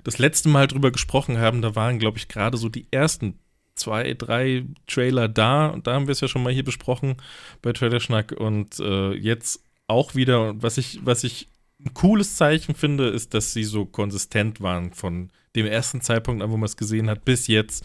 das 0.02 0.18
letzte 0.18 0.48
Mal 0.48 0.66
drüber 0.66 0.92
gesprochen 0.92 1.38
haben, 1.38 1.62
da 1.62 1.74
waren, 1.74 1.98
glaube 1.98 2.18
ich, 2.18 2.28
gerade 2.28 2.56
so 2.56 2.68
die 2.68 2.86
ersten 2.90 3.38
zwei, 3.74 4.14
drei 4.14 4.64
Trailer 4.86 5.28
da. 5.28 5.66
Und 5.68 5.86
da 5.86 5.94
haben 5.94 6.06
wir 6.06 6.12
es 6.12 6.20
ja 6.20 6.28
schon 6.28 6.42
mal 6.42 6.52
hier 6.52 6.64
besprochen 6.64 7.16
bei 7.62 7.72
Trailerschnack 7.72 8.32
und 8.32 8.78
äh, 8.80 9.12
jetzt 9.12 9.62
auch 9.86 10.14
wieder, 10.14 10.50
und 10.50 10.62
was 10.62 10.78
ich, 10.78 11.00
was 11.04 11.24
ich 11.24 11.48
ein 11.84 11.92
cooles 11.94 12.36
Zeichen 12.36 12.74
finde, 12.74 13.08
ist, 13.08 13.34
dass 13.34 13.52
sie 13.52 13.64
so 13.64 13.84
konsistent 13.84 14.60
waren 14.60 14.92
von 14.92 15.30
dem 15.56 15.66
ersten 15.66 16.00
Zeitpunkt 16.00 16.42
an, 16.42 16.50
wo 16.50 16.56
man 16.56 16.66
es 16.66 16.76
gesehen 16.76 17.10
hat, 17.10 17.24
bis 17.24 17.46
jetzt 17.46 17.84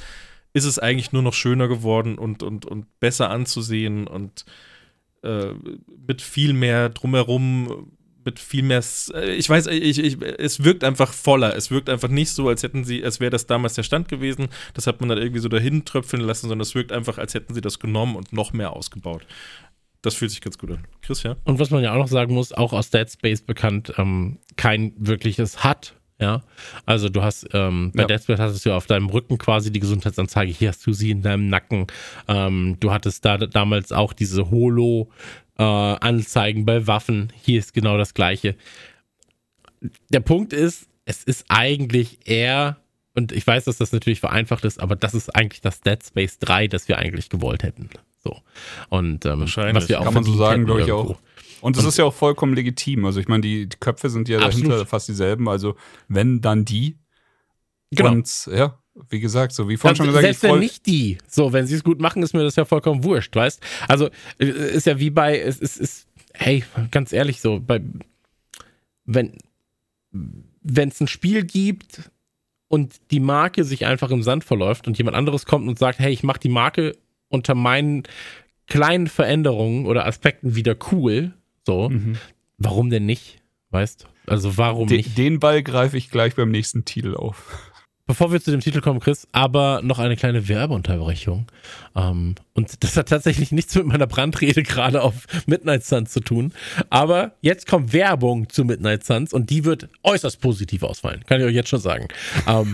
ist 0.54 0.66
es 0.66 0.80
eigentlich 0.80 1.12
nur 1.12 1.22
noch 1.22 1.34
schöner 1.34 1.68
geworden 1.68 2.18
und, 2.18 2.42
und, 2.42 2.66
und 2.66 3.00
besser 3.00 3.30
anzusehen 3.30 4.08
und 4.08 4.46
äh, 5.22 5.54
mit 6.08 6.22
viel 6.22 6.54
mehr 6.54 6.90
drumherum, 6.90 7.92
mit 8.30 8.40
viel 8.40 8.64
mehr. 8.64 8.84
Äh, 9.14 9.36
ich 9.36 9.50
weiß, 9.50 9.68
ich, 9.68 10.00
ich, 10.00 10.22
es 10.22 10.64
wirkt 10.64 10.84
einfach 10.84 11.14
voller. 11.14 11.56
Es 11.56 11.72
wirkt 11.72 11.90
einfach 11.90 12.10
nicht 12.10 12.30
so, 12.30 12.48
als 12.48 12.62
hätten 12.64 12.84
sie, 12.84 13.04
als 13.04 13.20
wäre 13.20 13.32
das 13.32 13.48
damals 13.48 13.74
der 13.74 13.84
Stand 13.84 14.08
gewesen. 14.08 14.50
Das 14.74 14.86
hat 14.88 15.00
man 15.00 15.10
dann 15.10 15.18
irgendwie 15.18 15.40
so 15.40 15.50
dahin 15.50 15.86
tröpfeln 15.86 16.22
lassen, 16.22 16.48
sondern 16.48 16.62
es 16.62 16.76
wirkt 16.76 16.92
einfach, 16.92 17.18
als 17.18 17.34
hätten 17.34 17.54
sie 17.54 17.62
das 17.62 17.80
genommen 17.80 18.16
und 18.16 18.32
noch 18.34 18.54
mehr 18.54 18.74
ausgebaut. 18.74 19.26
Das 20.02 20.16
fühlt 20.16 20.32
sich 20.32 20.42
ganz 20.42 20.58
gut 20.58 20.72
an. 20.72 20.86
Chris, 21.02 21.24
ja? 21.24 21.36
Und 21.44 21.60
was 21.60 21.72
man 21.72 21.84
ja 21.84 21.92
auch 21.94 21.98
noch 21.98 22.08
sagen 22.08 22.34
muss, 22.34 22.54
auch 22.54 22.72
aus 22.72 22.90
Dead 22.90 23.10
Space 23.10 23.42
bekannt, 23.42 23.94
ähm, 23.98 24.38
kein 24.56 24.94
wirkliches 24.98 25.64
Hat 25.64 25.96
ja, 26.22 26.44
also 26.86 27.08
du 27.08 27.24
hast 27.24 27.48
ähm, 27.54 27.94
bei 27.96 28.04
ja. 28.04 28.08
Deathbed 28.08 28.40
hattest 28.40 28.66
du 28.66 28.74
auf 28.74 28.86
deinem 28.86 29.08
Rücken 29.08 29.38
quasi 29.38 29.72
die 29.72 29.80
Gesundheitsanzeige. 29.80 30.52
Hier 30.52 30.68
hast 30.70 30.86
du 30.86 30.92
sie 30.92 31.12
in 31.12 31.22
deinem 31.22 31.48
Nacken. 31.48 31.88
Ähm, 32.28 32.76
du 32.82 32.92
hattest 32.92 33.24
da 33.24 33.38
damals 33.38 33.94
auch 33.94 34.12
diese 34.12 34.52
Holo-Anzeigen 34.52 35.14
äh, 35.60 36.64
bei 36.64 36.88
Waffen. 36.88 37.32
Hier 37.36 37.60
ist 37.60 37.74
genau 37.74 37.98
das 37.98 38.14
Gleiche. 38.14 38.56
Der 40.10 40.22
Punkt 40.22 40.54
ist, 40.54 40.88
es 41.06 41.24
ist 41.24 41.46
eigentlich 41.50 42.20
eher 42.26 42.78
und 43.16 43.32
ich 43.32 43.46
weiß, 43.46 43.66
dass 43.66 43.78
das 43.78 43.92
natürlich 43.92 44.20
vereinfacht 44.20 44.64
ist, 44.66 44.80
aber 44.80 44.96
das 44.96 45.14
ist 45.14 45.36
eigentlich 45.36 45.62
das 45.62 45.82
Dead 45.82 46.02
Space 46.04 46.40
3, 46.40 46.68
das 46.68 46.88
wir 46.88 46.98
eigentlich 46.98 47.30
gewollt 47.30 47.64
hätten. 47.64 47.90
So. 48.24 48.38
Und 48.90 49.26
ähm, 49.26 49.42
was 49.42 49.90
wir 49.90 50.00
auch 50.00 50.06
kann 50.06 50.14
man 50.14 50.24
so 50.24 50.36
sagen, 50.36 50.66
glaube 50.66 50.84
ich 50.84 50.92
auch. 50.92 51.18
Und 51.62 51.78
es 51.78 51.84
ist 51.84 51.98
ja 51.98 52.06
auch 52.06 52.14
vollkommen 52.14 52.54
legitim. 52.54 53.06
Also 53.06 53.20
ich 53.20 53.28
meine, 53.28 53.42
die, 53.42 53.68
die 53.68 53.78
Köpfe 53.78 54.10
sind 54.10 54.30
ja 54.30 54.40
Absolut. 54.40 54.70
dahinter 54.70 54.86
fast 54.86 55.10
dieselben. 55.10 55.50
Also 55.50 55.76
wenn, 56.08 56.40
dann 56.40 56.64
die. 56.64 56.98
Genau. 57.92 58.12
Und 58.12 58.50
ja, 58.54 58.80
wie 59.10 59.20
gesagt, 59.20 59.54
so 59.54 59.70
wie 59.70 59.78
vorhin 59.78 59.96
schon 59.96 60.08
gesagt. 60.08 60.24
Selbst 60.24 60.44
wenn 60.44 60.60
nicht 60.60 60.86
die. 60.86 61.18
So, 61.28 61.54
wenn 61.54 61.68
sie 61.68 61.76
es 61.76 61.84
gut 61.84 62.00
machen, 62.00 62.24
ist 62.24 62.34
mir 62.34 62.44
das 62.44 62.56
ja 62.56 62.66
vollkommen 62.66 63.04
wurscht, 63.04 63.36
weißt? 63.36 63.62
Also 63.88 64.10
äh, 64.40 64.46
ist 64.46 64.86
ja 64.86 65.00
wie 65.00 65.10
bei, 65.10 65.40
es 65.40 65.60
ist, 65.60 65.78
ist, 65.78 66.08
hey, 66.34 66.64
ganz 66.92 67.14
ehrlich 67.14 67.42
so, 67.42 67.60
bei, 67.60 67.82
wenn, 69.06 69.38
wenn 70.12 70.90
es 70.90 71.00
ein 71.00 71.08
Spiel 71.08 71.44
gibt 71.44 72.10
und 72.68 72.96
die 73.12 73.20
Marke 73.20 73.64
sich 73.64 73.86
einfach 73.86 74.12
im 74.12 74.24
Sand 74.24 74.44
verläuft 74.44 74.88
und 74.88 74.98
jemand 74.98 75.16
anderes 75.16 75.46
kommt 75.46 75.68
und 75.68 75.80
sagt, 75.80 76.00
hey, 76.00 76.12
ich 76.12 76.24
mache 76.24 76.40
die 76.40 76.50
Marke 76.50 76.98
unter 77.30 77.56
meinen 77.56 78.04
kleinen 78.68 79.08
Veränderungen 79.08 79.86
oder 79.86 80.06
Aspekten 80.06 80.56
wieder 80.56 80.76
cool, 80.92 81.34
so. 81.66 81.90
Mhm. 81.90 82.18
Warum 82.58 82.90
denn 82.90 83.06
nicht? 83.06 83.42
Weißt 83.72 84.08
Also 84.26 84.58
warum 84.58 84.88
De 84.88 84.98
nicht? 84.98 85.18
Den 85.18 85.40
Ball 85.40 85.64
greife 85.64 85.98
ich 85.98 86.10
gleich 86.10 86.36
beim 86.36 86.52
nächsten 86.52 86.86
Titel 86.86 87.16
auf. 87.16 87.69
Bevor 88.10 88.32
wir 88.32 88.42
zu 88.42 88.50
dem 88.50 88.60
Titel 88.60 88.82
kommen, 88.82 89.00
Chris, 89.00 89.28
aber 89.34 89.82
noch 89.84 90.00
eine 90.00 90.18
kleine 90.18 90.48
Werbeunterbrechung. 90.48 91.46
Ähm, 91.96 92.34
und 92.56 92.84
das 92.84 92.98
hat 92.98 93.10
tatsächlich 93.10 93.52
nichts 93.52 93.76
mit 93.76 93.86
meiner 93.86 94.08
Brandrede 94.08 94.64
gerade 94.64 95.04
auf 95.04 95.28
Midnight 95.46 95.86
Suns 95.86 96.12
zu 96.12 96.20
tun. 96.20 96.52
Aber 96.90 97.34
jetzt 97.42 97.68
kommt 97.68 97.94
Werbung 97.94 98.50
zu 98.50 98.66
Midnight 98.66 99.06
Suns 99.06 99.32
und 99.32 99.52
die 99.52 99.64
wird 99.64 99.90
äußerst 100.02 100.42
positiv 100.42 100.82
ausfallen. 100.82 101.24
Kann 101.28 101.40
ich 101.40 101.46
euch 101.46 101.54
jetzt 101.54 101.70
schon 101.70 101.82
sagen. 101.82 102.08
ähm, 102.48 102.74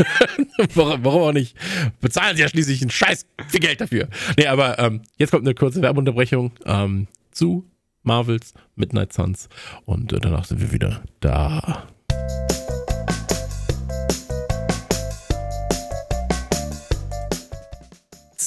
warum, 0.74 1.04
warum, 1.04 1.22
auch 1.22 1.32
nicht? 1.32 1.56
Bezahlen 2.00 2.34
sie 2.34 2.42
ja 2.42 2.48
schließlich 2.48 2.80
einen 2.82 2.90
Scheiß 2.90 3.26
viel 3.46 3.60
Geld 3.60 3.80
dafür. 3.80 4.08
Nee, 4.36 4.48
aber 4.48 4.80
ähm, 4.80 5.02
jetzt 5.18 5.30
kommt 5.30 5.46
eine 5.46 5.54
kurze 5.54 5.82
Werbeunterbrechung 5.82 6.50
ähm, 6.66 7.06
zu 7.30 7.64
Marvels 8.02 8.54
Midnight 8.74 9.12
Suns. 9.12 9.48
Und 9.84 10.12
äh, 10.12 10.18
danach 10.18 10.46
sind 10.46 10.60
wir 10.60 10.72
wieder 10.72 11.00
da. 11.20 11.86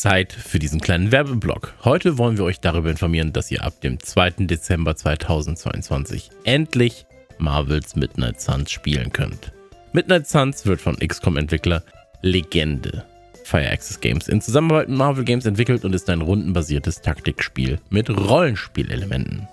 Zeit 0.02 0.34
für 0.34 0.60
diesen 0.60 0.80
kleinen 0.80 1.12
Werbeblock. 1.12 1.74
Heute 1.84 2.18
wollen 2.18 2.38
wir 2.38 2.46
euch 2.46 2.60
darüber 2.60 2.90
informieren, 2.90 3.34
dass 3.34 3.52
ihr 3.52 3.64
ab 3.64 3.82
dem 3.82 4.00
2. 4.00 4.46
Dezember 4.46 4.96
2022 4.96 6.30
endlich 6.44 7.06
Marvels 7.40 7.96
Midnight 7.96 8.40
Suns 8.42 8.72
spielen 8.72 9.12
könnt. 9.12 9.52
Midnight 9.94 10.28
Suns 10.28 10.66
wird 10.66 10.82
von 10.82 10.98
XCOM-Entwickler 10.98 11.84
Legende 12.22 13.06
Fire 13.44 13.70
Access 13.70 14.00
Games 14.02 14.28
in 14.28 14.42
Zusammenarbeit 14.42 14.90
mit 14.90 14.98
Marvel 14.98 15.24
Games 15.24 15.46
entwickelt 15.46 15.86
und 15.86 15.96
ist 15.96 16.10
ein 16.10 16.22
rundenbasiertes 16.22 17.02
Taktikspiel 17.02 17.80
mit 17.90 18.10
Rollenspielelementen. 18.10 19.48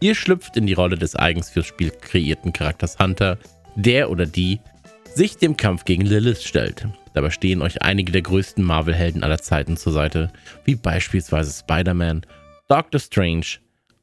Ihr 0.00 0.14
schlüpft 0.14 0.56
in 0.56 0.66
die 0.66 0.74
Rolle 0.74 0.96
des 0.96 1.16
eigens 1.16 1.50
fürs 1.50 1.66
Spiel 1.66 1.90
kreierten 1.90 2.52
Charakters 2.52 2.98
Hunter, 2.98 3.36
der 3.74 4.10
oder 4.10 4.26
die 4.26 4.60
sich 5.14 5.36
dem 5.36 5.56
Kampf 5.56 5.84
gegen 5.84 6.04
Lilith 6.04 6.42
stellt. 6.42 6.86
Dabei 7.14 7.30
stehen 7.30 7.62
euch 7.62 7.82
einige 7.82 8.12
der 8.12 8.22
größten 8.22 8.64
Marvel-Helden 8.64 9.24
aller 9.24 9.38
Zeiten 9.38 9.76
zur 9.76 9.92
Seite, 9.92 10.32
wie 10.64 10.76
beispielsweise 10.76 11.52
Spider-Man, 11.52 12.26
Doctor 12.68 13.00
Strange, 13.00 13.46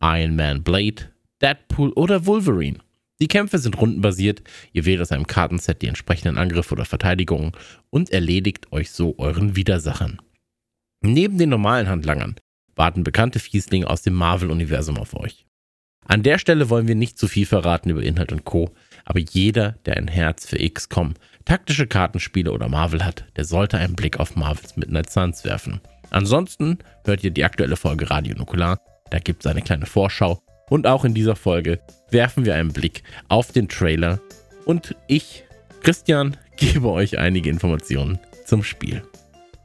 Iron 0.01 0.35
Man 0.35 0.63
Blade, 0.63 1.11
Deadpool 1.41 1.91
oder 1.93 2.25
Wolverine. 2.25 2.79
Die 3.19 3.27
Kämpfe 3.27 3.57
sind 3.57 3.79
rundenbasiert, 3.79 4.43
ihr 4.73 4.85
wählt 4.85 5.01
aus 5.01 5.11
einem 5.11 5.25
Kartenset 5.25 5.81
die 5.81 5.87
entsprechenden 5.87 6.37
Angriffe 6.37 6.73
oder 6.73 6.85
Verteidigungen 6.85 7.53
und 7.89 8.11
erledigt 8.11 8.71
euch 8.71 8.91
so 8.91 9.15
euren 9.17 9.55
Widersachern. 9.55 10.19
Neben 11.01 11.37
den 11.37 11.49
normalen 11.49 11.87
Handlangern 11.87 12.35
warten 12.75 13.03
bekannte 13.03 13.39
Fieslinge 13.39 13.89
aus 13.89 14.03
dem 14.03 14.13
Marvel-Universum 14.13 14.97
auf 14.97 15.15
euch. 15.15 15.45
An 16.05 16.23
der 16.23 16.37
Stelle 16.37 16.69
wollen 16.69 16.87
wir 16.87 16.95
nicht 16.95 17.17
zu 17.17 17.27
viel 17.27 17.45
verraten 17.45 17.89
über 17.89 18.03
Inhalt 18.03 18.31
und 18.31 18.45
Co., 18.45 18.71
aber 19.07 19.19
jeder, 19.19 19.75
der 19.85 19.95
ein 19.95 20.09
Herz 20.09 20.45
für 20.45 20.57
XCOM, 20.57 21.13
taktische 21.45 21.87
Kartenspiele 21.87 22.51
oder 22.51 22.67
Marvel 22.67 23.05
hat, 23.05 23.23
der 23.37 23.45
sollte 23.45 23.77
einen 23.77 23.95
Blick 23.95 24.19
auf 24.19 24.35
Marvels 24.35 24.75
Midnight 24.75 25.09
Suns 25.09 25.45
werfen. 25.45 25.79
Ansonsten 26.09 26.79
hört 27.05 27.23
ihr 27.23 27.31
die 27.31 27.45
aktuelle 27.45 27.77
Folge 27.77 28.09
Radio 28.09 28.35
Nukular, 28.35 28.79
da 29.09 29.19
gibt 29.19 29.45
es 29.45 29.49
eine 29.49 29.61
kleine 29.61 29.85
Vorschau 29.85 30.41
und 30.69 30.87
auch 30.87 31.05
in 31.05 31.13
dieser 31.13 31.37
Folge 31.37 31.79
werfen 32.11 32.45
wir 32.45 32.55
einen 32.55 32.73
Blick 32.73 33.03
auf 33.29 33.53
den 33.53 33.69
Trailer 33.69 34.19
und 34.65 34.93
ich, 35.07 35.45
Christian, 35.81 36.35
gebe 36.57 36.89
euch 36.89 37.17
einige 37.17 37.49
Informationen 37.49 38.19
zum 38.45 38.61
Spiel. 38.61 39.03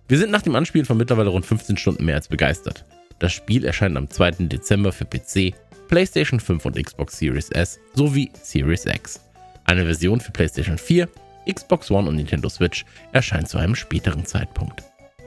Wir 0.06 0.19
sind 0.19 0.31
nach 0.31 0.43
dem 0.43 0.55
Anspielen 0.55 0.86
von 0.86 0.98
mittlerweile 0.98 1.31
rund 1.31 1.47
15 1.47 1.77
Stunden 1.78 2.05
mehr 2.05 2.16
als 2.16 2.28
begeistert. 2.28 2.85
Das 3.19 3.32
Spiel 3.32 3.64
erscheint 3.64 3.97
am 3.97 4.09
2. 4.09 4.47
Dezember 4.47 4.93
für 4.93 5.05
PC, 5.05 5.52
PlayStation 5.89 6.39
5 6.39 6.64
und 6.64 6.81
Xbox 6.81 7.19
Series 7.19 7.51
S 7.51 7.81
sowie 7.94 8.31
Series 8.40 8.86
X. 8.86 9.31
Eine 9.64 9.84
Version 9.84 10.20
für 10.20 10.32
PlayStation 10.32 10.78
4, 10.78 11.09
Xbox 11.51 11.90
One 11.90 12.09
und 12.09 12.16
Nintendo 12.16 12.48
Switch 12.48 12.84
erscheint 13.12 13.48
zu 13.48 13.59
einem 13.59 13.74
späteren 13.74 14.24
Zeitpunkt. 14.26 14.82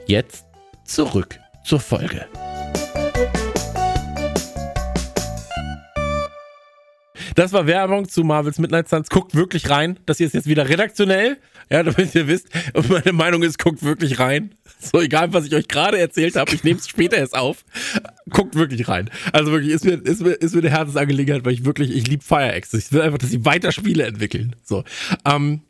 Jetzt 0.06 0.46
zurück 0.84 1.38
zur 1.64 1.80
Folge. 1.80 2.26
Das 7.36 7.52
war 7.52 7.66
Werbung 7.66 8.08
zu 8.08 8.24
Marvels 8.24 8.58
Midnight 8.58 8.88
Suns. 8.88 9.10
Guckt 9.10 9.34
wirklich 9.34 9.68
rein. 9.68 10.00
Das 10.06 10.16
hier 10.16 10.26
ist 10.26 10.32
jetzt 10.32 10.48
wieder 10.48 10.68
redaktionell. 10.70 11.36
Ja, 11.68 11.82
damit 11.82 12.14
ihr 12.14 12.26
wisst. 12.28 12.48
Und 12.72 12.88
meine 12.88 13.12
Meinung 13.12 13.42
ist, 13.42 13.58
guckt 13.58 13.82
wirklich 13.82 14.18
rein. 14.18 14.54
So 14.80 15.00
egal, 15.00 15.34
was 15.34 15.44
ich 15.44 15.54
euch 15.54 15.68
gerade 15.68 15.98
erzählt 15.98 16.36
habe, 16.36 16.54
ich 16.54 16.64
nehme 16.64 16.78
es 16.78 16.88
später 16.88 17.18
erst 17.18 17.36
auf. 17.36 17.64
Guckt 18.30 18.54
wirklich 18.54 18.88
rein. 18.88 19.10
Also 19.32 19.52
wirklich, 19.52 19.72
ist 19.72 19.84
mir, 19.84 19.94
ist 19.94 20.22
mir, 20.22 20.30
ist 20.32 20.54
mir 20.54 20.62
eine 20.62 20.70
Herzensangelegenheit, 20.70 21.44
weil 21.44 21.52
ich 21.52 21.66
wirklich, 21.66 21.94
ich 21.94 22.06
liebe 22.06 22.24
Fire 22.24 22.56
X. 22.56 22.72
Ich 22.72 22.90
will 22.90 23.02
einfach, 23.02 23.18
dass 23.18 23.30
sie 23.30 23.44
weiter 23.44 23.70
Spiele 23.70 24.04
entwickeln. 24.04 24.56
So. 24.64 24.84
Ähm, 25.26 25.60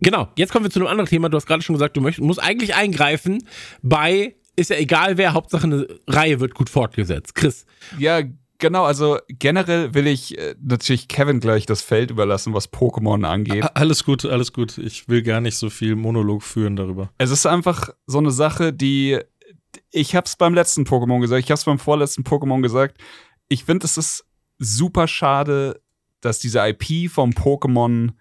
genau, 0.00 0.28
jetzt 0.36 0.52
kommen 0.52 0.66
wir 0.66 0.70
zu 0.70 0.78
einem 0.78 0.88
anderen 0.88 1.08
Thema. 1.08 1.28
Du 1.28 1.36
hast 1.36 1.46
gerade 1.46 1.62
schon 1.62 1.74
gesagt, 1.74 1.96
du 1.96 2.00
möchtest, 2.00 2.24
musst 2.24 2.40
eigentlich 2.40 2.76
eingreifen 2.76 3.42
bei, 3.82 4.36
ist 4.54 4.70
ja 4.70 4.76
egal 4.76 5.18
wer, 5.18 5.32
Hauptsache 5.32 5.64
eine 5.64 5.88
Reihe 6.06 6.38
wird 6.38 6.54
gut 6.54 6.70
fortgesetzt. 6.70 7.34
Chris. 7.34 7.66
Ja, 7.98 8.22
Genau, 8.58 8.84
also 8.84 9.18
generell 9.28 9.92
will 9.94 10.06
ich 10.06 10.38
äh, 10.38 10.54
natürlich 10.60 11.08
Kevin 11.08 11.40
gleich 11.40 11.66
das 11.66 11.82
Feld 11.82 12.10
überlassen, 12.10 12.54
was 12.54 12.72
Pokémon 12.72 13.24
angeht. 13.26 13.64
Alles 13.74 14.04
gut, 14.04 14.24
alles 14.24 14.52
gut. 14.52 14.78
Ich 14.78 15.08
will 15.08 15.22
gar 15.22 15.40
nicht 15.40 15.56
so 15.56 15.68
viel 15.68 15.94
Monolog 15.94 16.42
führen 16.42 16.76
darüber. 16.76 17.10
Es 17.18 17.30
ist 17.30 17.46
einfach 17.46 17.90
so 18.06 18.18
eine 18.18 18.30
Sache, 18.30 18.72
die 18.72 19.18
ich 19.90 20.14
hab's 20.14 20.36
beim 20.36 20.54
letzten 20.54 20.84
Pokémon 20.84 21.20
gesagt, 21.20 21.44
ich 21.44 21.50
hab's 21.50 21.64
beim 21.64 21.78
vorletzten 21.78 22.22
Pokémon 22.22 22.62
gesagt. 22.62 22.98
Ich 23.48 23.64
finde, 23.64 23.84
es 23.84 23.96
ist 23.96 24.26
super 24.58 25.06
schade, 25.06 25.80
dass 26.20 26.38
diese 26.38 26.60
IP 26.66 27.10
vom 27.10 27.30
Pokémon 27.30 28.12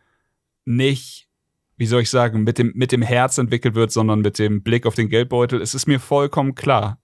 nicht, 0.65 1.29
wie 1.77 1.85
soll 1.85 2.01
ich 2.01 2.09
sagen, 2.09 2.43
mit 2.43 2.57
dem, 2.57 2.71
mit 2.75 2.91
dem 2.91 3.01
Herz 3.01 3.37
entwickelt 3.37 3.75
wird, 3.75 3.91
sondern 3.91 4.21
mit 4.21 4.37
dem 4.39 4.63
Blick 4.63 4.85
auf 4.85 4.95
den 4.95 5.09
Geldbeutel. 5.09 5.61
Es 5.61 5.73
ist 5.73 5.87
mir 5.87 5.99
vollkommen 5.99 6.55
klar. 6.55 6.99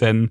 Denn 0.00 0.30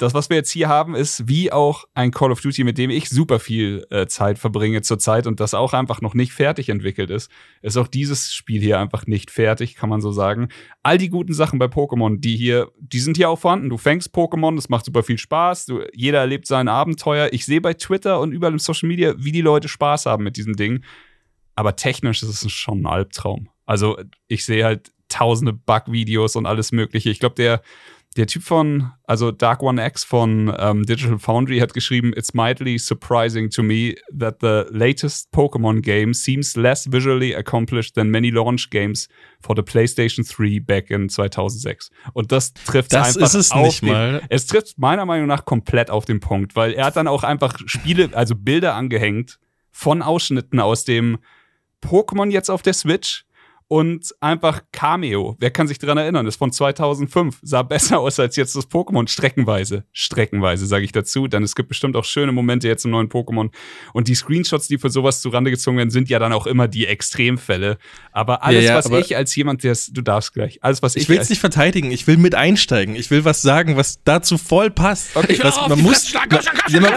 das, 0.00 0.14
was 0.14 0.30
wir 0.30 0.38
jetzt 0.38 0.50
hier 0.50 0.68
haben, 0.68 0.94
ist 0.94 1.28
wie 1.28 1.52
auch 1.52 1.84
ein 1.92 2.10
Call 2.10 2.32
of 2.32 2.40
Duty, 2.40 2.64
mit 2.64 2.78
dem 2.78 2.88
ich 2.88 3.10
super 3.10 3.38
viel 3.38 3.84
äh, 3.90 4.06
Zeit 4.06 4.38
verbringe 4.38 4.80
zurzeit 4.80 5.26
und 5.26 5.40
das 5.40 5.52
auch 5.52 5.74
einfach 5.74 6.00
noch 6.00 6.14
nicht 6.14 6.32
fertig 6.32 6.70
entwickelt 6.70 7.10
ist, 7.10 7.30
ist 7.60 7.76
auch 7.76 7.86
dieses 7.86 8.32
Spiel 8.32 8.62
hier 8.62 8.80
einfach 8.80 9.06
nicht 9.06 9.30
fertig, 9.30 9.74
kann 9.74 9.90
man 9.90 10.00
so 10.00 10.10
sagen. 10.10 10.48
All 10.82 10.96
die 10.96 11.10
guten 11.10 11.34
Sachen 11.34 11.58
bei 11.58 11.66
Pokémon, 11.66 12.18
die 12.18 12.34
hier, 12.34 12.70
die 12.80 12.98
sind 12.98 13.18
hier 13.18 13.28
auch 13.28 13.38
vorhanden. 13.38 13.68
Du 13.68 13.76
fängst 13.76 14.14
Pokémon, 14.14 14.56
das 14.56 14.70
macht 14.70 14.86
super 14.86 15.02
viel 15.02 15.18
Spaß. 15.18 15.66
Du, 15.66 15.82
jeder 15.92 16.20
erlebt 16.20 16.46
sein 16.46 16.68
Abenteuer. 16.68 17.28
Ich 17.32 17.44
sehe 17.44 17.60
bei 17.60 17.74
Twitter 17.74 18.20
und 18.20 18.32
überall 18.32 18.54
im 18.54 18.58
Social 18.58 18.88
Media, 18.88 19.14
wie 19.18 19.32
die 19.32 19.42
Leute 19.42 19.68
Spaß 19.68 20.06
haben 20.06 20.24
mit 20.24 20.38
diesem 20.38 20.56
Ding. 20.56 20.82
Aber 21.56 21.76
technisch 21.76 22.22
ist 22.22 22.42
es 22.42 22.50
schon 22.50 22.82
ein 22.82 22.86
Albtraum. 22.86 23.50
Also 23.66 23.98
ich 24.28 24.46
sehe 24.46 24.64
halt 24.64 24.92
tausende 25.10 25.52
Bug-Videos 25.52 26.36
und 26.36 26.46
alles 26.46 26.72
Mögliche. 26.72 27.10
Ich 27.10 27.20
glaube, 27.20 27.34
der 27.34 27.60
der 28.16 28.26
Typ 28.26 28.42
von, 28.42 28.90
also 29.04 29.30
Dark 29.30 29.62
One 29.62 29.84
X 29.84 30.02
von 30.02 30.52
ähm, 30.58 30.84
Digital 30.84 31.18
Foundry 31.20 31.58
hat 31.60 31.74
geschrieben, 31.74 32.12
It's 32.16 32.34
mightily 32.34 32.76
surprising 32.76 33.50
to 33.50 33.62
me 33.62 33.94
that 34.18 34.38
the 34.40 34.64
latest 34.70 35.30
Pokémon 35.32 35.80
game 35.80 36.12
seems 36.12 36.56
less 36.56 36.90
visually 36.90 37.36
accomplished 37.36 37.94
than 37.94 38.10
many 38.10 38.30
launch 38.30 38.70
games 38.70 39.08
for 39.40 39.54
the 39.54 39.62
PlayStation 39.62 40.24
3 40.24 40.58
back 40.58 40.90
in 40.90 41.08
2006. 41.08 41.90
Und 42.12 42.32
das 42.32 42.52
trifft 42.52 42.92
das 42.92 43.16
einfach 43.16 43.28
ist 43.28 43.34
es 43.34 43.52
auf 43.52 43.62
nicht 43.64 43.82
den, 43.82 43.90
mal. 43.90 44.22
Es 44.28 44.46
trifft 44.46 44.76
meiner 44.78 45.06
Meinung 45.06 45.28
nach 45.28 45.44
komplett 45.44 45.88
auf 45.88 46.04
den 46.04 46.18
Punkt, 46.18 46.56
weil 46.56 46.72
er 46.72 46.86
hat 46.86 46.96
dann 46.96 47.06
auch 47.06 47.22
einfach 47.22 47.58
Spiele, 47.66 48.10
also 48.12 48.34
Bilder 48.34 48.74
angehängt 48.74 49.38
von 49.70 50.02
Ausschnitten 50.02 50.58
aus 50.58 50.84
dem 50.84 51.18
Pokémon 51.80 52.30
jetzt 52.30 52.50
auf 52.50 52.62
der 52.62 52.74
Switch 52.74 53.24
und 53.72 54.12
einfach 54.18 54.62
Cameo. 54.72 55.36
Wer 55.38 55.52
kann 55.52 55.68
sich 55.68 55.78
daran 55.78 55.96
erinnern? 55.96 56.24
Das 56.26 56.34
ist 56.34 56.38
von 56.40 56.50
2005. 56.50 57.38
Sah 57.40 57.62
besser 57.62 58.00
aus 58.00 58.18
als 58.18 58.34
jetzt 58.34 58.56
das 58.56 58.68
Pokémon. 58.68 59.06
Streckenweise. 59.08 59.84
Streckenweise, 59.92 60.66
sage 60.66 60.84
ich 60.84 60.90
dazu. 60.90 61.28
Denn 61.28 61.44
es 61.44 61.54
gibt 61.54 61.68
bestimmt 61.68 61.94
auch 61.94 62.04
schöne 62.04 62.32
Momente 62.32 62.66
jetzt 62.66 62.84
im 62.84 62.90
neuen 62.90 63.08
Pokémon. 63.08 63.50
Und 63.92 64.08
die 64.08 64.16
Screenshots, 64.16 64.66
die 64.66 64.76
für 64.78 64.90
sowas 64.90 65.20
zurande 65.22 65.52
gezogen 65.52 65.76
werden, 65.76 65.90
sind 65.90 66.08
ja 66.08 66.18
dann 66.18 66.32
auch 66.32 66.48
immer 66.48 66.66
die 66.66 66.88
Extremfälle. 66.88 67.78
Aber 68.10 68.42
alles, 68.42 68.64
Ja, 68.64 68.70
ja, 68.72 68.76
was 68.76 68.86
aber- 68.86 68.98
ich 68.98 69.14
als 69.16 69.36
jemand, 69.36 69.62
der 69.62 69.76
du 69.92 70.02
darfst 70.02 70.34
gleich, 70.34 70.58
alles, 70.64 70.82
was 70.82 70.96
ich, 70.96 71.04
Ich 71.04 71.08
will 71.08 71.18
es 71.18 71.30
nicht 71.30 71.38
verteidigen, 71.38 71.92
ich 71.92 72.08
will 72.08 72.16
mit 72.16 72.34
einsteigen. 72.34 72.96
Ich 72.96 73.08
will 73.12 73.24
was 73.24 73.40
sagen, 73.40 73.76
was 73.76 74.02
dazu 74.02 74.36
voll 74.36 74.70
passt. 74.70 75.14
Okay. 75.16 75.38
Was, 75.44 75.68
muss, 75.76 76.12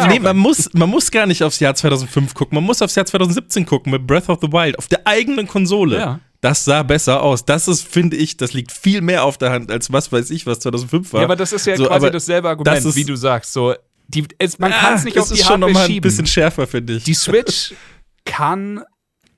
nee, 0.10 0.20
man, 0.20 0.38
muss, 0.38 0.74
man 0.74 0.90
muss 0.90 1.12
gar 1.12 1.28
nicht 1.28 1.44
aufs 1.44 1.60
Jahr 1.60 1.76
2005 1.76 2.34
gucken, 2.34 2.56
man 2.56 2.64
muss 2.64 2.82
aufs 2.82 2.96
Jahr 2.96 3.06
2017 3.06 3.68
gucken 3.68 3.92
mit 3.92 4.08
Breath 4.08 4.28
of 4.30 4.40
the 4.42 4.52
Wild, 4.52 4.80
auf 4.80 4.88
der 4.88 5.06
eigenen 5.06 5.48
Konsole. 5.48 5.98
Ja. 5.98 6.20
Das 6.44 6.66
sah 6.66 6.84
besser 6.84 7.22
aus. 7.24 7.46
Das 7.46 7.70
ist, 7.70 7.88
finde 7.88 8.18
ich, 8.18 8.36
das 8.36 8.52
liegt 8.52 8.74
viel 8.74 9.00
mehr 9.00 9.24
auf 9.24 9.38
der 9.38 9.52
Hand, 9.52 9.72
als 9.72 9.94
was 9.94 10.12
weiß 10.12 10.30
ich, 10.30 10.46
was 10.46 10.60
2005 10.60 11.14
war. 11.14 11.22
Ja, 11.22 11.26
aber 11.28 11.38
das 11.38 11.54
ist 11.54 11.66
ja 11.66 11.78
So, 11.78 11.86
quasi 11.86 12.12
dasselbe 12.12 12.50
Argument, 12.50 12.78
das 12.78 12.84
ist- 12.84 12.96
wie 12.98 13.06
du 13.06 13.16
sagst. 13.16 13.54
So, 13.54 13.74
die, 14.10 14.28
es, 14.38 14.60
man 14.60 14.72
kann 14.72 14.96
es 14.96 15.06
nicht 15.06 15.18
Ah, 15.18 15.22
auf 15.22 15.32
ist 15.32 15.40
die 15.40 15.44
schon 15.44 15.62
noch 15.62 15.70
mal 15.70 15.80
ein 15.80 15.88
schieben. 15.88 16.02
bisschen 16.02 16.26
schärfer, 16.26 16.68
finde 16.68 16.94
ich. 16.98 17.06
Die 17.06 17.14
Switch 17.14 17.74
kann 18.26 18.84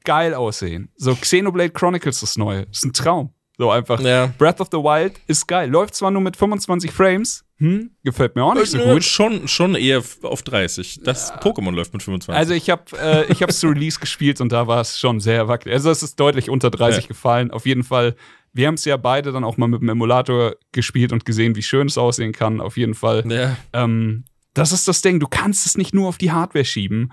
geil 0.03 0.34
aussehen. 0.34 0.90
So 0.98 1.14
Xenoblade 1.15 1.69
Chronicles 1.69 2.22
das 2.22 2.38
neue. 2.38 2.64
Ist 2.72 2.84
ein 2.86 2.91
Traum. 2.94 3.30
So 3.60 3.69
einfach. 3.69 3.99
Ja. 4.02 4.34
Breath 4.40 4.60
of 4.60 4.69
the 4.72 4.77
Wild 4.80 5.14
ist 5.27 5.48
geil. 5.48 5.69
Läuft 5.69 5.94
zwar 5.94 6.10
nur 6.10 6.23
mit 6.23 6.36
25 6.36 6.91
Frames. 6.91 7.44
Hm, 7.57 7.91
gefällt 8.03 8.36
mir 8.36 8.44
auch 8.44 8.53
nicht 8.53 8.69
so 8.69 8.77
Äh, 8.77 8.94
gut. 8.94 9.03
Schon, 9.06 9.48
schon 9.48 9.76
eher 9.76 10.03
auf 10.23 10.44
30. 10.44 10.99
Das 11.03 11.32
Pokémon 11.36 11.72
läuft 11.72 11.94
mit 11.94 12.03
25. 12.03 12.38
Also 12.38 12.53
ich 12.53 12.69
habe 12.69 12.84
äh, 13.02 13.32
ich 13.32 13.41
hab's 13.41 13.60
zu 13.61 13.68
Release 13.68 13.98
gespielt 13.99 14.41
und 14.41 14.52
da 14.52 14.68
war 14.68 14.82
es 14.82 14.99
schon 14.99 15.22
sehr 15.22 15.48
wackelig. 15.48 15.73
Also 15.73 15.90
es 15.90 16.03
ist 16.03 16.19
deutlich 16.19 16.49
unter 16.49 16.69
30 16.69 17.03
Ja. 17.03 17.07
gefallen. 17.07 17.52
Auf 17.52 17.65
jeden 17.65 17.84
Fall. 17.84 18.15
Wir 18.52 18.68
haben 18.68 18.76
es 18.76 18.84
ja 18.86 18.98
beide 18.98 19.32
dann 19.32 19.44
auch 19.45 19.56
mal 19.57 19.68
mit 19.68 19.82
dem 19.82 19.88
Emulator 19.90 20.56
gespielt 20.73 21.14
und 21.14 21.23
gesehen, 21.26 21.56
wie 21.56 21.64
schön 21.64 21.88
es 21.88 21.98
aussehen 21.98 22.34
kann. 22.34 22.60
Auf 22.60 22.76
jeden 22.77 22.94
Fall. 22.94 23.23
ja. 23.32 23.56
Ähm, 23.73 24.26
das 24.53 24.72
ist 24.72 24.88
das 24.88 25.02
Ding, 25.02 25.19
du 25.19 25.27
kannst 25.27 25.65
es 25.65 25.76
nicht 25.77 25.94
nur 25.94 26.07
auf 26.07 26.18
die 26.18 26.32
Hardware 26.32 26.64
schieben. 26.64 27.11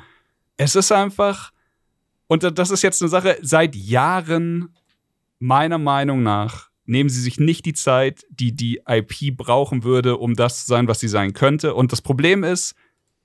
Es 0.56 0.76
ist 0.76 0.92
einfach, 0.92 1.50
und 2.28 2.42
das 2.56 2.70
ist 2.70 2.82
jetzt 2.82 3.02
eine 3.02 3.08
Sache, 3.08 3.36
seit 3.42 3.74
Jahren, 3.74 4.76
meiner 5.40 5.78
Meinung 5.78 6.22
nach, 6.22 6.70
nehmen 6.84 7.08
sie 7.08 7.20
sich 7.20 7.38
nicht 7.38 7.64
die 7.64 7.74
Zeit, 7.74 8.24
die 8.30 8.54
die 8.54 8.80
IP 8.86 9.36
brauchen 9.36 9.84
würde, 9.84 10.16
um 10.16 10.34
das 10.34 10.64
zu 10.64 10.66
sein, 10.66 10.88
was 10.88 11.00
sie 11.00 11.08
sein 11.08 11.32
könnte. 11.32 11.74
Und 11.74 11.92
das 11.92 12.02
Problem 12.02 12.44
ist, 12.44 12.74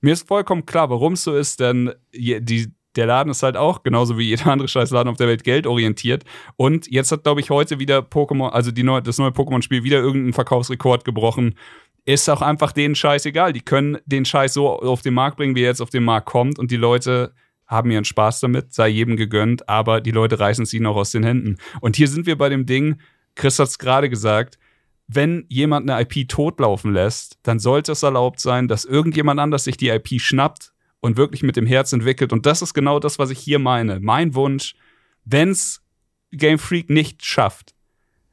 mir 0.00 0.12
ist 0.12 0.28
vollkommen 0.28 0.66
klar, 0.66 0.90
warum 0.90 1.14
es 1.14 1.24
so 1.24 1.34
ist, 1.34 1.60
denn 1.60 1.92
die, 2.14 2.72
der 2.96 3.06
Laden 3.06 3.30
ist 3.30 3.42
halt 3.42 3.56
auch, 3.56 3.82
genauso 3.82 4.18
wie 4.18 4.28
jeder 4.28 4.46
andere 4.46 4.68
Scheißladen 4.68 5.10
auf 5.10 5.16
der 5.16 5.28
Welt, 5.28 5.44
geldorientiert. 5.44 6.24
Und 6.56 6.90
jetzt 6.90 7.12
hat, 7.12 7.24
glaube 7.24 7.40
ich, 7.40 7.50
heute 7.50 7.78
wieder 7.78 7.98
Pokémon, 7.98 8.50
also 8.50 8.70
neu, 8.76 9.00
das 9.00 9.18
neue 9.18 9.30
Pokémon-Spiel, 9.30 9.84
wieder 9.84 9.98
irgendeinen 9.98 10.32
Verkaufsrekord 10.32 11.04
gebrochen. 11.04 11.54
Ist 12.04 12.28
auch 12.30 12.42
einfach 12.42 12.72
denen 12.72 12.94
scheißegal. 12.94 13.52
Die 13.52 13.60
können 13.60 13.98
den 14.06 14.24
Scheiß 14.24 14.54
so 14.54 14.80
auf 14.80 15.02
den 15.02 15.14
Markt 15.14 15.36
bringen, 15.36 15.54
wie 15.54 15.62
er 15.62 15.68
jetzt 15.68 15.82
auf 15.82 15.90
den 15.90 16.04
Markt 16.04 16.26
kommt. 16.26 16.58
Und 16.58 16.70
die 16.70 16.76
Leute 16.76 17.34
haben 17.66 17.90
ihren 17.90 18.04
Spaß 18.04 18.40
damit, 18.40 18.72
sei 18.72 18.88
jedem 18.88 19.16
gegönnt, 19.16 19.68
aber 19.68 20.00
die 20.00 20.10
Leute 20.10 20.40
reißen 20.40 20.64
es 20.64 20.72
ihnen 20.72 20.86
auch 20.86 20.96
aus 20.96 21.12
den 21.12 21.22
Händen. 21.22 21.58
Und 21.80 21.96
hier 21.96 22.08
sind 22.08 22.24
wir 22.24 22.38
bei 22.38 22.48
dem 22.48 22.64
Ding, 22.64 22.98
Chris 23.38 23.58
hat 23.58 23.68
es 23.68 23.78
gerade 23.78 24.10
gesagt, 24.10 24.58
wenn 25.06 25.46
jemand 25.48 25.88
eine 25.88 26.02
IP 26.02 26.28
totlaufen 26.28 26.92
lässt, 26.92 27.38
dann 27.42 27.58
sollte 27.58 27.92
es 27.92 28.02
erlaubt 28.02 28.40
sein, 28.40 28.68
dass 28.68 28.84
irgendjemand 28.84 29.40
anders 29.40 29.64
sich 29.64 29.78
die 29.78 29.88
IP 29.88 30.20
schnappt 30.20 30.72
und 31.00 31.16
wirklich 31.16 31.42
mit 31.42 31.56
dem 31.56 31.64
Herz 31.64 31.94
entwickelt. 31.94 32.34
Und 32.34 32.44
das 32.44 32.60
ist 32.60 32.74
genau 32.74 33.00
das, 33.00 33.18
was 33.18 33.30
ich 33.30 33.38
hier 33.38 33.58
meine. 33.58 34.00
Mein 34.00 34.34
Wunsch, 34.34 34.74
wenn 35.24 35.50
es 35.50 35.82
Game 36.32 36.58
Freak 36.58 36.90
nicht 36.90 37.24
schafft, 37.24 37.74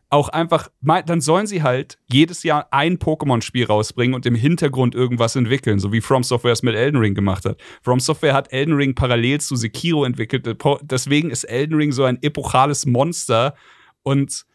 auch 0.10 0.30
einfach, 0.30 0.70
dann 0.82 1.22
sollen 1.22 1.48
sie 1.48 1.64
halt 1.64 1.98
jedes 2.08 2.44
Jahr 2.44 2.68
ein 2.72 2.98
Pokémon-Spiel 2.98 3.66
rausbringen 3.66 4.14
und 4.14 4.26
im 4.26 4.36
Hintergrund 4.36 4.96
irgendwas 4.96 5.36
entwickeln, 5.36 5.80
so 5.80 5.92
wie 5.94 6.02
From 6.02 6.24
Software 6.24 6.54
es 6.54 6.64
mit 6.64 6.76
Elden 6.76 6.98
Ring 6.98 7.16
gemacht 7.16 7.46
hat. 7.46 7.60
From 7.82 8.00
Software 8.00 8.34
hat 8.34 8.52
Elden 8.52 8.76
Ring 8.76 8.96
parallel 8.96 9.40
zu 9.42 9.56
Sekiro 9.56 10.04
entwickelt, 10.04 10.48
deswegen 10.84 11.32
ist 11.32 11.44
Elden 11.46 11.76
Ring 11.76 11.92
so 11.92 12.04
ein 12.04 12.22
epochales 12.22 12.86
Monster 12.86 13.56
und 14.04 14.46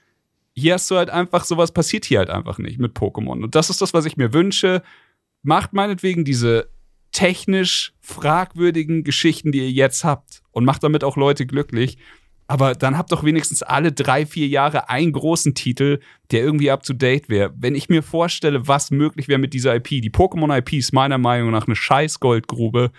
hier 0.55 0.75
hast 0.75 0.91
du 0.91 0.97
halt 0.97 1.11
einfach, 1.11 1.45
sowas 1.45 1.73
passiert 1.73 2.05
hier 2.05 2.19
halt 2.19 2.31
einfach 2.31 2.59
nicht 2.59 2.79
mit 2.79 2.97
Pokémon. 2.97 3.43
Und 3.43 3.55
das 3.55 3.71
ist 3.71 3.81
das, 3.81 3.95
was 3.95 4.05
ich 4.05 4.17
mir 4.17 4.33
wünsche. 4.33 4.83
Macht 5.43 5.73
meinetwegen 5.73 6.25
diese 6.25 6.69
technisch 7.13 7.93
fragwürdigen 8.01 9.05
Geschichten, 9.05 9.53
die 9.53 9.61
ihr 9.61 9.71
jetzt 9.71 10.05
habt 10.05 10.43
und 10.51 10.65
macht 10.65 10.83
damit 10.83 11.05
auch 11.05 11.17
Leute 11.17 11.47
glücklich. 11.47 11.99
Aber 12.47 12.75
dann 12.75 12.99
habt 12.99 13.13
doch 13.13 13.23
wenigstens 13.23 13.63
alle 13.63 13.93
drei, 13.93 14.27
vier 14.27 14.49
Jahre 14.49 14.89
einen 14.89 15.13
großen 15.13 15.55
Titel, 15.55 16.01
der 16.33 16.41
irgendwie 16.41 16.71
up 16.71 16.83
to 16.83 16.93
date 16.93 17.29
wäre. 17.29 17.55
Wenn 17.57 17.77
ich 17.77 17.89
mir 17.89 18.03
vorstelle, 18.03 18.67
was 18.67 18.91
möglich 18.91 19.29
wäre 19.29 19.39
mit 19.39 19.55
dieser 19.55 19.77
IP, 19.77 19.89
die 19.89 20.11
Pokémon-IP 20.11 20.73
ist 20.73 20.93
meiner 20.93 21.19
Meinung 21.19 21.53
nach 21.53 21.69
eine 21.69 21.77
scheiß 21.77 22.19
Goldgrube, 22.19 22.91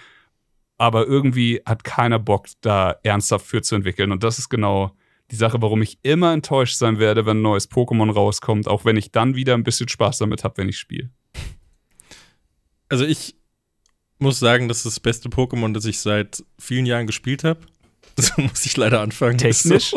aber 0.77 1.05
irgendwie 1.05 1.61
hat 1.65 1.83
keiner 1.83 2.17
Bock, 2.17 2.47
da 2.61 2.95
ernsthaft 3.03 3.45
für 3.45 3.61
zu 3.61 3.75
entwickeln. 3.75 4.13
Und 4.13 4.23
das 4.23 4.39
ist 4.39 4.47
genau 4.47 4.95
die 5.31 5.35
Sache, 5.35 5.61
warum 5.61 5.81
ich 5.81 5.97
immer 6.03 6.33
enttäuscht 6.33 6.77
sein 6.77 6.99
werde, 6.99 7.25
wenn 7.25 7.37
ein 7.37 7.41
neues 7.41 7.71
Pokémon 7.71 8.11
rauskommt, 8.11 8.67
auch 8.67 8.85
wenn 8.85 8.97
ich 8.97 9.11
dann 9.11 9.35
wieder 9.35 9.53
ein 9.53 9.63
bisschen 9.63 9.87
Spaß 9.87 10.19
damit 10.19 10.43
habe, 10.43 10.57
wenn 10.57 10.69
ich 10.69 10.77
spiele. 10.77 11.09
Also 12.89 13.05
ich 13.05 13.35
muss 14.19 14.39
sagen, 14.39 14.67
das 14.67 14.79
ist 14.79 14.85
das 14.85 14.99
beste 14.99 15.29
Pokémon, 15.29 15.73
das 15.73 15.85
ich 15.85 15.99
seit 15.99 16.43
vielen 16.59 16.85
Jahren 16.85 17.07
gespielt 17.07 17.43
habe. 17.43 17.59
So 18.19 18.41
muss 18.41 18.65
ich 18.65 18.75
leider 18.75 18.99
anfangen. 18.99 19.37
Technisch? 19.37 19.93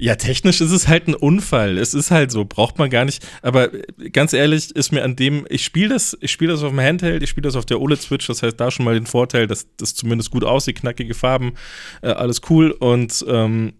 Ja, 0.00 0.14
technisch 0.14 0.60
ist 0.60 0.70
es 0.70 0.86
halt 0.86 1.08
ein 1.08 1.14
Unfall. 1.14 1.76
Es 1.76 1.92
ist 1.92 2.12
halt 2.12 2.30
so, 2.30 2.44
braucht 2.44 2.78
man 2.78 2.88
gar 2.88 3.04
nicht. 3.04 3.26
Aber 3.42 3.68
ganz 4.12 4.32
ehrlich, 4.32 4.70
ist 4.70 4.92
mir 4.92 5.02
an 5.02 5.16
dem, 5.16 5.44
ich 5.50 5.64
spiele 5.64 5.88
das, 5.88 6.16
ich 6.20 6.30
spiele 6.30 6.52
das 6.52 6.62
auf 6.62 6.70
dem 6.70 6.78
Handheld, 6.78 7.24
ich 7.24 7.28
spiele 7.28 7.48
das 7.48 7.56
auf 7.56 7.66
der 7.66 7.80
OLED-Switch, 7.80 8.28
das 8.28 8.44
heißt 8.44 8.58
da 8.58 8.70
schon 8.70 8.84
mal 8.84 8.94
den 8.94 9.06
Vorteil, 9.06 9.48
dass 9.48 9.66
das 9.76 9.96
zumindest 9.96 10.30
gut 10.30 10.44
aussieht, 10.44 10.76
knackige 10.76 11.14
Farben, 11.14 11.54
äh, 12.00 12.10
alles 12.10 12.40
cool. 12.48 12.70
Und 12.70 13.24
ähm, 13.28 13.72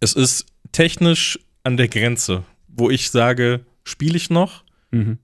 es 0.00 0.12
ist 0.12 0.46
technisch 0.72 1.38
an 1.62 1.76
der 1.76 1.88
Grenze, 1.88 2.44
wo 2.68 2.90
ich 2.90 3.10
sage, 3.10 3.64
spiele 3.84 4.16
ich 4.16 4.30
noch, 4.30 4.64
mhm. 4.90 5.18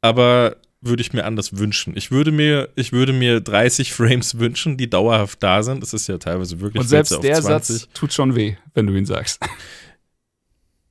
aber 0.00 0.56
würde 0.80 1.00
ich 1.00 1.12
mir 1.12 1.24
anders 1.24 1.56
wünschen. 1.56 1.96
Ich 1.96 2.10
würde 2.10 2.30
mir, 2.32 2.68
ich 2.76 2.92
würde 2.92 3.12
mir 3.12 3.40
30 3.40 3.92
Frames 3.92 4.38
wünschen, 4.38 4.76
die 4.76 4.88
dauerhaft 4.88 5.42
da 5.42 5.62
sind. 5.62 5.82
Das 5.82 5.92
ist 5.94 6.06
ja 6.06 6.18
teilweise 6.18 6.60
wirklich. 6.60 6.80
Und 6.80 6.88
selbst 6.88 7.10
der 7.22 7.40
20. 7.40 7.42
Satz 7.42 7.88
tut 7.92 8.12
schon 8.12 8.36
weh, 8.36 8.56
wenn 8.74 8.86
du 8.86 8.94
ihn 8.94 9.06
sagst. 9.06 9.40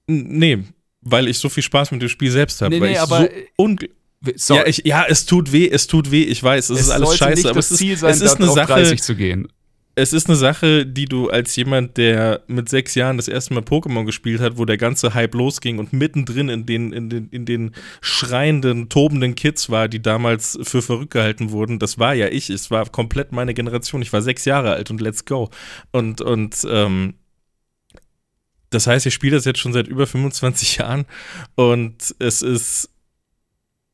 Nee, 0.07 0.59
weil 1.01 1.27
ich 1.27 1.39
so 1.39 1.49
viel 1.49 1.63
Spaß 1.63 1.91
mit 1.91 2.01
dem 2.01 2.09
Spiel 2.09 2.31
selbst 2.31 2.61
habe. 2.61 2.77
Nee, 2.77 2.91
nee, 2.91 2.97
aber 2.97 3.29
so 4.35 4.55
ja, 4.55 4.65
ich, 4.65 4.81
ja, 4.85 5.05
es 5.07 5.25
tut 5.25 5.51
weh, 5.51 5.69
es 5.69 5.87
tut 5.87 6.11
weh, 6.11 6.23
ich 6.23 6.41
weiß, 6.41 6.69
es, 6.69 6.79
es 6.79 6.85
ist 6.87 6.91
alles 6.91 7.17
scheiße, 7.17 7.49
aber 7.49 7.59
es 7.59 7.71
ist, 7.71 7.81
es 7.81 8.21
ist 8.21 8.35
eine 8.35 8.51
Sache, 8.51 8.73
30 8.73 9.01
zu 9.01 9.15
gehen 9.15 9.47
es 9.97 10.11
ist 10.11 10.27
eine 10.27 10.35
Sache, 10.35 10.85
die 10.85 11.05
du 11.05 11.29
als 11.29 11.55
jemand, 11.55 11.95
der 11.95 12.43
mit 12.47 12.67
sechs 12.67 12.95
Jahren 12.95 13.15
das 13.15 13.29
erste 13.29 13.53
Mal 13.53 13.63
Pokémon 13.63 14.03
gespielt 14.03 14.41
hat, 14.41 14.57
wo 14.57 14.65
der 14.65 14.77
ganze 14.77 15.13
Hype 15.13 15.33
losging 15.33 15.79
und 15.79 15.93
mittendrin 15.93 16.49
in 16.49 16.65
den, 16.65 16.91
in 16.91 17.09
den, 17.09 17.29
in 17.29 17.45
den 17.45 17.71
schreienden, 18.01 18.89
tobenden 18.89 19.35
Kids 19.35 19.69
war, 19.69 19.87
die 19.87 20.01
damals 20.01 20.59
für 20.63 20.81
verrückt 20.81 21.13
gehalten 21.13 21.51
wurden, 21.51 21.79
das 21.79 21.97
war 21.97 22.13
ja 22.13 22.27
ich. 22.27 22.49
Es 22.49 22.69
war 22.69 22.85
komplett 22.89 23.31
meine 23.31 23.53
Generation. 23.53 24.01
Ich 24.01 24.11
war 24.11 24.21
sechs 24.21 24.43
Jahre 24.43 24.73
alt 24.73 24.91
und 24.91 24.99
let's 24.99 25.23
go. 25.23 25.49
Und, 25.91 26.19
und, 26.19 26.67
ähm, 26.69 27.13
das 28.69 28.87
heißt, 28.87 29.05
ich 29.05 29.13
spiele 29.13 29.37
das 29.37 29.45
jetzt 29.45 29.59
schon 29.59 29.71
seit 29.71 29.87
über 29.87 30.05
25 30.05 30.77
Jahren 30.77 31.05
und 31.55 32.13
es 32.19 32.41
ist 32.41 32.89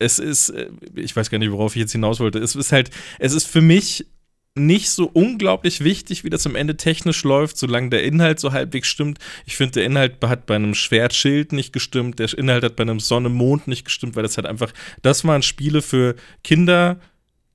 es 0.00 0.18
ist, 0.18 0.50
äh, 0.50 0.68
ich 0.96 1.14
weiß 1.14 1.30
gar 1.30 1.38
nicht, 1.38 1.52
worauf 1.52 1.76
ich 1.76 1.80
jetzt 1.80 1.92
hinaus 1.92 2.18
wollte. 2.18 2.40
Es 2.40 2.56
ist 2.56 2.72
halt, 2.72 2.90
es 3.20 3.32
ist 3.32 3.46
für 3.46 3.60
mich 3.60 4.06
nicht 4.54 4.90
so 4.90 5.06
unglaublich 5.06 5.82
wichtig, 5.82 6.24
wie 6.24 6.30
das 6.30 6.46
am 6.46 6.56
Ende 6.56 6.76
technisch 6.76 7.24
läuft, 7.24 7.56
solange 7.56 7.88
der 7.88 8.04
Inhalt 8.04 8.38
so 8.38 8.52
halbwegs 8.52 8.88
stimmt. 8.88 9.18
Ich 9.46 9.56
finde, 9.56 9.72
der 9.72 9.84
Inhalt 9.84 10.16
hat 10.22 10.44
bei 10.44 10.56
einem 10.56 10.74
Schwertschild 10.74 11.52
nicht 11.52 11.72
gestimmt, 11.72 12.18
der 12.18 12.36
Inhalt 12.36 12.62
hat 12.62 12.76
bei 12.76 12.82
einem 12.82 13.00
Sonne-Mond 13.00 13.66
nicht 13.66 13.84
gestimmt, 13.84 14.14
weil 14.14 14.24
das 14.24 14.36
halt 14.36 14.46
einfach, 14.46 14.72
das 15.00 15.24
waren 15.24 15.42
Spiele 15.42 15.80
für 15.80 16.16
Kinder, 16.44 17.00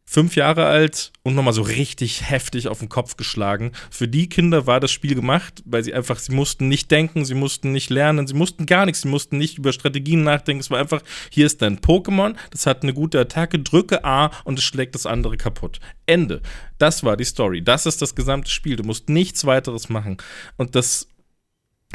fünf 0.10 0.38
Jahre 0.38 0.66
alt 0.66 1.12
und 1.24 1.36
nochmal 1.36 1.54
so 1.54 1.62
richtig 1.62 2.30
heftig 2.30 2.70
auf 2.70 2.80
den 2.80 2.88
Kopf 2.88 3.18
geschlagen. 3.18 3.74
Für 3.92 4.08
die 4.08 4.30
Kinder 4.30 4.66
war 4.66 4.80
das 4.80 4.90
Spiel 4.90 5.14
gemacht, 5.14 5.62
weil 5.66 5.84
sie 5.84 5.94
einfach, 5.94 6.18
sie 6.18 6.34
mussten 6.34 6.70
nicht 6.70 6.90
denken, 6.90 7.26
sie 7.26 7.36
mussten 7.36 7.74
nicht 7.74 7.90
lernen, 7.90 8.26
sie 8.26 8.34
mussten 8.34 8.66
gar 8.66 8.86
nichts, 8.86 9.02
sie 9.02 9.10
mussten 9.10 9.38
nicht 9.38 9.58
über 9.58 9.74
Strategien 9.74 10.24
nachdenken. 10.24 10.62
Es 10.62 10.72
war 10.72 10.80
einfach, 10.80 11.04
hier 11.30 11.46
ist 11.46 11.62
dein 11.62 11.80
Pokémon, 11.80 12.36
das 12.52 12.66
hat 12.66 12.84
eine 12.84 12.94
gute 12.94 13.20
Attacke, 13.20 13.60
drücke 13.60 14.06
A 14.06 14.32
und 14.46 14.58
es 14.58 14.64
schlägt 14.64 14.96
das 14.96 15.06
andere 15.06 15.36
kaputt. 15.36 15.80
Ende. 16.06 16.42
Das 16.78 17.04
war 17.04 17.18
die 17.18 17.26
Story. 17.26 17.62
Das 17.62 17.86
ist 17.86 18.02
das 18.02 18.16
gesamte 18.16 18.50
Spiel. 18.50 18.78
Du 18.78 18.84
musst 18.84 19.10
nichts 19.10 19.46
weiteres 19.46 19.90
machen. 19.90 20.18
Und 20.56 20.76
das 20.76 21.10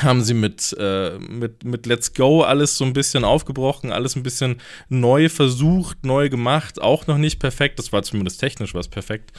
haben 0.00 0.22
sie 0.22 0.34
mit, 0.34 0.74
äh, 0.78 1.18
mit, 1.18 1.64
mit 1.64 1.84
Let's 1.86 2.14
Go 2.14 2.42
alles 2.42 2.78
so 2.78 2.84
ein 2.84 2.94
bisschen 2.94 3.24
aufgebrochen, 3.24 3.92
alles 3.92 4.16
ein 4.16 4.22
bisschen 4.22 4.60
neu 4.88 5.28
versucht, 5.28 6.04
neu 6.04 6.30
gemacht, 6.30 6.80
auch 6.80 7.06
noch 7.06 7.18
nicht 7.18 7.38
perfekt. 7.38 7.78
Das 7.78 7.92
war 7.92 8.02
zumindest 8.02 8.40
technisch 8.40 8.74
was 8.74 8.88
perfekt. 8.88 9.32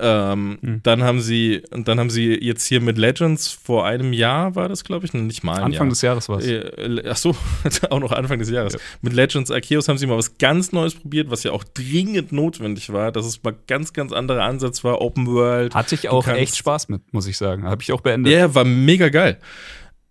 Ähm, 0.00 0.58
mhm. 0.60 0.80
Dann 0.82 1.02
haben 1.02 1.20
sie, 1.20 1.62
und 1.70 1.86
dann 1.88 2.00
haben 2.00 2.10
sie 2.10 2.32
jetzt 2.42 2.64
hier 2.64 2.80
mit 2.80 2.96
Legends 2.96 3.48
vor 3.48 3.86
einem 3.86 4.12
Jahr 4.12 4.54
war 4.54 4.68
das, 4.68 4.84
glaube 4.84 5.04
ich, 5.04 5.12
nicht 5.12 5.44
mal 5.44 5.56
ein 5.56 5.64
Anfang 5.64 5.86
Jahr. 5.86 5.88
des 5.88 6.02
Jahres 6.02 6.28
war 6.28 6.38
es. 6.38 6.46
Äh, 6.46 7.02
ach 7.08 7.16
so, 7.16 7.36
auch 7.90 8.00
noch 8.00 8.12
Anfang 8.12 8.38
des 8.38 8.50
Jahres. 8.50 8.74
Ja. 8.74 8.78
Mit 9.02 9.12
Legends 9.12 9.50
Arceus 9.50 9.88
haben 9.88 9.98
sie 9.98 10.06
mal 10.06 10.16
was 10.16 10.38
ganz 10.38 10.72
Neues 10.72 10.94
probiert, 10.94 11.30
was 11.30 11.42
ja 11.42 11.52
auch 11.52 11.64
dringend 11.64 12.32
notwendig 12.32 12.92
war, 12.92 13.12
dass 13.12 13.26
es 13.26 13.42
mal 13.42 13.54
ganz, 13.66 13.92
ganz 13.92 14.12
anderer 14.12 14.44
Ansatz 14.44 14.82
war, 14.84 15.00
Open 15.00 15.26
World. 15.26 15.74
Hatte 15.74 15.94
ich 15.94 16.08
auch 16.08 16.26
echt 16.26 16.56
Spaß 16.56 16.88
mit, 16.88 17.12
muss 17.12 17.26
ich 17.26 17.36
sagen. 17.36 17.64
Habe 17.64 17.82
ich 17.82 17.92
auch 17.92 18.00
beendet. 18.00 18.32
Ja, 18.32 18.54
war 18.54 18.64
mega 18.64 19.08
geil. 19.10 19.38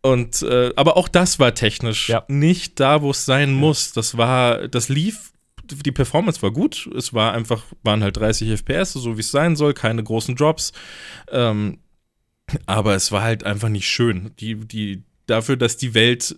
Und 0.02 0.42
äh, 0.44 0.72
aber 0.76 0.96
auch 0.96 1.08
das 1.08 1.40
war 1.40 1.54
technisch 1.54 2.10
ja. 2.10 2.24
nicht 2.28 2.80
da, 2.80 3.02
wo 3.02 3.12
es 3.12 3.26
sein 3.26 3.50
ja. 3.50 3.56
muss. 3.56 3.92
Das 3.92 4.18
war, 4.18 4.68
das 4.68 4.88
lief, 4.88 5.32
die 5.72 5.92
Performance 5.92 6.42
war 6.42 6.52
gut. 6.52 6.90
Es 6.96 7.14
war 7.14 7.34
einfach, 7.34 7.64
waren 7.84 8.04
halt 8.04 8.18
30 8.18 8.50
FPS, 8.60 8.94
so 8.94 9.18
wie 9.18 9.22
es 9.22 9.32
sein 9.32 9.56
soll, 9.56 9.74
keine 9.74 10.04
großen 10.04 10.36
Drops. 10.36 10.72
Ähm, 11.32 11.80
aber 12.66 12.96
es 12.96 13.12
war 13.12 13.22
halt 13.22 13.44
einfach 13.44 13.70
nicht 13.70 13.88
schön. 13.88 14.32
Die, 14.40 14.56
die, 14.56 15.04
dafür, 15.26 15.58
dass 15.58 15.78
die 15.78 15.94
Welt 15.94 16.38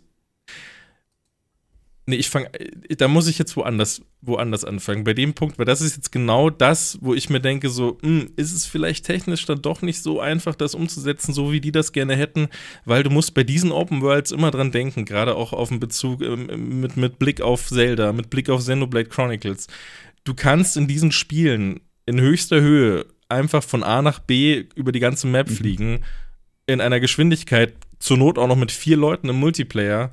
Nee, 2.11 2.17
ich 2.17 2.29
fange, 2.29 2.49
da 2.97 3.07
muss 3.07 3.29
ich 3.29 3.39
jetzt 3.39 3.55
woanders, 3.55 4.01
woanders 4.19 4.65
anfangen. 4.65 5.05
Bei 5.05 5.13
dem 5.13 5.33
Punkt, 5.33 5.57
weil 5.57 5.65
das 5.65 5.79
ist 5.79 5.95
jetzt 5.95 6.11
genau 6.11 6.49
das, 6.49 6.97
wo 6.99 7.13
ich 7.13 7.29
mir 7.29 7.39
denke, 7.39 7.69
so, 7.69 7.97
mh, 8.01 8.21
hm, 8.21 8.31
ist 8.35 8.51
es 8.51 8.65
vielleicht 8.65 9.05
technisch 9.05 9.45
dann 9.45 9.61
doch 9.61 9.81
nicht 9.81 10.03
so 10.03 10.19
einfach, 10.19 10.55
das 10.55 10.75
umzusetzen, 10.75 11.33
so 11.33 11.53
wie 11.53 11.61
die 11.61 11.71
das 11.71 11.93
gerne 11.93 12.17
hätten, 12.17 12.49
weil 12.83 13.03
du 13.03 13.09
musst 13.09 13.33
bei 13.33 13.45
diesen 13.45 13.71
Open 13.71 14.01
Worlds 14.01 14.31
immer 14.31 14.51
dran 14.51 14.73
denken, 14.73 15.05
gerade 15.05 15.35
auch 15.35 15.53
auf 15.53 15.69
den 15.69 15.79
Bezug 15.79 16.21
ähm, 16.21 16.81
mit, 16.81 16.97
mit 16.97 17.17
Blick 17.17 17.39
auf 17.39 17.69
Zelda, 17.69 18.11
mit 18.11 18.29
Blick 18.29 18.49
auf 18.49 18.59
Xenoblade 18.59 19.07
Chronicles. 19.07 19.67
Du 20.25 20.33
kannst 20.33 20.75
in 20.75 20.88
diesen 20.88 21.13
Spielen 21.13 21.79
in 22.05 22.19
höchster 22.19 22.59
Höhe 22.59 23.05
einfach 23.29 23.63
von 23.63 23.83
A 23.83 24.01
nach 24.01 24.19
B 24.19 24.65
über 24.75 24.91
die 24.91 24.99
ganze 24.99 25.27
Map 25.27 25.49
mhm. 25.49 25.55
fliegen, 25.55 25.99
in 26.67 26.81
einer 26.81 26.99
Geschwindigkeit, 26.99 27.73
zur 27.99 28.17
Not 28.17 28.38
auch 28.38 28.47
noch 28.47 28.57
mit 28.57 28.73
vier 28.73 28.97
Leuten 28.97 29.29
im 29.29 29.38
Multiplayer. 29.38 30.11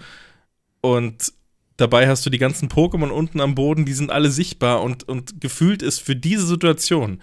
Und 0.81 1.33
Dabei 1.79 2.09
hast 2.09 2.27
du 2.27 2.31
die 2.31 2.39
ganzen 2.39 2.69
Pokémon 2.69 3.09
unten 3.09 3.41
am 3.41 3.55
Boden, 3.55 3.87
die 3.87 3.93
sind 3.95 4.11
alle 4.11 4.31
sichtbar 4.31 4.83
und, 4.83 5.09
und 5.09 5.41
gefühlt 5.41 5.81
ist 5.81 6.01
für 6.01 6.17
diese 6.17 6.47
Situation, 6.47 7.23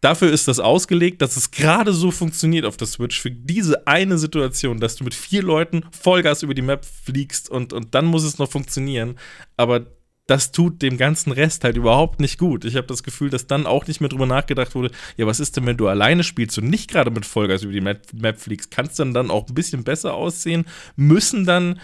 dafür 0.00 0.30
ist 0.32 0.48
das 0.48 0.58
ausgelegt, 0.58 1.22
dass 1.22 1.36
es 1.36 1.52
gerade 1.52 1.92
so 1.92 2.10
funktioniert 2.10 2.66
auf 2.66 2.76
der 2.76 2.88
Switch, 2.88 3.20
für 3.20 3.30
diese 3.30 3.86
eine 3.86 4.18
Situation, 4.18 4.80
dass 4.80 4.96
du 4.96 5.04
mit 5.04 5.14
vier 5.14 5.42
Leuten 5.42 5.84
Vollgas 5.90 6.42
über 6.42 6.54
die 6.54 6.62
Map 6.62 6.84
fliegst 6.84 7.48
und, 7.48 7.72
und 7.72 7.94
dann 7.94 8.04
muss 8.04 8.24
es 8.24 8.38
noch 8.38 8.50
funktionieren. 8.50 9.16
Aber 9.56 9.86
das 10.26 10.50
tut 10.50 10.82
dem 10.82 10.96
ganzen 10.96 11.30
Rest 11.30 11.62
halt 11.62 11.76
überhaupt 11.76 12.18
nicht 12.18 12.38
gut. 12.38 12.64
Ich 12.64 12.74
habe 12.74 12.88
das 12.88 13.04
Gefühl, 13.04 13.30
dass 13.30 13.46
dann 13.46 13.64
auch 13.64 13.86
nicht 13.86 14.00
mehr 14.00 14.08
drüber 14.08 14.26
nachgedacht 14.26 14.74
wurde, 14.74 14.90
ja, 15.16 15.26
was 15.26 15.38
ist 15.38 15.56
denn, 15.56 15.66
wenn 15.66 15.76
du 15.76 15.86
alleine 15.86 16.24
spielst 16.24 16.58
und 16.58 16.68
nicht 16.68 16.90
gerade 16.90 17.12
mit 17.12 17.24
Vollgas 17.24 17.62
über 17.62 17.72
die 17.72 17.80
Map, 17.80 18.12
Map 18.12 18.40
fliegst? 18.40 18.72
Kann 18.72 18.86
es 18.86 18.96
dann 18.96 19.14
dann 19.14 19.30
auch 19.30 19.48
ein 19.48 19.54
bisschen 19.54 19.84
besser 19.84 20.14
aussehen? 20.14 20.64
Müssen 20.96 21.46
dann 21.46 21.80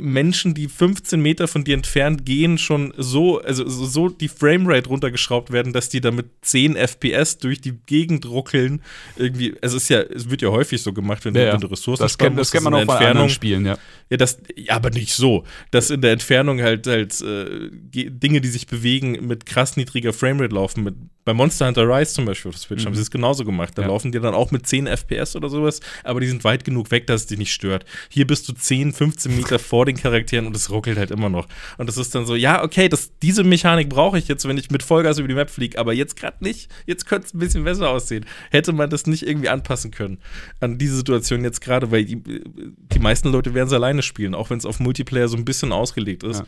Menschen, 0.00 0.54
die 0.54 0.68
15 0.68 1.20
Meter 1.20 1.48
von 1.48 1.64
dir 1.64 1.74
entfernt 1.74 2.24
gehen, 2.24 2.58
schon 2.58 2.92
so, 2.96 3.40
also 3.40 3.66
so 3.66 4.08
die 4.08 4.28
Framerate 4.28 4.88
runtergeschraubt 4.88 5.52
werden, 5.52 5.72
dass 5.72 5.88
die 5.88 6.00
da 6.00 6.10
mit 6.10 6.26
10 6.42 6.76
FPS 6.76 7.38
durch 7.38 7.60
die 7.60 7.74
Gegend 7.86 8.26
ruckeln. 8.26 8.82
Irgendwie, 9.16 9.54
es 9.60 9.72
ist 9.72 9.88
ja, 9.88 10.00
es 10.00 10.30
wird 10.30 10.42
ja 10.42 10.50
häufig 10.50 10.82
so 10.82 10.92
gemacht, 10.92 11.24
wenn, 11.24 11.34
ja, 11.34 11.46
du, 11.46 11.52
wenn 11.52 11.60
du 11.60 11.66
Ressourcen 11.68 12.02
das 12.02 12.16
das 12.16 12.50
kennt 12.50 12.64
man 12.64 12.74
auch 12.74 12.84
bei 12.84 12.98
anderen 13.06 13.30
Spielen, 13.30 13.66
ja. 13.66 13.78
Ja, 14.10 14.16
das, 14.18 14.38
ja, 14.56 14.74
aber 14.76 14.90
nicht 14.90 15.12
so. 15.14 15.44
Dass 15.70 15.90
in 15.90 16.00
der 16.02 16.12
Entfernung 16.12 16.60
halt 16.62 16.86
halt 16.86 17.20
äh, 17.22 17.70
Dinge, 17.70 18.40
die 18.40 18.48
sich 18.48 18.66
bewegen, 18.66 19.26
mit 19.26 19.46
krass 19.46 19.76
niedriger 19.76 20.12
Framerate 20.12 20.54
laufen, 20.54 20.84
mit 20.84 20.94
Bei 21.26 21.32
Monster 21.32 21.66
Hunter 21.66 21.88
Rise 21.88 22.12
zum 22.12 22.26
Beispiel 22.26 22.50
auf 22.50 22.58
Switch 22.58 22.82
Mhm. 22.82 22.88
haben 22.88 22.94
sie 22.96 23.00
es 23.00 23.10
genauso 23.10 23.46
gemacht. 23.46 23.72
Da 23.78 23.82
Ja. 23.82 23.88
laufen 23.88 24.12
die 24.12 24.20
dann 24.20 24.34
auch 24.34 24.50
mit 24.50 24.66
10 24.66 24.86
FPS 24.86 25.34
oder 25.36 25.48
sowas, 25.48 25.80
aber 26.02 26.20
die 26.20 26.26
sind 26.26 26.44
weit 26.44 26.66
genug 26.66 26.90
weg, 26.90 27.06
dass 27.06 27.22
es 27.22 27.26
dich 27.28 27.38
nicht 27.38 27.52
stört. 27.54 27.86
Hier 28.10 28.26
bist 28.26 28.46
du 28.46 28.52
10, 28.52 28.92
15 28.92 29.34
Meter 29.34 29.58
vor 29.58 29.86
den 29.86 29.96
Charakteren 29.96 30.46
und 30.46 30.54
es 30.54 30.68
ruckelt 30.70 30.98
halt 30.98 31.10
immer 31.10 31.30
noch. 31.30 31.48
Und 31.78 31.88
das 31.88 31.96
ist 31.96 32.14
dann 32.14 32.26
so, 32.26 32.34
ja, 32.34 32.62
okay, 32.62 32.90
das, 32.90 33.10
diese 33.22 33.42
Mechanik 33.42 33.88
brauche 33.88 34.18
ich 34.18 34.28
jetzt, 34.28 34.46
wenn 34.46 34.58
ich 34.58 34.70
mit 34.70 34.82
Vollgas 34.82 35.18
über 35.18 35.26
die 35.28 35.34
Map 35.34 35.48
fliege, 35.48 35.78
aber 35.78 35.94
jetzt 35.94 36.16
gerade 36.16 36.44
nicht. 36.44 36.70
Jetzt 36.84 37.06
könnte 37.06 37.26
es 37.28 37.32
ein 37.32 37.38
bisschen 37.38 37.64
besser 37.64 37.88
aussehen. 37.88 38.26
Hätte 38.50 38.74
man 38.74 38.90
das 38.90 39.06
nicht 39.06 39.26
irgendwie 39.26 39.48
anpassen 39.48 39.90
können 39.92 40.18
an 40.60 40.76
diese 40.76 40.96
Situation 40.96 41.42
jetzt 41.42 41.62
gerade, 41.62 41.90
weil 41.90 42.04
die, 42.04 42.20
die 42.22 42.98
meisten 42.98 43.30
Leute 43.32 43.54
werden 43.54 43.68
es 43.68 43.72
alleine 43.94 44.02
spielen, 44.02 44.34
auch 44.34 44.50
wenn 44.50 44.58
es 44.58 44.66
auf 44.66 44.80
Multiplayer 44.80 45.28
so 45.28 45.36
ein 45.36 45.44
bisschen 45.44 45.72
ausgelegt 45.72 46.22
ist. 46.22 46.40
Ja. 46.40 46.46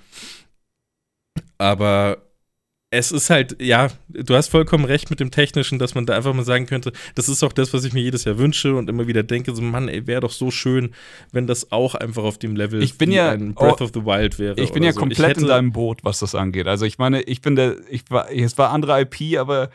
Aber 1.59 2.19
es 2.91 3.11
ist 3.11 3.31
halt, 3.31 3.61
ja, 3.61 3.89
du 4.09 4.35
hast 4.35 4.49
vollkommen 4.49 4.85
recht 4.85 5.11
mit 5.11 5.19
dem 5.19 5.31
Technischen, 5.31 5.79
dass 5.79 5.95
man 5.95 6.07
da 6.07 6.17
einfach 6.17 6.33
mal 6.33 6.45
sagen 6.45 6.67
könnte, 6.67 6.93
das 7.15 7.29
ist 7.29 7.43
auch 7.43 7.53
das, 7.53 7.75
was 7.75 7.85
ich 7.85 7.93
mir 7.93 8.01
jedes 8.01 8.25
Jahr 8.25 8.39
wünsche 8.39 8.77
und 8.77 8.89
immer 8.89 9.07
wieder 9.07 9.23
denke, 9.23 9.55
so 9.55 9.61
Mann, 9.61 9.89
ey, 9.89 10.07
wäre 10.07 10.21
doch 10.21 10.31
so 10.31 10.51
schön, 10.51 10.95
wenn 11.33 11.47
das 11.47 11.73
auch 11.73 11.95
einfach 11.95 12.23
auf 12.23 12.39
dem 12.39 12.55
Level 12.55 12.83
Ich 12.83 12.97
bin 12.97 13.11
ja- 13.11 13.31
ein 13.31 13.55
Breath 13.55 13.81
oh, 13.81 13.85
of 13.85 13.91
the 13.93 14.05
Wild 14.05 14.39
wäre. 14.39 14.61
Ich 14.61 14.73
bin 14.73 14.83
ja 14.83 14.93
so. 14.93 15.01
komplett 15.01 15.37
in 15.39 15.47
deinem 15.47 15.73
Boot, 15.73 16.05
was 16.05 16.21
das 16.21 16.35
angeht. 16.35 16.69
Also 16.69 16.85
ich 16.85 16.99
meine, 16.99 17.23
ich 17.23 17.41
bin 17.41 17.57
der, 17.57 17.77
ich 17.91 18.05
war, 18.09 18.31
es 18.31 18.57
war 18.57 18.71
andere 18.71 19.01
IP, 19.01 19.39
aber 19.39 19.71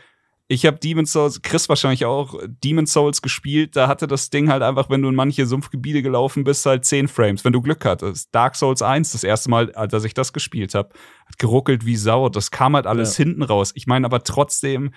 ich 0.51 0.65
habe 0.65 0.77
Demon's 0.79 1.13
Souls, 1.13 1.41
Chris 1.41 1.69
wahrscheinlich 1.69 2.03
auch, 2.03 2.37
Demon's 2.45 2.91
Souls 2.91 3.21
gespielt. 3.21 3.77
Da 3.77 3.87
hatte 3.87 4.05
das 4.05 4.31
Ding 4.31 4.49
halt 4.49 4.63
einfach, 4.63 4.89
wenn 4.89 5.01
du 5.01 5.07
in 5.07 5.15
manche 5.15 5.45
Sumpfgebiete 5.45 6.01
gelaufen 6.01 6.43
bist, 6.43 6.65
halt 6.65 6.83
10 6.83 7.07
Frames, 7.07 7.45
wenn 7.45 7.53
du 7.53 7.61
Glück 7.61 7.85
hattest. 7.85 8.35
Dark 8.35 8.57
Souls 8.57 8.81
1, 8.81 9.13
das 9.13 9.23
erste 9.23 9.49
Mal, 9.49 9.71
als 9.71 10.03
ich 10.03 10.13
das 10.13 10.33
gespielt 10.33 10.75
habe, 10.75 10.89
hat 11.25 11.39
geruckelt 11.39 11.85
wie 11.85 11.95
Sau. 11.95 12.27
Das 12.27 12.51
kam 12.51 12.75
halt 12.75 12.85
alles 12.85 13.15
hinten 13.15 13.43
raus. 13.43 13.71
Ich 13.75 13.87
meine 13.87 14.05
aber 14.05 14.25
trotzdem, 14.25 14.91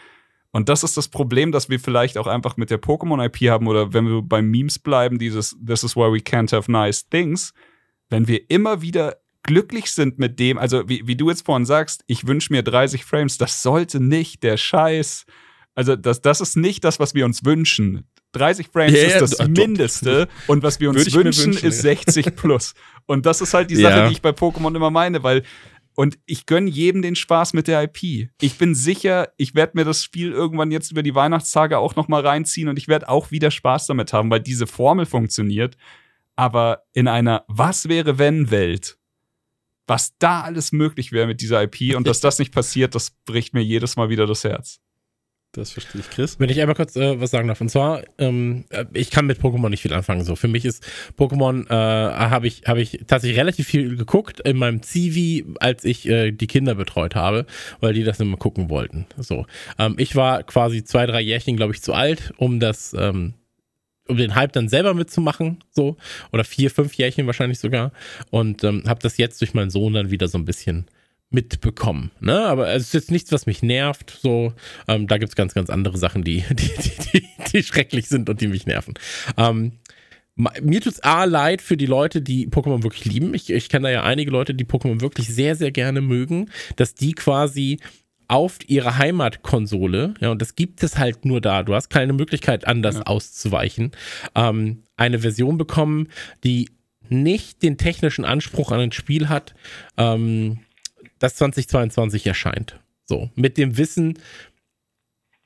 und 0.50 0.68
das 0.68 0.82
ist 0.82 0.96
das 0.96 1.06
Problem, 1.06 1.52
dass 1.52 1.68
wir 1.68 1.78
vielleicht 1.78 2.18
auch 2.18 2.26
einfach 2.26 2.56
mit 2.56 2.70
der 2.70 2.82
Pokémon-IP 2.82 3.48
haben 3.48 3.68
oder 3.68 3.92
wenn 3.92 4.08
wir 4.08 4.22
beim 4.22 4.50
Memes 4.50 4.80
bleiben, 4.80 5.20
dieses 5.20 5.56
This 5.64 5.84
is 5.84 5.94
why 5.94 6.12
we 6.12 6.18
can't 6.18 6.52
have 6.52 6.68
nice 6.68 7.08
things, 7.08 7.54
wenn 8.10 8.26
wir 8.26 8.50
immer 8.50 8.82
wieder 8.82 9.18
glücklich 9.44 9.92
sind 9.92 10.18
mit 10.18 10.40
dem, 10.40 10.58
also 10.58 10.88
wie, 10.88 11.06
wie 11.06 11.16
du 11.16 11.28
jetzt 11.28 11.46
vorhin 11.46 11.66
sagst, 11.66 12.02
ich 12.08 12.26
wünsche 12.26 12.52
mir 12.52 12.64
30 12.64 13.04
Frames, 13.04 13.38
das 13.38 13.62
sollte 13.62 14.00
nicht 14.00 14.42
der 14.42 14.56
Scheiß. 14.56 15.26
Also 15.74 15.96
das, 15.96 16.22
das 16.22 16.40
ist 16.40 16.56
nicht 16.56 16.84
das, 16.84 17.00
was 17.00 17.14
wir 17.14 17.24
uns 17.24 17.44
wünschen. 17.44 18.06
30 18.32 18.68
Frames 18.72 18.92
ja, 18.92 19.06
ist 19.08 19.20
das 19.20 19.30
doch. 19.32 19.48
Mindeste 19.48 20.28
und 20.46 20.62
was 20.62 20.80
wir 20.80 20.90
uns 20.90 21.12
wünschen, 21.14 21.52
wünschen, 21.52 21.66
ist 21.66 21.76
ja. 21.84 21.94
60 21.94 22.34
plus. 22.36 22.74
Und 23.06 23.26
das 23.26 23.40
ist 23.40 23.54
halt 23.54 23.70
die 23.70 23.76
Sache, 23.82 23.98
Ja. 23.98 24.06
die 24.08 24.12
ich 24.12 24.22
bei 24.22 24.30
Pokémon 24.30 24.74
immer 24.74 24.90
meine, 24.90 25.22
weil 25.22 25.42
und 25.96 26.18
ich 26.26 26.46
gönne 26.46 26.68
jedem 26.68 27.02
den 27.02 27.14
Spaß 27.14 27.52
mit 27.52 27.68
der 27.68 27.84
IP. 27.84 28.28
Ich 28.40 28.58
bin 28.58 28.74
sicher, 28.74 29.28
ich 29.36 29.54
werde 29.54 29.72
mir 29.76 29.84
das 29.84 30.02
Spiel 30.02 30.32
irgendwann 30.32 30.72
jetzt 30.72 30.90
über 30.90 31.04
die 31.04 31.14
Weihnachtstage 31.14 31.78
auch 31.78 31.94
noch 31.94 32.08
mal 32.08 32.26
reinziehen 32.26 32.68
und 32.68 32.78
ich 32.78 32.88
werde 32.88 33.08
auch 33.08 33.30
wieder 33.30 33.52
Spaß 33.52 33.86
damit 33.86 34.12
haben, 34.12 34.28
weil 34.30 34.40
diese 34.40 34.66
Formel 34.66 35.06
funktioniert. 35.06 35.76
Aber 36.34 36.82
in 36.94 37.06
einer 37.06 37.44
Was 37.46 37.88
wäre 37.88 38.18
wenn 38.18 38.50
Welt, 38.50 38.98
was 39.86 40.16
da 40.18 40.40
alles 40.40 40.72
möglich 40.72 41.12
wäre 41.12 41.28
mit 41.28 41.40
dieser 41.40 41.62
IP 41.62 41.94
und 41.96 42.08
dass 42.08 42.18
das 42.18 42.40
nicht 42.40 42.52
passiert, 42.52 42.96
das 42.96 43.12
bricht 43.24 43.54
mir 43.54 43.62
jedes 43.62 43.94
Mal 43.94 44.08
wieder 44.08 44.26
das 44.26 44.42
Herz. 44.42 44.80
Das 45.54 45.70
verstehe 45.70 46.00
ich, 46.00 46.10
Chris. 46.10 46.40
Wenn 46.40 46.50
ich 46.50 46.60
einmal 46.60 46.74
kurz 46.74 46.96
äh, 46.96 47.20
was 47.20 47.30
sagen 47.30 47.46
darf. 47.46 47.60
Und 47.60 47.68
zwar, 47.68 48.02
ähm, 48.18 48.64
äh, 48.70 48.84
ich 48.92 49.10
kann 49.10 49.26
mit 49.26 49.40
Pokémon 49.40 49.68
nicht 49.68 49.82
viel 49.82 49.92
anfangen. 49.92 50.24
So, 50.24 50.34
für 50.34 50.48
mich 50.48 50.64
ist 50.64 50.84
Pokémon, 51.16 51.70
äh, 51.70 51.72
habe 51.72 52.48
ich, 52.48 52.62
habe 52.66 52.82
ich 52.82 53.02
tatsächlich 53.06 53.38
relativ 53.38 53.68
viel 53.68 53.96
geguckt 53.96 54.40
in 54.40 54.56
meinem 54.56 54.82
Zivi, 54.82 55.46
als 55.60 55.84
ich 55.84 56.08
äh, 56.08 56.32
die 56.32 56.48
Kinder 56.48 56.74
betreut 56.74 57.14
habe, 57.14 57.46
weil 57.80 57.94
die 57.94 58.02
das 58.02 58.18
immer 58.18 58.36
gucken 58.36 58.68
wollten. 58.68 59.06
So, 59.16 59.46
ähm, 59.78 59.94
ich 59.96 60.16
war 60.16 60.42
quasi 60.42 60.82
zwei, 60.82 61.06
drei 61.06 61.20
Jährchen, 61.20 61.56
glaube 61.56 61.72
ich, 61.72 61.82
zu 61.82 61.94
alt, 61.94 62.32
um 62.36 62.58
das, 62.58 62.92
ähm, 62.98 63.34
um 64.08 64.16
den 64.16 64.34
Hype 64.34 64.52
dann 64.52 64.68
selber 64.68 64.92
mitzumachen, 64.92 65.62
so 65.70 65.96
oder 66.32 66.42
vier, 66.42 66.70
fünf 66.70 66.94
Jährchen 66.94 67.26
wahrscheinlich 67.26 67.60
sogar. 67.60 67.92
Und 68.30 68.64
ähm, 68.64 68.82
habe 68.88 69.00
das 69.00 69.18
jetzt 69.18 69.40
durch 69.40 69.54
meinen 69.54 69.70
Sohn 69.70 69.92
dann 69.94 70.10
wieder 70.10 70.26
so 70.26 70.36
ein 70.36 70.44
bisschen 70.44 70.86
mitbekommen. 71.34 72.10
Ne? 72.20 72.38
Aber 72.46 72.72
es 72.72 72.84
ist 72.84 72.94
jetzt 72.94 73.10
nichts, 73.10 73.32
was 73.32 73.44
mich 73.44 73.62
nervt. 73.62 74.18
So, 74.22 74.54
ähm, 74.88 75.06
da 75.06 75.18
gibt 75.18 75.30
es 75.30 75.36
ganz, 75.36 75.52
ganz 75.52 75.68
andere 75.68 75.98
Sachen, 75.98 76.24
die, 76.24 76.44
die, 76.50 76.54
die, 76.54 76.92
die, 77.12 77.28
die 77.52 77.62
schrecklich 77.62 78.08
sind 78.08 78.30
und 78.30 78.40
die 78.40 78.48
mich 78.48 78.66
nerven. 78.66 78.94
Ähm, 79.36 79.72
mir 80.36 80.80
tut's 80.80 81.00
A 81.00 81.24
leid 81.24 81.62
für 81.62 81.76
die 81.76 81.86
Leute, 81.86 82.20
die 82.20 82.48
Pokémon 82.48 82.82
wirklich 82.82 83.04
lieben. 83.04 83.34
Ich, 83.34 83.50
ich 83.50 83.68
kenne 83.68 83.88
da 83.88 83.92
ja 83.92 84.02
einige 84.02 84.30
Leute, 84.30 84.54
die 84.54 84.64
Pokémon 84.64 85.00
wirklich 85.00 85.28
sehr, 85.28 85.54
sehr 85.54 85.70
gerne 85.70 86.00
mögen, 86.00 86.50
dass 86.76 86.94
die 86.94 87.12
quasi 87.12 87.78
auf 88.26 88.58
ihre 88.66 88.96
Heimatkonsole, 88.96 90.14
ja, 90.20 90.30
und 90.30 90.40
das 90.40 90.56
gibt 90.56 90.82
es 90.82 90.98
halt 90.98 91.24
nur 91.24 91.42
da, 91.42 91.62
du 91.62 91.74
hast 91.74 91.90
keine 91.90 92.14
Möglichkeit, 92.14 92.66
anders 92.66 93.00
auszuweichen, 93.06 93.92
ähm, 94.34 94.82
eine 94.96 95.18
Version 95.18 95.58
bekommen, 95.58 96.08
die 96.42 96.70
nicht 97.10 97.62
den 97.62 97.76
technischen 97.76 98.24
Anspruch 98.24 98.72
an 98.72 98.80
ein 98.80 98.92
Spiel 98.92 99.28
hat, 99.28 99.54
ähm, 99.98 100.60
das 101.24 101.36
2022 101.36 102.26
erscheint. 102.26 102.78
So, 103.06 103.30
mit 103.34 103.56
dem 103.56 103.78
Wissen, 103.78 104.18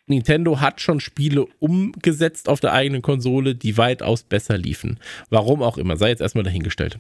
Nintendo 0.06 0.60
hat 0.60 0.80
schon 0.80 0.98
Spiele 0.98 1.46
umgesetzt 1.60 2.48
auf 2.48 2.59
der 2.59 2.72
eigenen 2.72 3.02
Konsole, 3.02 3.55
die 3.55 3.76
weitaus 3.76 4.24
besser 4.24 4.59
liefen. 4.59 4.98
Warum 5.30 5.62
auch 5.62 5.78
immer, 5.78 5.96
sei 5.96 6.09
jetzt 6.09 6.20
erstmal 6.20 6.44
dahingestellt. 6.44 6.98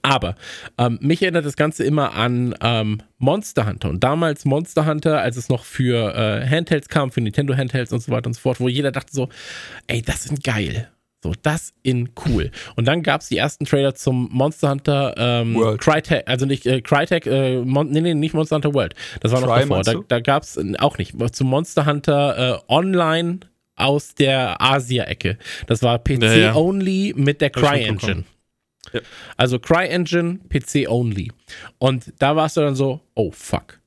Aber 0.00 0.34
ähm, 0.78 0.98
mich 1.02 1.22
erinnert 1.22 1.44
das 1.44 1.56
Ganze 1.56 1.84
immer 1.84 2.14
an 2.14 2.54
ähm, 2.60 3.02
Monster 3.18 3.66
Hunter. 3.66 3.90
Und 3.90 4.02
damals 4.02 4.44
Monster 4.44 4.86
Hunter, 4.86 5.20
als 5.20 5.36
es 5.36 5.48
noch 5.48 5.64
für 5.64 6.14
äh, 6.14 6.48
Handhelds 6.48 6.88
kam, 6.88 7.12
für 7.12 7.20
Nintendo 7.20 7.54
Handhelds 7.54 7.92
und 7.92 8.00
so 8.00 8.10
weiter 8.10 8.26
und 8.26 8.34
so 8.34 8.40
fort, 8.40 8.58
wo 8.58 8.68
jeder 8.68 8.90
dachte 8.90 9.12
so, 9.12 9.28
ey, 9.86 10.02
das 10.02 10.24
sind 10.24 10.42
geil. 10.42 10.90
So, 11.22 11.32
das 11.42 11.72
in 11.84 12.10
cool. 12.26 12.50
Und 12.74 12.86
dann 12.86 13.02
gab 13.04 13.20
es 13.20 13.28
die 13.28 13.36
ersten 13.36 13.64
Trailer 13.64 13.94
zum 13.94 14.28
Monster 14.32 14.70
Hunter 14.70 15.14
ähm, 15.16 15.54
World. 15.54 15.80
Crytek, 15.80 16.24
also 16.28 16.46
nicht 16.46 16.66
äh, 16.66 16.80
Crytek, 16.80 17.26
äh, 17.26 17.60
Mon 17.60 17.90
nee, 17.90 18.00
nee, 18.00 18.14
nicht 18.14 18.34
Monster 18.34 18.56
Hunter 18.56 18.74
World. 18.74 18.94
Das 19.20 19.30
war 19.30 19.40
noch 19.40 19.54
Cry, 19.54 19.60
davor. 19.60 19.82
Da, 19.82 19.94
da 20.08 20.20
gab 20.20 20.42
es 20.42 20.58
auch 20.80 20.98
nicht. 20.98 21.14
Zum 21.34 21.46
Monster 21.48 21.86
Hunter 21.86 22.58
äh, 22.58 22.72
Online 22.72 23.38
aus 23.76 24.14
der 24.16 24.60
Asia-Ecke. 24.60 25.38
Das 25.68 25.82
war 25.82 26.00
Ja, 26.08 26.34
ja. 26.34 26.52
PC-only 26.52 27.14
mit 27.16 27.40
der 27.40 27.50
Cry-Engine. 27.50 28.24
Ja. 28.92 29.00
Also 29.36 29.60
Cry-Engine, 29.60 30.40
PC-only. 30.48 31.30
Und 31.78 32.12
da 32.18 32.34
warst 32.34 32.56
du 32.56 32.62
dann 32.62 32.74
so, 32.74 33.00
oh 33.14 33.30
fuck. 33.30 33.80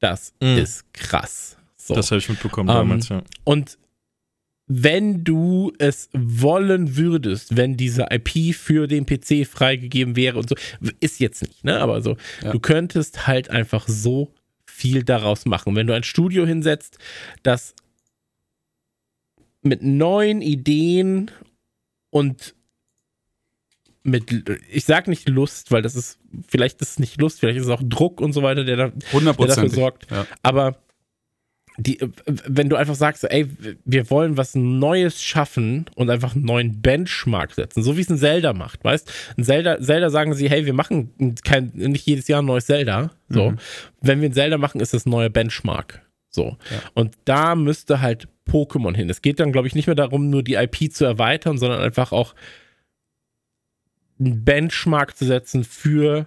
Das 0.00 0.34
Mhm. 0.42 0.58
ist 0.58 0.92
krass. 0.92 1.56
So. 1.76 1.94
Das 1.94 2.10
habe 2.10 2.18
ich 2.18 2.28
mitbekommen 2.28 2.68
Ähm, 2.68 2.74
damals, 2.76 3.08
ja. 3.08 3.22
Und 3.44 3.78
wenn 4.68 5.24
du 5.24 5.72
es 5.78 6.10
wollen 6.12 6.96
würdest, 6.96 7.56
wenn 7.56 7.76
diese 7.78 8.06
IP 8.10 8.54
für 8.54 8.86
den 8.86 9.06
PC 9.06 9.46
freigegeben 9.46 10.14
wäre 10.14 10.38
und 10.38 10.48
so, 10.48 10.54
ist 11.00 11.20
jetzt 11.20 11.42
nicht, 11.42 11.64
ne? 11.64 11.80
Aber 11.80 12.02
so, 12.02 12.16
Ja. 12.42 12.52
du 12.52 12.60
könntest 12.60 13.26
halt 13.26 13.48
einfach 13.50 13.88
so 13.88 14.32
viel 14.66 15.02
daraus 15.04 15.46
machen. 15.46 15.74
Wenn 15.74 15.86
du 15.86 15.94
ein 15.94 16.02
Studio 16.04 16.46
hinsetzt, 16.46 16.98
das 17.42 17.74
mit 19.62 19.82
neuen 19.82 20.40
Ideen 20.42 21.30
und 22.10 22.54
mit, 24.02 24.44
ich 24.70 24.84
sag 24.84 25.08
nicht 25.08 25.28
Lust, 25.28 25.70
weil 25.72 25.82
das 25.82 25.96
ist, 25.96 26.18
vielleicht 26.48 26.80
ist 26.80 26.90
es 26.90 26.98
nicht 26.98 27.20
Lust, 27.20 27.40
vielleicht 27.40 27.58
ist 27.58 27.64
es 27.64 27.70
auch 27.70 27.82
Druck 27.84 28.20
und 28.20 28.32
so 28.32 28.42
weiter, 28.42 28.64
der, 28.64 28.76
da, 28.76 28.88
der 28.88 29.32
dafür 29.34 29.68
sorgt. 29.70 30.10
Ja. 30.10 30.26
Aber 30.42 30.76
die, 31.78 32.00
äh, 32.00 32.08
wenn 32.26 32.68
du 32.68 32.76
einfach 32.76 32.96
sagst, 32.96 33.24
ey, 33.24 33.48
wir 33.84 34.10
wollen 34.10 34.36
was 34.36 34.54
Neues 34.54 35.22
schaffen 35.22 35.86
und 35.94 36.10
einfach 36.10 36.34
einen 36.34 36.44
neuen 36.44 36.82
Benchmark 36.82 37.54
setzen, 37.54 37.82
so 37.82 37.96
wie 37.96 38.00
es 38.00 38.10
ein 38.10 38.18
Zelda 38.18 38.52
macht, 38.52 38.84
weißt? 38.84 39.10
Ein 39.36 39.44
Zelda, 39.44 39.80
Zelda 39.80 40.10
sagen 40.10 40.34
sie, 40.34 40.50
hey, 40.50 40.66
wir 40.66 40.74
machen 40.74 41.36
kein, 41.44 41.70
nicht 41.74 42.06
jedes 42.06 42.28
Jahr 42.28 42.42
ein 42.42 42.46
neues 42.46 42.66
Zelda. 42.66 43.12
So. 43.28 43.52
Mhm. 43.52 43.58
Wenn 44.00 44.20
wir 44.20 44.28
ein 44.28 44.34
Zelda 44.34 44.58
machen, 44.58 44.80
ist 44.80 44.92
das 44.92 45.06
ein 45.06 45.10
neuer 45.10 45.30
Benchmark. 45.30 46.02
So. 46.30 46.56
Ja. 46.70 46.82
Und 46.94 47.16
da 47.24 47.54
müsste 47.54 48.00
halt 48.00 48.28
Pokémon 48.48 48.94
hin. 48.94 49.08
Es 49.08 49.22
geht 49.22 49.40
dann, 49.40 49.52
glaube 49.52 49.68
ich, 49.68 49.74
nicht 49.74 49.86
mehr 49.86 49.96
darum, 49.96 50.30
nur 50.30 50.42
die 50.42 50.54
IP 50.54 50.92
zu 50.92 51.04
erweitern, 51.04 51.58
sondern 51.58 51.80
einfach 51.80 52.12
auch 52.12 52.34
einen 54.18 54.44
Benchmark 54.44 55.16
zu 55.16 55.24
setzen 55.24 55.62
für 55.62 56.26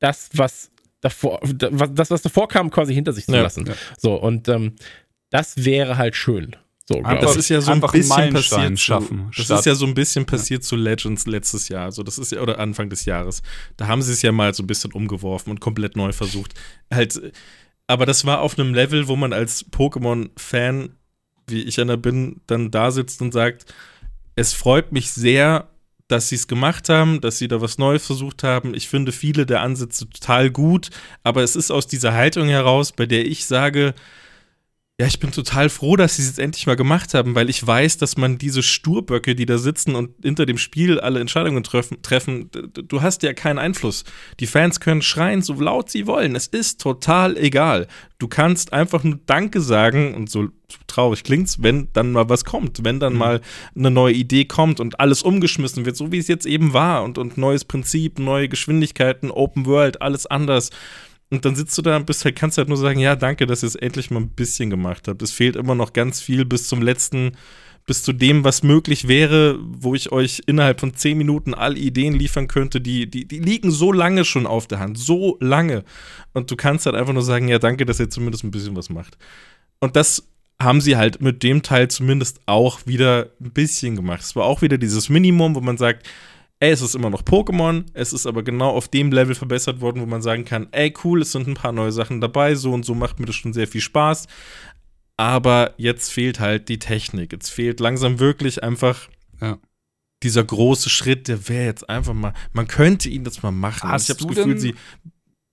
das, 0.00 0.30
was 0.34 0.71
davor, 1.02 1.38
was- 1.42 1.92
das, 1.92 2.10
was 2.10 2.22
davor 2.22 2.48
kam, 2.48 2.70
quasi 2.70 2.94
hinter 2.94 3.12
sich 3.12 3.26
zu 3.26 3.32
Ja, 3.32 3.42
lassen. 3.42 3.66
ja. 3.66 3.74
So, 3.98 4.14
und 4.14 4.48
ähm, 4.48 4.76
das 5.28 5.62
wäre 5.64 5.98
halt 5.98 6.16
schön. 6.16 6.56
So, 6.88 7.00
Das 7.00 7.36
ist 7.36 7.48
ja 7.48 7.60
so 7.60 7.70
ein 7.70 7.80
bisschen 7.80 8.32
passiert 8.32 8.78
schaffen, 8.80 9.30
Zu, 9.32 9.42
das 9.42 9.60
ist 9.60 9.66
ja 9.66 9.74
so 9.76 9.86
ein 9.86 9.94
bisschen 9.94 10.26
passiert 10.26 10.64
zu 10.64 10.74
Legends 10.74 11.26
letztes 11.26 11.68
Jahr. 11.68 11.84
Also 11.84 12.02
das 12.02 12.18
ist 12.18 12.32
ja, 12.32 12.40
oder 12.40 12.58
Anfang 12.58 12.90
des 12.90 13.04
Jahres. 13.04 13.42
Da 13.76 13.86
haben 13.86 14.02
sie 14.02 14.12
es 14.12 14.20
ja 14.22 14.32
mal 14.32 14.52
so 14.52 14.64
ein 14.64 14.66
bisschen 14.66 14.90
umgeworfen 14.92 15.50
und 15.50 15.60
komplett 15.60 15.96
neu 15.96 16.10
versucht. 16.12 16.54
Halt, 16.92 17.32
aber 17.86 18.04
das 18.04 18.24
war 18.26 18.40
auf 18.40 18.58
einem 18.58 18.74
Level, 18.74 19.06
wo 19.06 19.14
man 19.14 19.32
als 19.32 19.64
Pokémon-Fan, 19.70 20.90
wie 21.46 21.62
ich 21.62 21.80
einer 21.80 21.96
bin, 21.96 22.40
dann 22.48 22.70
da 22.72 22.90
sitzt 22.90 23.22
und 23.22 23.32
sagt, 23.32 23.72
es 24.34 24.52
freut 24.52 24.90
mich 24.92 25.12
sehr, 25.12 25.68
dass 26.12 26.28
sie 26.28 26.34
es 26.34 26.46
gemacht 26.46 26.90
haben, 26.90 27.22
dass 27.22 27.38
sie 27.38 27.48
da 27.48 27.62
was 27.62 27.78
Neues 27.78 28.04
versucht 28.04 28.44
haben. 28.44 28.74
Ich 28.74 28.88
finde 28.88 29.12
viele 29.12 29.46
der 29.46 29.62
Ansätze 29.62 30.08
total 30.08 30.50
gut, 30.50 30.90
aber 31.24 31.42
es 31.42 31.56
ist 31.56 31.70
aus 31.70 31.86
dieser 31.86 32.12
Haltung 32.12 32.48
heraus, 32.48 32.92
bei 32.92 33.06
der 33.06 33.26
ich 33.26 33.46
sage, 33.46 33.94
ja, 35.02 35.08
ich 35.08 35.18
bin 35.18 35.32
total 35.32 35.68
froh, 35.68 35.96
dass 35.96 36.14
sie 36.14 36.22
es 36.22 36.28
jetzt 36.28 36.38
endlich 36.38 36.68
mal 36.68 36.76
gemacht 36.76 37.12
haben, 37.12 37.34
weil 37.34 37.50
ich 37.50 37.66
weiß, 37.66 37.98
dass 37.98 38.16
man 38.16 38.38
diese 38.38 38.62
Sturböcke, 38.62 39.34
die 39.34 39.46
da 39.46 39.58
sitzen 39.58 39.96
und 39.96 40.10
hinter 40.22 40.46
dem 40.46 40.58
Spiel 40.58 41.00
alle 41.00 41.18
Entscheidungen 41.18 41.64
treffen, 41.64 42.02
treffen, 42.02 42.50
du 42.52 43.02
hast 43.02 43.24
ja 43.24 43.32
keinen 43.32 43.58
Einfluss. 43.58 44.04
Die 44.38 44.46
Fans 44.46 44.78
können 44.78 45.02
schreien, 45.02 45.42
so 45.42 45.54
laut 45.54 45.90
sie 45.90 46.06
wollen. 46.06 46.36
Es 46.36 46.46
ist 46.46 46.80
total 46.80 47.36
egal. 47.36 47.88
Du 48.20 48.28
kannst 48.28 48.72
einfach 48.72 49.02
nur 49.02 49.18
Danke 49.26 49.60
sagen 49.60 50.14
und 50.14 50.30
so 50.30 50.50
traurig 50.86 51.24
klingt's, 51.24 51.60
wenn 51.60 51.88
dann 51.94 52.12
mal 52.12 52.28
was 52.28 52.44
kommt, 52.44 52.84
wenn 52.84 53.00
dann 53.00 53.14
mhm. 53.14 53.18
mal 53.18 53.40
eine 53.74 53.90
neue 53.90 54.14
Idee 54.14 54.44
kommt 54.44 54.78
und 54.78 55.00
alles 55.00 55.22
umgeschmissen 55.22 55.84
wird, 55.84 55.96
so 55.96 56.12
wie 56.12 56.18
es 56.18 56.28
jetzt 56.28 56.46
eben 56.46 56.74
war 56.74 57.02
und, 57.02 57.18
und 57.18 57.36
neues 57.36 57.64
Prinzip, 57.64 58.20
neue 58.20 58.48
Geschwindigkeiten, 58.48 59.32
Open 59.32 59.66
World, 59.66 60.00
alles 60.00 60.26
anders. 60.26 60.70
Und 61.32 61.46
dann 61.46 61.56
sitzt 61.56 61.78
du 61.78 61.80
da 61.80 61.96
und 61.96 62.04
bist 62.04 62.26
halt, 62.26 62.36
kannst 62.36 62.58
halt 62.58 62.68
nur 62.68 62.76
sagen, 62.76 63.00
ja, 63.00 63.16
danke, 63.16 63.46
dass 63.46 63.62
ihr 63.62 63.68
es 63.68 63.74
endlich 63.74 64.10
mal 64.10 64.20
ein 64.20 64.28
bisschen 64.28 64.68
gemacht 64.68 65.08
habt. 65.08 65.22
Es 65.22 65.32
fehlt 65.32 65.56
immer 65.56 65.74
noch 65.74 65.94
ganz 65.94 66.20
viel 66.20 66.44
bis 66.44 66.68
zum 66.68 66.82
letzten, 66.82 67.38
bis 67.86 68.02
zu 68.02 68.12
dem, 68.12 68.44
was 68.44 68.62
möglich 68.62 69.08
wäre, 69.08 69.58
wo 69.62 69.94
ich 69.94 70.12
euch 70.12 70.42
innerhalb 70.44 70.78
von 70.78 70.92
zehn 70.92 71.16
Minuten 71.16 71.54
alle 71.54 71.78
Ideen 71.78 72.12
liefern 72.12 72.48
könnte, 72.48 72.82
die, 72.82 73.10
die, 73.10 73.26
die 73.26 73.38
liegen 73.38 73.70
so 73.70 73.92
lange 73.92 74.26
schon 74.26 74.46
auf 74.46 74.66
der 74.66 74.78
Hand, 74.78 74.98
so 74.98 75.38
lange. 75.40 75.84
Und 76.34 76.50
du 76.50 76.56
kannst 76.56 76.84
halt 76.84 76.96
einfach 76.96 77.14
nur 77.14 77.22
sagen, 77.22 77.48
ja, 77.48 77.58
danke, 77.58 77.86
dass 77.86 77.98
ihr 77.98 78.10
zumindest 78.10 78.44
ein 78.44 78.50
bisschen 78.50 78.76
was 78.76 78.90
macht. 78.90 79.16
Und 79.80 79.96
das 79.96 80.28
haben 80.60 80.82
sie 80.82 80.98
halt 80.98 81.22
mit 81.22 81.42
dem 81.42 81.62
Teil 81.62 81.88
zumindest 81.88 82.42
auch 82.44 82.80
wieder 82.84 83.30
ein 83.40 83.52
bisschen 83.52 83.96
gemacht. 83.96 84.20
Es 84.20 84.36
war 84.36 84.44
auch 84.44 84.60
wieder 84.60 84.76
dieses 84.76 85.08
Minimum, 85.08 85.54
wo 85.54 85.62
man 85.62 85.78
sagt, 85.78 86.06
ey, 86.62 86.70
es 86.70 86.80
ist 86.80 86.94
immer 86.94 87.10
noch 87.10 87.22
Pokémon, 87.22 87.86
es 87.92 88.12
ist 88.12 88.24
aber 88.24 88.44
genau 88.44 88.70
auf 88.70 88.86
dem 88.86 89.10
Level 89.10 89.34
verbessert 89.34 89.80
worden, 89.80 90.00
wo 90.00 90.06
man 90.06 90.22
sagen 90.22 90.44
kann, 90.44 90.68
ey, 90.70 90.94
cool, 91.02 91.22
es 91.22 91.32
sind 91.32 91.48
ein 91.48 91.54
paar 91.54 91.72
neue 91.72 91.90
Sachen 91.90 92.20
dabei, 92.20 92.54
so 92.54 92.72
und 92.72 92.84
so 92.84 92.94
macht 92.94 93.18
mir 93.18 93.26
das 93.26 93.34
schon 93.34 93.52
sehr 93.52 93.66
viel 93.66 93.80
Spaß. 93.80 94.28
Aber 95.16 95.74
jetzt 95.76 96.12
fehlt 96.12 96.38
halt 96.38 96.68
die 96.68 96.78
Technik. 96.78 97.32
Jetzt 97.32 97.50
fehlt 97.50 97.80
langsam 97.80 98.20
wirklich 98.20 98.62
einfach 98.62 99.08
ja. 99.40 99.58
dieser 100.22 100.44
große 100.44 100.88
Schritt, 100.88 101.26
der 101.26 101.48
wäre 101.48 101.64
jetzt 101.64 101.90
einfach 101.90 102.14
mal, 102.14 102.32
man 102.52 102.68
könnte 102.68 103.08
ihn 103.08 103.24
das 103.24 103.42
mal 103.42 103.50
machen. 103.50 103.90
Hast 103.90 104.04
ich 104.04 104.10
habe 104.10 104.20
das 104.20 104.28
Gefühl, 104.28 104.52
denn, 104.52 104.60
sie. 104.60 104.74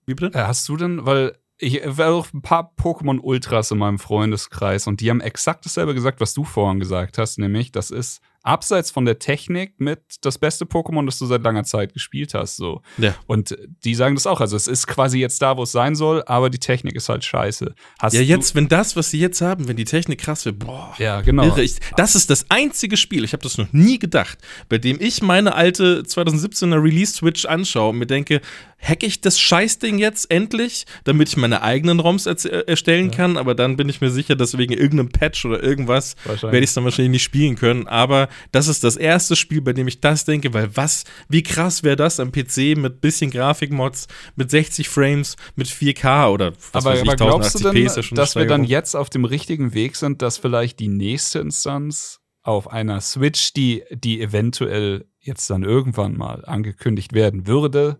Wie 0.06 0.14
bitte? 0.14 0.38
Äh, 0.38 0.44
hast 0.44 0.68
du 0.68 0.76
denn, 0.76 1.04
weil 1.06 1.36
ich 1.58 1.80
war 1.84 2.14
auch 2.14 2.32
ein 2.32 2.40
paar 2.40 2.72
Pokémon 2.78 3.18
Ultras 3.18 3.72
in 3.72 3.78
meinem 3.78 3.98
Freundeskreis 3.98 4.86
und 4.86 5.00
die 5.00 5.10
haben 5.10 5.20
exakt 5.20 5.66
dasselbe 5.66 5.92
gesagt, 5.92 6.20
was 6.20 6.34
du 6.34 6.44
vorhin 6.44 6.78
gesagt 6.78 7.18
hast, 7.18 7.38
nämlich, 7.38 7.72
das 7.72 7.90
ist 7.90 8.20
abseits 8.42 8.90
von 8.90 9.04
der 9.04 9.18
Technik 9.18 9.74
mit 9.78 10.00
das 10.22 10.38
beste 10.38 10.64
Pokémon, 10.64 11.04
das 11.04 11.18
du 11.18 11.26
seit 11.26 11.42
langer 11.42 11.64
Zeit 11.64 11.92
gespielt 11.92 12.34
hast. 12.34 12.56
So. 12.56 12.82
Ja. 12.98 13.14
Und 13.26 13.56
die 13.84 13.94
sagen 13.94 14.14
das 14.14 14.26
auch. 14.26 14.40
Also 14.40 14.56
es 14.56 14.66
ist 14.66 14.86
quasi 14.86 15.18
jetzt 15.18 15.42
da, 15.42 15.56
wo 15.56 15.64
es 15.64 15.72
sein 15.72 15.94
soll, 15.94 16.22
aber 16.26 16.48
die 16.48 16.58
Technik 16.58 16.94
ist 16.94 17.08
halt 17.08 17.24
scheiße. 17.24 17.74
Hast 17.98 18.14
ja, 18.14 18.20
jetzt, 18.20 18.54
wenn 18.54 18.68
das, 18.68 18.96
was 18.96 19.10
sie 19.10 19.18
jetzt 19.18 19.40
haben, 19.40 19.68
wenn 19.68 19.76
die 19.76 19.84
Technik 19.84 20.20
krass 20.20 20.44
wird, 20.44 20.58
boah. 20.58 20.94
Ja, 20.98 21.20
genau. 21.20 21.56
Ich, 21.56 21.76
das 21.96 22.14
ist 22.14 22.30
das 22.30 22.46
einzige 22.50 22.96
Spiel, 22.96 23.24
ich 23.24 23.32
habe 23.32 23.42
das 23.42 23.58
noch 23.58 23.72
nie 23.72 23.98
gedacht, 23.98 24.38
bei 24.68 24.78
dem 24.78 24.98
ich 25.00 25.22
meine 25.22 25.54
alte 25.54 26.02
2017er 26.02 26.82
Release-Switch 26.82 27.44
anschaue 27.44 27.90
und 27.90 27.98
mir 27.98 28.06
denke, 28.06 28.40
hacke 28.80 29.06
ich 29.06 29.20
das 29.20 29.38
Scheißding 29.38 29.98
jetzt 29.98 30.30
endlich, 30.30 30.86
damit 31.04 31.28
ich 31.28 31.36
meine 31.36 31.62
eigenen 31.62 32.00
ROMs 32.00 32.26
er 32.26 32.68
erstellen 32.68 33.10
ja. 33.10 33.16
kann, 33.16 33.36
aber 33.36 33.54
dann 33.54 33.76
bin 33.76 33.88
ich 33.88 34.00
mir 34.00 34.10
sicher, 34.10 34.36
dass 34.36 34.56
wegen 34.56 34.72
irgendeinem 34.72 35.10
Patch 35.10 35.44
oder 35.44 35.62
irgendwas 35.62 36.16
werde 36.24 36.58
ich 36.58 36.64
es 36.64 36.74
dann 36.74 36.84
wahrscheinlich 36.84 37.12
nicht 37.12 37.22
spielen 37.22 37.56
können. 37.56 37.86
Aber 37.86 38.28
das 38.52 38.68
ist 38.68 38.84
das 38.84 38.96
erste 38.96 39.36
Spiel, 39.36 39.60
bei 39.60 39.72
dem 39.72 39.88
ich 39.88 40.00
das 40.00 40.24
denke, 40.24 40.54
weil 40.54 40.76
was, 40.76 41.04
wie 41.28 41.42
krass 41.42 41.82
wäre 41.82 41.96
das 41.96 42.20
am 42.20 42.32
PC 42.32 42.76
mit 42.76 43.00
bisschen 43.00 43.30
Grafikmods, 43.30 44.08
mit 44.36 44.50
60 44.50 44.88
Frames, 44.88 45.36
mit 45.56 45.68
4K 45.68 46.30
oder 46.30 46.52
was 46.72 46.84
aber, 46.84 46.94
weiß 46.94 47.02
ich, 47.02 47.08
aber 47.08 47.16
glaubst 47.16 47.54
du 47.54 47.70
denn, 47.70 47.76
ja 47.76 47.90
dass 48.12 48.36
wir 48.36 48.46
dann 48.46 48.64
jetzt 48.64 48.94
auf 48.94 49.10
dem 49.10 49.24
richtigen 49.24 49.74
Weg 49.74 49.96
sind, 49.96 50.22
dass 50.22 50.38
vielleicht 50.38 50.78
die 50.80 50.88
nächste 50.88 51.38
Instanz 51.38 52.20
auf 52.42 52.70
einer 52.70 53.00
Switch, 53.00 53.52
die, 53.52 53.84
die 53.90 54.20
eventuell 54.20 55.06
jetzt 55.20 55.50
dann 55.50 55.62
irgendwann 55.62 56.16
mal 56.16 56.44
angekündigt 56.44 57.12
werden 57.12 57.46
würde, 57.46 57.98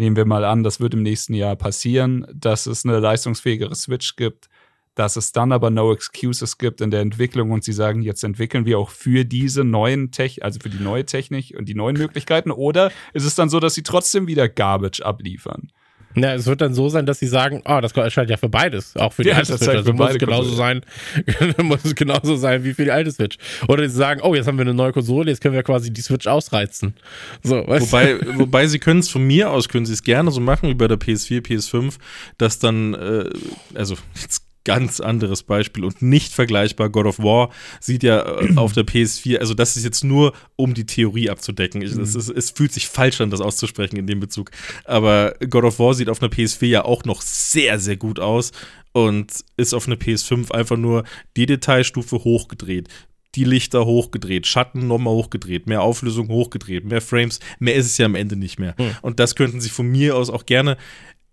nehmen 0.00 0.16
wir 0.16 0.24
mal 0.24 0.44
an, 0.44 0.64
das 0.64 0.80
wird 0.80 0.94
im 0.94 1.02
nächsten 1.02 1.34
Jahr 1.34 1.54
passieren, 1.54 2.26
dass 2.34 2.66
es 2.66 2.84
eine 2.84 2.98
leistungsfähigere 2.98 3.74
Switch 3.74 4.16
gibt, 4.16 4.48
dass 4.94 5.16
es 5.16 5.30
dann 5.30 5.52
aber 5.52 5.70
No 5.70 5.92
Excuses 5.92 6.58
gibt 6.58 6.80
in 6.80 6.90
der 6.90 7.00
Entwicklung 7.00 7.52
und 7.52 7.62
sie 7.62 7.72
sagen, 7.72 8.02
jetzt 8.02 8.24
entwickeln 8.24 8.66
wir 8.66 8.78
auch 8.78 8.90
für 8.90 9.24
diese 9.24 9.62
neuen 9.62 10.10
Tech, 10.10 10.42
also 10.42 10.58
für 10.60 10.70
die 10.70 10.82
neue 10.82 11.04
Technik 11.04 11.54
und 11.56 11.68
die 11.68 11.74
neuen 11.74 11.96
Möglichkeiten, 11.96 12.50
oder 12.50 12.90
ist 13.12 13.24
es 13.24 13.34
dann 13.36 13.48
so, 13.48 13.60
dass 13.60 13.74
sie 13.74 13.82
trotzdem 13.82 14.26
wieder 14.26 14.48
Garbage 14.48 15.02
abliefern? 15.02 15.70
Na, 16.14 16.34
es 16.34 16.46
wird 16.46 16.60
dann 16.60 16.74
so 16.74 16.88
sein, 16.88 17.06
dass 17.06 17.20
sie 17.20 17.28
sagen, 17.28 17.62
oh, 17.64 17.80
das 17.80 17.92
erscheint 17.92 18.30
ja 18.30 18.36
für 18.36 18.48
beides, 18.48 18.96
auch 18.96 19.12
für 19.12 19.22
die 19.22 19.28
ja, 19.28 19.36
alte 19.36 19.56
Switch. 19.56 19.68
Also 19.68 19.92
muss 19.92 20.10
es 20.10 20.18
genauso 20.18 20.54
sein, 20.54 20.82
muss 21.62 21.84
es 21.84 21.94
genauso 21.94 22.36
sein 22.36 22.64
wie 22.64 22.74
für 22.74 22.84
die 22.84 22.90
alte 22.90 23.12
Switch. 23.12 23.36
Oder 23.68 23.88
sie 23.88 23.94
sagen, 23.94 24.20
oh, 24.22 24.34
jetzt 24.34 24.48
haben 24.48 24.58
wir 24.58 24.62
eine 24.62 24.74
neue 24.74 24.92
Konsole, 24.92 25.30
jetzt 25.30 25.40
können 25.40 25.54
wir 25.54 25.62
quasi 25.62 25.92
die 25.92 26.00
Switch 26.00 26.26
ausreizen. 26.26 26.94
So, 27.42 27.64
wobei, 27.66 28.18
wobei 28.38 28.66
sie 28.66 28.80
können 28.80 29.00
es 29.00 29.08
von 29.08 29.22
mir 29.22 29.50
aus, 29.50 29.68
können 29.68 29.86
sie 29.86 29.92
es 29.92 30.02
gerne 30.02 30.30
so 30.32 30.40
machen 30.40 30.68
wie 30.68 30.74
bei 30.74 30.88
der 30.88 30.98
PS4, 30.98 31.46
PS5, 31.46 31.94
dass 32.38 32.58
dann, 32.58 32.94
äh, 32.94 33.30
also 33.74 33.96
jetzt 34.20 34.49
ganz 34.64 35.00
anderes 35.00 35.42
Beispiel 35.42 35.84
und 35.84 36.02
nicht 36.02 36.32
vergleichbar. 36.32 36.90
God 36.90 37.06
of 37.06 37.18
War 37.18 37.50
sieht 37.80 38.02
ja 38.02 38.40
äh, 38.40 38.56
auf 38.56 38.72
der 38.72 38.84
PS4, 38.84 39.38
also 39.38 39.54
das 39.54 39.76
ist 39.76 39.84
jetzt 39.84 40.04
nur, 40.04 40.32
um 40.56 40.74
die 40.74 40.86
Theorie 40.86 41.30
abzudecken. 41.30 41.82
Ich, 41.82 41.94
mhm. 41.94 42.02
es, 42.02 42.14
es, 42.14 42.50
fühlt 42.50 42.72
sich 42.72 42.88
falsch 42.88 43.20
an, 43.20 43.30
das 43.30 43.40
auszusprechen 43.40 43.96
in 43.96 44.06
dem 44.06 44.20
Bezug. 44.20 44.50
Aber 44.84 45.34
God 45.48 45.64
of 45.64 45.78
War 45.78 45.94
sieht 45.94 46.08
auf 46.08 46.22
einer 46.22 46.30
PS4 46.30 46.66
ja 46.66 46.84
auch 46.84 47.04
noch 47.04 47.22
sehr, 47.22 47.78
sehr 47.78 47.96
gut 47.96 48.20
aus 48.20 48.52
und 48.92 49.44
ist 49.56 49.74
auf 49.74 49.86
einer 49.86 49.96
PS5 49.96 50.50
einfach 50.52 50.76
nur 50.76 51.04
die 51.36 51.46
Detailstufe 51.46 52.24
hochgedreht. 52.24 52.88
Die 53.36 53.44
Lichter 53.44 53.86
hochgedreht, 53.86 54.48
Schatten 54.48 54.88
nochmal 54.88 55.14
hochgedreht, 55.14 55.68
mehr 55.68 55.82
Auflösung 55.82 56.28
hochgedreht, 56.28 56.84
mehr 56.84 57.00
Frames, 57.00 57.38
mehr 57.60 57.76
ist 57.76 57.86
es 57.86 57.96
ja 57.96 58.06
am 58.06 58.16
Ende 58.16 58.34
nicht 58.34 58.58
mehr. 58.58 58.74
Mhm. 58.76 58.96
Und 59.02 59.20
das 59.20 59.36
könnten 59.36 59.60
sie 59.60 59.68
von 59.68 59.86
mir 59.86 60.16
aus 60.16 60.30
auch 60.30 60.46
gerne 60.46 60.76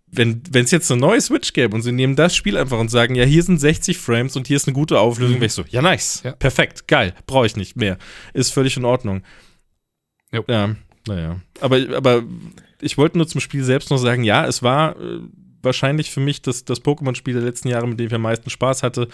wenn 0.10 0.42
es 0.54 0.72
jetzt 0.72 0.92
eine 0.92 1.02
neue 1.02 1.20
Switch 1.20 1.54
gäbe 1.54 1.76
und 1.76 1.82
sie 1.82 1.92
nehmen 1.92 2.16
das 2.16 2.36
Spiel 2.36 2.58
einfach 2.58 2.80
und 2.80 2.90
sagen, 2.90 3.16
ja, 3.16 3.26
hier 3.26 3.44
sind 3.44 3.60
60 3.60 3.98
Frames 3.98 4.36
und 4.36 4.48
hier 4.48 4.56
ist 4.56 4.68
eine 4.68 4.74
gute 4.74 5.00
Auflösung, 5.00 5.36
mhm. 5.36 5.42
wäre 5.42 5.48
ich 5.48 5.54
so, 5.54 5.66
ja, 5.70 5.82
nice, 5.82 6.22
ja. 6.24 6.32
perfekt, 6.32 6.88
geil, 6.88 7.14
brauche 7.26 7.46
ich 7.46 7.56
nicht 7.56 7.76
mehr. 7.76 7.98
Ist 8.34 8.54
völlig 8.54 8.78
in 8.78 8.86
Ordnung. 8.86 9.24
Jo. 10.32 10.44
Ja, 10.48 10.76
naja. 11.08 11.42
Aber, 11.62 11.78
aber 11.96 12.24
ich 12.82 12.98
wollte 12.98 13.18
nur 13.18 13.28
zum 13.28 13.42
Spiel 13.42 13.64
selbst 13.64 13.90
noch 13.90 13.98
sagen, 13.98 14.24
ja, 14.24 14.46
es 14.46 14.64
war 14.64 15.00
äh, 15.00 15.20
wahrscheinlich 15.64 16.12
für 16.12 16.20
mich 16.20 16.42
das, 16.42 16.66
das 16.66 16.84
Pokémon-Spiel 16.84 17.34
der 17.34 17.44
letzten 17.44 17.68
Jahre, 17.70 17.88
mit 17.88 18.00
dem 18.00 18.08
ich 18.08 18.14
am 18.14 18.22
meisten 18.22 18.50
Spaß 18.50 18.84
hatte. 18.84 19.08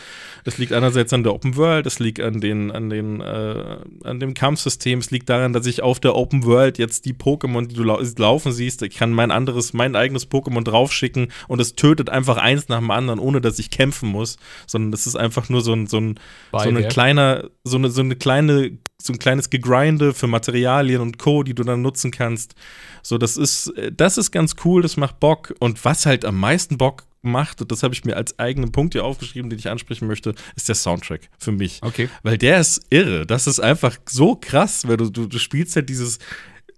Es 0.46 0.58
liegt 0.58 0.74
einerseits 0.74 1.14
an 1.14 1.24
der 1.24 1.34
Open 1.34 1.56
World, 1.56 1.86
es 1.86 2.00
liegt 2.00 2.20
an, 2.20 2.42
den, 2.42 2.72
an, 2.72 2.90
den, 2.90 3.22
äh, 3.22 3.78
an 4.04 4.20
dem 4.20 4.34
Kampfsystem, 4.34 5.00
es 5.00 5.12
liegt 5.12 5.30
daran, 5.30 5.54
dass 5.54 5.66
ich 5.66 5.82
auf 5.82 6.00
der 6.00 6.16
Open 6.16 6.44
World 6.46 6.78
jetzt 6.78 7.06
die 7.06 7.14
Pokémon, 7.14 7.68
die 7.68 7.76
du 7.76 7.84
lau 7.84 8.00
laufen 8.18 8.52
siehst, 8.52 8.82
ich 8.82 8.96
kann 8.96 9.12
mein 9.12 9.32
anderes, 9.32 9.74
mein 9.74 9.96
eigenes 9.96 10.30
Pokémon 10.30 10.64
draufschicken 10.64 11.32
und 11.48 11.60
es 11.60 11.76
tötet 11.76 12.10
einfach 12.10 12.38
eins 12.38 12.70
nach 12.70 12.80
dem 12.80 12.92
anderen, 12.92 13.20
ohne 13.20 13.42
dass 13.42 13.60
ich 13.60 13.70
kämpfen 13.70 14.10
muss, 14.10 14.38
sondern 14.68 14.92
das 14.92 15.08
ist 15.08 15.16
einfach 15.16 15.50
nur 15.50 15.62
so 15.62 15.74
ein, 15.74 15.88
so 15.88 15.98
ein, 15.98 16.20
so 16.52 16.70
ein 16.70 16.88
kleiner, 16.88 17.50
so 17.64 17.78
eine, 17.78 17.90
so 17.90 18.02
eine 18.02 18.16
kleine 18.16 18.78
so 19.06 19.14
ein 19.14 19.20
kleines 19.20 19.50
Gegrinde 19.50 20.14
für 20.14 20.28
Materialien 20.28 21.02
und 21.02 21.18
Co., 21.18 21.44
die 21.44 21.54
du 21.54 21.64
dann 21.64 21.82
nutzen 21.82 22.12
kannst. 22.12 22.56
So, 23.02 23.18
das 23.18 23.38
ist, 23.38 23.74
das 23.92 24.18
ist 24.18 24.32
ganz 24.32 24.56
cool, 24.64 24.82
das 24.82 24.98
macht 24.98 25.20
Bock. 25.20 25.54
Und 25.60 25.84
was 25.84 26.06
halt 26.06 26.26
am 26.26 26.40
meisten 26.40 26.78
Bock 26.78 27.06
macht, 27.22 27.62
und 27.62 27.72
das 27.72 27.84
habe 27.84 27.94
ich 27.94 28.06
mir 28.06 28.16
als 28.16 28.38
eigenen 28.40 28.72
Punkt 28.72 28.94
hier 28.94 29.04
aufgeschrieben, 29.04 29.50
den 29.50 29.60
ich 29.60 29.70
ansprechen 29.70 30.08
möchte, 30.08 30.36
ist 30.56 30.68
der 30.68 30.76
Soundtrack 30.76 31.30
für 31.38 31.52
mich. 31.52 31.80
Okay. 31.82 32.10
Weil 32.22 32.38
der 32.38 32.60
ist 32.60 32.82
irre. 32.90 33.26
Das 33.26 33.48
ist 33.48 33.60
einfach 33.60 33.98
so 34.08 34.36
krass, 34.36 34.88
weil 34.88 34.98
du, 34.98 35.10
du, 35.10 35.28
du 35.28 35.40
spielst 35.40 35.76
halt 35.76 35.90
dieses, 35.90 36.20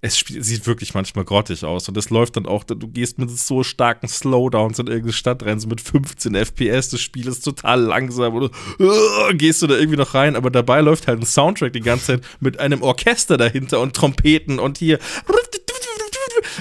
es 0.06 0.20
sieht 0.20 0.68
wirklich 0.68 0.94
manchmal 0.94 1.26
grottig 1.26 1.66
aus. 1.66 1.90
Und 1.90 1.98
es 1.98 2.12
läuft 2.12 2.38
dann 2.38 2.46
auch, 2.46 2.64
du 2.64 2.88
gehst 2.88 3.18
mit 3.18 3.32
so 3.32 3.64
starken 3.64 4.08
Slowdowns 4.08 4.78
in 4.78 4.86
irgendeine 4.86 5.14
Stadt 5.14 5.44
rein, 5.44 5.60
so 5.60 5.68
mit 5.68 5.82
15 5.82 6.36
FPS, 6.36 6.90
das 6.90 7.02
Spiel 7.02 7.28
ist 7.28 7.44
total 7.44 7.82
langsam 7.82 8.36
und 8.36 8.52
uh, 8.80 9.34
gehst 9.34 9.64
du 9.64 9.68
da 9.68 9.76
irgendwie 9.76 9.98
noch 9.98 10.14
rein, 10.14 10.36
aber 10.36 10.52
dabei 10.52 10.82
läuft 10.82 11.08
halt 11.08 11.20
ein 11.20 11.26
Soundtrack 11.26 11.74
die 11.74 11.82
ganze 11.82 12.06
Zeit 12.06 12.22
mit 12.40 12.60
einem 12.60 12.84
Orchester 12.84 13.38
dahinter 13.38 13.80
und 13.80 13.96
Trompeten 13.96 14.60
und 14.60 14.78
hier 14.78 15.00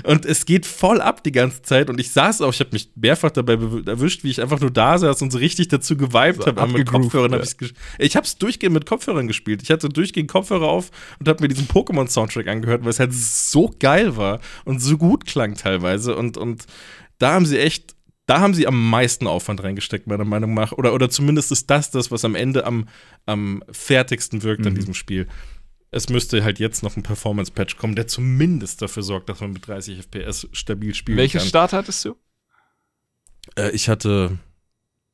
und 0.02 0.26
es 0.26 0.46
geht 0.46 0.66
voll 0.66 1.00
ab 1.00 1.22
die 1.22 1.32
ganze 1.32 1.62
Zeit. 1.62 1.88
Und 1.88 2.00
ich 2.00 2.10
saß 2.10 2.42
auch, 2.42 2.52
ich 2.52 2.60
habe 2.60 2.70
mich 2.72 2.90
mehrfach 2.96 3.30
dabei 3.30 3.54
erwischt, 3.54 4.24
wie 4.24 4.30
ich 4.30 4.40
einfach 4.40 4.60
nur 4.60 4.70
da 4.70 4.98
saß 4.98 5.22
und 5.22 5.30
so 5.30 5.38
richtig 5.38 5.68
dazu 5.68 5.96
geweibt 5.96 6.42
so 6.42 6.46
habe 6.46 6.66
mit 6.66 6.88
Kopfhörern. 6.88 7.32
Ja. 7.32 7.38
Hab 7.38 7.70
ich 7.98 8.16
habe 8.16 8.26
es 8.26 8.38
durchgehend 8.38 8.74
mit 8.74 8.86
Kopfhörern 8.86 9.26
gespielt. 9.26 9.62
Ich 9.62 9.70
hatte 9.70 9.88
durchgehend 9.88 10.30
Kopfhörer 10.30 10.68
auf 10.68 10.90
und 11.18 11.28
habe 11.28 11.42
mir 11.42 11.48
diesen 11.48 11.68
Pokémon-Soundtrack 11.68 12.48
angehört, 12.48 12.82
weil 12.82 12.90
es 12.90 13.00
halt 13.00 13.12
so 13.12 13.74
geil 13.78 14.16
war 14.16 14.40
und 14.64 14.80
so 14.80 14.98
gut 14.98 15.26
klang 15.26 15.54
teilweise. 15.54 16.16
Und, 16.16 16.36
und 16.36 16.66
da 17.18 17.32
haben 17.32 17.46
sie 17.46 17.58
echt 17.58 17.94
da 18.26 18.40
haben 18.40 18.54
sie 18.54 18.66
am 18.66 18.88
meisten 18.88 19.26
Aufwand 19.26 19.62
reingesteckt, 19.62 20.06
meiner 20.06 20.24
Meinung 20.24 20.54
nach. 20.54 20.72
Oder, 20.72 20.94
oder 20.94 21.10
zumindest 21.10 21.52
ist 21.52 21.68
das 21.68 21.90
das, 21.90 22.10
was 22.10 22.24
am 22.24 22.34
Ende 22.34 22.64
am, 22.64 22.88
am 23.26 23.62
fertigsten 23.70 24.42
wirkt 24.42 24.62
mhm. 24.62 24.68
an 24.68 24.74
diesem 24.74 24.94
Spiel 24.94 25.28
es 25.94 26.08
müsste 26.08 26.42
halt 26.42 26.58
jetzt 26.58 26.82
noch 26.82 26.96
ein 26.96 27.04
Performance-Patch 27.04 27.76
kommen, 27.76 27.94
der 27.94 28.08
zumindest 28.08 28.82
dafür 28.82 29.04
sorgt, 29.04 29.28
dass 29.28 29.40
man 29.40 29.52
mit 29.52 29.66
30 29.66 30.00
FPS 30.00 30.48
stabil 30.50 30.92
spielen 30.92 31.16
Welche 31.16 31.38
kann. 31.38 31.42
Welche 31.42 31.48
Start 31.48 31.72
hattest 31.72 32.04
du? 32.04 32.16
Äh, 33.56 33.70
ich 33.70 33.88
hatte 33.88 34.36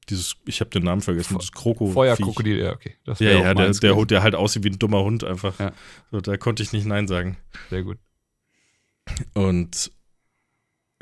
dieses, 0.09 0.37
ich 0.47 0.61
habe 0.61 0.71
den 0.71 0.85
Namen 0.85 1.03
vergessen, 1.03 1.37
dieses 1.39 1.53
Kroko. 1.53 1.91
Feuerkrokodil, 1.91 2.59
ja, 2.59 2.73
okay. 2.73 2.97
Das 3.05 3.19
ja, 3.19 3.31
ja, 3.31 3.53
der, 3.53 3.71
der, 3.73 3.95
Hund, 3.95 4.11
der 4.11 4.23
halt 4.23 4.35
aussieht 4.35 4.65
wie 4.65 4.71
ein 4.71 4.79
dummer 4.79 5.03
Hund 5.03 5.23
einfach. 5.23 5.59
Ja. 5.61 5.73
So, 6.11 6.23
da 6.23 6.39
konnte 6.39 6.63
ich 6.63 6.73
nicht 6.73 6.87
Nein 6.87 7.07
sagen. 7.07 7.37
Sehr 7.69 7.83
gut. 7.83 7.99
Und 9.35 9.93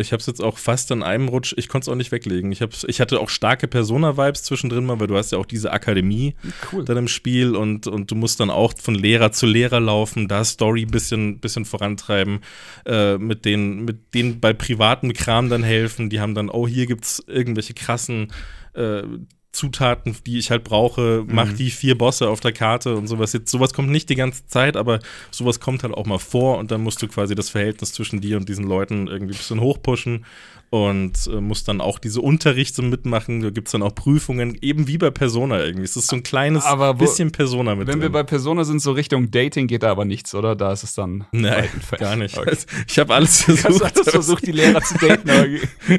ich 0.01 0.12
habe 0.12 0.20
es 0.20 0.27
jetzt 0.27 0.41
auch 0.41 0.59
fast 0.59 0.93
an 0.93 1.03
einem 1.03 1.29
Rutsch, 1.29 1.55
ich 1.57 1.69
konnte 1.69 1.87
es 1.87 1.89
auch 1.89 1.97
nicht 1.97 2.12
weglegen. 2.12 2.53
Ich, 2.53 2.62
hab's, 2.62 2.85
ich 2.87 3.01
hatte 3.01 3.19
auch 3.19 3.29
starke 3.29 3.66
Persona-Vibes 3.66 4.45
zwischendrin 4.45 4.87
mal, 4.87 5.01
weil 5.01 5.09
du 5.09 5.16
hast 5.16 5.33
ja 5.33 5.39
auch 5.39 5.47
diese 5.47 5.73
Akademie 5.73 6.37
cool. 6.73 6.85
dann 6.85 6.97
im 6.99 7.09
Spiel 7.09 7.57
und, 7.57 7.89
und 7.89 8.09
du 8.09 8.15
musst 8.15 8.39
dann 8.39 8.51
auch 8.51 8.75
von 8.79 8.95
Lehrer 8.95 9.33
zu 9.33 9.47
Lehrer 9.47 9.81
laufen, 9.81 10.29
da 10.29 10.45
Story 10.45 10.83
ein 10.83 10.93
bisschen, 10.93 11.41
bisschen 11.41 11.65
vorantreiben, 11.65 12.41
äh, 12.87 13.19
mit, 13.19 13.45
denen, 13.45 13.85
mit 13.85 14.15
denen 14.15 14.39
bei 14.39 14.53
privaten 14.53 15.12
Kram 15.15 15.51
dann 15.51 15.65
helfen. 15.65 16.11
Die 16.11 16.20
haben 16.20 16.35
dann, 16.37 16.49
oh, 16.49 16.69
hier 16.69 16.87
gibt 16.87 17.05
es 17.05 17.25
irgendwelche 17.27 17.75
krassen 17.75 18.33
äh, 18.75 19.03
Zutaten, 19.59 20.16
die 20.24 20.39
ich 20.39 20.51
halt 20.52 20.62
brauche, 20.62 21.24
mach 21.26 21.48
mhm. 21.48 21.56
die 21.56 21.70
vier 21.70 21.98
Bosse 21.98 22.28
auf 22.28 22.39
der 22.39 22.52
Karte 22.52 22.94
und 22.94 23.09
sowas. 23.09 23.32
Jetzt, 23.32 23.51
sowas 23.51 23.74
kommt 23.74 23.90
nicht 23.90 24.09
die 24.09 24.14
ganze 24.14 24.47
Zeit, 24.47 24.76
aber 24.76 25.01
sowas 25.32 25.59
kommt 25.59 25.82
halt 25.82 25.94
auch 25.94 26.06
mal 26.06 26.18
vor 26.18 26.59
und 26.59 26.70
dann 26.70 26.80
musst 26.80 27.02
du 27.02 27.09
quasi 27.09 27.35
das 27.35 27.51
Verhältnis 27.51 27.93
zwischen 27.93 28.20
dir 28.20 28.36
und 28.36 28.48
diesen 28.48 28.64
Leuten 28.64 29.09
irgendwie 29.09 29.35
ein 29.35 29.39
bisschen 29.39 29.60
hochpushen 29.60 30.24
und 30.70 31.27
äh, 31.27 31.40
muss 31.40 31.65
dann 31.65 31.81
auch 31.81 31.99
diese 31.99 32.20
Unterrichte 32.20 32.82
mitmachen. 32.82 33.40
Da 33.40 33.51
gibt 33.51 33.69
es 33.69 33.73
dann 33.73 33.82
auch 33.82 33.95
Prüfungen, 33.95 34.57
eben 34.61 34.86
wie 34.86 34.99
bei 34.99 35.11
Persona 35.11 35.65
irgendwie. 35.65 35.85
Es 35.85 35.97
ist 35.97 36.09
so 36.09 36.16
ein 36.16 36.23
kleines 36.23 36.65
wo, 36.65 36.93
bisschen 36.95 37.32
Persona 37.32 37.74
mit 37.74 37.86
Wenn 37.86 37.95
drin. 37.95 38.03
wir 38.03 38.11
bei 38.11 38.23
Persona 38.23 38.65
sind, 38.65 38.81
so 38.81 38.93
Richtung 38.93 39.31
Dating 39.31 39.66
geht 39.66 39.82
da 39.82 39.90
aber 39.90 40.05
nichts, 40.05 40.35
oder? 40.35 40.55
Da 40.57 40.73
ist 40.73 40.82
es 40.82 40.95
dann. 40.95 41.27
Nein, 41.32 41.69
gar 41.99 42.16
nicht. 42.16 42.36
Okay. 42.36 42.57
Ich 42.86 42.99
habe 42.99 43.15
alles 43.15 43.43
versucht. 43.43 43.85
Hast 43.85 43.97
du 43.97 44.11
versucht, 44.11 44.47
die 44.47 44.53
Lehrer 44.59 44.82
zu 44.82 44.95
daten? 44.99 45.28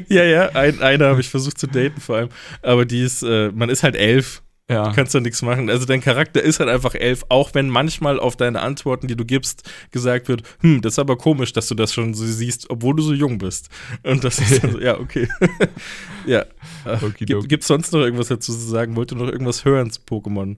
ja, 0.08 0.24
ja, 0.24 0.48
ein, 0.50 0.80
eine 0.80 1.06
habe 1.06 1.20
ich 1.20 1.28
versucht 1.28 1.58
zu 1.58 1.66
daten 1.66 2.00
vor 2.00 2.16
allem. 2.16 2.28
Aber 2.62 2.84
die 2.84 3.02
ist, 3.02 3.22
äh, 3.22 3.50
man 3.52 3.70
ist 3.70 3.82
halt 3.82 3.96
elf 3.96 4.42
ja. 4.70 4.88
Du 4.88 4.94
kannst 4.94 5.14
da 5.14 5.20
nichts 5.20 5.42
machen. 5.42 5.68
Also 5.68 5.84
dein 5.84 6.00
Charakter 6.00 6.40
ist 6.40 6.60
halt 6.60 6.70
einfach 6.70 6.94
elf, 6.94 7.24
auch 7.28 7.54
wenn 7.54 7.68
manchmal 7.68 8.20
auf 8.20 8.36
deine 8.36 8.60
Antworten, 8.60 9.08
die 9.08 9.16
du 9.16 9.24
gibst, 9.24 9.68
gesagt 9.90 10.28
wird, 10.28 10.44
hm, 10.60 10.80
das 10.80 10.94
ist 10.94 10.98
aber 11.00 11.18
komisch, 11.18 11.52
dass 11.52 11.66
du 11.66 11.74
das 11.74 11.92
schon 11.92 12.14
so 12.14 12.24
siehst, 12.24 12.70
obwohl 12.70 12.94
du 12.94 13.02
so 13.02 13.12
jung 13.12 13.38
bist. 13.38 13.68
Und 14.04 14.22
das 14.22 14.38
ist 14.38 14.62
dann 14.62 14.72
so, 14.72 14.80
ja, 14.80 14.98
okay. 15.00 15.28
ja. 16.26 16.44
Okay, 16.84 17.24
Gibt 17.24 17.62
es 17.62 17.66
sonst 17.66 17.92
noch 17.92 18.00
irgendwas 18.00 18.28
dazu 18.28 18.52
zu 18.52 18.58
sagen? 18.58 18.94
Wollt 18.94 19.10
ihr 19.10 19.18
noch 19.18 19.28
irgendwas 19.28 19.64
hören 19.64 19.90
zu 19.90 20.02
Pokémon? 20.02 20.56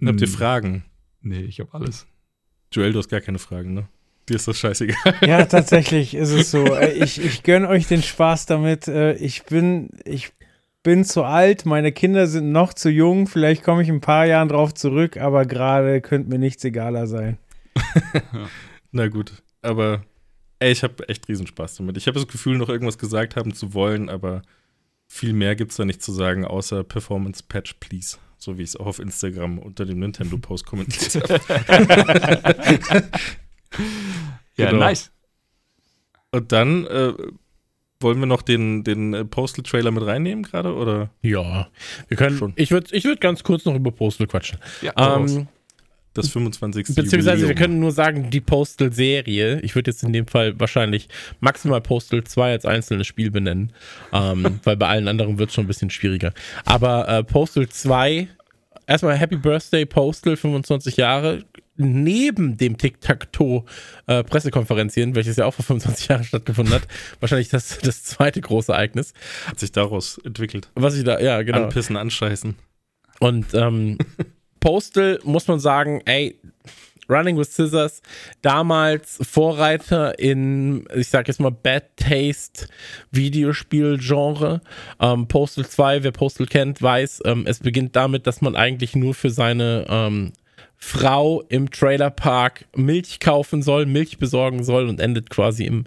Hm. 0.00 0.08
Habt 0.08 0.20
ihr 0.20 0.26
hm. 0.26 0.34
Fragen? 0.34 0.84
Nee, 1.22 1.42
ich 1.42 1.60
habe 1.60 1.72
alles. 1.74 2.06
Joel, 2.72 2.92
du 2.92 2.98
hast 2.98 3.08
gar 3.08 3.20
keine 3.20 3.38
Fragen, 3.38 3.72
ne? 3.72 3.88
Dir 4.28 4.36
ist 4.36 4.48
das 4.48 4.58
scheißegal. 4.58 5.14
Ja, 5.26 5.44
tatsächlich 5.46 6.14
ist 6.14 6.32
es 6.32 6.50
so. 6.50 6.64
Äh, 6.64 6.92
ich, 6.92 7.24
ich 7.24 7.44
gönne 7.44 7.68
euch 7.68 7.86
den 7.86 8.02
Spaß 8.02 8.46
damit. 8.46 8.88
Äh, 8.88 9.14
ich 9.14 9.44
bin, 9.44 9.90
ich 10.04 10.32
bin 10.88 11.04
zu 11.04 11.22
alt, 11.22 11.66
meine 11.66 11.92
Kinder 11.92 12.26
sind 12.26 12.50
noch 12.50 12.72
zu 12.72 12.88
jung, 12.88 13.26
vielleicht 13.26 13.62
komme 13.62 13.82
ich 13.82 13.90
ein 13.90 14.00
paar 14.00 14.24
Jahren 14.24 14.48
drauf 14.48 14.72
zurück, 14.72 15.18
aber 15.18 15.44
gerade 15.44 16.00
könnte 16.00 16.30
mir 16.30 16.38
nichts 16.38 16.64
egaler 16.64 17.06
sein. 17.06 17.36
Na 18.90 19.08
gut, 19.08 19.42
aber 19.60 20.02
ey, 20.60 20.72
ich 20.72 20.82
habe 20.82 21.06
echt 21.10 21.28
Riesenspaß 21.28 21.76
damit. 21.76 21.98
Ich 21.98 22.06
habe 22.06 22.18
das 22.18 22.26
Gefühl, 22.26 22.56
noch 22.56 22.70
irgendwas 22.70 22.96
gesagt 22.96 23.36
haben 23.36 23.52
zu 23.52 23.74
wollen, 23.74 24.08
aber 24.08 24.40
viel 25.08 25.34
mehr 25.34 25.56
gibt 25.56 25.72
es 25.72 25.76
da 25.76 25.84
nicht 25.84 26.02
zu 26.02 26.10
sagen, 26.10 26.46
außer 26.46 26.84
Performance 26.84 27.44
Patch, 27.46 27.74
please. 27.80 28.16
So 28.38 28.56
wie 28.56 28.62
ich 28.62 28.70
es 28.70 28.76
auch 28.76 28.86
auf 28.86 28.98
Instagram 28.98 29.58
unter 29.58 29.84
dem 29.84 29.98
Nintendo-Post 29.98 30.64
kommentiert 30.64 31.16
habe. 31.16 31.38
ja, 34.56 34.70
genau. 34.70 34.84
nice. 34.84 35.10
Und 36.30 36.50
dann 36.50 36.86
äh, 36.86 37.12
wollen 38.00 38.20
wir 38.20 38.26
noch 38.26 38.42
den, 38.42 38.84
den 38.84 39.14
äh, 39.14 39.24
Postal-Trailer 39.24 39.90
mit 39.90 40.04
reinnehmen 40.04 40.44
gerade, 40.44 40.74
oder? 40.74 41.10
Ja, 41.22 41.68
wir 42.08 42.16
können. 42.16 42.38
Schon. 42.38 42.52
Ich 42.56 42.70
würde 42.70 42.94
ich 42.94 43.04
würd 43.04 43.20
ganz 43.20 43.42
kurz 43.42 43.64
noch 43.64 43.74
über 43.74 43.90
Postal 43.90 44.26
quatschen. 44.26 44.58
Ja, 44.82 44.92
ähm, 45.16 45.48
das 46.14 46.30
25. 46.30 46.86
Beziehungsweise 46.86 47.30
Jubiläum. 47.30 47.48
wir 47.48 47.54
können 47.54 47.80
nur 47.80 47.92
sagen, 47.92 48.30
die 48.30 48.40
Postal-Serie. 48.40 49.60
Ich 49.60 49.74
würde 49.74 49.90
jetzt 49.90 50.02
in 50.02 50.12
dem 50.12 50.26
Fall 50.26 50.58
wahrscheinlich 50.58 51.08
maximal 51.40 51.80
Postal 51.80 52.24
2 52.24 52.52
als 52.52 52.64
einzelnes 52.64 53.06
Spiel 53.06 53.30
benennen, 53.30 53.72
ähm, 54.12 54.60
weil 54.64 54.76
bei 54.76 54.88
allen 54.88 55.08
anderen 55.08 55.38
wird 55.38 55.50
es 55.50 55.54
schon 55.54 55.64
ein 55.64 55.68
bisschen 55.68 55.90
schwieriger. 55.90 56.32
Aber 56.64 57.08
äh, 57.08 57.24
Postal 57.24 57.68
2, 57.68 58.28
erstmal 58.86 59.16
Happy 59.16 59.36
Birthday 59.36 59.86
Postal, 59.86 60.36
25 60.36 60.96
Jahre 60.96 61.44
neben 61.78 62.58
dem 62.58 62.76
Tic-Tac-Toe-Pressekonferenzien, 62.76 65.12
äh, 65.12 65.14
welches 65.14 65.36
ja 65.36 65.46
auch 65.46 65.54
vor 65.54 65.64
25 65.64 66.08
Jahren 66.08 66.24
stattgefunden 66.24 66.74
hat, 66.74 66.82
wahrscheinlich 67.20 67.48
das, 67.48 67.78
das 67.78 68.02
zweite 68.04 68.40
große 68.40 68.72
Ereignis. 68.72 69.12
Hat 69.46 69.60
sich 69.60 69.70
daraus 69.72 70.18
entwickelt. 70.24 70.70
Was 70.74 70.96
ich 70.96 71.04
da, 71.04 71.20
ja, 71.20 71.42
genau. 71.42 71.64
Anpissen, 71.64 71.96
anscheißen. 71.96 72.56
Und 73.20 73.54
ähm, 73.54 73.98
Postal 74.60 75.18
muss 75.24 75.48
man 75.48 75.60
sagen, 75.60 76.02
ey, 76.04 76.38
Running 77.08 77.38
with 77.38 77.54
Scissors, 77.54 78.02
damals 78.42 79.18
Vorreiter 79.22 80.18
in, 80.18 80.84
ich 80.94 81.08
sag 81.08 81.28
jetzt 81.28 81.40
mal, 81.40 81.50
Bad 81.50 81.96
Taste 81.96 82.66
Videospiel-Genre. 83.12 84.60
Ähm, 85.00 85.26
Postal 85.26 85.66
2, 85.66 86.02
wer 86.02 86.12
Postal 86.12 86.46
kennt, 86.46 86.82
weiß, 86.82 87.22
ähm, 87.24 87.44
es 87.46 87.60
beginnt 87.60 87.96
damit, 87.96 88.26
dass 88.26 88.42
man 88.42 88.56
eigentlich 88.56 88.94
nur 88.94 89.14
für 89.14 89.30
seine 89.30 89.86
ähm, 89.88 90.34
Frau 90.78 91.42
im 91.48 91.70
Trailerpark 91.70 92.66
Milch 92.74 93.18
kaufen 93.20 93.62
soll, 93.62 93.84
Milch 93.84 94.18
besorgen 94.18 94.62
soll 94.62 94.88
und 94.88 95.00
endet 95.00 95.28
quasi 95.28 95.64
im, 95.64 95.84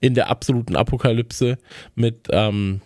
in 0.00 0.14
der 0.14 0.28
absoluten 0.28 0.76
Apokalypse 0.76 1.56
mit 1.94 2.28
ähm, 2.30 2.82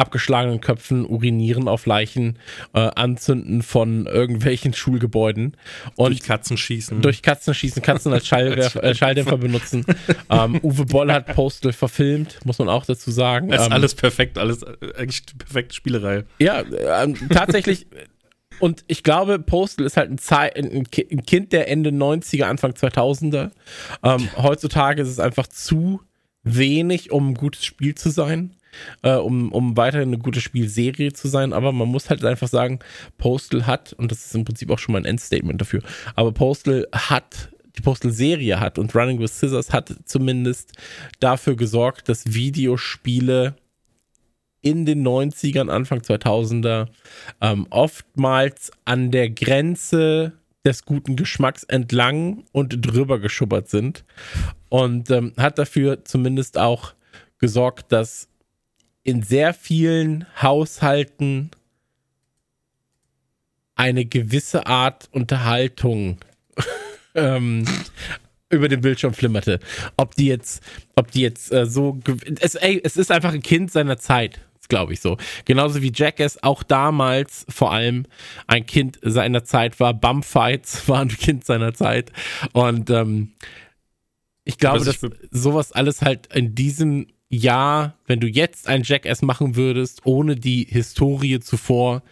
abgeschlagenen 0.00 0.60
Köpfen, 0.60 1.04
Urinieren 1.04 1.68
auf 1.68 1.86
Leichen, 1.86 2.38
äh, 2.72 2.78
Anzünden 2.78 3.62
von 3.62 4.06
irgendwelchen 4.06 4.72
Schulgebäuden 4.72 5.56
und 5.96 6.10
durch 6.10 6.22
Katzen 6.22 6.56
schießen. 6.56 7.02
Durch 7.02 7.20
Katzen 7.20 7.52
schießen, 7.52 7.82
Katzen 7.82 8.12
als 8.12 8.26
Schallwerf, 8.26 8.74
äh, 8.76 8.94
Schalldämpfer 8.94 9.36
benutzen. 9.36 9.84
ähm, 10.30 10.58
Uwe 10.62 10.86
Boll 10.86 11.12
hat 11.12 11.26
Postal 11.34 11.72
verfilmt, 11.72 12.38
muss 12.44 12.58
man 12.58 12.68
auch 12.68 12.86
dazu 12.86 13.10
sagen. 13.10 13.50
Das 13.50 13.62
ist 13.62 13.66
ähm, 13.66 13.72
alles 13.72 13.94
perfekt, 13.94 14.38
alles 14.38 14.62
äh, 14.62 14.76
eigentlich 14.96 15.26
die 15.26 15.34
perfekte 15.34 15.74
Spielerei. 15.74 16.24
Ja, 16.38 16.60
äh, 16.60 17.12
tatsächlich 17.28 17.86
und 18.60 18.84
ich 18.86 19.02
glaube, 19.02 19.38
Postal 19.38 19.86
ist 19.86 19.96
halt 19.96 20.10
ein, 20.10 20.18
Zei 20.18 20.52
ein 20.54 20.84
Kind 20.84 21.52
der 21.52 21.68
Ende 21.68 21.90
90er, 21.90 22.44
Anfang 22.44 22.72
2000er. 22.72 23.50
Ähm, 24.02 24.28
heutzutage 24.36 25.02
ist 25.02 25.08
es 25.08 25.18
einfach 25.18 25.46
zu 25.46 26.00
wenig, 26.42 27.10
um 27.10 27.30
ein 27.30 27.34
gutes 27.34 27.64
Spiel 27.64 27.94
zu 27.94 28.10
sein. 28.10 28.56
Äh, 29.02 29.14
um, 29.14 29.50
um 29.50 29.76
weiterhin 29.76 30.10
eine 30.10 30.18
gute 30.18 30.40
Spielserie 30.40 31.12
zu 31.12 31.26
sein, 31.26 31.52
aber 31.52 31.72
man 31.72 31.88
muss 31.88 32.08
halt 32.08 32.24
einfach 32.24 32.46
sagen, 32.46 32.78
Postal 33.18 33.66
hat, 33.66 33.94
und 33.94 34.12
das 34.12 34.24
ist 34.24 34.34
im 34.36 34.44
Prinzip 34.44 34.70
auch 34.70 34.78
schon 34.78 34.92
mal 34.92 35.00
ein 35.00 35.06
Endstatement 35.06 35.60
dafür, 35.60 35.82
aber 36.14 36.30
Postal 36.30 36.86
hat 36.92 37.50
die 37.76 37.82
Postal-Serie 37.82 38.60
hat 38.60 38.78
und 38.78 38.94
Running 38.94 39.18
with 39.18 39.38
Scissors 39.38 39.72
hat 39.72 39.94
zumindest 40.04 40.72
dafür 41.18 41.56
gesorgt, 41.56 42.08
dass 42.08 42.32
Videospiele 42.32 43.56
in 44.62 44.86
den 44.86 45.06
90ern, 45.06 45.68
Anfang 45.70 46.00
2000er 46.00 46.88
ähm, 47.40 47.66
oftmals 47.70 48.70
an 48.84 49.10
der 49.10 49.30
Grenze 49.30 50.32
des 50.64 50.84
guten 50.84 51.16
Geschmacks 51.16 51.62
entlang 51.64 52.44
und 52.52 52.86
drüber 52.86 53.18
geschubbert 53.18 53.68
sind. 53.68 54.04
Und 54.68 55.10
ähm, 55.10 55.32
hat 55.36 55.58
dafür 55.58 56.04
zumindest 56.04 56.58
auch 56.58 56.94
gesorgt, 57.38 57.92
dass 57.92 58.28
in 59.02 59.22
sehr 59.22 59.54
vielen 59.54 60.26
Haushalten 60.40 61.50
eine 63.74 64.04
gewisse 64.04 64.66
Art 64.66 65.08
Unterhaltung 65.10 66.18
ähm, 67.14 67.64
über 68.50 68.68
den 68.68 68.82
Bildschirm 68.82 69.14
flimmerte. 69.14 69.58
Ob 69.96 70.14
die 70.16 70.26
jetzt, 70.26 70.62
ob 70.96 71.10
die 71.10 71.22
jetzt 71.22 71.50
äh, 71.50 71.64
so, 71.64 71.98
es, 72.40 72.56
ey, 72.56 72.80
es 72.84 72.98
ist 72.98 73.10
einfach 73.10 73.32
ein 73.32 73.42
Kind 73.42 73.72
seiner 73.72 73.96
Zeit 73.96 74.40
glaube 74.70 74.94
ich 74.94 75.00
so. 75.00 75.18
Genauso 75.44 75.82
wie 75.82 75.92
Jackass 75.94 76.42
auch 76.42 76.62
damals 76.62 77.44
vor 77.50 77.72
allem 77.72 78.06
ein 78.46 78.64
Kind 78.64 78.98
seiner 79.02 79.44
Zeit 79.44 79.78
war. 79.78 79.92
Bumfights 79.92 80.88
war 80.88 81.02
ein 81.02 81.08
Kind 81.08 81.44
seiner 81.44 81.74
Zeit. 81.74 82.10
Und 82.52 82.88
ähm, 82.88 83.32
ich 84.44 84.56
glaube, 84.56 84.86
dass 84.86 85.00
sowas 85.30 85.72
alles 85.72 86.00
halt 86.00 86.34
in 86.34 86.54
diesem 86.54 87.08
Jahr, 87.28 87.94
wenn 88.06 88.20
du 88.20 88.26
jetzt 88.26 88.66
ein 88.66 88.82
Jackass 88.82 89.22
machen 89.22 89.54
würdest, 89.54 90.00
ohne 90.04 90.34
die 90.34 90.66
Historie 90.68 91.38
zuvor, 91.40 92.02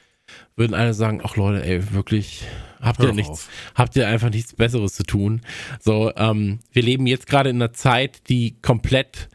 würden 0.57 0.75
alle 0.75 0.95
sagen, 0.95 1.21
ach 1.25 1.37
Leute, 1.37 1.65
ey, 1.65 1.93
wirklich, 1.93 2.45
habt 2.81 3.03
ihr 3.03 3.13
nichts, 3.13 3.49
habt 3.75 3.97
ihr 3.97 4.07
einfach 4.07 4.31
nichts 4.31 4.53
Besseres 4.53 4.95
zu 4.95 5.03
tun. 5.03 5.41
So, 5.81 6.13
ähm, 6.17 6.61
wir 6.71 6.83
leben 6.83 7.07
jetzt 7.07 7.27
gerade 7.27 7.51
in 7.51 7.57
einer 7.57 7.73
Zeit, 7.73 8.29
die 8.29 8.61
komplett 8.61 9.29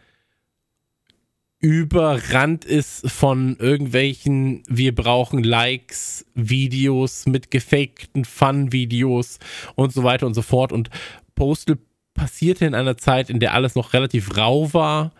überrannt 1.64 2.66
ist 2.66 3.10
von 3.10 3.56
irgendwelchen, 3.56 4.64
wir 4.68 4.94
brauchen 4.94 5.42
Likes, 5.46 6.26
Videos 6.36 7.26
mit 7.26 7.52
gefakten 7.52 8.26
Fun-Videos 8.26 9.40
und 9.76 9.94
so 9.94 10.04
weiter 10.04 10.28
und 10.28 10.34
so 10.34 10.42
fort. 10.42 10.74
Und 10.74 10.90
Postal 11.36 11.78
passierte 12.14 12.66
in 12.66 12.76
einer 12.76 12.98
Zeit, 12.98 13.30
in 13.30 13.40
der 13.40 13.54
alles 13.54 13.76
noch 13.76 13.94
relativ 13.94 14.36
rau 14.36 14.74
war 14.74 15.14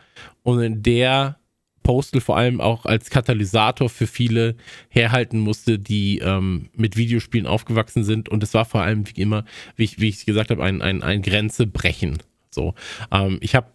und 0.44 0.62
in 0.62 0.84
der 0.84 1.40
Postal 1.82 2.20
vor 2.20 2.36
allem 2.36 2.60
auch 2.60 2.86
als 2.86 3.10
Katalysator 3.10 3.88
für 3.88 4.08
viele 4.08 4.58
herhalten 4.90 5.40
musste, 5.40 5.80
die 5.80 6.20
ähm, 6.20 6.70
mit 6.76 6.98
Videospielen 6.98 7.48
aufgewachsen 7.48 8.04
sind. 8.04 8.28
Und 8.28 8.44
es 8.44 8.54
war 8.54 8.66
vor 8.66 8.82
allem 8.82 9.08
wie 9.08 9.22
immer, 9.22 9.46
wie 9.78 9.86
ich, 9.86 10.00
wie 10.02 10.10
ich 10.10 10.26
gesagt 10.26 10.52
habe, 10.52 10.62
ein, 10.62 10.82
ein, 10.82 11.04
ein 11.04 11.22
Grenze. 11.22 11.72
So, 12.52 12.74
ähm, 13.12 13.38
ich 13.40 13.56
habe 13.56 13.68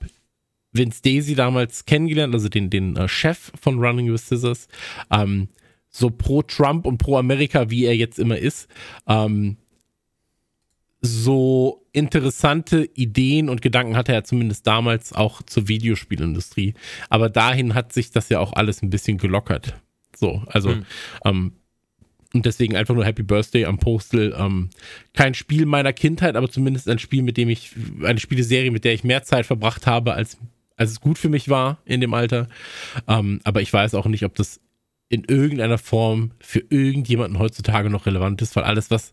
Vince 0.73 1.03
Daisy 1.03 1.35
damals 1.35 1.85
kennengelernt, 1.87 2.35
also 2.35 2.49
den, 2.49 2.71
den 2.71 2.97
äh, 2.97 3.09
Chef 3.09 3.53
von 3.61 3.79
Running 3.79 4.13
with 4.13 4.27
Scissors, 4.27 4.69
ähm, 5.11 5.49
so 5.89 6.11
pro 6.11 6.43
Trump 6.43 6.87
und 6.87 6.99
pro 6.99 7.17
Amerika, 7.17 7.71
wie 7.71 7.85
er 7.85 7.97
jetzt 7.97 8.19
immer 8.19 8.39
ist, 8.39 8.69
ähm, 9.07 9.57
so 11.01 11.87
interessante 11.93 12.89
Ideen 12.95 13.49
und 13.49 13.63
Gedanken 13.63 13.97
hatte 13.97 14.13
er 14.13 14.25
zumindest 14.25 14.67
damals 14.67 15.13
auch 15.13 15.43
zur 15.43 15.69
Videospielindustrie. 15.69 16.75
Aber 17.09 17.31
dahin 17.31 17.75
hat 17.75 17.93
sich 17.93 18.11
das 18.11 18.29
ja 18.29 18.41
auch 18.41 18.53
alles 18.53 18.83
ein 18.83 18.91
bisschen 18.91 19.19
gelockert. 19.19 19.75
So, 20.17 20.43
also, 20.47 20.71
hm. 20.73 20.87
ähm, 21.25 21.53
und 22.35 22.45
deswegen 22.45 22.77
einfach 22.77 22.95
nur 22.95 23.07
Happy 23.07 23.23
Birthday 23.23 23.65
am 23.65 23.79
Postal. 23.79 24.35
Ähm, 24.37 24.69
kein 25.15 25.35
Spiel 25.35 25.65
meiner 25.65 25.93
Kindheit, 25.93 26.37
aber 26.37 26.51
zumindest 26.51 26.89
ein 26.89 26.99
Spiel, 26.99 27.23
mit 27.23 27.37
dem 27.37 27.49
ich, 27.49 27.73
eine 28.05 28.19
Spieleserie, 28.19 28.71
mit 28.71 28.85
der 28.85 28.93
ich 28.93 29.03
mehr 29.03 29.23
Zeit 29.23 29.47
verbracht 29.47 29.87
habe, 29.87 30.13
als, 30.13 30.37
als 30.79 30.93
es 30.93 31.01
gut 31.01 31.19
für 31.19 31.29
mich 31.29 31.49
war 31.51 31.79
in 31.85 32.01
dem 32.01 32.15
Alter. 32.15 32.49
Ähm, 33.07 33.41
aber 33.45 33.61
ich 33.61 33.73
weiß 33.73 33.95
auch 33.95 34.07
nicht, 34.07 34.25
ob 34.25 34.35
das 34.35 34.61
in 35.11 35.25
irgendeiner 35.25 35.79
Form 35.79 36.33
für 36.41 36.61
irgendjemanden 36.71 37.39
heutzutage 37.39 37.91
noch 37.91 38.07
relevant 38.07 38.41
ist, 38.43 38.57
weil 38.57 38.65
alles, 38.65 38.91
was 38.91 39.13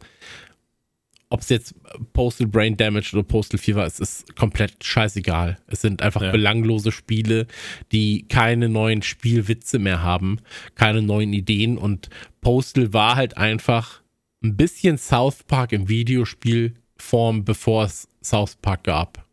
ob 1.29 1.41
es 1.41 1.49
jetzt 1.49 1.75
Postal 2.13 2.47
Brain 2.47 2.77
Damage 2.77 3.09
oder 3.13 3.23
Postal 3.23 3.59
Fever 3.59 3.85
ist, 3.85 3.99
ist 3.99 4.35
komplett 4.35 4.83
scheißegal. 4.83 5.57
Es 5.67 5.81
sind 5.81 6.01
einfach 6.01 6.21
ja. 6.21 6.31
belanglose 6.31 6.91
Spiele, 6.91 7.47
die 7.91 8.27
keine 8.27 8.69
neuen 8.69 9.01
Spielwitze 9.01 9.79
mehr 9.79 10.03
haben, 10.03 10.39
keine 10.75 11.01
neuen 11.01 11.33
Ideen 11.33 11.77
und 11.77 12.09
Postal 12.41 12.93
war 12.93 13.15
halt 13.15 13.37
einfach 13.37 14.01
ein 14.43 14.55
bisschen 14.55 14.97
South 14.97 15.43
Park 15.43 15.71
im 15.71 15.89
Videospielform, 15.89 17.43
bevor 17.43 17.85
es 17.85 18.07
South 18.23 18.55
Park 18.57 18.83
gab. 18.83 19.24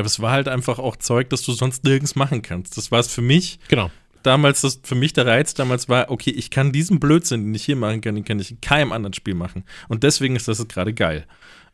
Aber 0.00 0.06
es 0.06 0.20
war 0.20 0.32
halt 0.32 0.48
einfach 0.48 0.78
auch 0.78 0.96
Zeug, 0.96 1.30
das 1.30 1.42
du 1.42 1.52
sonst 1.52 1.84
nirgends 1.84 2.16
machen 2.16 2.42
kannst. 2.42 2.76
Das 2.76 2.90
war 2.90 3.00
es 3.00 3.12
für 3.12 3.22
mich. 3.22 3.58
Genau 3.68 3.90
damals, 4.22 4.60
das 4.60 4.80
für 4.82 4.94
mich 4.94 5.12
der 5.12 5.26
Reiz 5.26 5.54
damals 5.54 5.88
war, 5.88 6.10
okay, 6.10 6.30
ich 6.30 6.50
kann 6.50 6.72
diesen 6.72 7.00
Blödsinn, 7.00 7.44
den 7.44 7.54
ich 7.54 7.64
hier 7.64 7.76
machen 7.76 8.00
kann, 8.00 8.14
den 8.14 8.24
kann 8.24 8.38
ich 8.38 8.50
in 8.50 8.60
keinem 8.60 8.92
anderen 8.92 9.14
Spiel 9.14 9.34
machen. 9.34 9.64
Und 9.88 10.02
deswegen 10.02 10.36
ist 10.36 10.48
das 10.48 10.66
gerade 10.68 10.92
geil. 10.92 11.26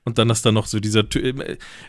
Und 0.05 0.19
dann 0.19 0.31
ist 0.31 0.47
da 0.47 0.53
noch 0.53 0.67
so 0.67 0.79
dieser, 0.79 1.05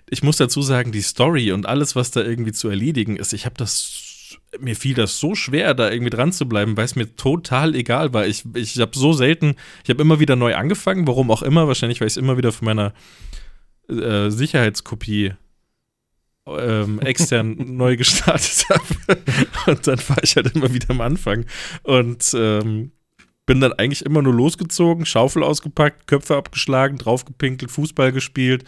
ich 0.09 0.23
muss 0.23 0.38
dazu 0.38 0.61
sagen, 0.61 0.91
die 0.91 1.01
Story 1.01 1.51
und 1.51 1.68
alles, 1.68 1.95
was 1.95 2.11
da 2.11 2.23
irgendwie 2.23 2.51
zu 2.51 2.68
erledigen 2.68 3.15
ist, 3.15 3.34
ich 3.34 3.45
habe 3.45 3.55
das, 3.57 4.35
mir 4.59 4.76
fiel 4.76 4.95
das 4.95 5.19
so 5.19 5.35
schwer, 5.35 5.76
da 5.76 5.91
irgendwie 5.91 6.09
dran 6.09 6.31
zu 6.31 6.49
bleiben, 6.49 6.76
weil 6.77 6.85
es 6.85 6.95
mir 6.95 7.15
total 7.15 7.76
egal 7.76 8.14
war. 8.14 8.26
Ich, 8.26 8.43
ich 8.55 8.80
habe 8.80 8.97
so 8.97 9.14
selten, 9.14 9.55
ich 9.84 9.91
habe 9.91 10.01
immer 10.01 10.19
wieder 10.19 10.35
neu 10.35 10.55
angefangen, 10.55 11.05
warum 11.05 11.30
auch 11.30 11.43
immer, 11.43 11.68
wahrscheinlich, 11.68 12.01
weil 12.01 12.07
ich 12.07 12.14
es 12.14 12.18
immer 12.18 12.38
wieder 12.38 12.51
von 12.51 12.65
meiner 12.65 12.93
äh, 13.88 14.31
Sicherheitskopie 14.31 15.34
ähm, 16.59 16.99
extern 16.99 17.55
neu 17.77 17.97
gestartet 17.97 18.65
habe. 18.69 19.21
Und 19.67 19.87
dann 19.87 19.99
war 20.07 20.23
ich 20.23 20.35
halt 20.35 20.55
immer 20.55 20.73
wieder 20.73 20.89
am 20.91 21.01
Anfang. 21.01 21.45
Und 21.83 22.31
ähm, 22.35 22.91
bin 23.45 23.61
dann 23.61 23.73
eigentlich 23.73 24.05
immer 24.05 24.21
nur 24.21 24.33
losgezogen, 24.33 25.05
Schaufel 25.05 25.41
ausgepackt, 25.41 26.07
Köpfe 26.07 26.35
abgeschlagen, 26.35 26.97
draufgepinkelt, 26.97 27.71
Fußball 27.71 28.11
gespielt 28.11 28.65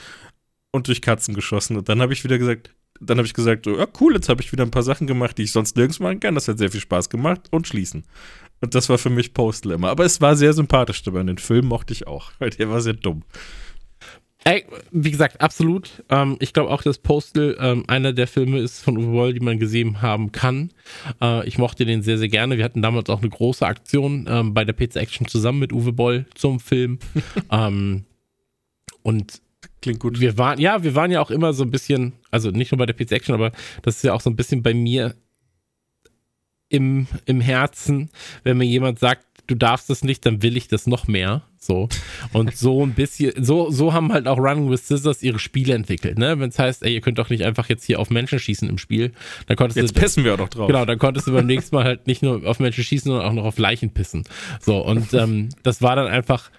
und 0.71 0.87
durch 0.87 1.01
Katzen 1.01 1.33
geschossen. 1.33 1.77
Und 1.77 1.89
dann 1.89 2.01
habe 2.01 2.13
ich 2.13 2.23
wieder 2.23 2.37
gesagt, 2.37 2.73
dann 3.01 3.17
habe 3.17 3.27
ich 3.27 3.33
gesagt, 3.33 3.65
so, 3.65 3.77
ja 3.77 3.87
cool, 3.99 4.15
jetzt 4.15 4.29
habe 4.29 4.41
ich 4.41 4.51
wieder 4.51 4.63
ein 4.63 4.71
paar 4.71 4.83
Sachen 4.83 5.07
gemacht, 5.07 5.37
die 5.37 5.43
ich 5.43 5.51
sonst 5.51 5.75
nirgends 5.75 5.99
machen 5.99 6.19
kann. 6.19 6.35
Das 6.35 6.47
hat 6.47 6.57
sehr 6.57 6.71
viel 6.71 6.81
Spaß 6.81 7.09
gemacht 7.09 7.47
und 7.51 7.67
schließen. 7.67 8.05
Und 8.61 8.75
das 8.75 8.89
war 8.89 8.97
für 8.97 9.09
mich 9.09 9.33
Postal 9.33 9.73
immer. 9.73 9.89
Aber 9.89 10.05
es 10.05 10.19
war 10.21 10.35
sehr 10.35 10.53
sympathisch 10.53 11.03
dabei. 11.03 11.21
Und 11.21 11.27
den 11.27 11.37
Film 11.37 11.65
mochte 11.67 11.93
ich 11.93 12.07
auch, 12.07 12.31
weil 12.39 12.49
der 12.49 12.69
war 12.69 12.81
sehr 12.81 12.93
dumm. 12.93 13.23
Ey, 14.45 14.65
wie 14.91 15.11
gesagt, 15.11 15.41
absolut. 15.41 16.03
Ähm, 16.09 16.37
ich 16.39 16.53
glaube 16.53 16.71
auch, 16.71 16.81
dass 16.81 16.97
Postal 16.97 17.57
ähm, 17.59 17.83
einer 17.87 18.13
der 18.13 18.27
Filme 18.27 18.59
ist 18.59 18.79
von 18.79 18.97
Uwe 18.97 19.11
Boll, 19.11 19.33
die 19.33 19.41
man 19.41 19.59
gesehen 19.59 20.01
haben 20.01 20.31
kann. 20.31 20.71
Äh, 21.21 21.47
ich 21.47 21.57
mochte 21.57 21.85
den 21.85 22.01
sehr, 22.01 22.17
sehr 22.17 22.29
gerne. 22.29 22.57
Wir 22.57 22.63
hatten 22.63 22.81
damals 22.81 23.09
auch 23.09 23.19
eine 23.19 23.29
große 23.29 23.65
Aktion 23.65 24.27
ähm, 24.29 24.53
bei 24.53 24.63
der 24.63 24.73
Pizza 24.73 25.01
Action 25.01 25.27
zusammen 25.27 25.59
mit 25.59 25.73
Uwe 25.73 25.93
Boll 25.93 26.25
zum 26.35 26.59
Film. 26.59 26.99
Ähm, 27.51 28.05
und 29.01 29.41
Klingt 29.81 29.99
gut. 29.99 30.19
Wir 30.19 30.37
waren, 30.37 30.59
ja, 30.59 30.83
wir 30.83 30.95
waren 30.95 31.11
ja 31.11 31.21
auch 31.21 31.31
immer 31.31 31.53
so 31.53 31.63
ein 31.63 31.71
bisschen, 31.71 32.13
also 32.31 32.51
nicht 32.51 32.71
nur 32.71 32.77
bei 32.79 32.85
der 32.85 32.93
Pizza 32.93 33.15
Action, 33.15 33.33
aber 33.33 33.51
das 33.81 33.97
ist 33.97 34.03
ja 34.03 34.13
auch 34.13 34.21
so 34.21 34.29
ein 34.29 34.35
bisschen 34.35 34.61
bei 34.61 34.73
mir 34.73 35.15
im, 36.67 37.07
im 37.25 37.39
Herzen, 37.39 38.09
wenn 38.43 38.57
mir 38.57 38.65
jemand 38.65 38.99
sagt, 38.99 39.25
du 39.49 39.55
darfst 39.55 39.89
das 39.89 40.03
nicht, 40.03 40.25
dann 40.25 40.41
will 40.41 40.55
ich 40.55 40.67
das 40.67 40.87
noch 40.87 41.07
mehr. 41.07 41.41
So. 41.57 41.89
Und 42.31 42.55
so 42.55 42.85
ein 42.85 42.93
bisschen, 42.93 43.43
so, 43.43 43.69
so 43.69 43.93
haben 43.93 44.13
halt 44.13 44.27
auch 44.27 44.37
Running 44.37 44.69
with 44.69 44.87
Scissors 44.87 45.21
ihre 45.23 45.39
Spiele 45.39 45.73
entwickelt, 45.73 46.17
ne? 46.17 46.39
Wenn 46.39 46.49
es 46.49 46.59
heißt, 46.59 46.83
ey, 46.83 46.93
ihr 46.93 47.01
könnt 47.01 47.19
doch 47.19 47.29
nicht 47.29 47.43
einfach 47.43 47.67
jetzt 47.67 47.83
hier 47.83 47.99
auf 47.99 48.09
Menschen 48.09 48.39
schießen 48.39 48.69
im 48.69 48.77
Spiel. 48.77 49.11
Dann 49.47 49.57
konntest 49.57 49.77
jetzt 49.77 49.95
du, 49.95 49.99
pissen 49.99 50.23
wir 50.23 50.35
auch 50.35 50.37
noch 50.37 50.49
drauf. 50.49 50.67
Genau, 50.67 50.85
dann 50.85 50.99
konntest 50.99 51.27
du 51.27 51.33
beim 51.33 51.45
nächsten 51.47 51.75
Mal 51.75 51.83
halt 51.83 52.07
nicht 52.07 52.21
nur 52.21 52.47
auf 52.47 52.59
Menschen 52.59 52.83
schießen, 52.83 53.09
sondern 53.09 53.27
auch 53.27 53.33
noch 53.33 53.45
auf 53.45 53.57
Leichen 53.57 53.91
pissen. 53.91 54.23
So, 54.61 54.77
und 54.77 55.13
ähm, 55.13 55.49
das 55.63 55.81
war 55.81 55.95
dann 55.95 56.07
einfach. 56.07 56.49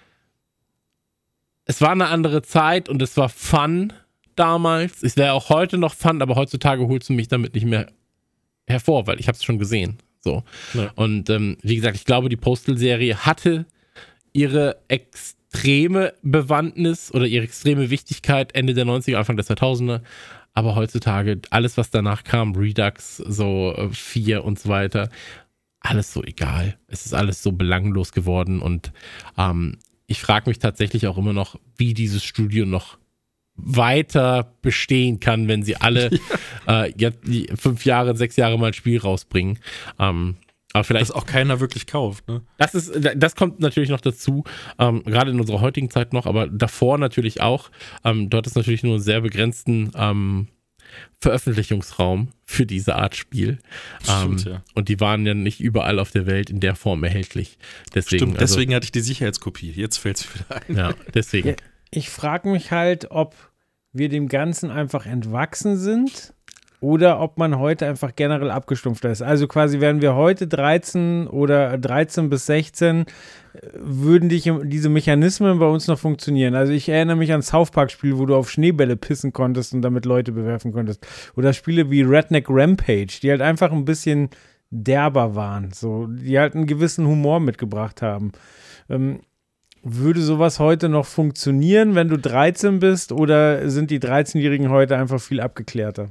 Es 1.65 1.81
war 1.81 1.91
eine 1.91 2.09
andere 2.09 2.43
Zeit 2.43 2.89
und 2.89 3.01
es 3.01 3.17
war 3.17 3.29
Fun 3.29 3.93
damals. 4.35 5.03
Es 5.03 5.17
wäre 5.17 5.35
auch 5.35 5.49
heute 5.49 5.79
noch 5.79 5.95
Fun, 5.95 6.21
aber 6.21 6.35
heutzutage 6.35 6.87
holst 6.89 7.09
du 7.09 7.13
mich 7.13 7.29
damit 7.29 7.55
nicht 7.55 7.67
mehr 7.67 7.87
hervor, 8.67 9.07
weil 9.07 9.21
ich 9.21 9.29
habe 9.29 9.37
es 9.37 9.45
schon 9.45 9.59
gesehen. 9.59 9.99
So. 10.21 10.45
Ja. 10.75 10.91
Und 10.95 11.31
ähm, 11.31 11.57
wie 11.63 11.77
gesagt, 11.77 11.97
ich 11.97 12.05
glaube, 12.05 12.29
die 12.29 12.37
Postal-Serie 12.37 13.25
hatte 13.25 13.67
ihre 14.33 14.77
extreme 14.89 16.13
Bewandtnis 16.23 17.13
oder 17.13 17.27
ihre 17.27 17.45
extreme 17.45 17.91
Wichtigkeit 17.91 18.55
Ende 18.55 18.75
der 18.75 18.87
90er, 18.87 19.17
Anfang 19.17 19.37
der 19.37 19.47
2000er. 19.47 20.03
Aber 20.53 20.75
heutzutage, 20.75 21.41
alles, 21.51 21.77
was 21.77 21.91
danach 21.91 22.25
kam, 22.25 22.55
Redux, 22.55 23.17
so 23.19 23.75
äh, 23.77 23.89
4 23.91 24.45
und 24.45 24.59
so 24.59 24.69
weiter, 24.69 25.09
alles 25.81 26.13
so 26.13 26.23
egal. 26.23 26.77
Es 26.89 27.07
ist 27.07 27.15
alles 27.15 27.43
so 27.43 27.53
belanglos 27.53 28.13
geworden 28.13 28.61
und 28.61 28.93
ähm, 29.39 29.79
ich 30.07 30.21
frage 30.21 30.51
mich 30.51 30.59
tatsächlich 30.59 31.07
auch 31.07 31.17
immer 31.19 31.33
noch, 31.33 31.57
wie 31.77 31.95
dieses 31.95 32.25
Studio 32.25 32.67
noch 32.67 32.99
weiter 33.57 34.55
bestehen 34.63 35.21
kann, 35.21 35.49
wenn 35.49 35.63
sie 35.63 35.77
alle 35.77 36.11
ja. 36.67 36.85
äh, 36.85 36.93
jetzt 36.97 37.19
fünf 37.61 37.85
Jahre, 37.85 38.17
sechs 38.17 38.37
Jahre 38.37 38.59
mal 38.59 38.69
ein 38.69 38.75
Spiel 38.75 38.99
rausbringen. 38.99 39.59
Ähm, 39.99 40.37
aber 40.73 40.85
vielleicht 40.85 41.11
das 41.11 41.17
auch 41.17 41.27
keiner 41.27 41.59
wirklich 41.61 41.87
kauft. 41.87 42.29
Ne? 42.29 42.43
Das 42.57 42.75
ist, 42.75 42.93
das 43.17 43.35
kommt 43.35 43.59
natürlich 43.61 43.91
noch 43.91 44.01
dazu, 44.01 44.45
ähm, 44.79 45.03
gerade 45.05 45.33
in 45.33 45.41
unserer 45.41 45.61
heutigen 45.61 45.91
Zeit 45.91 46.13
noch, 46.13 46.27
aber 46.27 46.47
davor 46.47 46.97
natürlich 46.99 47.41
auch. 47.41 47.71
Ähm, 48.05 48.31
dort 48.31 48.47
ist 48.47 48.55
natürlich 48.55 48.85
nur 48.85 48.95
einen 48.95 49.03
sehr 49.03 49.21
begrenzten 49.21 49.91
ähm, 49.97 50.47
Veröffentlichungsraum 51.21 52.29
für 52.45 52.67
diese 52.67 52.97
Art 52.97 53.17
Spiel. 53.17 53.59
Stimmt, 54.03 54.47
ähm, 54.47 54.53
ja. 54.53 54.63
Und 54.75 54.89
die 54.89 55.01
waren 55.01 55.27
ja 55.27 55.35
nicht 55.35 55.61
überall 55.61 55.99
auf 55.99 56.13
der 56.13 56.27
Welt 56.27 56.51
in 56.51 56.61
der 56.61 56.77
Form 56.77 57.03
erhältlich. 57.05 57.59
Deswegen, 57.95 58.19
Stimmt, 58.19 58.39
also 58.39 58.55
deswegen 58.55 58.71
also, 58.71 58.77
hatte 58.77 58.85
ich 58.85 58.93
die 58.93 59.01
Sicherheitskopie. 59.01 59.73
Jetzt 59.73 59.99
fällt 59.99 60.19
es 60.19 60.35
wieder 60.35 60.63
ein. 60.69 60.77
Ja, 60.77 60.95
deswegen. 61.15 61.57
Ich 61.91 62.11
frage 62.11 62.49
mich 62.49 62.71
halt, 62.71 63.11
ob 63.11 63.35
wir 63.93 64.09
dem 64.09 64.29
Ganzen 64.29 64.71
einfach 64.71 65.07
entwachsen 65.07 65.77
sind 65.77 66.33
oder 66.81 67.21
ob 67.21 67.37
man 67.37 67.59
heute 67.59 67.87
einfach 67.87 68.15
generell 68.17 68.51
abgestumpft 68.51 69.05
ist. 69.05 69.23
Also 69.23 69.47
quasi 69.47 69.81
wären 69.81 70.01
wir 70.01 70.15
heute 70.15 70.47
13 70.47 71.27
oder 71.27 71.77
13 71.77 72.31
bis 72.31 72.47
16, 72.47 73.05
würden 73.75 74.29
dich 74.31 74.51
diese 74.65 74.89
Mechanismen 74.89 75.59
bei 75.59 75.67
uns 75.67 75.89
noch 75.89 75.99
funktionieren. 75.99 76.55
Also 76.55 76.73
ich 76.73 76.89
erinnere 76.89 77.17
mich 77.17 77.33
an 77.33 77.43
South 77.43 77.71
Park 77.71 77.91
Spiele, 77.91 78.19
wo 78.19 78.25
du 78.25 78.35
auf 78.35 78.51
Schneebälle 78.51 78.97
pissen 78.97 79.33
konntest 79.33 79.75
und 79.75 79.83
damit 79.83 80.07
Leute 80.07 80.33
bewerfen 80.33 80.73
konntest. 80.73 81.07
Oder 81.37 81.53
Spiele 81.53 81.91
wie 81.91 82.03
Redneck 82.03 82.47
Rampage, 82.49 83.19
die 83.23 83.31
halt 83.31 83.43
einfach 83.43 83.73
ein 83.73 83.85
bisschen 83.85 84.31
derber 84.71 85.35
waren, 85.35 85.73
so, 85.73 86.07
die 86.07 86.39
halt 86.39 86.55
einen 86.55 86.67
gewissen 86.67 87.07
Humor 87.07 87.41
mitgebracht 87.41 88.03
haben. 88.03 88.33
Ähm, 88.89 89.21
würde 89.83 90.21
sowas 90.21 90.59
heute 90.59 90.89
noch 90.89 91.07
funktionieren, 91.07 91.95
wenn 91.95 92.09
du 92.09 92.19
13 92.19 92.81
bist, 92.81 93.13
oder 93.13 93.71
sind 93.71 93.91
die 93.91 93.99
13-Jährigen 93.99 94.71
heute 94.71 94.97
einfach 94.97 95.21
viel 95.21 95.41
abgeklärter? 95.41 96.11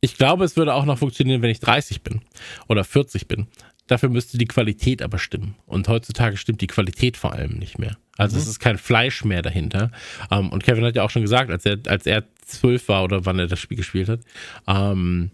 Ich 0.00 0.16
glaube, 0.16 0.44
es 0.44 0.56
würde 0.56 0.74
auch 0.74 0.84
noch 0.84 0.98
funktionieren, 0.98 1.42
wenn 1.42 1.50
ich 1.50 1.60
30 1.60 2.02
bin 2.02 2.20
oder 2.68 2.84
40 2.84 3.28
bin. 3.28 3.46
Dafür 3.86 4.08
müsste 4.08 4.38
die 4.38 4.46
Qualität 4.46 5.02
aber 5.02 5.18
stimmen. 5.18 5.56
Und 5.66 5.88
heutzutage 5.88 6.36
stimmt 6.36 6.60
die 6.60 6.68
Qualität 6.68 7.16
vor 7.16 7.32
allem 7.32 7.58
nicht 7.58 7.78
mehr. 7.78 7.96
Also 8.16 8.36
mhm. 8.36 8.42
es 8.42 8.48
ist 8.48 8.60
kein 8.60 8.78
Fleisch 8.78 9.24
mehr 9.24 9.42
dahinter. 9.42 9.90
Ähm, 10.30 10.50
und 10.50 10.62
Kevin 10.62 10.84
hat 10.84 10.94
ja 10.94 11.02
auch 11.02 11.10
schon 11.10 11.22
gesagt, 11.22 11.50
als 11.50 11.66
er, 11.66 11.78
als 11.86 12.06
er 12.06 12.24
zwölf 12.44 12.88
war 12.88 13.02
oder 13.02 13.26
wann 13.26 13.38
er 13.38 13.48
das 13.48 13.58
Spiel 13.58 13.76
gespielt 13.76 14.08
hat, 14.08 14.20
ähm, 14.66 15.32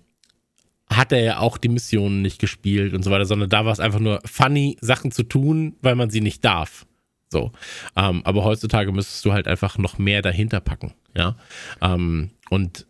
hat 0.89 1.12
er 1.12 1.20
ja 1.20 1.39
auch 1.40 1.59
die 1.59 1.69
Missionen 1.69 2.23
nicht 2.23 2.40
gespielt 2.40 2.94
und 2.94 3.03
so 3.03 3.11
weiter, 3.11 3.27
sondern 3.27 3.51
da 3.51 3.65
war 3.65 3.73
es 3.73 3.81
einfach 3.81 3.98
nur 3.98 4.20
funny, 4.24 4.77
Sachen 4.81 5.11
zu 5.11 5.24
tun, 5.24 5.77
weil 5.82 5.97
man 5.97 6.11
sie 6.11 6.20
nicht 6.20 6.44
darf. 6.44 6.86
So. 7.28 7.53
Ähm, 7.97 8.23
aber 8.24 8.44
heutzutage 8.44 8.93
müsstest 8.93 9.24
du 9.24 9.32
halt 9.32 9.48
einfach 9.48 9.78
noch 9.78 9.98
mehr 9.98 10.23
dahinter 10.23 10.61
packen. 10.61 10.94
Ja. 11.15 11.36
Ähm, 11.81 12.31
und 12.51 12.86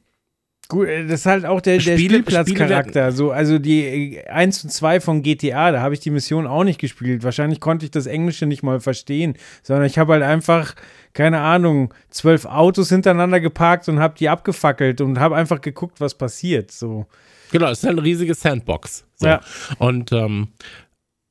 Gut, 0.68 0.88
äh, 0.88 1.06
das 1.06 1.20
ist 1.20 1.26
halt 1.26 1.44
auch 1.44 1.60
der, 1.60 1.78
der 1.78 1.96
Spielplatzcharakter. 1.96 3.12
So, 3.12 3.30
also 3.30 3.58
die 3.58 4.16
äh, 4.16 4.26
1 4.26 4.64
und 4.64 4.70
2 4.70 5.00
von 5.00 5.22
GTA, 5.22 5.70
da 5.70 5.80
habe 5.80 5.94
ich 5.94 6.00
die 6.00 6.10
Mission 6.10 6.46
auch 6.46 6.64
nicht 6.64 6.80
gespielt. 6.80 7.22
Wahrscheinlich 7.22 7.60
konnte 7.60 7.84
ich 7.84 7.90
das 7.90 8.06
Englische 8.06 8.46
nicht 8.46 8.62
mal 8.62 8.80
verstehen, 8.80 9.36
sondern 9.62 9.86
ich 9.86 9.98
habe 9.98 10.14
halt 10.14 10.22
einfach, 10.22 10.74
keine 11.12 11.40
Ahnung, 11.40 11.94
zwölf 12.10 12.46
Autos 12.46 12.88
hintereinander 12.88 13.40
geparkt 13.40 13.88
und 13.88 14.00
habe 14.00 14.14
die 14.18 14.28
abgefackelt 14.28 15.00
und 15.00 15.20
habe 15.20 15.36
einfach 15.36 15.60
geguckt, 15.60 16.00
was 16.00 16.14
passiert. 16.14 16.72
So. 16.72 17.06
Genau, 17.52 17.70
es 17.70 17.78
ist 17.78 17.84
halt 17.84 17.98
eine 17.98 18.04
riesige 18.04 18.34
Sandbox. 18.34 19.04
So. 19.14 19.26
Ja. 19.26 19.40
Und 19.78 20.10
ähm, 20.12 20.48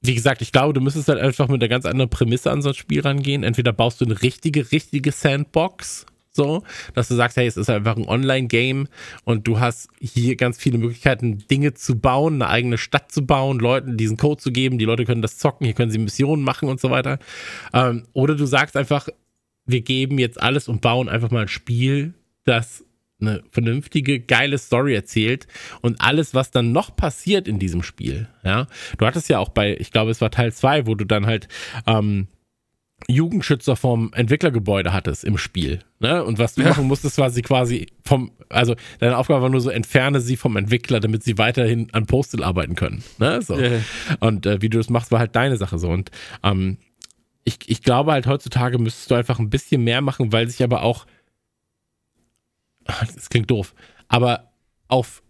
wie 0.07 0.15
gesagt, 0.15 0.41
ich 0.41 0.51
glaube, 0.51 0.73
du 0.73 0.81
müsstest 0.81 1.07
halt 1.07 1.19
einfach 1.19 1.47
mit 1.47 1.61
einer 1.61 1.69
ganz 1.69 1.85
anderen 1.85 2.09
Prämisse 2.09 2.51
an 2.51 2.61
so 2.61 2.69
ein 2.69 2.75
Spiel 2.75 3.01
rangehen. 3.01 3.43
Entweder 3.43 3.73
baust 3.73 4.01
du 4.01 4.05
eine 4.05 4.21
richtige, 4.21 4.71
richtige 4.71 5.11
Sandbox, 5.11 6.05
so, 6.31 6.63
dass 6.93 7.07
du 7.07 7.15
sagst, 7.15 7.37
hey, 7.37 7.47
es 7.47 7.55
ist 7.55 7.69
einfach 7.69 7.95
ein 7.95 8.07
Online-Game 8.07 8.87
und 9.23 9.47
du 9.47 9.59
hast 9.59 9.87
hier 10.01 10.35
ganz 10.35 10.57
viele 10.57 10.77
Möglichkeiten, 10.77 11.39
Dinge 11.49 11.73
zu 11.73 11.97
bauen, 11.97 12.41
eine 12.41 12.49
eigene 12.49 12.77
Stadt 12.77 13.11
zu 13.11 13.25
bauen, 13.25 13.59
Leuten 13.59 13.95
diesen 13.95 14.17
Code 14.17 14.41
zu 14.41 14.51
geben, 14.51 14.77
die 14.77 14.85
Leute 14.85 15.05
können 15.05 15.21
das 15.21 15.37
zocken, 15.37 15.65
hier 15.65 15.73
können 15.73 15.91
sie 15.91 15.97
Missionen 15.97 16.43
machen 16.43 16.67
und 16.67 16.81
so 16.81 16.89
weiter. 16.89 17.19
Ähm, 17.73 18.03
oder 18.11 18.35
du 18.35 18.45
sagst 18.45 18.75
einfach, 18.75 19.07
wir 19.65 19.81
geben 19.81 20.19
jetzt 20.19 20.41
alles 20.41 20.67
und 20.67 20.81
bauen 20.81 21.07
einfach 21.07 21.31
mal 21.31 21.43
ein 21.43 21.47
Spiel, 21.47 22.13
das 22.43 22.83
eine 23.27 23.43
vernünftige, 23.51 24.19
geile 24.19 24.57
Story 24.57 24.95
erzählt 24.95 25.47
und 25.81 26.01
alles, 26.01 26.33
was 26.33 26.51
dann 26.51 26.71
noch 26.71 26.95
passiert 26.95 27.47
in 27.47 27.59
diesem 27.59 27.83
Spiel, 27.83 28.27
ja. 28.43 28.67
Du 28.97 29.05
hattest 29.05 29.29
ja 29.29 29.39
auch 29.39 29.49
bei, 29.49 29.75
ich 29.77 29.91
glaube, 29.91 30.11
es 30.11 30.21
war 30.21 30.31
Teil 30.31 30.53
2, 30.53 30.87
wo 30.87 30.95
du 30.95 31.05
dann 31.05 31.25
halt 31.25 31.47
ähm, 31.87 32.27
Jugendschützer 33.07 33.75
vom 33.75 34.11
Entwicklergebäude 34.13 34.93
hattest 34.93 35.23
im 35.23 35.37
Spiel. 35.37 35.79
Ne? 35.99 36.23
Und 36.23 36.39
was 36.39 36.55
du 36.55 36.63
machen 36.63 36.87
musstest, 36.87 37.17
war 37.17 37.29
sie 37.29 37.41
quasi 37.41 37.87
vom, 38.03 38.31
also 38.49 38.75
deine 38.99 39.17
Aufgabe 39.17 39.43
war 39.43 39.49
nur 39.49 39.61
so, 39.61 39.69
entferne 39.69 40.21
sie 40.21 40.37
vom 40.37 40.55
Entwickler, 40.55 40.99
damit 40.99 41.23
sie 41.23 41.37
weiterhin 41.37 41.89
an 41.91 42.05
Postal 42.05 42.43
arbeiten 42.43 42.75
können. 42.75 43.03
Ne? 43.19 43.41
So. 43.41 43.59
Ja. 43.59 43.79
Und 44.21 44.45
äh, 44.45 44.61
wie 44.61 44.69
du 44.69 44.77
das 44.77 44.89
machst, 44.89 45.11
war 45.11 45.19
halt 45.19 45.35
deine 45.35 45.57
Sache 45.57 45.77
so. 45.77 45.89
Und 45.89 46.09
ähm, 46.43 46.77
ich, 47.43 47.59
ich 47.67 47.83
glaube 47.83 48.11
halt 48.11 48.27
heutzutage 48.27 48.79
müsstest 48.79 49.11
du 49.11 49.15
einfach 49.15 49.39
ein 49.39 49.49
bisschen 49.49 49.83
mehr 49.83 50.01
machen, 50.01 50.31
weil 50.31 50.47
sich 50.47 50.63
aber 50.63 50.81
auch, 50.81 51.05
das 53.15 53.29
klingt 53.29 53.51
doof, 53.51 53.73
aber 54.07 54.51
auf 54.87 55.21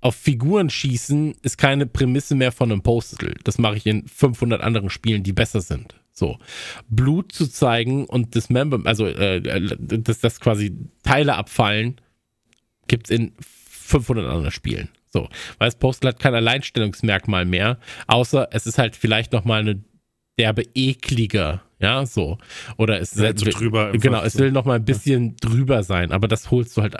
auf 0.00 0.16
Figuren 0.16 0.68
schießen 0.68 1.36
ist 1.42 1.58
keine 1.58 1.86
Prämisse 1.86 2.34
mehr 2.34 2.50
von 2.50 2.72
einem 2.72 2.82
Postal. 2.82 3.36
Das 3.44 3.58
mache 3.58 3.76
ich 3.76 3.86
in 3.86 4.08
500 4.08 4.60
anderen 4.60 4.90
Spielen, 4.90 5.22
die 5.22 5.32
besser 5.32 5.60
sind. 5.60 5.94
So. 6.10 6.38
Blut 6.88 7.30
zu 7.30 7.46
zeigen 7.46 8.06
und 8.06 8.34
Dismember, 8.34 8.80
also 8.84 9.06
äh, 9.06 9.36
äh, 9.36 9.76
dass 9.78 10.18
das 10.18 10.40
quasi 10.40 10.76
Teile 11.04 11.36
abfallen, 11.36 12.00
gibt's 12.88 13.10
in 13.10 13.32
500 13.38 14.26
anderen 14.26 14.50
Spielen. 14.50 14.88
So. 15.08 15.28
Weil 15.58 15.68
das 15.68 15.78
Postal 15.78 16.08
hat 16.10 16.20
kein 16.20 16.34
Alleinstellungsmerkmal 16.34 17.44
mehr, 17.44 17.78
außer 18.08 18.48
es 18.50 18.66
ist 18.66 18.78
halt 18.78 18.96
vielleicht 18.96 19.32
nochmal 19.32 19.60
eine 19.60 19.84
derbe 20.38 20.62
ekliger, 20.74 21.62
ja, 21.78 22.06
so. 22.06 22.38
Oder 22.78 23.00
es 23.00 23.14
Ja, 23.14 23.36
so 23.36 23.44
drüber 23.50 23.92
Genau, 23.92 24.22
es 24.22 24.34
so. 24.34 24.38
will 24.38 24.52
nochmal 24.52 24.76
ein 24.76 24.84
bisschen 24.84 25.36
drüber 25.36 25.82
sein, 25.82 26.12
aber 26.12 26.28
das 26.28 26.50
holst 26.50 26.76
du 26.76 26.82
halt, 26.82 26.96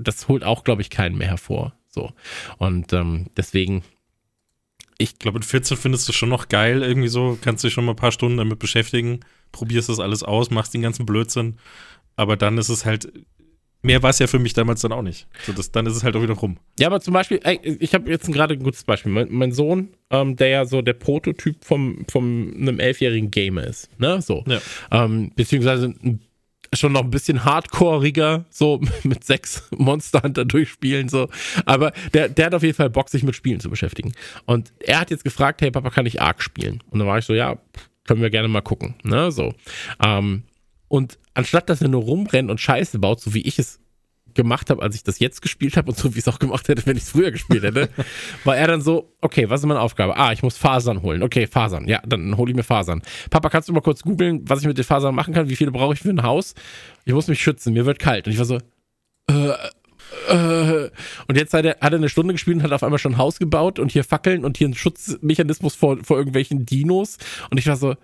das 0.00 0.28
holt 0.28 0.44
auch, 0.44 0.64
glaube 0.64 0.82
ich, 0.82 0.90
keinen 0.90 1.16
mehr 1.16 1.28
hervor. 1.28 1.74
So. 1.88 2.12
Und 2.58 2.92
ähm, 2.92 3.26
deswegen, 3.36 3.82
Ich 4.98 5.18
glaube, 5.18 5.38
in 5.38 5.42
14 5.42 5.76
findest 5.76 6.08
du 6.08 6.12
schon 6.12 6.28
noch 6.30 6.48
geil, 6.48 6.82
irgendwie 6.82 7.08
so, 7.08 7.38
kannst 7.40 7.62
dich 7.64 7.72
schon 7.72 7.84
mal 7.84 7.92
ein 7.92 7.96
paar 7.96 8.12
Stunden 8.12 8.38
damit 8.38 8.58
beschäftigen, 8.58 9.20
probierst 9.52 9.88
das 9.90 10.00
alles 10.00 10.22
aus, 10.22 10.50
machst 10.50 10.72
den 10.74 10.82
ganzen 10.82 11.06
Blödsinn, 11.06 11.58
aber 12.16 12.36
dann 12.36 12.56
ist 12.58 12.68
es 12.70 12.84
halt, 12.86 13.12
mehr 13.82 14.02
war 14.02 14.10
es 14.10 14.18
ja 14.18 14.26
für 14.26 14.38
mich 14.38 14.52
damals 14.52 14.80
dann 14.80 14.92
auch 14.92 15.02
nicht. 15.02 15.26
So, 15.44 15.52
das, 15.52 15.70
dann 15.70 15.86
ist 15.86 15.96
es 15.96 16.04
halt 16.04 16.16
auch 16.16 16.22
wieder 16.22 16.34
rum. 16.34 16.58
Ja, 16.78 16.88
aber 16.88 17.00
zum 17.00 17.14
Beispiel, 17.14 17.40
ey, 17.44 17.60
ich 17.62 17.94
habe 17.94 18.10
jetzt 18.10 18.30
gerade 18.32 18.54
ein 18.54 18.62
gutes 18.62 18.84
Beispiel. 18.84 19.12
Mein, 19.12 19.28
mein 19.30 19.52
Sohn, 19.52 19.90
ähm, 20.10 20.36
der 20.36 20.48
ja 20.48 20.64
so 20.64 20.82
der 20.82 20.94
Prototyp 20.94 21.64
vom, 21.64 22.04
vom 22.10 22.54
einem 22.56 22.80
elfjährigen 22.80 23.30
Gamer 23.30 23.64
ist, 23.64 23.88
ne? 23.98 24.20
So. 24.20 24.44
Ja. 24.46 24.60
Ähm, 24.90 25.32
beziehungsweise 25.34 25.94
schon 26.72 26.92
noch 26.92 27.04
ein 27.04 27.10
bisschen 27.10 27.44
hardcoreiger, 27.44 28.44
so 28.50 28.80
mit 29.04 29.24
sechs 29.24 29.68
Monster 29.76 30.22
Hunter 30.22 30.44
durchspielen, 30.44 31.08
so. 31.08 31.28
Aber 31.64 31.92
der, 32.12 32.28
der 32.28 32.46
hat 32.46 32.54
auf 32.54 32.62
jeden 32.62 32.76
Fall 32.76 32.90
Bock, 32.90 33.08
sich 33.08 33.22
mit 33.22 33.36
Spielen 33.36 33.60
zu 33.60 33.70
beschäftigen. 33.70 34.12
Und 34.46 34.72
er 34.80 35.00
hat 35.00 35.10
jetzt 35.10 35.24
gefragt, 35.24 35.62
hey 35.62 35.70
Papa, 35.70 35.90
kann 35.90 36.06
ich 36.06 36.20
Ark 36.20 36.42
spielen? 36.42 36.82
Und 36.90 36.98
dann 36.98 37.08
war 37.08 37.18
ich 37.18 37.24
so, 37.24 37.34
ja, 37.34 37.56
können 38.04 38.22
wir 38.22 38.30
gerne 38.30 38.48
mal 38.48 38.62
gucken, 38.62 38.94
ne? 39.02 39.30
So. 39.30 39.54
Ähm, 40.02 40.42
und 40.88 41.18
anstatt 41.36 41.68
dass 41.68 41.82
er 41.82 41.88
nur 41.88 42.02
rumrennt 42.02 42.50
und 42.50 42.60
Scheiße 42.60 42.98
baut, 42.98 43.20
so 43.20 43.34
wie 43.34 43.42
ich 43.42 43.58
es 43.58 43.80
gemacht 44.36 44.70
habe, 44.70 44.82
als 44.82 44.94
ich 44.94 45.02
das 45.02 45.18
jetzt 45.18 45.42
gespielt 45.42 45.76
habe 45.76 45.90
und 45.90 45.98
so 45.98 46.14
wie 46.14 46.18
ich 46.18 46.26
es 46.26 46.32
auch 46.32 46.38
gemacht 46.38 46.68
hätte, 46.68 46.86
wenn 46.86 46.96
ich 46.96 47.04
es 47.04 47.10
früher 47.10 47.32
gespielt 47.32 47.64
hätte, 47.64 47.88
war 48.44 48.56
er 48.56 48.68
dann 48.68 48.82
so, 48.82 49.12
okay, 49.20 49.50
was 49.50 49.60
ist 49.60 49.66
meine 49.66 49.80
Aufgabe? 49.80 50.16
Ah, 50.16 50.32
ich 50.32 50.42
muss 50.42 50.56
Fasern 50.56 51.02
holen. 51.02 51.22
Okay, 51.22 51.46
Fasern. 51.46 51.88
Ja, 51.88 52.00
dann 52.06 52.36
hole 52.36 52.50
ich 52.50 52.56
mir 52.56 52.62
Fasern. 52.62 53.02
Papa, 53.30 53.48
kannst 53.48 53.68
du 53.68 53.72
mal 53.72 53.80
kurz 53.80 54.02
googeln, 54.02 54.42
was 54.48 54.60
ich 54.60 54.66
mit 54.66 54.78
den 54.78 54.84
Fasern 54.84 55.14
machen 55.14 55.34
kann? 55.34 55.48
Wie 55.48 55.56
viele 55.56 55.72
brauche 55.72 55.94
ich 55.94 56.00
für 56.00 56.10
ein 56.10 56.22
Haus? 56.22 56.54
Ich 57.04 57.14
muss 57.14 57.26
mich 57.26 57.42
schützen, 57.42 57.72
mir 57.72 57.86
wird 57.86 57.98
kalt. 57.98 58.26
Und 58.26 58.32
ich 58.32 58.38
war 58.38 58.44
so, 58.44 58.58
äh, 59.28 59.52
äh, 60.28 60.90
und 61.28 61.36
jetzt 61.36 61.52
hat 61.54 61.64
er, 61.64 61.76
hat 61.80 61.92
er 61.92 61.98
eine 61.98 62.08
Stunde 62.08 62.34
gespielt 62.34 62.58
und 62.58 62.62
hat 62.62 62.72
auf 62.72 62.82
einmal 62.82 62.98
schon 62.98 63.14
ein 63.14 63.18
Haus 63.18 63.38
gebaut 63.38 63.78
und 63.78 63.90
hier 63.90 64.04
Fackeln 64.04 64.44
und 64.44 64.56
hier 64.56 64.66
einen 64.66 64.74
Schutzmechanismus 64.74 65.74
vor, 65.74 65.98
vor 66.02 66.18
irgendwelchen 66.18 66.66
Dinos. 66.66 67.18
Und 67.50 67.58
ich 67.58 67.66
war 67.66 67.76
so, 67.76 67.94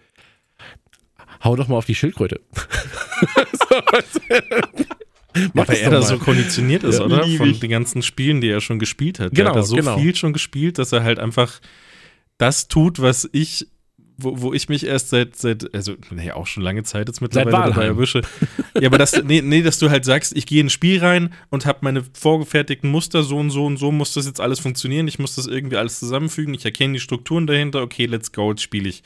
hau 1.45 1.57
doch 1.57 1.69
mal 1.69 1.77
auf 1.77 1.87
die 1.87 1.95
Schildkröte. 1.95 2.41
Mach 5.55 5.67
Weil 5.69 5.77
er 5.79 5.91
da 5.91 6.03
so 6.03 6.19
konditioniert 6.19 6.83
ist, 6.85 6.99
Ja. 6.99 7.07
oder? 7.07 7.27
Von 7.27 7.51
ich. 7.51 7.61
den 7.61 7.71
ganzen 7.71 8.03
Spielen, 8.03 8.41
die 8.41 8.49
er 8.49 8.61
schon 8.61 8.79
gespielt 8.79 9.19
hat. 9.19 9.31
Genau, 9.31 9.45
der 9.45 9.49
hat 9.51 9.57
da 9.57 9.63
so 9.63 9.77
genau. 9.77 9.99
viel 9.99 10.15
schon 10.15 10.33
gespielt, 10.33 10.79
dass 10.79 10.93
er 10.93 11.03
halt 11.03 11.19
einfach 11.19 11.61
das 12.37 12.69
tut, 12.69 13.01
was 13.01 13.29
ich, 13.33 13.67
wo, 14.19 14.43
wo 14.43 14.53
ich 14.53 14.69
mich 14.69 14.85
erst 14.85 15.09
seit, 15.09 15.37
seit, 15.37 15.75
also, 15.75 15.95
nee, 16.11 16.31
auch 16.33 16.47
schon 16.47 16.63
lange 16.63 16.83
Zeit 16.83 17.09
jetzt 17.09 17.23
mittlerweile 17.23 17.71
dabei 17.71 17.87
erwische. 17.87 18.21
Ja, 18.79 18.89
aber 18.89 18.99
das, 18.99 19.23
nee, 19.23 19.41
nee, 19.41 19.63
dass 19.63 19.79
du 19.79 19.89
halt 19.89 20.05
sagst, 20.05 20.37
ich 20.37 20.45
gehe 20.45 20.61
in 20.61 20.67
ein 20.67 20.71
Spiel 20.71 20.99
rein 21.01 21.33
und 21.51 21.65
habe 21.65 21.79
meine 21.83 22.05
vorgefertigten 22.13 22.91
Muster, 22.91 23.23
so 23.23 23.39
und 23.39 23.51
so 23.51 23.65
und 23.65 23.79
so 23.79 23.91
muss 23.91 24.13
das 24.13 24.27
jetzt 24.27 24.41
alles 24.41 24.61
funktionieren, 24.61 25.09
ich 25.09 25.19
muss 25.19 25.35
das 25.37 25.47
irgendwie 25.47 25.77
alles 25.77 25.99
zusammenfügen, 25.99 26.53
ich 26.53 26.65
erkenne 26.65 26.95
die 26.95 27.01
Strukturen 27.01 27.47
dahinter, 27.47 27.81
okay, 27.81 28.05
let's 28.07 28.33
go, 28.33 28.51
jetzt 28.51 28.63
spiele 28.63 28.89
ich. 28.89 29.03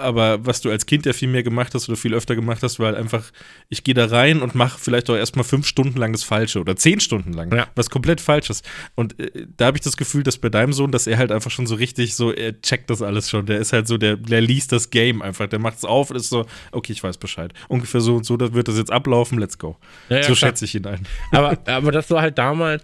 Aber 0.00 0.44
was 0.46 0.60
du 0.60 0.70
als 0.70 0.86
Kind 0.86 1.06
ja 1.06 1.12
viel 1.12 1.28
mehr 1.28 1.42
gemacht 1.42 1.74
hast 1.74 1.88
oder 1.88 1.96
viel 1.96 2.14
öfter 2.14 2.34
gemacht 2.34 2.62
hast, 2.62 2.78
war 2.78 2.86
halt 2.86 2.96
einfach, 2.96 3.24
ich 3.68 3.84
gehe 3.84 3.94
da 3.94 4.06
rein 4.06 4.42
und 4.42 4.54
mache 4.54 4.78
vielleicht 4.80 5.08
auch 5.10 5.16
erstmal 5.16 5.44
fünf 5.44 5.66
Stunden 5.66 5.98
lang 5.98 6.12
das 6.12 6.22
Falsche 6.24 6.60
oder 6.60 6.76
zehn 6.76 7.00
Stunden 7.00 7.32
lang, 7.32 7.54
Ja. 7.54 7.66
was 7.74 7.90
komplett 7.90 8.20
Falsches. 8.20 8.62
Und 8.94 9.18
äh, 9.20 9.46
da 9.56 9.66
habe 9.66 9.76
ich 9.76 9.82
das 9.82 9.96
Gefühl, 9.96 10.22
dass 10.22 10.38
bei 10.38 10.48
deinem 10.48 10.72
Sohn, 10.72 10.92
dass 10.92 11.06
er 11.06 11.18
halt 11.18 11.30
einfach 11.32 11.50
schon 11.50 11.66
so 11.66 11.74
richtig 11.74 12.14
so, 12.16 12.32
er 12.32 12.60
checkt 12.62 12.90
das 12.90 13.02
alles 13.02 13.28
schon. 13.30 13.46
Der 13.46 13.58
ist 13.58 13.72
halt 13.72 13.86
so, 13.86 13.98
der, 13.98 14.16
der 14.16 14.40
liest 14.40 14.72
das 14.72 14.90
Game 14.90 15.22
einfach, 15.22 15.46
der 15.48 15.58
macht 15.58 15.78
es 15.78 15.84
auf 15.84 16.10
und 16.10 16.16
ist 16.16 16.28
so, 16.30 16.46
okay, 16.72 16.92
ich 16.92 17.02
weiß 17.02 17.18
Bescheid. 17.18 17.52
Ungefähr 17.68 18.00
so 18.00 18.16
und 18.16 18.24
so, 18.26 18.36
da 18.36 18.52
wird 18.54 18.68
das 18.68 18.76
jetzt 18.76 18.90
ablaufen, 18.90 19.38
let's 19.38 19.58
go. 19.58 19.76
Ja, 20.08 20.16
ja, 20.18 20.22
so 20.24 20.34
schätze 20.34 20.64
ich 20.64 20.74
ihn 20.74 20.86
ein. 20.86 21.06
aber, 21.30 21.58
aber 21.66 21.92
das 21.92 22.10
war 22.10 22.22
halt 22.22 22.38
damals, 22.38 22.82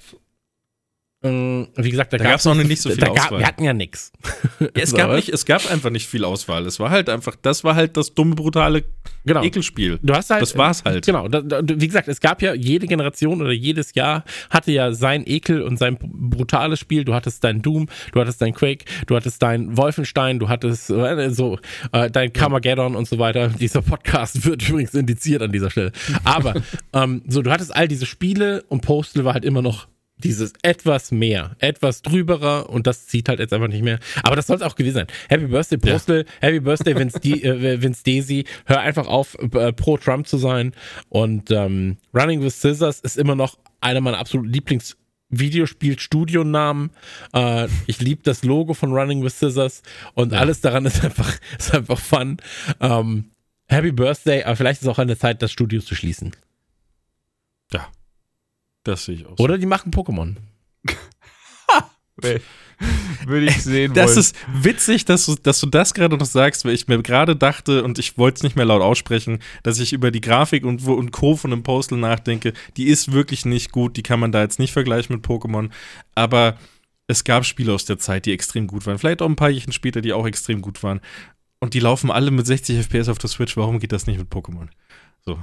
wie 1.21 1.91
gesagt, 1.91 2.13
da, 2.13 2.19
Da 2.19 2.25
gab's 2.25 2.45
noch 2.45 2.55
nicht 2.55 2.81
so 2.81 2.91
viel 2.91 2.99
da 2.99 3.09
gab, 3.09 3.27
Auswahl. 3.27 3.41
Wir 3.41 3.47
hatten 3.47 3.65
ja 3.65 3.73
nichts. 3.73 4.13
Es 4.75 4.95
gab, 4.95 5.13
nicht, 5.13 5.29
es 5.29 5.45
gab 5.45 5.69
einfach 5.71 5.91
nicht 5.91 6.07
viel 6.07 6.25
Auswahl. 6.25 6.67
Es 6.67 6.79
war 6.79 6.91
halt 6.91 7.09
einfach, 7.09 7.35
das 7.41 7.65
war 7.65 7.75
halt 7.75 7.97
das 7.97 8.15
dumme, 8.15 8.35
brutale 8.35 8.85
Genau. 9.25 9.43
Ekelspiel. 9.43 9.99
Du 10.03 10.15
hast 10.15 10.31
halt, 10.31 10.43
Das 10.43 10.57
war's 10.57 10.85
halt. 10.85 11.05
Genau. 11.05 11.29
Da, 11.29 11.43
da, 11.43 11.61
wie 11.63 11.87
gesagt, 11.87 12.09
es 12.09 12.21
gab 12.21 12.41
ja 12.41 12.55
jede 12.55 12.87
Generation 12.87 13.43
oder 13.43 13.53
jedes 13.53 13.95
Jahr 13.95 14.25
hatte 14.49 14.73
ja 14.73 14.93
sein 14.93 15.25
Ekel 15.27 15.63
und 15.63 15.79
sein 15.79 15.99
brutales 16.01 16.79
Spiel. 16.81 17.05
Du 17.05 17.15
hattest 17.15 17.45
dein 17.45 17.61
Doom, 17.61 17.89
du 18.13 18.21
hattest 18.21 18.41
dein 18.41 18.55
Quake, 18.55 18.85
du 19.07 19.17
hattest 19.17 19.43
dein 19.43 19.77
Wolfenstein, 19.77 20.39
du 20.39 20.49
hattest 20.49 20.89
äh, 20.91 21.31
so 21.31 21.59
äh, 21.93 22.11
dein 22.11 22.33
Carmageddon 22.33 22.97
und 22.97 23.07
so 23.07 23.19
weiter. 23.19 23.49
Dieser 23.49 23.83
Podcast 23.83 24.45
wird 24.47 24.67
übrigens 24.69 24.95
indiziert 24.95 25.43
an 25.43 25.53
dieser 25.53 25.71
Stelle. 25.71 25.93
Aber 26.25 26.55
ähm, 26.93 27.23
so, 27.27 27.43
du 27.43 27.51
hattest 27.51 27.75
all 27.75 27.89
diese 27.89 28.07
Spiele 28.07 28.63
und 28.69 28.81
Postal 28.81 29.25
war 29.25 29.35
halt 29.35 29.45
immer 29.45 29.63
noch 29.63 29.89
dieses 30.23 30.53
etwas 30.63 31.11
mehr, 31.11 31.57
etwas 31.59 32.03
drüberer 32.03 32.69
und 32.71 32.87
das 32.87 33.07
zieht 33.07 33.29
halt 33.29 33.39
jetzt 33.39 33.53
einfach 33.53 33.69
nicht 33.69 33.85
mehr. 33.85 33.99
Aber 34.23 34.37
das 34.37 34.47
soll 34.47 34.57
es 34.57 34.63
auch 34.63 34.75
gewesen 34.75 34.95
sein. 34.95 35.07
Happy 35.29 35.47
Birthday 35.47 35.79
Postal, 35.79 36.25
Happy 36.41 36.61
Birthday 36.61 36.97
Vince, 36.97 37.21
Di- 37.21 37.43
äh, 37.43 37.81
Vince 37.83 38.03
Daisy. 38.05 38.45
Hör 38.67 38.81
einfach 38.81 39.07
auf, 39.07 39.37
äh, 39.55 39.73
pro 39.73 39.97
Trump 39.97 40.27
zu 40.27 40.37
sein. 40.39 40.73
Und 41.09 41.51
ähm, 41.51 41.97
Running 42.15 42.43
with 42.43 42.61
Scissors 42.61 43.01
ist 43.01 43.17
immer 43.17 43.35
noch 43.35 43.59
einer 43.81 44.01
meiner 44.01 44.19
absoluten 44.19 44.51
Lieblings- 44.53 44.97
Videospiel-Studionamen. 45.31 46.91
Äh, 47.35 47.69
ich 47.87 48.01
liebe 48.01 48.23
das 48.23 48.45
Logo 48.45 48.75
von 48.75 48.93
Running 48.93 49.23
with 49.23 49.39
Scissors 49.39 49.83
und 50.15 50.33
alles 50.33 50.61
daran 50.63 50.87
ist 50.87 51.05
einfach, 51.05 51.39
ist 51.59 51.75
einfach 51.75 51.99
fun. 51.99 52.39
Ähm, 52.81 53.31
Happy 53.69 53.93
Birthday, 53.93 54.43
aber 54.45 54.57
vielleicht 54.57 54.81
ist 54.83 54.89
auch 54.89 54.99
eine 54.99 55.19
Zeit, 55.19 55.43
das 55.43 55.53
Studio 55.53 55.83
zu 55.83 55.95
schließen. 55.95 56.33
Ja. 57.73 57.87
Das 58.89 59.05
sehe 59.05 59.17
ich 59.17 59.27
auch. 59.27 59.37
so. 59.37 59.45
Oder 59.45 59.59
die 59.59 59.67
machen 59.67 59.93
Pokémon. 59.93 60.37
Würde 63.27 63.47
ich 63.47 63.63
sehen 63.63 63.93
Das 63.93 64.11
wollen. 64.13 64.19
ist 64.21 64.37
witzig, 64.63 65.05
dass 65.05 65.27
du, 65.27 65.35
dass 65.35 65.61
du 65.61 65.67
das 65.67 65.93
gerade 65.93 66.17
noch 66.17 66.25
sagst, 66.25 66.65
weil 66.65 66.73
ich 66.73 66.89
mir 66.89 67.03
gerade 67.03 67.37
dachte 67.37 67.85
und 67.85 67.99
ich 67.99 68.17
wollte 68.17 68.37
es 68.39 68.43
nicht 68.45 68.57
mehr 68.57 68.65
laut 68.65 68.81
aussprechen, 68.81 69.41
dass 69.63 69.79
ich 69.79 69.93
über 69.93 70.11
die 70.11 70.21
Grafik 70.23 70.65
und, 70.65 70.83
und 70.87 71.11
Co. 71.11 71.37
von 71.37 71.51
dem 71.51 71.63
Postal 71.63 71.99
nachdenke. 71.99 72.55
Die 72.77 72.87
ist 72.87 73.13
wirklich 73.13 73.45
nicht 73.45 73.73
gut, 73.73 73.97
die 73.99 74.03
kann 74.03 74.21
man 74.21 74.33
da 74.33 74.41
jetzt 74.41 74.59
nicht 74.59 74.73
vergleichen 74.73 75.15
mit 75.15 75.25
Pokémon. 75.27 75.71
Aber 76.15 76.57
es 77.09 77.25
gab 77.25 77.45
Spiele 77.45 77.75
aus 77.75 77.85
der 77.85 77.99
Zeit, 77.99 78.25
die 78.27 78.33
extrem 78.33 78.67
gut 78.67 78.87
waren. 78.87 78.99
Vielleicht 78.99 79.21
auch 79.21 79.29
ein 79.29 79.37
paar 79.37 79.51
Jährchen 79.51 79.73
später, 79.73 80.01
die 80.01 80.13
auch 80.15 80.27
extrem 80.27 80.63
gut 80.63 80.83
waren. 80.83 81.01
Und 81.61 81.75
die 81.75 81.81
laufen 81.81 82.11
alle 82.11 82.31
mit 82.31 82.47
60 82.47 82.79
FPS 82.87 83.09
auf 83.09 83.19
der 83.19 83.29
Switch. 83.29 83.57
Warum 83.57 83.81
geht 83.81 83.93
das 83.93 84.07
nicht 84.07 84.19
mit 84.19 84.33
Pokémon? 84.33 84.69
So, 85.29 85.39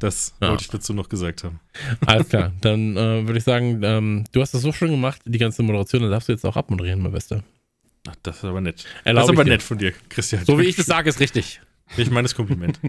das 0.00 0.32
Ja. 0.40 0.48
wollte 0.48 0.62
ich 0.62 0.68
dazu 0.70 0.94
noch 0.94 1.10
gesagt 1.10 1.44
haben. 1.44 1.60
Alles 2.06 2.30
klar, 2.30 2.50
dann 2.62 2.96
äh, 2.96 3.26
würde 3.26 3.36
ich 3.36 3.44
sagen, 3.44 3.82
ähm, 3.82 4.24
du 4.32 4.40
hast 4.40 4.54
das 4.54 4.62
so 4.62 4.72
schön 4.72 4.90
gemacht, 4.90 5.20
die 5.26 5.36
ganze 5.36 5.62
Moderation, 5.62 6.00
dann 6.00 6.10
darfst 6.10 6.30
du 6.30 6.32
jetzt 6.32 6.46
auch 6.46 6.56
abmoderieren, 6.56 7.02
mein 7.02 7.12
Bester. 7.12 7.44
Ach, 8.08 8.14
das 8.22 8.38
ist 8.38 8.44
aber 8.44 8.62
nett. 8.62 8.86
Erlaub 9.04 9.24
das 9.24 9.28
ist 9.28 9.36
aber 9.36 9.44
dir. 9.44 9.50
nett 9.50 9.62
von 9.62 9.76
dir, 9.76 9.92
Christian. 10.08 10.46
So 10.46 10.58
wie 10.58 10.62
ich 10.62 10.76
das 10.76 10.86
sage, 10.86 11.10
ist 11.10 11.20
richtig. 11.20 11.60
Ich 11.98 12.10
meine 12.10 12.22
das 12.24 12.34
Kompliment. 12.34 12.80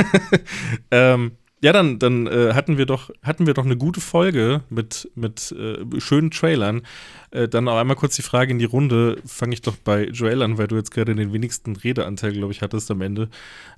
ähm, 0.90 1.32
ja, 1.62 1.72
dann, 1.72 1.98
dann 1.98 2.26
äh, 2.26 2.52
hatten 2.52 2.76
wir 2.76 2.84
doch 2.84 3.08
hatten 3.22 3.46
wir 3.46 3.54
doch 3.54 3.64
eine 3.64 3.78
gute 3.78 4.02
Folge 4.02 4.64
mit, 4.68 5.10
mit 5.14 5.50
äh, 5.52 5.78
schönen 5.98 6.30
Trailern. 6.30 6.82
Äh, 7.30 7.48
dann 7.48 7.68
auch 7.68 7.78
einmal 7.78 7.96
kurz 7.96 8.16
die 8.16 8.22
Frage 8.22 8.50
in 8.50 8.58
die 8.58 8.66
Runde. 8.66 9.22
Fange 9.24 9.54
ich 9.54 9.62
doch 9.62 9.76
bei 9.76 10.08
Joel 10.08 10.42
an, 10.42 10.58
weil 10.58 10.66
du 10.66 10.76
jetzt 10.76 10.90
gerade 10.90 11.14
den 11.14 11.32
wenigsten 11.32 11.74
Redeanteil, 11.76 12.32
glaube 12.32 12.52
ich, 12.52 12.60
hattest 12.60 12.90
am 12.90 13.00
Ende. 13.00 13.30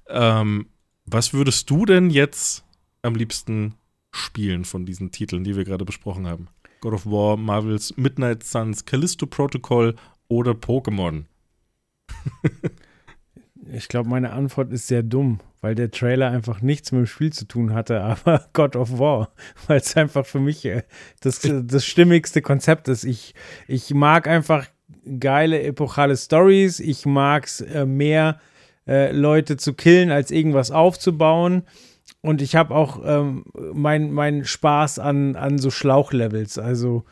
Ähm, 0.09 0.67
was 1.07 1.33
würdest 1.33 1.71
du 1.71 1.85
denn 1.85 2.11
jetzt 2.11 2.65
am 3.03 3.15
liebsten 3.15 3.75
spielen 4.13 4.65
von 4.65 4.87
diesen 4.87 5.11
Titeln, 5.11 5.45
die 5.45 5.57
wir 5.57 5.65
gerade 5.65 5.85
besprochen 5.85 6.27
haben? 6.27 6.49
God 6.81 6.95
of 6.95 7.07
War, 7.07 7.37
Marvels 7.37 7.97
Midnight 7.97 8.45
Suns, 8.45 8.85
Callisto 8.85 9.27
Protocol 9.27 9.95
oder 10.29 10.53
Pokémon? 10.53 11.25
Ich 13.73 13.89
glaube, 13.89 14.09
meine 14.09 14.33
Antwort 14.33 14.73
ist 14.73 14.87
sehr 14.87 15.03
dumm, 15.03 15.41
weil 15.61 15.75
der 15.75 15.91
Trailer 15.91 16.31
einfach 16.31 16.61
nichts 16.61 16.93
mit 16.93 17.01
dem 17.01 17.07
Spiel 17.07 17.33
zu 17.33 17.47
tun 17.47 17.75
hatte, 17.75 18.01
aber 18.03 18.49
God 18.53 18.77
of 18.77 18.99
War, 18.99 19.33
weil 19.67 19.79
es 19.79 19.97
einfach 19.97 20.25
für 20.25 20.41
mich 20.41 20.65
äh, 20.65 20.83
das, 21.21 21.41
das 21.43 21.85
stimmigste 21.85 22.43
Konzept 22.43 22.89
ist. 22.89 23.05
Ich, 23.05 23.35
ich 23.67 23.93
mag 23.93 24.29
einfach 24.29 24.67
geile, 25.19 25.63
epochale 25.63 26.17
Stories. 26.17 26.81
Ich 26.81 27.07
mag 27.07 27.47
es 27.47 27.61
äh, 27.61 27.87
mehr, 27.87 28.41
äh, 28.87 29.13
Leute 29.13 29.57
zu 29.57 29.75
killen, 29.75 30.11
als 30.11 30.31
irgendwas 30.31 30.71
aufzubauen. 30.71 31.63
Und 32.21 32.43
ich 32.43 32.57
habe 32.57 32.75
auch 32.75 33.01
ähm, 33.05 33.45
meinen 33.73 34.13
mein 34.13 34.45
Spaß 34.45 34.99
an, 34.99 35.37
an 35.37 35.59
so 35.59 35.71
Schlauchlevels, 35.71 36.59
also 36.59 37.05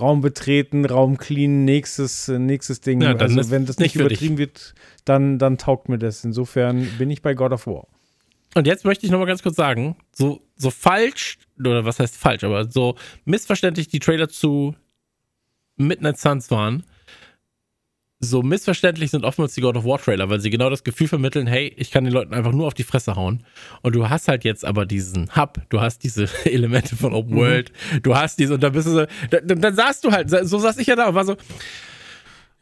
Raum 0.00 0.20
betreten, 0.20 0.84
Raum 0.84 1.18
cleanen, 1.18 1.64
nächstes, 1.64 2.28
äh, 2.28 2.38
nächstes 2.38 2.80
Ding. 2.80 3.02
Ja, 3.02 3.14
also 3.14 3.50
wenn 3.50 3.66
das 3.66 3.78
nicht 3.78 3.94
nicht 3.94 4.04
übertrieben 4.04 4.38
wird, 4.38 4.74
dann, 5.04 5.38
dann 5.38 5.58
taugt 5.58 5.88
mir 5.88 5.98
das. 5.98 6.24
Insofern 6.24 6.88
bin 6.98 7.10
ich 7.10 7.22
bei 7.22 7.34
God 7.34 7.52
of 7.52 7.66
War. 7.66 7.86
Und 8.54 8.66
jetzt 8.66 8.84
möchte 8.84 9.06
ich 9.06 9.12
nochmal 9.12 9.26
ganz 9.26 9.42
kurz 9.42 9.56
sagen, 9.56 9.96
so, 10.12 10.42
so 10.56 10.70
falsch, 10.70 11.38
oder 11.58 11.84
was 11.84 11.98
heißt 11.98 12.16
falsch, 12.16 12.44
aber 12.44 12.70
so 12.70 12.96
missverständlich 13.24 13.88
die 13.88 13.98
Trailer 13.98 14.28
zu 14.28 14.74
Midnight 15.76 16.18
Suns 16.18 16.50
waren, 16.50 16.84
so 18.24 18.40
missverständlich 18.42 19.10
sind 19.10 19.24
oftmals 19.24 19.52
die 19.54 19.60
God 19.60 19.76
of 19.76 19.84
War 19.84 19.98
Trailer, 19.98 20.30
weil 20.30 20.40
sie 20.40 20.48
genau 20.48 20.70
das 20.70 20.84
Gefühl 20.84 21.08
vermitteln, 21.08 21.48
hey, 21.48 21.74
ich 21.76 21.90
kann 21.90 22.04
den 22.04 22.12
Leuten 22.12 22.32
einfach 22.32 22.52
nur 22.52 22.68
auf 22.68 22.74
die 22.74 22.84
Fresse 22.84 23.16
hauen. 23.16 23.44
Und 23.82 23.96
du 23.96 24.08
hast 24.08 24.28
halt 24.28 24.44
jetzt 24.44 24.64
aber 24.64 24.86
diesen 24.86 25.34
Hub, 25.34 25.60
du 25.70 25.80
hast 25.80 26.04
diese 26.04 26.28
Elemente 26.44 26.94
von 26.94 27.12
Open 27.12 27.36
World, 27.36 27.72
du 28.02 28.14
hast 28.14 28.38
diese, 28.38 28.54
und 28.54 28.62
dann 28.62 28.72
bist 28.72 28.86
du 28.86 28.92
so, 28.92 29.06
dann, 29.30 29.60
dann 29.60 29.74
saßt 29.74 30.04
du 30.04 30.12
halt, 30.12 30.30
so 30.30 30.58
saß 30.58 30.78
ich 30.78 30.86
ja 30.86 30.94
da 30.94 31.08
und 31.08 31.16
war 31.16 31.24
so, 31.24 31.36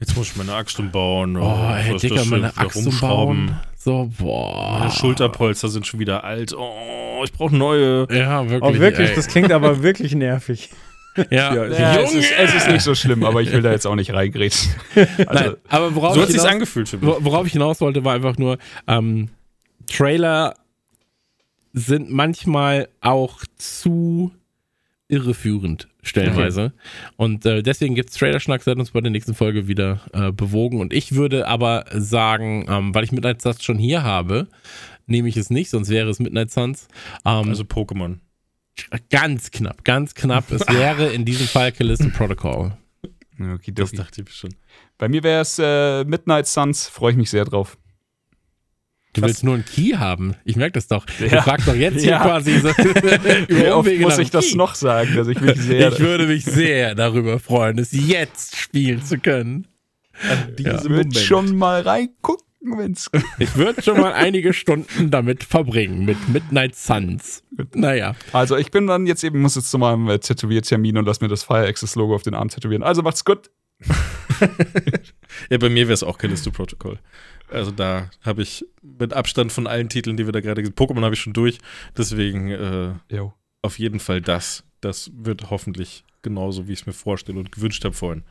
Jetzt 0.00 0.16
muss 0.16 0.30
ich 0.30 0.36
meine 0.36 0.54
Axt 0.54 0.78
umbauen. 0.78 1.36
oh, 1.36 1.74
ey, 1.74 1.92
was 1.92 2.00
Dicker, 2.00 2.14
das 2.14 2.26
meine 2.26 2.56
Axt 2.56 2.86
umbauen. 2.86 3.54
So, 3.76 4.10
boah. 4.18 4.78
Meine 4.78 4.92
Schulterpolster 4.92 5.68
sind 5.68 5.86
schon 5.86 6.00
wieder 6.00 6.24
alt. 6.24 6.54
Oh, 6.56 7.20
ich 7.22 7.32
brauche 7.34 7.54
neue. 7.54 8.08
Ja, 8.10 8.48
wirklich. 8.48 8.76
Oh, 8.76 8.80
wirklich, 8.80 9.10
ey. 9.10 9.14
das 9.14 9.26
klingt 9.26 9.52
aber 9.52 9.82
wirklich 9.82 10.14
nervig. 10.14 10.70
ja. 11.30 11.54
Ja, 11.54 11.66
Ja, 11.66 12.00
es, 12.00 12.14
ist, 12.14 12.32
es 12.38 12.54
ist 12.54 12.68
nicht 12.68 12.82
so 12.82 12.94
schlimm, 12.94 13.24
aber 13.24 13.42
ich 13.42 13.52
will 13.52 13.62
da 13.62 13.70
jetzt 13.72 13.86
auch 13.86 13.96
nicht 13.96 14.12
reingrätschen. 14.12 14.72
Also, 14.94 15.44
Nein, 15.44 15.54
aber 15.68 15.94
worauf 15.94 16.14
So 16.14 16.20
ich 16.22 16.28
hat 16.28 16.34
hinaus- 16.34 16.46
angefühlt 16.46 16.88
für 16.88 16.98
mich. 16.98 17.06
Wo- 17.06 17.18
Worauf 17.20 17.46
ich 17.46 17.52
hinaus 17.52 17.80
wollte, 17.80 18.04
war 18.04 18.14
einfach 18.14 18.38
nur, 18.38 18.58
ähm, 18.86 19.28
Trailer 19.86 20.54
sind 21.72 22.10
manchmal 22.10 22.88
auch 23.00 23.40
zu 23.56 24.32
irreführend, 25.08 25.88
stellenweise. 26.02 26.72
Und 27.16 27.44
äh, 27.44 27.62
deswegen 27.62 27.94
gibt's 27.96 28.14
Trailer-Schnack, 28.16 28.62
seid 28.62 28.78
uns 28.78 28.92
bei 28.92 29.00
der 29.00 29.10
nächsten 29.10 29.34
Folge 29.34 29.66
wieder 29.66 30.00
äh, 30.12 30.30
bewogen. 30.30 30.80
Und 30.80 30.92
ich 30.92 31.14
würde 31.16 31.48
aber 31.48 31.84
sagen, 31.92 32.66
ähm, 32.68 32.94
weil 32.94 33.02
ich 33.04 33.10
Midnight 33.12 33.42
Suns 33.42 33.62
schon 33.64 33.78
hier 33.78 34.02
habe, 34.04 34.46
nehme 35.06 35.28
ich 35.28 35.36
es 35.36 35.50
nicht, 35.50 35.70
sonst 35.70 35.88
wäre 35.90 36.08
es 36.08 36.20
Midnight 36.20 36.52
Suns. 36.52 36.86
Ähm, 37.24 37.48
Also 37.48 37.64
Pokémon. 37.64 38.18
Ganz 39.10 39.50
knapp, 39.50 39.84
ganz 39.84 40.14
knapp. 40.14 40.50
Es 40.50 40.66
wäre 40.68 41.08
in 41.12 41.24
diesem 41.24 41.46
Fall 41.46 41.72
Callisto 41.72 42.08
Protocol. 42.10 42.72
okay, 43.38 43.72
Das 43.72 43.92
dachte 43.92 44.22
ich 44.26 44.34
schon. 44.34 44.54
Bei 44.98 45.08
mir 45.08 45.22
wäre 45.22 45.40
es 45.42 45.58
äh, 45.58 46.04
Midnight 46.04 46.46
Suns, 46.46 46.86
freue 46.88 47.12
ich 47.12 47.16
mich 47.16 47.30
sehr 47.30 47.44
drauf. 47.44 47.76
Du 49.12 49.22
willst 49.22 49.42
nur 49.42 49.54
einen 49.54 49.64
Key 49.64 49.96
haben. 49.96 50.36
Ich 50.44 50.54
merke 50.54 50.74
das 50.74 50.86
doch. 50.86 51.04
Du 51.04 51.26
Ja. 51.26 51.42
fragst 51.42 51.66
doch 51.66 51.74
jetzt 51.74 52.00
hier 52.00 52.10
Ja. 52.12 52.22
quasi 52.22 52.60
so 52.60 52.68
Wie 52.78 53.54
über 53.54 53.76
oft 53.76 53.86
Umwege 53.88 54.04
muss 54.04 54.18
ich 54.18 54.30
das 54.30 54.46
Key. 54.50 54.56
noch 54.56 54.76
sagen, 54.76 55.16
dass 55.16 55.26
ich 55.26 55.40
mich 55.40 55.56
sehr 55.60 55.92
Ich 55.92 55.98
würde 55.98 56.26
mich 56.26 56.44
sehr 56.44 56.94
darüber 56.94 57.40
freuen, 57.40 57.78
es 57.78 57.90
jetzt 57.90 58.54
spielen 58.56 59.02
zu 59.02 59.18
können. 59.18 59.66
Diese 60.58 60.88
würde 60.90 61.18
schon 61.18 61.56
mal 61.56 61.80
reingucken, 61.80 62.46
wenn 62.60 62.92
es 62.92 63.10
Ich 63.38 63.56
würde 63.56 63.82
schon 63.82 64.00
mal 64.00 64.12
einige 64.12 64.52
Stunden 64.52 65.10
damit 65.10 65.44
verbringen, 65.44 66.04
mit 66.04 66.28
Midnight 66.28 66.74
Suns. 66.76 67.42
Naja, 67.74 68.14
Also 68.32 68.56
ich 68.56 68.70
bin 68.70 68.86
dann 68.86 69.06
jetzt 69.06 69.24
eben, 69.24 69.40
muss 69.40 69.56
jetzt 69.56 69.70
zu 69.70 69.78
meinem 69.78 70.08
äh, 70.08 70.18
Tätowiertermin 70.18 70.98
und 70.98 71.06
lass 71.06 71.20
mir 71.20 71.28
das 71.28 71.42
Fire 71.42 71.66
Access 71.66 71.94
Logo 71.94 72.14
auf 72.14 72.22
den 72.22 72.34
Arm 72.34 72.48
tätowieren. 72.48 72.82
Also 72.82 73.02
macht's 73.02 73.24
gut. 73.24 73.50
Ja, 75.50 75.58
bei 75.58 75.68
mir 75.68 75.86
wäre 75.86 75.94
es 75.94 76.02
auch 76.02 76.18
Callisto 76.18 76.50
Protocol. 76.50 76.98
Also 77.50 77.70
da 77.70 78.10
habe 78.22 78.42
ich 78.42 78.64
mit 78.80 79.12
Abstand 79.12 79.52
von 79.52 79.66
allen 79.66 79.88
Titeln, 79.88 80.16
die 80.16 80.24
wir 80.24 80.32
da 80.32 80.40
gerade 80.40 80.62
Pokémon 80.62 81.02
habe 81.02 81.14
ich 81.14 81.20
schon 81.20 81.32
durch. 81.32 81.58
Deswegen 81.96 82.50
äh, 82.50 82.94
auf 83.62 83.78
jeden 83.78 84.00
Fall 84.00 84.20
das. 84.20 84.64
Das 84.80 85.10
wird 85.14 85.50
hoffentlich 85.50 86.04
genauso, 86.22 86.68
wie 86.68 86.72
ich 86.72 86.80
es 86.80 86.86
mir 86.86 86.92
vorstelle 86.92 87.38
und 87.38 87.52
gewünscht 87.52 87.84
habe 87.84 87.94
vorhin. 87.94 88.24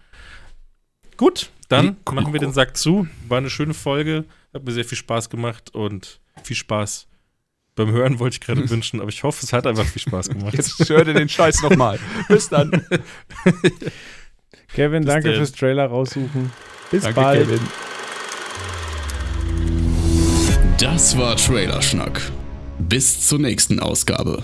Gut, 1.20 1.50
dann 1.68 1.98
machen 2.10 2.32
wir 2.32 2.40
den 2.40 2.54
Sack 2.54 2.78
zu. 2.78 3.06
War 3.28 3.40
eine 3.40 3.50
schöne 3.50 3.74
Folge. 3.74 4.24
Hat 4.54 4.64
mir 4.64 4.72
sehr 4.72 4.86
viel 4.86 4.98
Spaß 4.98 5.30
gemacht 5.30 5.76
und 5.76 6.22
viel 6.44 6.56
Spaß 6.56 7.08
beim 7.76 7.92
Hören 7.92 8.20
wollte 8.20 8.36
ich 8.36 8.40
gerade 8.40 8.70
wünschen, 8.70 9.02
aber 9.02 9.10
ich 9.10 9.24
hoffe, 9.24 9.46
es 9.46 9.52
hat 9.52 9.68
einfach 9.68 9.86
viel 9.86 10.02
Spaß 10.02 10.30
gemacht. 10.30 10.54
Jetzt 10.54 10.80
hör 10.88 11.04
dir 11.04 11.14
den 11.14 11.28
Scheiß 11.28 11.62
nochmal. 11.62 12.00
Bis 12.30 12.48
dann. 12.48 12.72
Kevin, 14.74 15.04
danke 15.04 15.28
denn. 15.28 15.38
fürs 15.40 15.52
Trailer 15.52 15.88
raussuchen. 15.88 16.54
Bis 16.90 17.04
Danke, 17.04 17.20
bald. 17.20 17.50
Kevin. 17.50 17.68
Das 20.78 21.18
war 21.18 21.36
Trailerschnack. 21.36 22.32
Bis 22.80 23.28
zur 23.28 23.40
nächsten 23.40 23.82
Ausgabe. 23.82 24.42